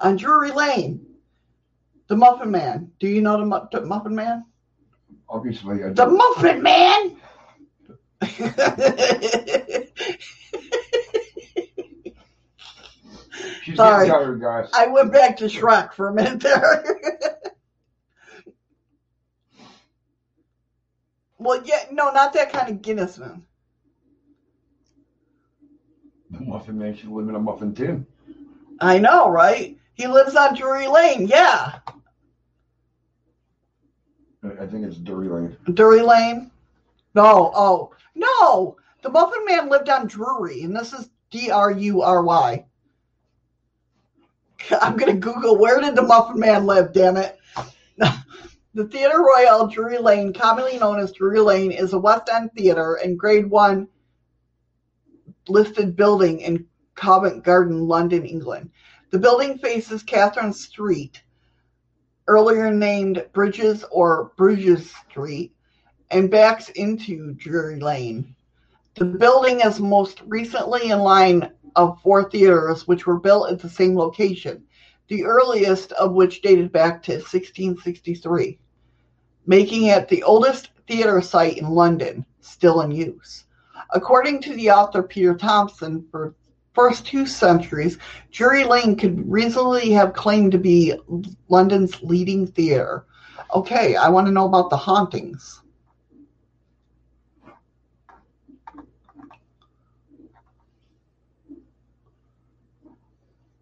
On 0.00 0.16
Drury 0.16 0.50
Lane. 0.50 1.06
The 2.08 2.16
Muffin 2.16 2.50
Man. 2.50 2.90
Do 2.98 3.06
you 3.06 3.20
know 3.20 3.38
the, 3.38 3.68
the 3.70 3.86
Muffin 3.86 4.14
Man? 4.14 4.44
Obviously, 5.30 5.84
I 5.84 5.90
The. 5.90 6.06
Muffin 6.06 6.62
Man! 6.62 7.16
She's 13.62 13.76
Sorry. 13.76 14.08
tired, 14.08 14.40
guys. 14.40 14.68
I 14.74 14.88
went 14.88 15.12
back 15.12 15.36
to 15.38 15.44
Shrek 15.44 15.92
for 15.94 16.08
a 16.08 16.14
minute 16.14 16.40
there. 16.40 16.84
well, 21.38 21.62
yeah, 21.64 21.84
no, 21.92 22.10
not 22.10 22.32
that 22.32 22.52
kind 22.52 22.68
of 22.68 22.82
Guinness 22.82 23.16
man. 23.18 23.44
The 26.30 26.40
muffin 26.40 26.78
man 26.78 26.96
should 26.96 27.10
live 27.10 27.28
in 27.28 27.36
a 27.36 27.40
muffin 27.40 27.74
tin. 27.74 28.06
I 28.80 28.98
know, 28.98 29.28
right? 29.28 29.76
He 29.94 30.06
lives 30.06 30.34
on 30.34 30.54
Drury 30.56 30.88
Lane. 30.88 31.26
Yeah, 31.26 31.78
I 34.42 34.66
think 34.66 34.86
it's 34.86 34.96
Drury 34.96 35.28
Lane. 35.28 35.56
Drury 35.74 36.02
Lane. 36.02 36.50
No, 37.14 37.52
oh 37.54 37.92
no, 38.14 38.76
the 39.02 39.10
Muffin 39.10 39.44
Man 39.44 39.68
lived 39.68 39.88
on 39.88 40.06
Drury, 40.06 40.62
and 40.62 40.74
this 40.74 40.92
is 40.92 41.10
D 41.30 41.50
R 41.50 41.70
U 41.70 42.02
R 42.02 42.22
Y. 42.22 42.64
I'm 44.80 44.96
gonna 44.96 45.14
Google 45.14 45.58
where 45.58 45.80
did 45.80 45.96
the 45.96 46.02
Muffin 46.02 46.38
Man 46.38 46.66
live? 46.66 46.92
Damn 46.92 47.16
it. 47.16 47.38
The 48.72 48.84
Theatre 48.84 49.20
Royal, 49.20 49.66
Drury 49.66 49.98
Lane, 49.98 50.32
commonly 50.32 50.78
known 50.78 51.00
as 51.00 51.10
Drury 51.10 51.40
Lane, 51.40 51.72
is 51.72 51.92
a 51.92 51.98
West 51.98 52.30
End 52.32 52.52
theatre 52.56 52.94
and 53.02 53.18
Grade 53.18 53.50
One 53.50 53.88
listed 55.48 55.96
building 55.96 56.38
in 56.38 56.66
Covent 56.94 57.42
Garden, 57.42 57.88
London, 57.88 58.24
England. 58.24 58.70
The 59.10 59.18
building 59.18 59.58
faces 59.58 60.04
Catherine 60.04 60.52
Street, 60.52 61.20
earlier 62.30 62.70
named 62.70 63.26
Bridges 63.32 63.84
or 63.90 64.30
Bruges 64.36 64.94
Street, 65.10 65.52
and 66.12 66.30
backs 66.30 66.68
into 66.70 67.34
Drury 67.34 67.80
Lane. 67.80 68.36
The 68.94 69.04
building 69.04 69.60
is 69.62 69.80
most 69.80 70.20
recently 70.26 70.90
in 70.90 71.00
line 71.00 71.50
of 71.74 72.00
four 72.02 72.30
theaters 72.30 72.86
which 72.86 73.04
were 73.04 73.18
built 73.18 73.50
at 73.50 73.58
the 73.58 73.68
same 73.68 73.96
location, 73.96 74.62
the 75.08 75.24
earliest 75.24 75.90
of 75.92 76.12
which 76.12 76.40
dated 76.40 76.70
back 76.70 77.02
to 77.02 77.14
1663, 77.14 78.60
making 79.46 79.86
it 79.86 80.06
the 80.06 80.22
oldest 80.22 80.70
theater 80.86 81.20
site 81.20 81.58
in 81.58 81.68
London 81.68 82.24
still 82.40 82.82
in 82.82 82.92
use. 82.92 83.44
According 83.92 84.40
to 84.42 84.54
the 84.54 84.70
author 84.70 85.02
Peter 85.02 85.34
Thompson, 85.34 86.06
for 86.12 86.36
first 86.74 87.06
two 87.06 87.26
centuries, 87.26 87.98
Drury 88.30 88.64
Lane 88.64 88.96
could 88.96 89.30
reasonably 89.30 89.90
have 89.90 90.14
claimed 90.14 90.52
to 90.52 90.58
be 90.58 90.94
London's 91.48 92.02
leading 92.02 92.46
theater. 92.46 93.06
Okay, 93.54 93.96
I 93.96 94.08
want 94.08 94.26
to 94.26 94.32
know 94.32 94.46
about 94.46 94.70
the 94.70 94.76
hauntings. 94.76 95.60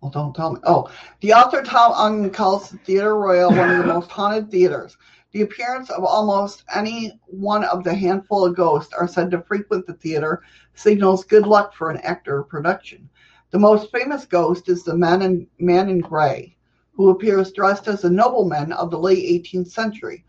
Well, 0.00 0.10
don't 0.10 0.34
tell 0.34 0.52
me. 0.52 0.60
Oh, 0.64 0.90
the 1.20 1.32
author 1.32 1.62
Tom 1.62 1.92
Ungman 1.92 2.32
calls 2.32 2.70
the 2.70 2.78
Theatre 2.78 3.16
Royal 3.16 3.50
one 3.50 3.70
of 3.70 3.78
the 3.78 3.92
most 3.92 4.10
haunted 4.10 4.50
theaters. 4.50 4.96
The 5.32 5.42
appearance 5.42 5.90
of 5.90 6.04
almost 6.04 6.64
any 6.74 7.20
one 7.26 7.62
of 7.64 7.84
the 7.84 7.94
handful 7.94 8.46
of 8.46 8.56
ghosts 8.56 8.94
are 8.94 9.06
said 9.06 9.30
to 9.32 9.42
frequent 9.42 9.86
the 9.86 9.92
theater 9.92 10.42
signals 10.74 11.24
good 11.24 11.46
luck 11.46 11.74
for 11.74 11.90
an 11.90 11.98
actor 11.98 12.38
or 12.38 12.44
production. 12.44 13.10
The 13.50 13.58
most 13.58 13.92
famous 13.92 14.24
ghost 14.24 14.70
is 14.70 14.84
the 14.84 14.96
man 14.96 15.20
in, 15.20 15.46
man 15.58 15.90
in 15.90 16.00
gray, 16.00 16.56
who 16.92 17.10
appears 17.10 17.52
dressed 17.52 17.88
as 17.88 18.04
a 18.04 18.10
nobleman 18.10 18.72
of 18.72 18.90
the 18.90 18.98
late 18.98 19.44
18th 19.44 19.70
century. 19.70 20.24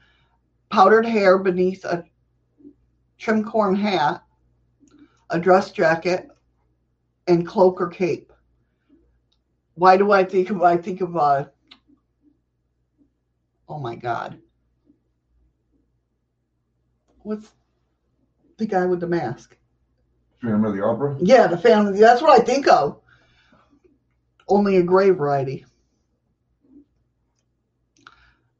Powdered 0.70 1.06
hair 1.06 1.38
beneath 1.38 1.86
a 1.86 2.04
tricorn 3.18 3.78
hat, 3.78 4.22
a 5.30 5.40
dress 5.40 5.72
jacket, 5.72 6.28
and 7.28 7.48
cloak 7.48 7.80
or 7.80 7.88
cape. 7.88 8.34
Why 9.76 9.96
do 9.96 10.12
I 10.12 10.26
think 10.26 10.50
of 10.50 10.62
I 10.62 10.76
think 10.76 11.00
of 11.00 11.16
uh 11.16 11.46
oh 13.70 13.80
my 13.80 13.96
god. 13.96 14.42
What's 17.24 17.50
the 18.58 18.66
guy 18.66 18.86
with 18.86 19.00
the 19.00 19.08
mask? 19.08 19.58
Phantom 20.41 20.66
of 20.66 20.76
the 20.76 20.84
Opera. 20.84 21.18
Yeah, 21.20 21.48
the 21.48 21.58
family. 21.58 22.00
That's 22.00 22.22
what 22.22 22.40
I 22.40 22.44
think 22.44 22.68
of. 22.68 23.00
Only 24.48 24.78
a 24.78 24.84
gray 24.84 25.10
variety. 25.10 25.66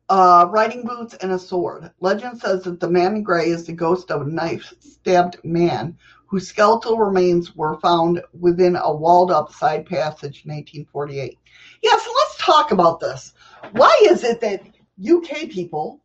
Uh, 0.10 0.48
riding 0.50 0.84
boots 0.84 1.14
and 1.16 1.32
a 1.32 1.40
sword. 1.40 1.92
Legend 2.00 2.40
says 2.40 2.64
that 2.64 2.80
the 2.80 2.90
man 2.90 3.16
in 3.16 3.24
gray 3.24 3.50
is 3.50 3.66
the 3.66 3.74
ghost 3.74 4.10
of 4.10 4.22
a 4.22 4.30
knife 4.30 4.74
stabbed 4.80 5.38
man 5.44 5.98
whose 6.26 6.48
skeletal 6.48 6.98
remains 6.98 7.56
were 7.56 7.80
found 7.80 8.22
within 8.40 8.76
a 8.76 8.94
walled 8.94 9.32
up 9.32 9.52
side 9.52 9.86
passage 9.86 10.44
in 10.46 10.52
1848. 10.52 11.38
Yeah, 11.82 11.98
so 11.98 12.12
let's 12.12 12.38
talk 12.38 12.72
about 12.72 13.00
this. 13.00 13.34
Why 13.72 13.96
is 14.04 14.24
it 14.24 14.42
that 14.42 14.62
UK 15.00 15.50
people 15.50 16.02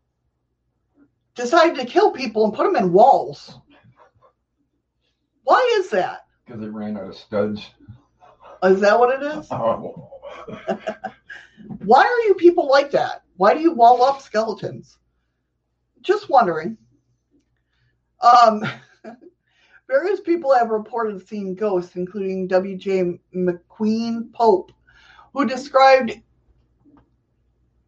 decided 1.35 1.77
to 1.77 1.87
kill 1.87 2.11
people 2.11 2.45
and 2.45 2.55
put 2.55 2.65
them 2.65 2.77
in 2.77 2.93
walls? 2.93 3.59
Why 5.43 5.77
is 5.79 5.91
that? 5.91 6.27
Because 6.45 6.61
they 6.61 6.69
ran 6.69 6.97
out 6.97 7.09
of 7.09 7.17
studs. 7.17 7.71
Is 8.63 8.81
that 8.81 8.99
what 8.99 9.23
it 9.23 9.39
is? 9.39 9.49
Oh, 9.51 10.11
Why 11.85 12.03
are 12.03 12.29
you 12.29 12.35
people 12.35 12.69
like 12.69 12.91
that? 12.91 13.23
Why 13.37 13.55
do 13.55 13.61
you 13.61 13.73
wall 13.73 14.03
up 14.03 14.21
skeletons? 14.21 14.99
Just 16.03 16.29
wondering. 16.29 16.77
Um, 18.21 18.65
various 19.89 20.21
people 20.21 20.55
have 20.55 20.71
reported 20.71 21.27
seeing 21.27 21.55
ghosts, 21.55 21.97
including 21.97 22.49
W.J. 22.49 23.19
Macqueen-Pope, 23.35 24.73
who 25.33 25.47
described 25.47 26.21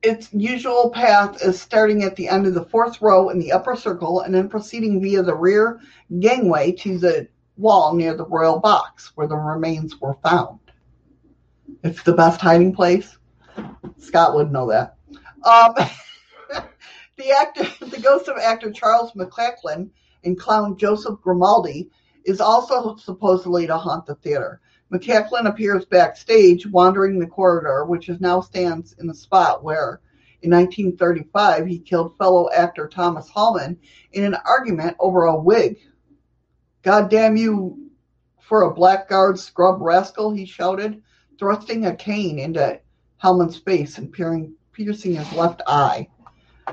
its 0.07 0.33
usual 0.33 0.91
path 0.91 1.43
is 1.43 1.61
starting 1.61 2.05
at 2.05 2.15
the 2.15 2.29
end 2.29 2.47
of 2.47 2.55
the 2.55 2.65
fourth 2.65 3.03
row 3.03 3.29
in 3.29 3.41
the 3.41 3.51
upper 3.51 3.75
circle 3.75 4.21
and 4.21 4.33
then 4.33 4.49
proceeding 4.49 5.03
via 5.03 5.21
the 5.21 5.35
rear 5.35 5.81
gangway 6.21 6.71
to 6.71 6.97
the 6.97 7.27
wall 7.57 7.93
near 7.93 8.15
the 8.15 8.25
royal 8.25 8.61
box 8.61 9.11
where 9.17 9.27
the 9.27 9.35
remains 9.35 10.01
were 10.01 10.17
found. 10.23 10.61
It's 11.83 12.05
the 12.05 12.13
best 12.13 12.41
hiding 12.41 12.73
place. 12.73 13.19
Scott 13.99 14.35
would 14.37 14.53
know 14.53 14.69
that. 14.69 14.95
Um, 15.43 15.75
the 17.17 17.31
actor, 17.33 17.65
the 17.85 18.01
ghost 18.01 18.29
of 18.29 18.39
actor 18.39 18.71
Charles 18.71 19.13
McLachlan 19.13 19.91
and 20.23 20.39
clown 20.39 20.77
Joseph 20.77 21.21
Grimaldi 21.21 21.91
is 22.25 22.41
also 22.41 22.95
supposedly 22.97 23.67
to 23.67 23.77
haunt 23.77 24.07
the 24.07 24.15
theater. 24.17 24.61
McLachlan 24.93 25.49
appears 25.49 25.85
backstage, 25.85 26.67
wandering 26.67 27.19
the 27.19 27.27
corridor, 27.27 27.85
which 27.85 28.09
is 28.09 28.21
now 28.21 28.41
stands 28.41 28.95
in 28.99 29.07
the 29.07 29.15
spot 29.15 29.65
where, 29.65 30.01
in 30.43 30.51
1935, 30.51 31.67
he 31.67 31.79
killed 31.79 32.17
fellow 32.17 32.49
actor 32.51 32.87
Thomas 32.87 33.29
Hallam 33.29 33.79
in 34.13 34.25
an 34.25 34.37
argument 34.47 34.97
over 35.01 35.25
a 35.25 35.37
wig. 35.37 35.79
God 36.83 37.11
damn 37.11 37.37
you, 37.37 37.91
for 38.41 38.63
a 38.63 38.75
blackguard 38.75 39.39
scrub 39.41 39.81
rascal, 39.81 40.31
he 40.31 40.45
shouted, 40.45 41.03
thrusting 41.37 41.87
a 41.87 41.97
cane 41.97 42.39
into 42.39 42.81
Hallam's 43.17 43.59
face 43.59 43.99
and 43.99 44.13
peering, 44.13 44.55
piercing 44.73 45.17
his 45.17 45.33
left 45.33 45.63
eye. 45.67 46.09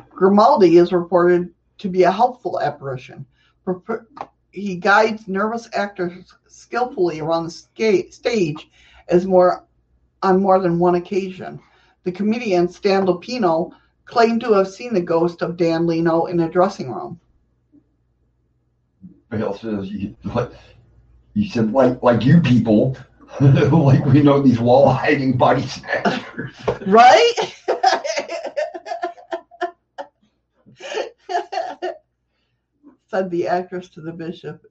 Grimaldi 0.09 0.77
is 0.77 0.93
reported 0.93 1.51
to 1.79 1.89
be 1.89 2.03
a 2.03 2.11
helpful 2.11 2.59
apparition. 2.59 3.25
He 4.53 4.75
guides 4.75 5.27
nervous 5.27 5.67
actors 5.73 6.31
skillfully 6.47 7.19
around 7.19 7.45
the 7.45 8.07
stage 8.11 8.69
as 9.07 9.25
more 9.25 9.65
on 10.21 10.41
more 10.41 10.59
than 10.59 10.79
one 10.79 10.95
occasion. 10.95 11.59
The 12.03 12.11
comedian 12.11 12.69
Stan 12.69 13.05
Lupino 13.05 13.71
claimed 14.05 14.41
to 14.41 14.53
have 14.53 14.67
seen 14.67 14.93
the 14.93 15.01
ghost 15.01 15.41
of 15.41 15.57
Dan 15.57 15.87
Leno 15.87 16.25
in 16.25 16.39
a 16.39 16.49
dressing 16.49 16.91
room. 16.91 17.19
Bale 19.29 19.57
says, 19.57 19.89
you, 19.89 20.15
he 21.33 21.49
said, 21.49 21.71
like, 21.73 22.03
like 22.03 22.23
you 22.23 22.39
people, 22.39 22.95
like 23.41 24.05
we 24.05 24.21
know 24.21 24.41
these 24.41 24.59
wall 24.59 24.89
hiding 24.89 25.35
body 25.35 25.65
snatchers. 25.65 26.55
Right? 26.85 27.33
Said 33.13 33.29
the 33.29 33.47
actress 33.47 33.89
to 33.89 34.01
the 34.01 34.11
bishop, 34.11 34.65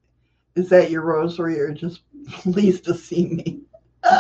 Is 0.57 0.69
that 0.71 0.91
your 0.91 1.03
rosary 1.03 1.61
or 1.61 1.73
just 1.73 2.01
pleased 2.27 2.83
to 2.87 2.93
see 2.93 3.27
me? 3.27 3.61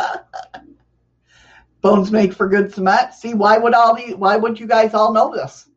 Bones 1.80 2.12
make 2.12 2.32
for 2.32 2.48
good 2.48 2.72
cement. 2.72 3.14
See, 3.14 3.34
why 3.34 3.58
would 3.58 3.74
all 3.74 3.96
the 3.96 4.14
why 4.14 4.36
would 4.36 4.60
you 4.60 4.68
guys 4.68 4.94
all 4.94 5.12
know 5.12 5.34
this? 5.34 5.68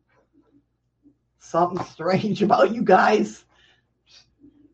Something 1.40 1.84
strange 1.86 2.40
about 2.44 2.72
you 2.72 2.82
guys. 2.82 3.44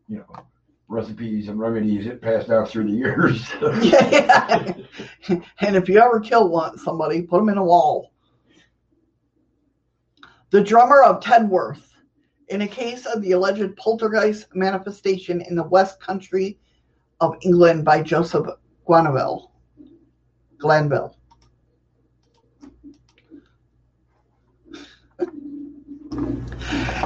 You 0.07 0.17
know, 0.17 0.45
recipes 0.87 1.47
and 1.47 1.59
remedies 1.59 2.05
it 2.05 2.21
passed 2.21 2.51
out 2.51 2.69
through 2.69 2.91
the 2.91 2.95
years. 2.95 3.51
yeah. 3.81 4.71
and 5.61 5.75
if 5.75 5.89
you 5.89 5.97
ever 5.97 6.19
kill 6.19 6.47
one 6.47 6.77
somebody, 6.77 7.23
put 7.23 7.39
them 7.39 7.49
in 7.49 7.57
a 7.57 7.63
wall. 7.63 8.11
The 10.51 10.61
drummer 10.61 11.01
of 11.01 11.21
Tedworth, 11.23 11.92
in 12.49 12.61
a 12.61 12.67
case 12.67 13.05
of 13.05 13.21
the 13.21 13.31
alleged 13.31 13.75
poltergeist 13.77 14.53
manifestation 14.55 15.41
in 15.41 15.55
the 15.55 15.63
West 15.63 15.99
Country 15.99 16.59
of 17.19 17.35
England 17.41 17.85
by 17.85 18.01
Joseph 18.01 18.47
Glanvill. 18.87 19.49
Glanvill. 20.57 21.13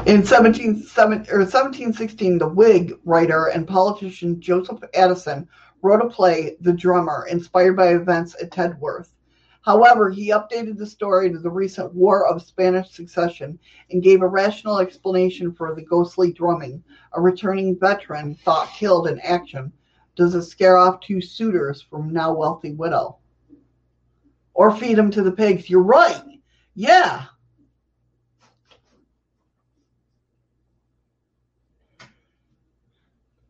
In 0.05 0.23
1716, 0.23 2.37
the 2.37 2.47
Whig 2.47 2.93
writer 3.03 3.47
and 3.47 3.67
politician 3.67 4.39
Joseph 4.39 4.79
Addison 4.93 5.47
wrote 5.81 6.01
a 6.01 6.09
play, 6.09 6.55
The 6.61 6.71
Drummer, 6.71 7.27
inspired 7.29 7.75
by 7.75 7.89
events 7.89 8.33
at 8.41 8.51
Tedworth. 8.51 9.09
However, 9.67 10.09
he 10.09 10.29
updated 10.29 10.77
the 10.77 10.87
story 10.87 11.29
to 11.29 11.39
the 11.39 11.49
recent 11.49 11.93
War 11.93 12.25
of 12.25 12.41
Spanish 12.41 12.89
Succession 12.89 13.59
and 13.91 14.01
gave 14.01 14.21
a 14.21 14.27
rational 14.27 14.79
explanation 14.79 15.51
for 15.51 15.75
the 15.75 15.81
ghostly 15.81 16.31
drumming. 16.31 16.81
A 17.11 17.19
returning 17.19 17.77
veteran 17.77 18.33
thought 18.33 18.69
killed 18.69 19.09
in 19.09 19.19
action 19.19 19.73
does 20.15 20.35
it 20.35 20.43
scare 20.43 20.77
off 20.77 21.01
two 21.01 21.19
suitors 21.19 21.81
from 21.81 22.13
now 22.13 22.33
wealthy 22.33 22.71
widow. 22.71 23.17
Or 24.53 24.73
feed 24.73 24.97
them 24.97 25.11
to 25.11 25.21
the 25.21 25.33
pigs. 25.33 25.69
You're 25.69 25.83
right. 25.83 26.23
Yeah. 26.73 27.25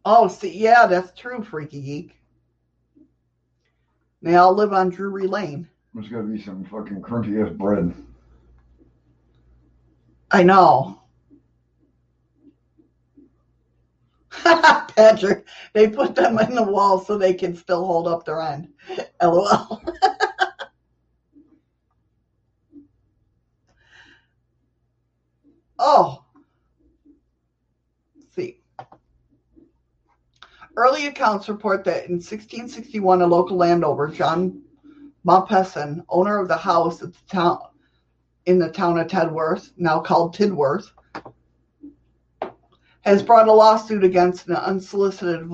Oh, 0.03 0.27
see, 0.30 0.57
yeah, 0.57 0.88
that's 0.88 1.11
true, 1.11 1.44
Freaky 1.44 1.80
Geek. 1.80 2.15
They 4.23 4.34
all 4.34 4.56
live 4.56 4.73
on 4.73 4.89
Drury 4.89 5.27
Lane. 5.27 5.69
There's 5.98 6.10
got 6.10 6.22
to 6.22 6.28
be 6.28 6.40
some 6.40 6.64
fucking 6.65 7.02
crunchy 7.02 7.44
ass 7.44 7.52
bread. 7.57 7.91
I 10.30 10.44
know. 10.44 11.02
Patrick, 14.44 15.48
they 15.74 15.88
put 15.88 16.14
them 16.14 16.38
in 16.38 16.53
the 16.53 16.61
wall 16.61 17.03
so 17.03 17.18
they 17.18 17.34
can 17.34 17.56
still 17.56 17.84
hold 17.84 18.07
up 18.07 18.26
their 18.26 18.44
end. 18.44 18.68
LOL. 19.24 19.82
oh, 25.80 26.24
see. 28.36 28.60
Early 30.76 31.07
accounts 31.07 31.49
report 31.49 31.84
that 31.86 32.06
in 32.06 32.18
1661, 32.18 33.24
a 33.24 33.26
local 33.26 33.57
landowner, 33.57 34.10
John 34.10 34.61
Mompesson, 35.28 36.06
owner 36.08 36.40
of 36.40 36.48
the 36.48 36.56
house 36.56 36.99
the 36.99 37.12
town 37.30 37.60
in 38.45 38.58
the 38.58 38.72
town 38.72 38.98
of 38.98 39.08
Tedworth, 39.08 39.72
now 39.76 39.99
called 39.99 40.34
Tidworth, 40.34 40.90
has 43.02 43.22
brought 43.22 43.49
a 43.49 43.54
lawsuit 43.54 44.06
against 44.06 44.48
an 44.48 44.56
unsolicited 44.56 45.49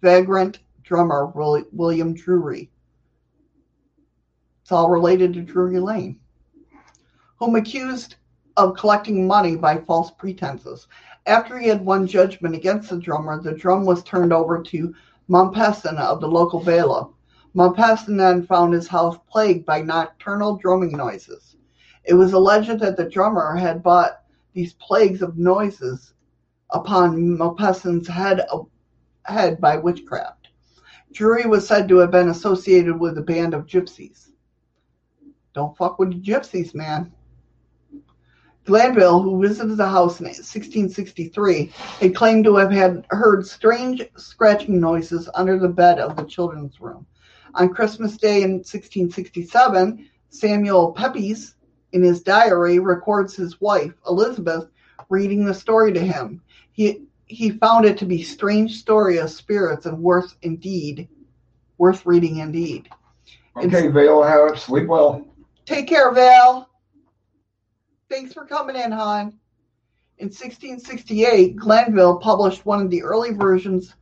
vagrant 0.00 0.60
drummer, 0.84 1.26
William 1.72 2.14
Drury. 2.14 2.70
It's 4.62 4.70
all 4.70 4.88
related 4.88 5.34
to 5.34 5.42
Drury 5.42 5.80
Lane, 5.80 6.20
whom 7.36 7.56
accused 7.56 8.14
of 8.56 8.76
collecting 8.76 9.26
money 9.26 9.56
by 9.56 9.78
false 9.78 10.12
pretenses. 10.12 10.86
After 11.26 11.58
he 11.58 11.66
had 11.66 11.84
won 11.84 12.06
judgment 12.06 12.54
against 12.54 12.90
the 12.90 12.98
drummer, 12.98 13.42
the 13.42 13.54
drum 13.54 13.84
was 13.84 14.04
turned 14.04 14.32
over 14.32 14.62
to 14.62 14.94
Mompesson 15.26 15.96
of 15.98 16.20
the 16.20 16.28
local 16.28 16.62
bailiff. 16.62 17.08
Mompesson 17.54 18.16
then 18.16 18.46
found 18.46 18.72
his 18.72 18.86
house 18.86 19.16
plagued 19.28 19.66
by 19.66 19.82
nocturnal 19.82 20.56
drumming 20.56 20.96
noises. 20.96 21.56
It 22.04 22.14
was 22.14 22.32
alleged 22.32 22.78
that 22.78 22.96
the 22.96 23.08
drummer 23.08 23.56
had 23.56 23.82
brought 23.82 24.22
these 24.52 24.74
plagues 24.74 25.20
of 25.20 25.36
noises 25.36 26.14
upon 26.70 27.36
Mompesson's 27.36 28.06
head, 28.06 28.46
head 29.24 29.60
by 29.60 29.76
witchcraft. 29.76 30.48
Drury 31.12 31.46
was 31.46 31.66
said 31.66 31.88
to 31.88 31.96
have 31.96 32.12
been 32.12 32.28
associated 32.28 32.98
with 32.98 33.18
a 33.18 33.22
band 33.22 33.52
of 33.52 33.66
gypsies. 33.66 34.28
Don't 35.52 35.76
fuck 35.76 35.98
with 35.98 36.10
the 36.10 36.20
gypsies, 36.20 36.74
man. 36.74 37.12
Glanvill, 38.64 39.22
who 39.22 39.42
visited 39.42 39.76
the 39.76 39.88
house 39.88 40.20
in 40.20 40.26
1663, 40.26 41.72
had 41.98 42.14
claimed 42.14 42.44
to 42.44 42.54
have 42.56 42.70
had 42.70 43.04
heard 43.10 43.44
strange 43.44 44.08
scratching 44.16 44.78
noises 44.78 45.28
under 45.34 45.58
the 45.58 45.68
bed 45.68 45.98
of 45.98 46.16
the 46.16 46.24
children's 46.24 46.80
room. 46.80 47.04
On 47.54 47.72
Christmas 47.72 48.16
Day 48.16 48.42
in 48.42 48.58
1667, 48.58 50.08
Samuel 50.30 50.92
Pepys, 50.92 51.54
in 51.92 52.02
his 52.02 52.22
diary, 52.22 52.78
records 52.78 53.34
his 53.34 53.60
wife, 53.60 53.92
Elizabeth, 54.06 54.68
reading 55.08 55.44
the 55.44 55.54
story 55.54 55.92
to 55.92 56.00
him. 56.00 56.42
He 56.72 57.02
he 57.26 57.50
found 57.50 57.84
it 57.84 57.96
to 57.98 58.06
be 58.06 58.22
strange 58.22 58.78
story 58.78 59.18
of 59.18 59.30
spirits 59.30 59.86
and 59.86 60.02
worth 60.02 60.34
indeed, 60.42 61.08
worth 61.78 62.04
reading 62.04 62.38
indeed. 62.38 62.88
Okay, 63.56 63.88
Vale, 63.88 64.22
have 64.22 64.58
sleep 64.58 64.88
well. 64.88 65.26
Take 65.64 65.86
care, 65.86 66.12
Vale. 66.12 66.68
Thanks 68.08 68.32
for 68.32 68.44
coming 68.44 68.74
in, 68.74 68.90
hon. 68.90 69.38
In 70.18 70.26
1668, 70.26 71.56
Glanvill 71.56 72.20
published 72.20 72.66
one 72.66 72.82
of 72.82 72.90
the 72.90 73.02
early 73.02 73.32
versions. 73.32 73.94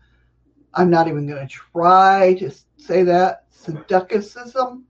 I'm 0.73 0.91
not 0.91 1.07
even 1.07 1.27
going 1.27 1.47
to 1.47 1.55
try 1.55 2.35
to 2.35 2.51
say 2.79 3.03
that. 3.05 3.45
Seducticism? 3.51 4.85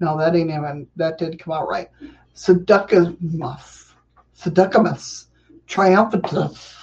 No, 0.00 0.16
that 0.18 0.34
ain't 0.34 0.50
even, 0.50 0.86
that 0.96 1.18
did 1.18 1.38
come 1.38 1.52
out 1.52 1.68
right. 1.68 1.90
Seducimus. 2.34 3.92
Seducimus. 4.38 5.26
Triumphatus. 5.66 6.74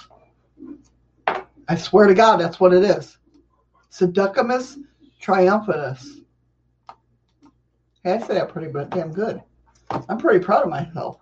I 1.68 1.76
swear 1.76 2.06
to 2.06 2.14
God, 2.14 2.38
that's 2.38 2.60
what 2.60 2.74
it 2.74 2.84
is. 2.84 3.16
Seducimus 3.90 4.76
triumphatus. 5.20 6.20
Hey, 8.02 8.12
I 8.12 8.18
say 8.18 8.34
that 8.34 8.50
pretty 8.50 8.70
but 8.70 8.90
damn 8.90 9.12
good. 9.12 9.40
I'm 10.08 10.18
pretty 10.18 10.44
proud 10.44 10.64
of 10.64 10.70
myself. 10.70 11.20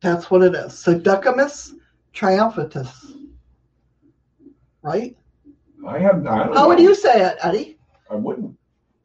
That's 0.00 0.30
what 0.30 0.42
it 0.42 0.54
is. 0.54 0.72
Seducimus 0.72 1.72
triumphatus. 2.12 3.12
Right? 4.82 5.16
I 5.86 5.98
have. 5.98 6.26
I 6.26 6.46
How 6.54 6.68
would 6.68 6.80
you 6.80 6.94
say 6.94 7.26
it, 7.26 7.38
Eddie? 7.42 7.78
I 8.10 8.14
wouldn't. 8.14 8.56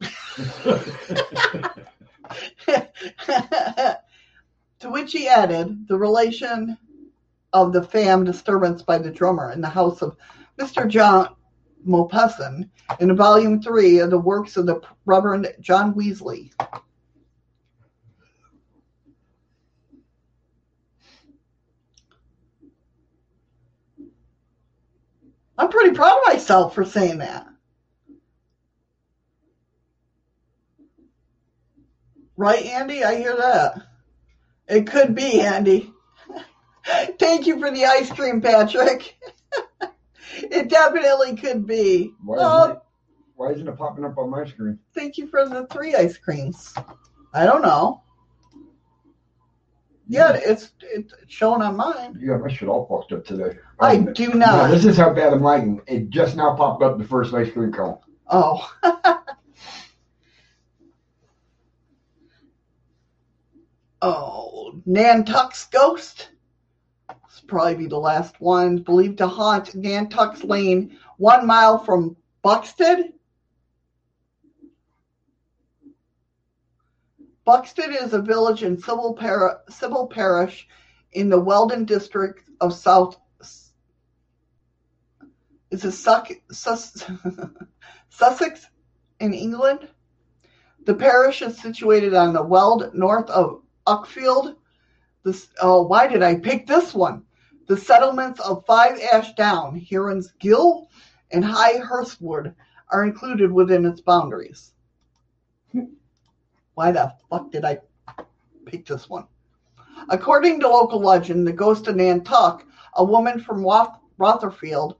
to 4.80 4.90
which 4.90 5.12
he 5.12 5.28
added 5.28 5.88
the 5.88 5.96
relation 5.96 6.76
of 7.52 7.72
the 7.72 7.82
fam 7.82 8.24
disturbance 8.24 8.82
by 8.82 8.98
the 8.98 9.10
drummer 9.10 9.52
in 9.52 9.60
the 9.60 9.68
house 9.68 10.02
of 10.02 10.16
Mr. 10.58 10.86
John 10.88 11.34
Mompesson 11.86 12.68
in 13.00 13.16
volume 13.16 13.62
three 13.62 13.98
of 13.98 14.10
the 14.10 14.18
works 14.18 14.56
of 14.56 14.66
the 14.66 14.80
Reverend 15.06 15.54
John 15.60 15.94
Wesley. 15.94 16.52
I'm 25.58 25.68
pretty 25.70 25.94
proud 25.94 26.18
of 26.18 26.26
myself 26.34 26.74
for 26.74 26.84
saying 26.84 27.18
that. 27.18 27.46
Right, 32.36 32.64
Andy? 32.66 33.02
I 33.02 33.16
hear 33.16 33.36
that. 33.36 33.80
It 34.68 34.86
could 34.86 35.14
be, 35.14 35.40
Andy. 35.40 35.90
Thank 37.18 37.46
you 37.46 37.58
for 37.58 37.70
the 37.70 37.86
ice 37.86 38.10
cream, 38.10 38.40
Patrick. 38.42 39.16
it 40.38 40.68
definitely 40.68 41.36
could 41.36 41.66
be. 41.66 42.12
Why, 42.22 42.36
Oh, 42.38 42.62
isn't 42.64 42.76
it, 42.76 42.82
why 43.36 43.50
isn't 43.52 43.68
it 43.68 43.76
popping 43.78 44.04
up 44.04 44.18
on 44.18 44.30
my 44.30 44.44
screen? 44.44 44.78
thank 44.94 45.16
you 45.18 45.26
for 45.26 45.48
the 45.48 45.66
three 45.68 45.94
ice 45.94 46.18
creams. 46.18 46.74
I 47.32 47.44
don't 47.46 47.62
know. 47.62 48.02
Yeah, 50.08 50.34
it's 50.34 50.70
it's 50.80 51.12
showing 51.26 51.62
on 51.62 51.76
mine. 51.76 52.16
You 52.20 52.28
got 52.28 52.40
my 52.40 52.48
shit 52.52 52.68
all 52.68 52.86
fucked 52.86 53.12
up 53.12 53.24
today. 53.24 53.58
I 53.80 53.96
Um, 53.96 54.12
do 54.12 54.28
No, 54.28 54.38
not. 54.38 54.70
this 54.70 54.84
is 54.84 54.96
how 54.96 55.12
bad 55.12 55.32
I'm 55.32 55.42
lagging. 55.42 55.80
It 55.86 56.10
just 56.10 56.36
now 56.36 56.54
popped 56.54 56.82
up 56.82 56.98
the 56.98 57.04
first 57.04 57.34
ice 57.34 57.50
cream 57.52 57.72
cone. 57.72 57.98
Oh. 58.28 58.70
oh, 64.02 64.80
Nan 64.86 65.24
Tuck's 65.24 65.66
ghost. 65.66 66.30
This 67.08 67.42
will 67.42 67.48
probably 67.48 67.74
be 67.76 67.86
the 67.86 67.98
last 67.98 68.40
one. 68.40 68.78
Believed 68.78 69.18
to 69.18 69.26
haunt 69.26 69.74
Nan 69.74 70.08
Tuck's 70.08 70.44
Lane, 70.44 70.96
one 71.18 71.46
mile 71.46 71.78
from 71.78 72.16
Buxted. 72.42 73.12
Buxted 77.46 77.90
is 77.90 78.12
a 78.12 78.20
village 78.20 78.64
in 78.64 78.76
Civil, 78.76 79.14
Par- 79.14 79.62
Civil 79.68 80.08
Parish 80.08 80.66
in 81.12 81.28
the 81.28 81.40
Wealden 81.40 81.86
district 81.86 82.50
of 82.60 82.74
South. 82.74 83.16
Is 85.70 86.04
Sus, 86.04 86.32
Sussex 88.08 88.66
in 89.20 89.32
England? 89.32 89.88
The 90.86 90.94
parish 90.94 91.40
is 91.42 91.60
situated 91.60 92.14
on 92.14 92.32
the 92.32 92.42
Weald 92.42 92.92
north 92.94 93.30
of 93.30 93.62
Uckfield. 93.86 94.56
This, 95.22 95.48
oh, 95.62 95.82
why 95.82 96.08
did 96.08 96.22
I 96.24 96.36
pick 96.36 96.66
this 96.66 96.94
one? 96.94 97.22
The 97.68 97.76
settlements 97.76 98.40
of 98.40 98.66
Five 98.66 98.98
Ash 99.12 99.34
Down, 99.34 99.76
Heron's 99.76 100.32
Ghyll, 100.40 100.86
and 101.30 101.44
High 101.44 101.78
Hurstwood 101.78 102.54
are 102.88 103.04
included 103.04 103.52
within 103.52 103.84
its 103.86 104.00
boundaries. 104.00 104.72
Why 106.76 106.92
the 106.92 107.10
fuck 107.30 107.50
did 107.50 107.64
I 107.64 107.78
pick 108.66 108.84
this 108.84 109.08
one? 109.08 109.24
According 110.10 110.60
to 110.60 110.68
local 110.68 111.00
legend, 111.00 111.46
the 111.46 111.52
ghost 111.52 111.88
of 111.88 111.96
Nan 111.96 112.22
Tuck, 112.22 112.66
a 112.96 113.02
woman 113.02 113.40
from 113.40 113.64
Roth- 113.64 113.98
Rotherfield, 114.20 114.96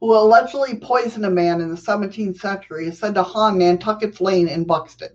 who 0.00 0.14
allegedly 0.14 0.76
poisoned 0.76 1.24
a 1.24 1.30
man 1.30 1.62
in 1.62 1.70
the 1.70 1.76
17th 1.76 2.38
century, 2.38 2.88
is 2.88 2.98
said 2.98 3.14
to 3.14 3.22
haunt 3.22 3.56
Nantucket's 3.56 4.20
Lane 4.20 4.46
in 4.46 4.64
Buxted. 4.64 5.12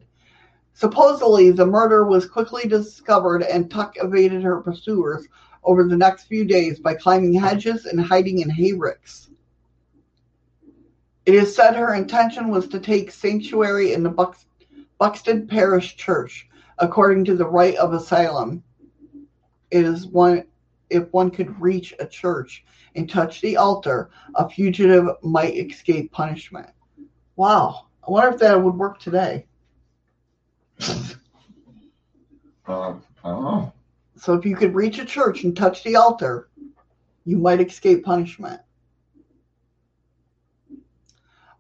Supposedly, 0.74 1.52
the 1.52 1.68
murder 1.68 2.04
was 2.04 2.28
quickly 2.28 2.68
discovered 2.68 3.44
and 3.44 3.70
Tuck 3.70 3.94
evaded 4.02 4.42
her 4.42 4.62
pursuers 4.62 5.28
over 5.64 5.84
the 5.84 5.96
next 5.96 6.24
few 6.24 6.46
days 6.46 6.80
by 6.80 6.96
climbing 6.96 7.34
hedges 7.34 7.86
and 7.86 8.02
hiding 8.02 8.40
in 8.40 8.50
hayricks. 8.50 9.30
It 11.28 11.36
is 11.36 11.56
said 11.56 11.76
her 11.76 11.94
intention 11.94 12.50
was 12.50 12.68
to 12.70 12.80
take 12.80 13.12
sanctuary 13.12 13.94
in 13.94 14.02
the 14.02 14.10
Bux- 14.10 14.46
Buxted 15.00 15.48
Parish 15.48 15.96
Church, 15.96 16.48
according 16.78 17.26
to 17.26 17.36
the 17.36 17.48
Right 17.48 17.76
of 17.76 17.94
Asylum. 17.94 18.64
It 19.72 19.86
is 19.86 20.06
one 20.06 20.44
if 20.90 21.12
one 21.14 21.32
could 21.32 21.60
reach 21.62 21.94
a 22.00 22.06
church 22.06 22.66
and 22.96 23.10
touch 23.10 23.42
the 23.42 23.58
altar, 23.58 24.10
a 24.36 24.50
fugitive 24.50 25.08
might 25.22 25.56
escape 25.56 26.12
punishment. 26.12 26.70
Wow. 27.36 27.88
I 28.08 28.12
wonder 28.12 28.34
if 28.34 28.40
that 28.40 28.62
would 28.62 28.76
work 28.76 29.00
today. 29.00 29.46
Uh, 32.68 32.94
I 33.24 33.30
don't 33.30 33.44
know. 33.44 33.74
So 34.16 34.34
if 34.34 34.46
you 34.46 34.56
could 34.56 34.76
reach 34.76 35.00
a 35.00 35.06
church 35.06 35.44
and 35.44 35.56
touch 35.56 35.84
the 35.84 35.96
altar, 35.96 36.50
you 37.26 37.38
might 37.38 37.62
escape 37.62 38.04
punishment. 38.04 38.62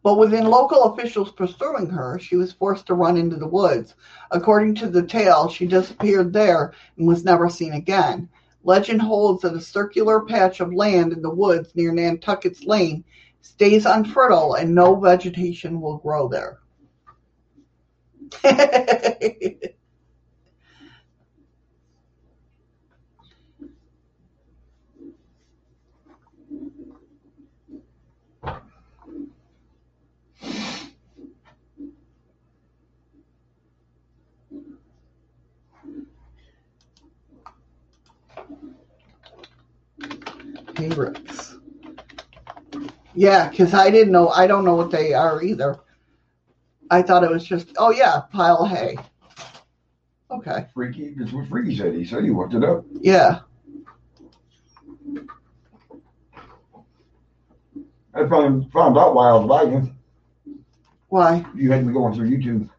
But 0.01 0.17
within 0.17 0.45
local 0.45 0.85
officials 0.85 1.31
pursuing 1.31 1.87
her, 1.89 2.17
she 2.19 2.37
was 2.37 2.53
forced 2.53 2.87
to 2.87 2.93
run 2.93 3.17
into 3.17 3.35
the 3.35 3.47
woods. 3.47 3.95
According 4.31 4.75
to 4.75 4.87
the 4.87 5.03
tale, 5.03 5.49
she 5.49 5.67
disappeared 5.67 6.31
there 6.31 6.73
and 6.97 7.07
was 7.07 7.25
never 7.25 7.49
seen 7.49 7.73
again. 7.73 8.29
Legend 8.63 9.01
holds 9.01 9.41
that 9.41 9.55
a 9.55 9.61
circular 9.61 10.21
patch 10.21 10.59
of 10.61 10.73
land 10.73 11.11
in 11.11 11.21
the 11.21 11.29
woods 11.29 11.75
near 11.75 11.91
Nantucket's 11.91 12.63
Lane 12.63 13.03
stays 13.41 13.85
unfertile 13.85 14.53
and 14.53 14.73
no 14.73 14.95
vegetation 14.95 15.81
will 15.81 15.97
grow 15.97 16.27
there. 16.27 16.59
Hayricks. 40.79 41.57
Yeah, 43.13 43.49
because 43.49 43.73
I 43.73 43.89
didn't 43.89 44.13
know. 44.13 44.29
I 44.29 44.47
don't 44.47 44.63
know 44.63 44.75
what 44.75 44.91
they 44.91 45.13
are 45.13 45.41
either. 45.43 45.77
I 46.89 47.01
thought 47.01 47.23
it 47.23 47.29
was 47.29 47.43
just, 47.43 47.73
oh 47.77 47.91
yeah, 47.91 48.21
pile 48.31 48.63
of 48.63 48.69
hay. 48.69 48.97
Okay. 50.31 50.67
Freaky, 50.73 51.13
that's 51.17 51.31
what 51.33 51.47
Freaky 51.49 51.75
said. 51.75 51.93
He 51.93 52.05
said 52.05 52.23
he 52.23 52.29
looked 52.29 52.53
it 52.53 52.63
up. 52.63 52.85
Yeah. 53.01 53.39
I 58.13 58.27
found, 58.27 58.71
found 58.71 58.97
out 58.97 59.15
why 59.15 59.29
I 59.29 59.33
was 59.33 59.45
lagging. 59.45 59.95
Why? 61.09 61.45
You 61.55 61.71
had 61.71 61.85
me 61.85 61.93
going 61.93 62.13
through 62.13 62.29
YouTube. 62.29 62.69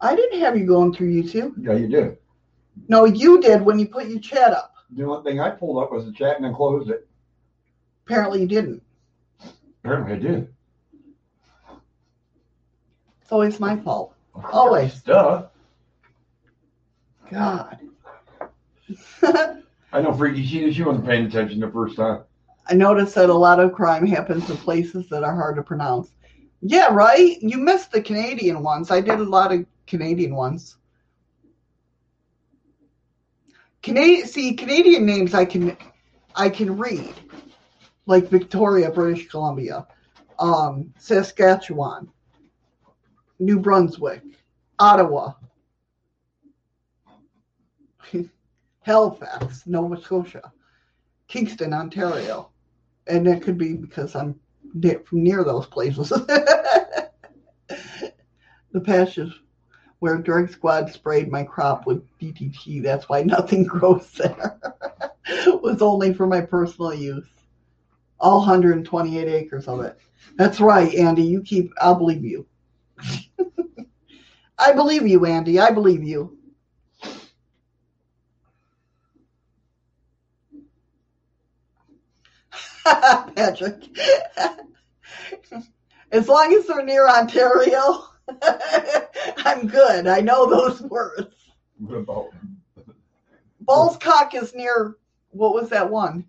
I 0.00 0.14
didn't 0.14 0.40
have 0.40 0.56
you 0.56 0.66
going 0.66 0.94
through 0.94 1.10
YouTube. 1.10 1.54
Yeah, 1.58 1.72
you 1.74 1.88
did. 1.88 2.18
No, 2.88 3.04
you 3.04 3.40
did 3.40 3.62
when 3.62 3.78
you 3.78 3.88
put 3.88 4.06
your 4.06 4.20
chat 4.20 4.52
up. 4.52 4.75
The 4.90 5.04
only 5.04 5.22
thing 5.28 5.40
I 5.40 5.50
pulled 5.50 5.82
up 5.82 5.92
was 5.92 6.04
the 6.04 6.12
chat 6.12 6.36
and 6.36 6.44
then 6.44 6.54
closed 6.54 6.90
it. 6.90 7.08
Apparently 8.06 8.40
you 8.40 8.46
didn't. 8.46 8.82
Apparently 9.82 10.14
I 10.14 10.18
did. 10.18 10.48
It's 13.22 13.32
always 13.32 13.58
my 13.58 13.76
fault. 13.76 14.14
Always. 14.52 15.02
Duh. 15.02 15.46
God. 17.30 17.78
I 19.92 20.00
know 20.00 20.12
Freaky, 20.12 20.46
she, 20.46 20.72
she 20.72 20.82
wasn't 20.82 21.06
paying 21.06 21.26
attention 21.26 21.58
the 21.60 21.70
first 21.70 21.96
time. 21.96 22.22
I 22.68 22.74
noticed 22.74 23.14
that 23.14 23.30
a 23.30 23.34
lot 23.34 23.60
of 23.60 23.72
crime 23.72 24.06
happens 24.06 24.48
in 24.50 24.56
places 24.56 25.08
that 25.08 25.24
are 25.24 25.34
hard 25.34 25.56
to 25.56 25.62
pronounce. 25.62 26.10
Yeah, 26.60 26.92
right? 26.92 27.36
You 27.40 27.58
missed 27.58 27.92
the 27.92 28.00
Canadian 28.00 28.62
ones. 28.62 28.90
I 28.90 29.00
did 29.00 29.20
a 29.20 29.24
lot 29.24 29.52
of 29.52 29.64
Canadian 29.86 30.34
ones. 30.34 30.76
Canadian 33.86 34.26
see 34.26 34.52
Canadian 34.52 35.06
names 35.06 35.32
I 35.32 35.44
can 35.44 35.76
I 36.34 36.50
can 36.50 36.76
read. 36.76 37.14
Like 38.06 38.28
Victoria, 38.28 38.90
British 38.90 39.28
Columbia, 39.28 39.86
um, 40.40 40.92
Saskatchewan, 40.98 42.08
New 43.38 43.60
Brunswick, 43.60 44.22
Ottawa, 44.80 45.34
Halifax, 48.80 49.64
Nova 49.68 50.00
Scotia, 50.02 50.52
Kingston, 51.28 51.72
Ontario. 51.72 52.50
And 53.06 53.24
that 53.28 53.42
could 53.42 53.56
be 53.56 53.74
because 53.74 54.16
I'm 54.16 54.34
from 55.06 55.22
near 55.22 55.44
those 55.44 55.66
places. 55.66 56.08
the 56.08 57.10
patches 58.82 59.32
where 59.98 60.18
Drug 60.18 60.50
Squad 60.50 60.92
sprayed 60.92 61.30
my 61.30 61.44
crop 61.44 61.86
with 61.86 62.06
DDT, 62.18 62.82
that's 62.82 63.08
why 63.08 63.22
nothing 63.22 63.64
grows 63.66 64.10
there. 64.12 64.58
it 65.26 65.62
was 65.62 65.82
only 65.82 66.12
for 66.12 66.26
my 66.26 66.40
personal 66.40 66.94
use. 66.94 67.26
All 68.18 68.38
128 68.38 69.28
acres 69.28 69.68
of 69.68 69.80
it. 69.80 69.98
That's 70.36 70.60
right, 70.60 70.94
Andy. 70.94 71.22
You 71.22 71.42
keep, 71.42 71.72
I'll 71.80 71.94
believe 71.94 72.24
you. 72.24 72.46
I 74.58 74.72
believe 74.72 75.06
you, 75.06 75.26
Andy. 75.26 75.60
I 75.60 75.70
believe 75.70 76.02
you. 76.02 76.38
Patrick. 83.34 83.82
as 86.12 86.28
long 86.28 86.54
as 86.54 86.66
they're 86.66 86.84
near 86.84 87.08
Ontario, 87.08 88.04
I'm 89.38 89.66
good. 89.66 90.06
I 90.06 90.20
know 90.20 90.48
those 90.48 90.80
words. 90.82 91.34
What 91.78 91.96
about 91.96 92.30
Ballscock 93.64 94.34
is 94.34 94.54
near, 94.54 94.96
what 95.30 95.54
was 95.54 95.68
that 95.70 95.90
one? 95.90 96.24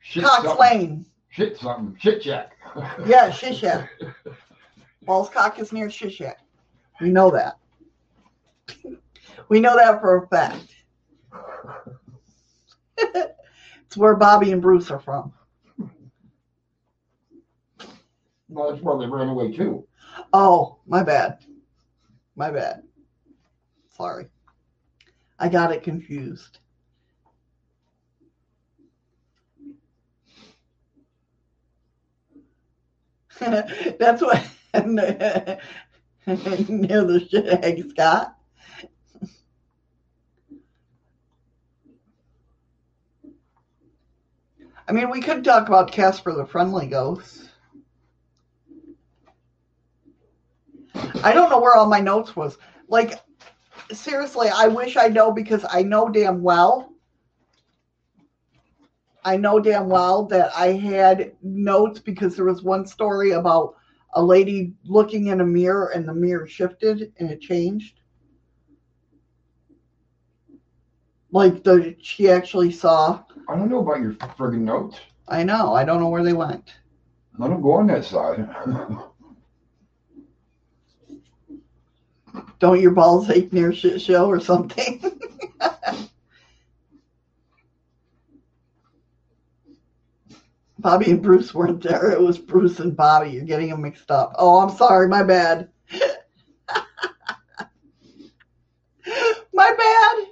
Shit 0.00 0.24
Cox 0.24 0.44
something. 0.44 0.60
Lane. 0.60 1.06
Shit 1.30 1.56
something. 1.58 1.96
Shit 2.00 2.22
shack. 2.22 2.52
Yeah, 3.06 3.30
Shishak. 3.30 3.88
Balls 5.02 5.30
Cock 5.30 5.58
is 5.58 5.72
near 5.72 5.88
Shishak. 5.88 6.34
We 7.00 7.08
know 7.08 7.30
that. 7.30 7.58
we 9.48 9.58
know 9.58 9.74
that 9.74 10.00
for 10.00 10.18
a 10.18 10.28
fact. 10.28 10.74
it's 12.98 13.96
where 13.96 14.14
Bobby 14.16 14.52
and 14.52 14.60
Bruce 14.60 14.90
are 14.90 15.00
from. 15.00 15.32
Well, 18.48 18.70
that's 18.70 18.82
where 18.82 18.98
they 18.98 19.06
ran 19.06 19.28
away 19.28 19.52
too. 19.52 19.87
Oh, 20.32 20.78
my 20.86 21.02
bad. 21.02 21.38
My 22.36 22.50
bad. 22.50 22.82
Sorry. 23.96 24.26
I 25.38 25.48
got 25.48 25.72
it 25.72 25.82
confused. 25.82 26.58
That's 33.40 34.22
what 34.22 34.44
near 34.74 35.58
the 37.04 37.28
shag, 37.30 37.90
Scott. 37.90 38.34
I 44.88 44.92
mean, 44.92 45.10
we 45.10 45.20
could 45.20 45.44
talk 45.44 45.68
about 45.68 45.92
Casper 45.92 46.32
the 46.32 46.46
Friendly 46.46 46.86
Ghost. 46.86 47.50
I 51.22 51.32
don't 51.32 51.50
know 51.50 51.60
where 51.60 51.74
all 51.74 51.86
my 51.86 52.00
notes 52.00 52.36
was. 52.36 52.58
Like, 52.88 53.14
seriously, 53.92 54.48
I 54.48 54.68
wish 54.68 54.96
I 54.96 55.08
know 55.08 55.32
because 55.32 55.64
I 55.70 55.82
know 55.82 56.08
damn 56.08 56.42
well. 56.42 56.92
I 59.24 59.36
know 59.36 59.60
damn 59.60 59.88
well 59.88 60.24
that 60.26 60.50
I 60.56 60.68
had 60.72 61.32
notes 61.42 62.00
because 62.00 62.36
there 62.36 62.44
was 62.44 62.62
one 62.62 62.86
story 62.86 63.32
about 63.32 63.74
a 64.14 64.22
lady 64.22 64.72
looking 64.84 65.26
in 65.26 65.40
a 65.40 65.46
mirror 65.46 65.90
and 65.94 66.08
the 66.08 66.14
mirror 66.14 66.46
shifted 66.46 67.12
and 67.18 67.30
it 67.30 67.40
changed. 67.40 68.00
Like 71.30 71.62
the 71.62 71.94
she 72.00 72.30
actually 72.30 72.72
saw. 72.72 73.22
I 73.48 73.56
don't 73.56 73.68
know 73.68 73.80
about 73.80 74.00
your 74.00 74.12
friggin' 74.12 74.60
notes. 74.60 74.98
I 75.28 75.44
know. 75.44 75.74
I 75.74 75.84
don't 75.84 76.00
know 76.00 76.08
where 76.08 76.24
they 76.24 76.32
went. 76.32 76.74
I 77.40 77.48
don't 77.48 77.60
go 77.60 77.72
on 77.72 77.86
that 77.88 78.04
side. 78.04 78.48
Don't 82.58 82.80
your 82.80 82.90
balls 82.90 83.30
ache 83.30 83.52
near 83.52 83.72
shit 83.72 84.00
show 84.00 84.26
or 84.26 84.40
something? 84.40 85.00
Bobby 90.78 91.10
and 91.10 91.22
Bruce 91.22 91.52
weren't 91.52 91.82
there. 91.82 92.10
It 92.12 92.20
was 92.20 92.38
Bruce 92.38 92.78
and 92.80 92.96
Bobby. 92.96 93.30
You're 93.30 93.44
getting 93.44 93.68
them 93.68 93.82
mixed 93.82 94.10
up. 94.10 94.34
Oh, 94.38 94.60
I'm 94.60 94.74
sorry. 94.76 95.08
My 95.08 95.22
bad. 95.22 95.68
my 99.52 99.72
bad. 99.76 100.26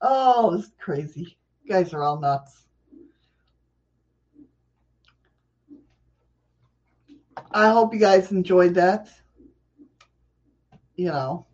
Oh, 0.00 0.54
is 0.54 0.70
crazy. 0.78 1.36
You 1.64 1.70
guys 1.70 1.92
are 1.92 2.02
all 2.02 2.20
nuts. 2.20 2.56
I 7.52 7.68
hope 7.68 7.92
you 7.92 7.98
guys 8.00 8.30
enjoyed 8.30 8.74
that 8.74 9.08
you 11.00 11.06
know, 11.06 11.46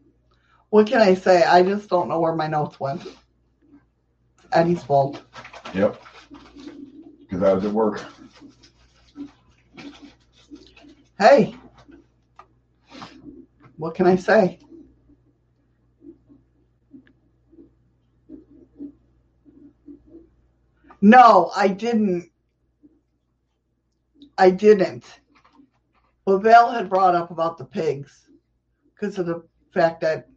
what 0.71 0.89
can 0.89 1.01
I 1.01 1.15
say? 1.15 1.45
I 1.45 1.63
just 1.63 1.89
don't 1.89 2.09
know 2.09 2.19
where 2.19 2.35
my 2.35 2.49
notes 2.49 2.81
went. 2.81 3.07
It's 3.07 4.47
Eddie's 4.53 4.83
fault. 4.83 5.23
yep. 5.73 6.03
Because 7.21 7.45
I 7.45 7.53
was 7.53 7.65
at 7.65 7.71
work. 7.71 8.05
Hey, 11.21 11.55
what 13.77 13.95
can 13.95 14.09
I 14.09 14.17
say? 14.17 14.59
No, 21.01 21.53
I 21.55 21.69
didn't. 21.69 22.31
I 24.37 24.51
didn't. 24.51 25.05
Well, 26.27 26.41
Val 26.41 26.73
had 26.73 26.91
brought 26.91 27.15
up 27.15 27.31
about 27.31 27.59
the 27.59 27.65
pigs 27.65 28.26
because 28.99 29.19
of 29.19 29.27
the 29.27 29.43
fact 29.73 30.01
that 30.01 30.29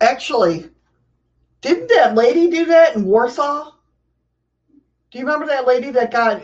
actually, 0.00 0.70
didn't 1.60 1.88
that 1.88 2.14
lady 2.14 2.50
do 2.50 2.66
that 2.66 2.96
in 2.96 3.04
Warsaw? 3.04 3.72
Do 5.10 5.18
you 5.18 5.24
remember 5.24 5.46
that 5.46 5.66
lady 5.66 5.90
that 5.90 6.12
got? 6.12 6.42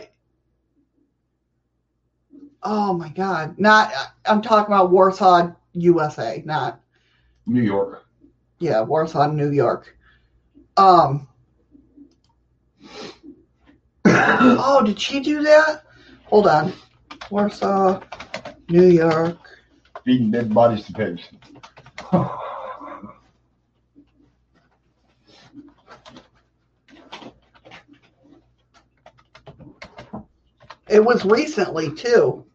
Oh 2.63 2.93
my 2.93 3.09
God! 3.09 3.57
Not 3.57 3.93
I'm 4.25 4.41
talking 4.41 4.73
about 4.73 4.91
Warsaw, 4.91 5.51
USA, 5.73 6.43
not 6.45 6.81
New 7.45 7.61
York. 7.61 8.05
yeah, 8.59 8.81
Warsaw, 8.81 9.31
New 9.31 9.51
York. 9.51 9.95
Um. 10.75 11.27
oh, 14.05 14.81
did 14.85 14.99
she 14.99 15.21
do 15.21 15.43
that? 15.43 15.86
Hold 16.27 16.47
on. 16.47 16.73
Warsaw, 17.31 18.01
New 18.69 18.87
York. 18.87 19.37
Feeding 20.03 20.31
dead 20.31 20.53
bodies 20.53 20.85
to 20.85 20.93
pigs. 20.93 21.29
It 30.89 31.03
was 31.03 31.25
recently 31.25 31.93
too. 31.93 32.45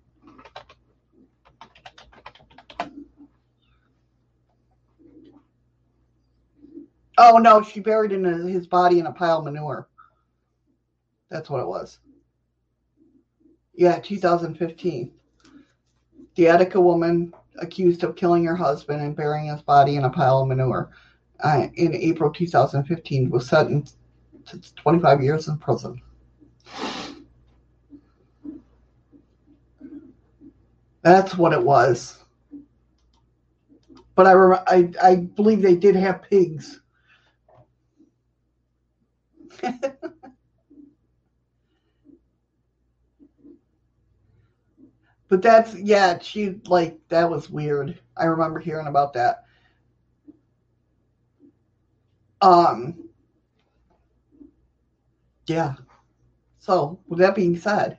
Oh 7.19 7.36
no, 7.36 7.62
she 7.62 7.81
buried 7.81 8.12
in 8.12 8.24
a, 8.24 8.49
his 8.49 8.66
body 8.66 8.99
in 8.99 9.07
a 9.07 9.12
pile 9.12 9.39
of 9.39 9.44
manure. 9.44 9.86
That's 11.31 11.51
what 11.51 11.61
it 11.61 11.69
was. 11.69 11.99
Yeah, 13.83 13.99
2015. 13.99 15.11
The 16.37 16.47
Attica 16.47 16.81
woman 16.81 17.35
accused 17.59 18.05
of 18.05 18.15
killing 18.15 18.45
her 18.45 18.55
husband 18.55 19.03
and 19.03 19.17
burying 19.17 19.49
his 19.49 19.61
body 19.61 19.97
in 19.97 20.05
a 20.05 20.11
pile 20.11 20.43
of 20.43 20.47
manure 20.47 20.93
uh, 21.41 21.67
in 21.75 21.93
April 21.97 22.33
2015 22.33 23.29
was 23.29 23.49
sentenced 23.49 23.97
to 24.47 24.61
25 24.77 25.21
years 25.25 25.49
in 25.49 25.59
prison. 25.59 26.01
That's 31.03 31.37
what 31.37 31.53
it 31.53 31.65
was. 31.65 32.23
But 34.15 34.29
I, 34.29 34.33
rem- 34.35 34.65
I, 34.69 34.93
I 35.03 35.17
believe 35.17 35.61
they 35.61 35.75
did 35.75 35.97
have 35.97 36.23
pigs. 36.23 36.81
but 45.33 45.41
that's 45.41 45.75
yeah, 45.75 46.19
she 46.19 46.61
like 46.67 46.99
that 47.09 47.31
was 47.31 47.49
weird. 47.49 47.99
I 48.19 48.25
remember 48.25 48.61
hearing 48.61 48.87
about 48.87 49.15
that. 49.15 49.45
Um 52.43 53.09
yeah. 55.47 55.77
So 56.59 57.01
with 57.09 57.19
that 57.21 57.35
being 57.35 57.57
said, 57.57 57.97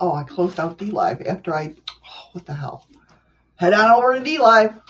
oh, 0.00 0.14
I 0.14 0.24
closed 0.24 0.58
out 0.58 0.78
DLive 0.78 1.26
after 1.26 1.54
I 1.54 1.74
oh, 1.90 2.28
what 2.32 2.46
the 2.46 2.54
hell? 2.54 2.88
Head 3.56 3.74
on 3.74 3.90
over 3.90 4.18
to 4.18 4.24
DLive. 4.24 4.80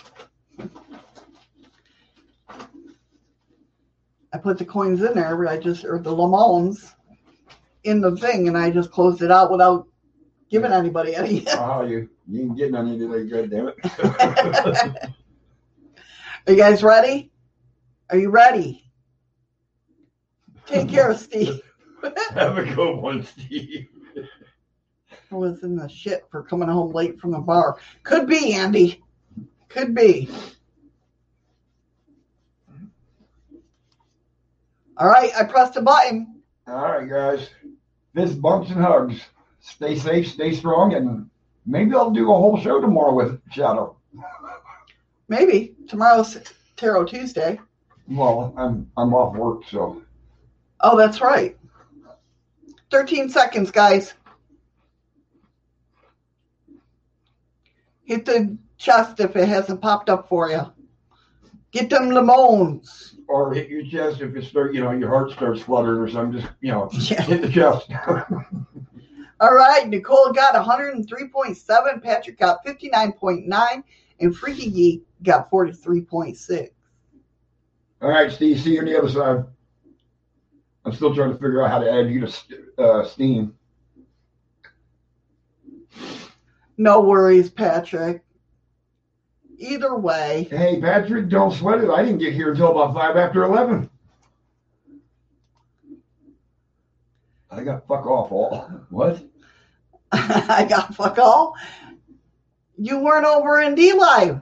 I 4.31 4.37
put 4.37 4.57
the 4.57 4.63
coins 4.63 5.03
in 5.03 5.15
there, 5.15 5.49
I 5.49 5.57
just 5.57 5.83
or 5.83 5.99
the 5.99 6.15
lemons 6.15 6.95
in 7.83 8.01
the 8.01 8.15
thing, 8.17 8.47
and 8.47 8.57
I 8.57 8.69
just 8.71 8.91
closed 8.91 9.21
it 9.21 9.31
out 9.31 9.51
without 9.51 9.87
giving 10.49 10.71
anybody 10.71 11.15
any. 11.15 11.45
Oh, 11.53 11.83
you 11.83 12.09
you 12.27 12.41
ain't 12.41 12.57
getting 12.57 12.75
any 12.75 12.97
today, 12.97 13.27
God 13.27 13.49
damn 13.49 13.67
it. 13.67 13.75
Are 16.47 16.51
you 16.51 16.57
guys 16.57 16.83
ready? 16.83 17.31
Are 18.09 18.17
you 18.17 18.29
ready? 18.29 18.83
Take 20.65 20.89
care, 20.89 21.11
of 21.11 21.17
Steve. 21.19 21.61
Have 22.31 22.57
a 22.57 22.63
good 22.63 22.95
one, 22.95 23.25
Steve. 23.25 23.87
I 25.31 25.35
was 25.35 25.63
in 25.63 25.75
the 25.75 25.87
shit 25.87 26.25
for 26.29 26.43
coming 26.43 26.69
home 26.69 26.93
late 26.93 27.19
from 27.19 27.31
the 27.31 27.39
bar. 27.39 27.77
Could 28.03 28.27
be, 28.27 28.53
Andy. 28.53 29.03
Could 29.69 29.95
be. 29.95 30.29
All 34.97 35.07
right, 35.07 35.31
I 35.35 35.43
pressed 35.45 35.75
a 35.75 35.81
button. 35.81 36.41
All 36.67 36.83
right, 36.83 37.09
guys. 37.09 37.49
Fist 38.15 38.41
bumps 38.41 38.69
and 38.69 38.79
hugs. 38.79 39.21
Stay 39.61 39.97
safe, 39.97 40.27
stay 40.29 40.53
strong, 40.53 40.93
and 40.93 41.29
maybe 41.65 41.93
I'll 41.95 42.11
do 42.11 42.31
a 42.31 42.37
whole 42.37 42.59
show 42.59 42.79
tomorrow 42.81 43.13
with 43.13 43.41
Shadow. 43.51 43.95
Maybe 45.29 45.73
tomorrow's 45.87 46.37
Tarot 46.75 47.05
Tuesday. 47.05 47.59
Well, 48.09 48.53
I'm 48.57 48.91
I'm 48.97 49.13
off 49.13 49.35
work, 49.35 49.61
so 49.69 50.01
Oh, 50.81 50.97
that's 50.97 51.21
right. 51.21 51.57
13 52.91 53.29
seconds, 53.29 53.71
guys. 53.71 54.13
Hit 58.03 58.25
the 58.25 58.57
chest 58.77 59.21
if 59.21 59.35
it 59.37 59.47
hasn't 59.47 59.81
popped 59.81 60.09
up 60.09 60.27
for 60.27 60.49
you. 60.49 60.61
Get 61.73 61.89
them 61.89 62.11
lemons. 62.11 63.15
or 63.27 63.53
hit 63.53 63.67
your 63.67 63.83
chest 63.83 64.21
if 64.21 64.33
you 64.35 64.41
start, 64.43 64.73
you 64.75 64.81
know, 64.81 64.91
your 64.91 65.09
heart 65.09 65.31
starts 65.31 65.61
fluttering 65.61 65.99
or 65.99 66.09
something. 66.09 66.39
Just 66.39 66.53
you 66.61 66.71
know, 66.71 66.89
Yeah. 66.93 67.21
hit 67.23 67.41
the 67.41 67.51
chest. 67.51 67.89
All 69.39 69.53
right, 69.55 69.85
Nicole 69.89 70.31
got 70.31 70.53
103.7, 70.55 72.01
Patrick 72.03 72.37
got 72.39 72.63
59.9, 72.65 73.83
and 74.21 74.37
Freaky 74.37 74.69
Geek 74.69 75.03
got 75.23 75.49
43.6. 75.51 76.69
All 78.01 78.09
right, 78.09 78.31
Steve. 78.31 78.59
See 78.61 78.73
you 78.75 78.79
on 78.79 78.85
the 78.85 78.97
other 78.97 79.09
side. 79.09 79.43
I'm 80.85 80.93
still 80.93 81.13
trying 81.15 81.31
to 81.31 81.35
figure 81.35 81.63
out 81.63 81.71
how 81.71 81.79
to 81.79 81.91
add 81.91 82.09
you 82.09 82.25
to 82.27 82.81
uh, 82.83 83.05
Steam. 83.05 83.55
No 86.77 87.01
worries, 87.01 87.49
Patrick. 87.49 88.22
Either 89.63 89.95
way, 89.95 90.47
Hey, 90.49 90.81
Patrick, 90.81 91.29
don't 91.29 91.53
sweat 91.53 91.81
it. 91.81 91.89
I 91.89 92.03
didn't 92.03 92.19
get 92.19 92.33
here 92.33 92.51
until 92.51 92.71
about 92.71 92.93
five 92.93 93.15
after 93.15 93.43
eleven. 93.43 93.89
I 97.49 97.63
got 97.63 97.87
fuck 97.87 98.05
off 98.05 98.31
all. 98.31 98.65
What? 98.89 99.23
I 100.11 100.65
got 100.67 100.95
fuck 100.95 101.17
all. 101.17 101.55
You 102.77 102.99
weren't 102.99 103.25
over 103.25 103.61
in 103.61 103.75
DLive. 103.75 104.41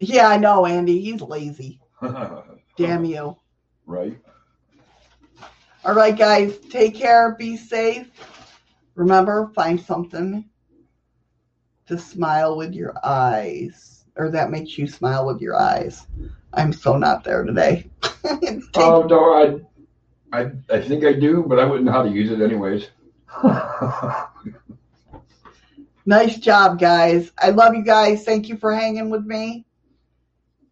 Yeah, 0.00 0.26
I 0.28 0.38
know, 0.38 0.66
Andy. 0.66 1.00
He's 1.00 1.20
lazy. 1.20 1.78
Damn 2.76 3.04
you. 3.04 3.36
Right. 3.86 4.18
All 5.84 5.94
right, 5.94 6.16
guys. 6.16 6.58
Take 6.70 6.96
care. 6.96 7.36
Be 7.38 7.56
safe. 7.56 8.08
Remember, 8.96 9.52
find 9.54 9.80
something 9.80 10.48
to 11.92 11.98
smile 11.98 12.56
with 12.56 12.74
your 12.74 12.94
eyes, 13.04 14.04
or 14.16 14.30
that 14.30 14.50
makes 14.50 14.76
you 14.78 14.86
smile 14.86 15.26
with 15.26 15.40
your 15.40 15.56
eyes. 15.58 16.06
I'm 16.54 16.72
so 16.72 16.96
not 16.96 17.24
there 17.24 17.44
today. 17.44 17.88
Oh 18.74 19.02
no, 19.02 19.34
I, 19.34 20.40
I, 20.40 20.50
I 20.70 20.80
think 20.80 21.04
I 21.04 21.12
do, 21.12 21.44
but 21.46 21.58
I 21.58 21.64
wouldn't 21.64 21.84
know 21.84 21.92
how 21.92 22.02
to 22.02 22.10
use 22.10 22.30
it 22.30 22.40
anyways. 22.40 22.88
nice 26.06 26.38
job, 26.38 26.80
guys. 26.80 27.30
I 27.38 27.50
love 27.50 27.74
you 27.74 27.84
guys. 27.84 28.24
Thank 28.24 28.48
you 28.48 28.56
for 28.56 28.72
hanging 28.74 29.10
with 29.10 29.24
me. 29.26 29.66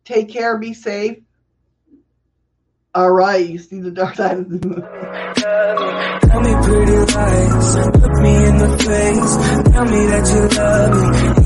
Take 0.05 0.31
care. 0.31 0.57
Be 0.57 0.73
safe. 0.73 1.19
All 2.95 3.13
right. 3.13 3.47
You 3.47 3.59
see 3.59 3.81
the 3.81 3.91
dark 3.91 4.15
side 4.17 4.39
of 4.39 4.49
the 4.49 4.67
moon. 4.67 5.37
Tell 6.21 6.41
me 6.41 6.55
pretty 6.65 6.99
lies, 7.15 7.77
look 7.77 8.15
me 8.23 8.35
in 8.49 8.57
the 8.59 8.71
face. 8.79 9.73
Tell 9.73 9.85
me 9.85 10.07
that 10.07 10.25
you 10.33 10.43
love 10.59 11.35
me. 11.37 11.40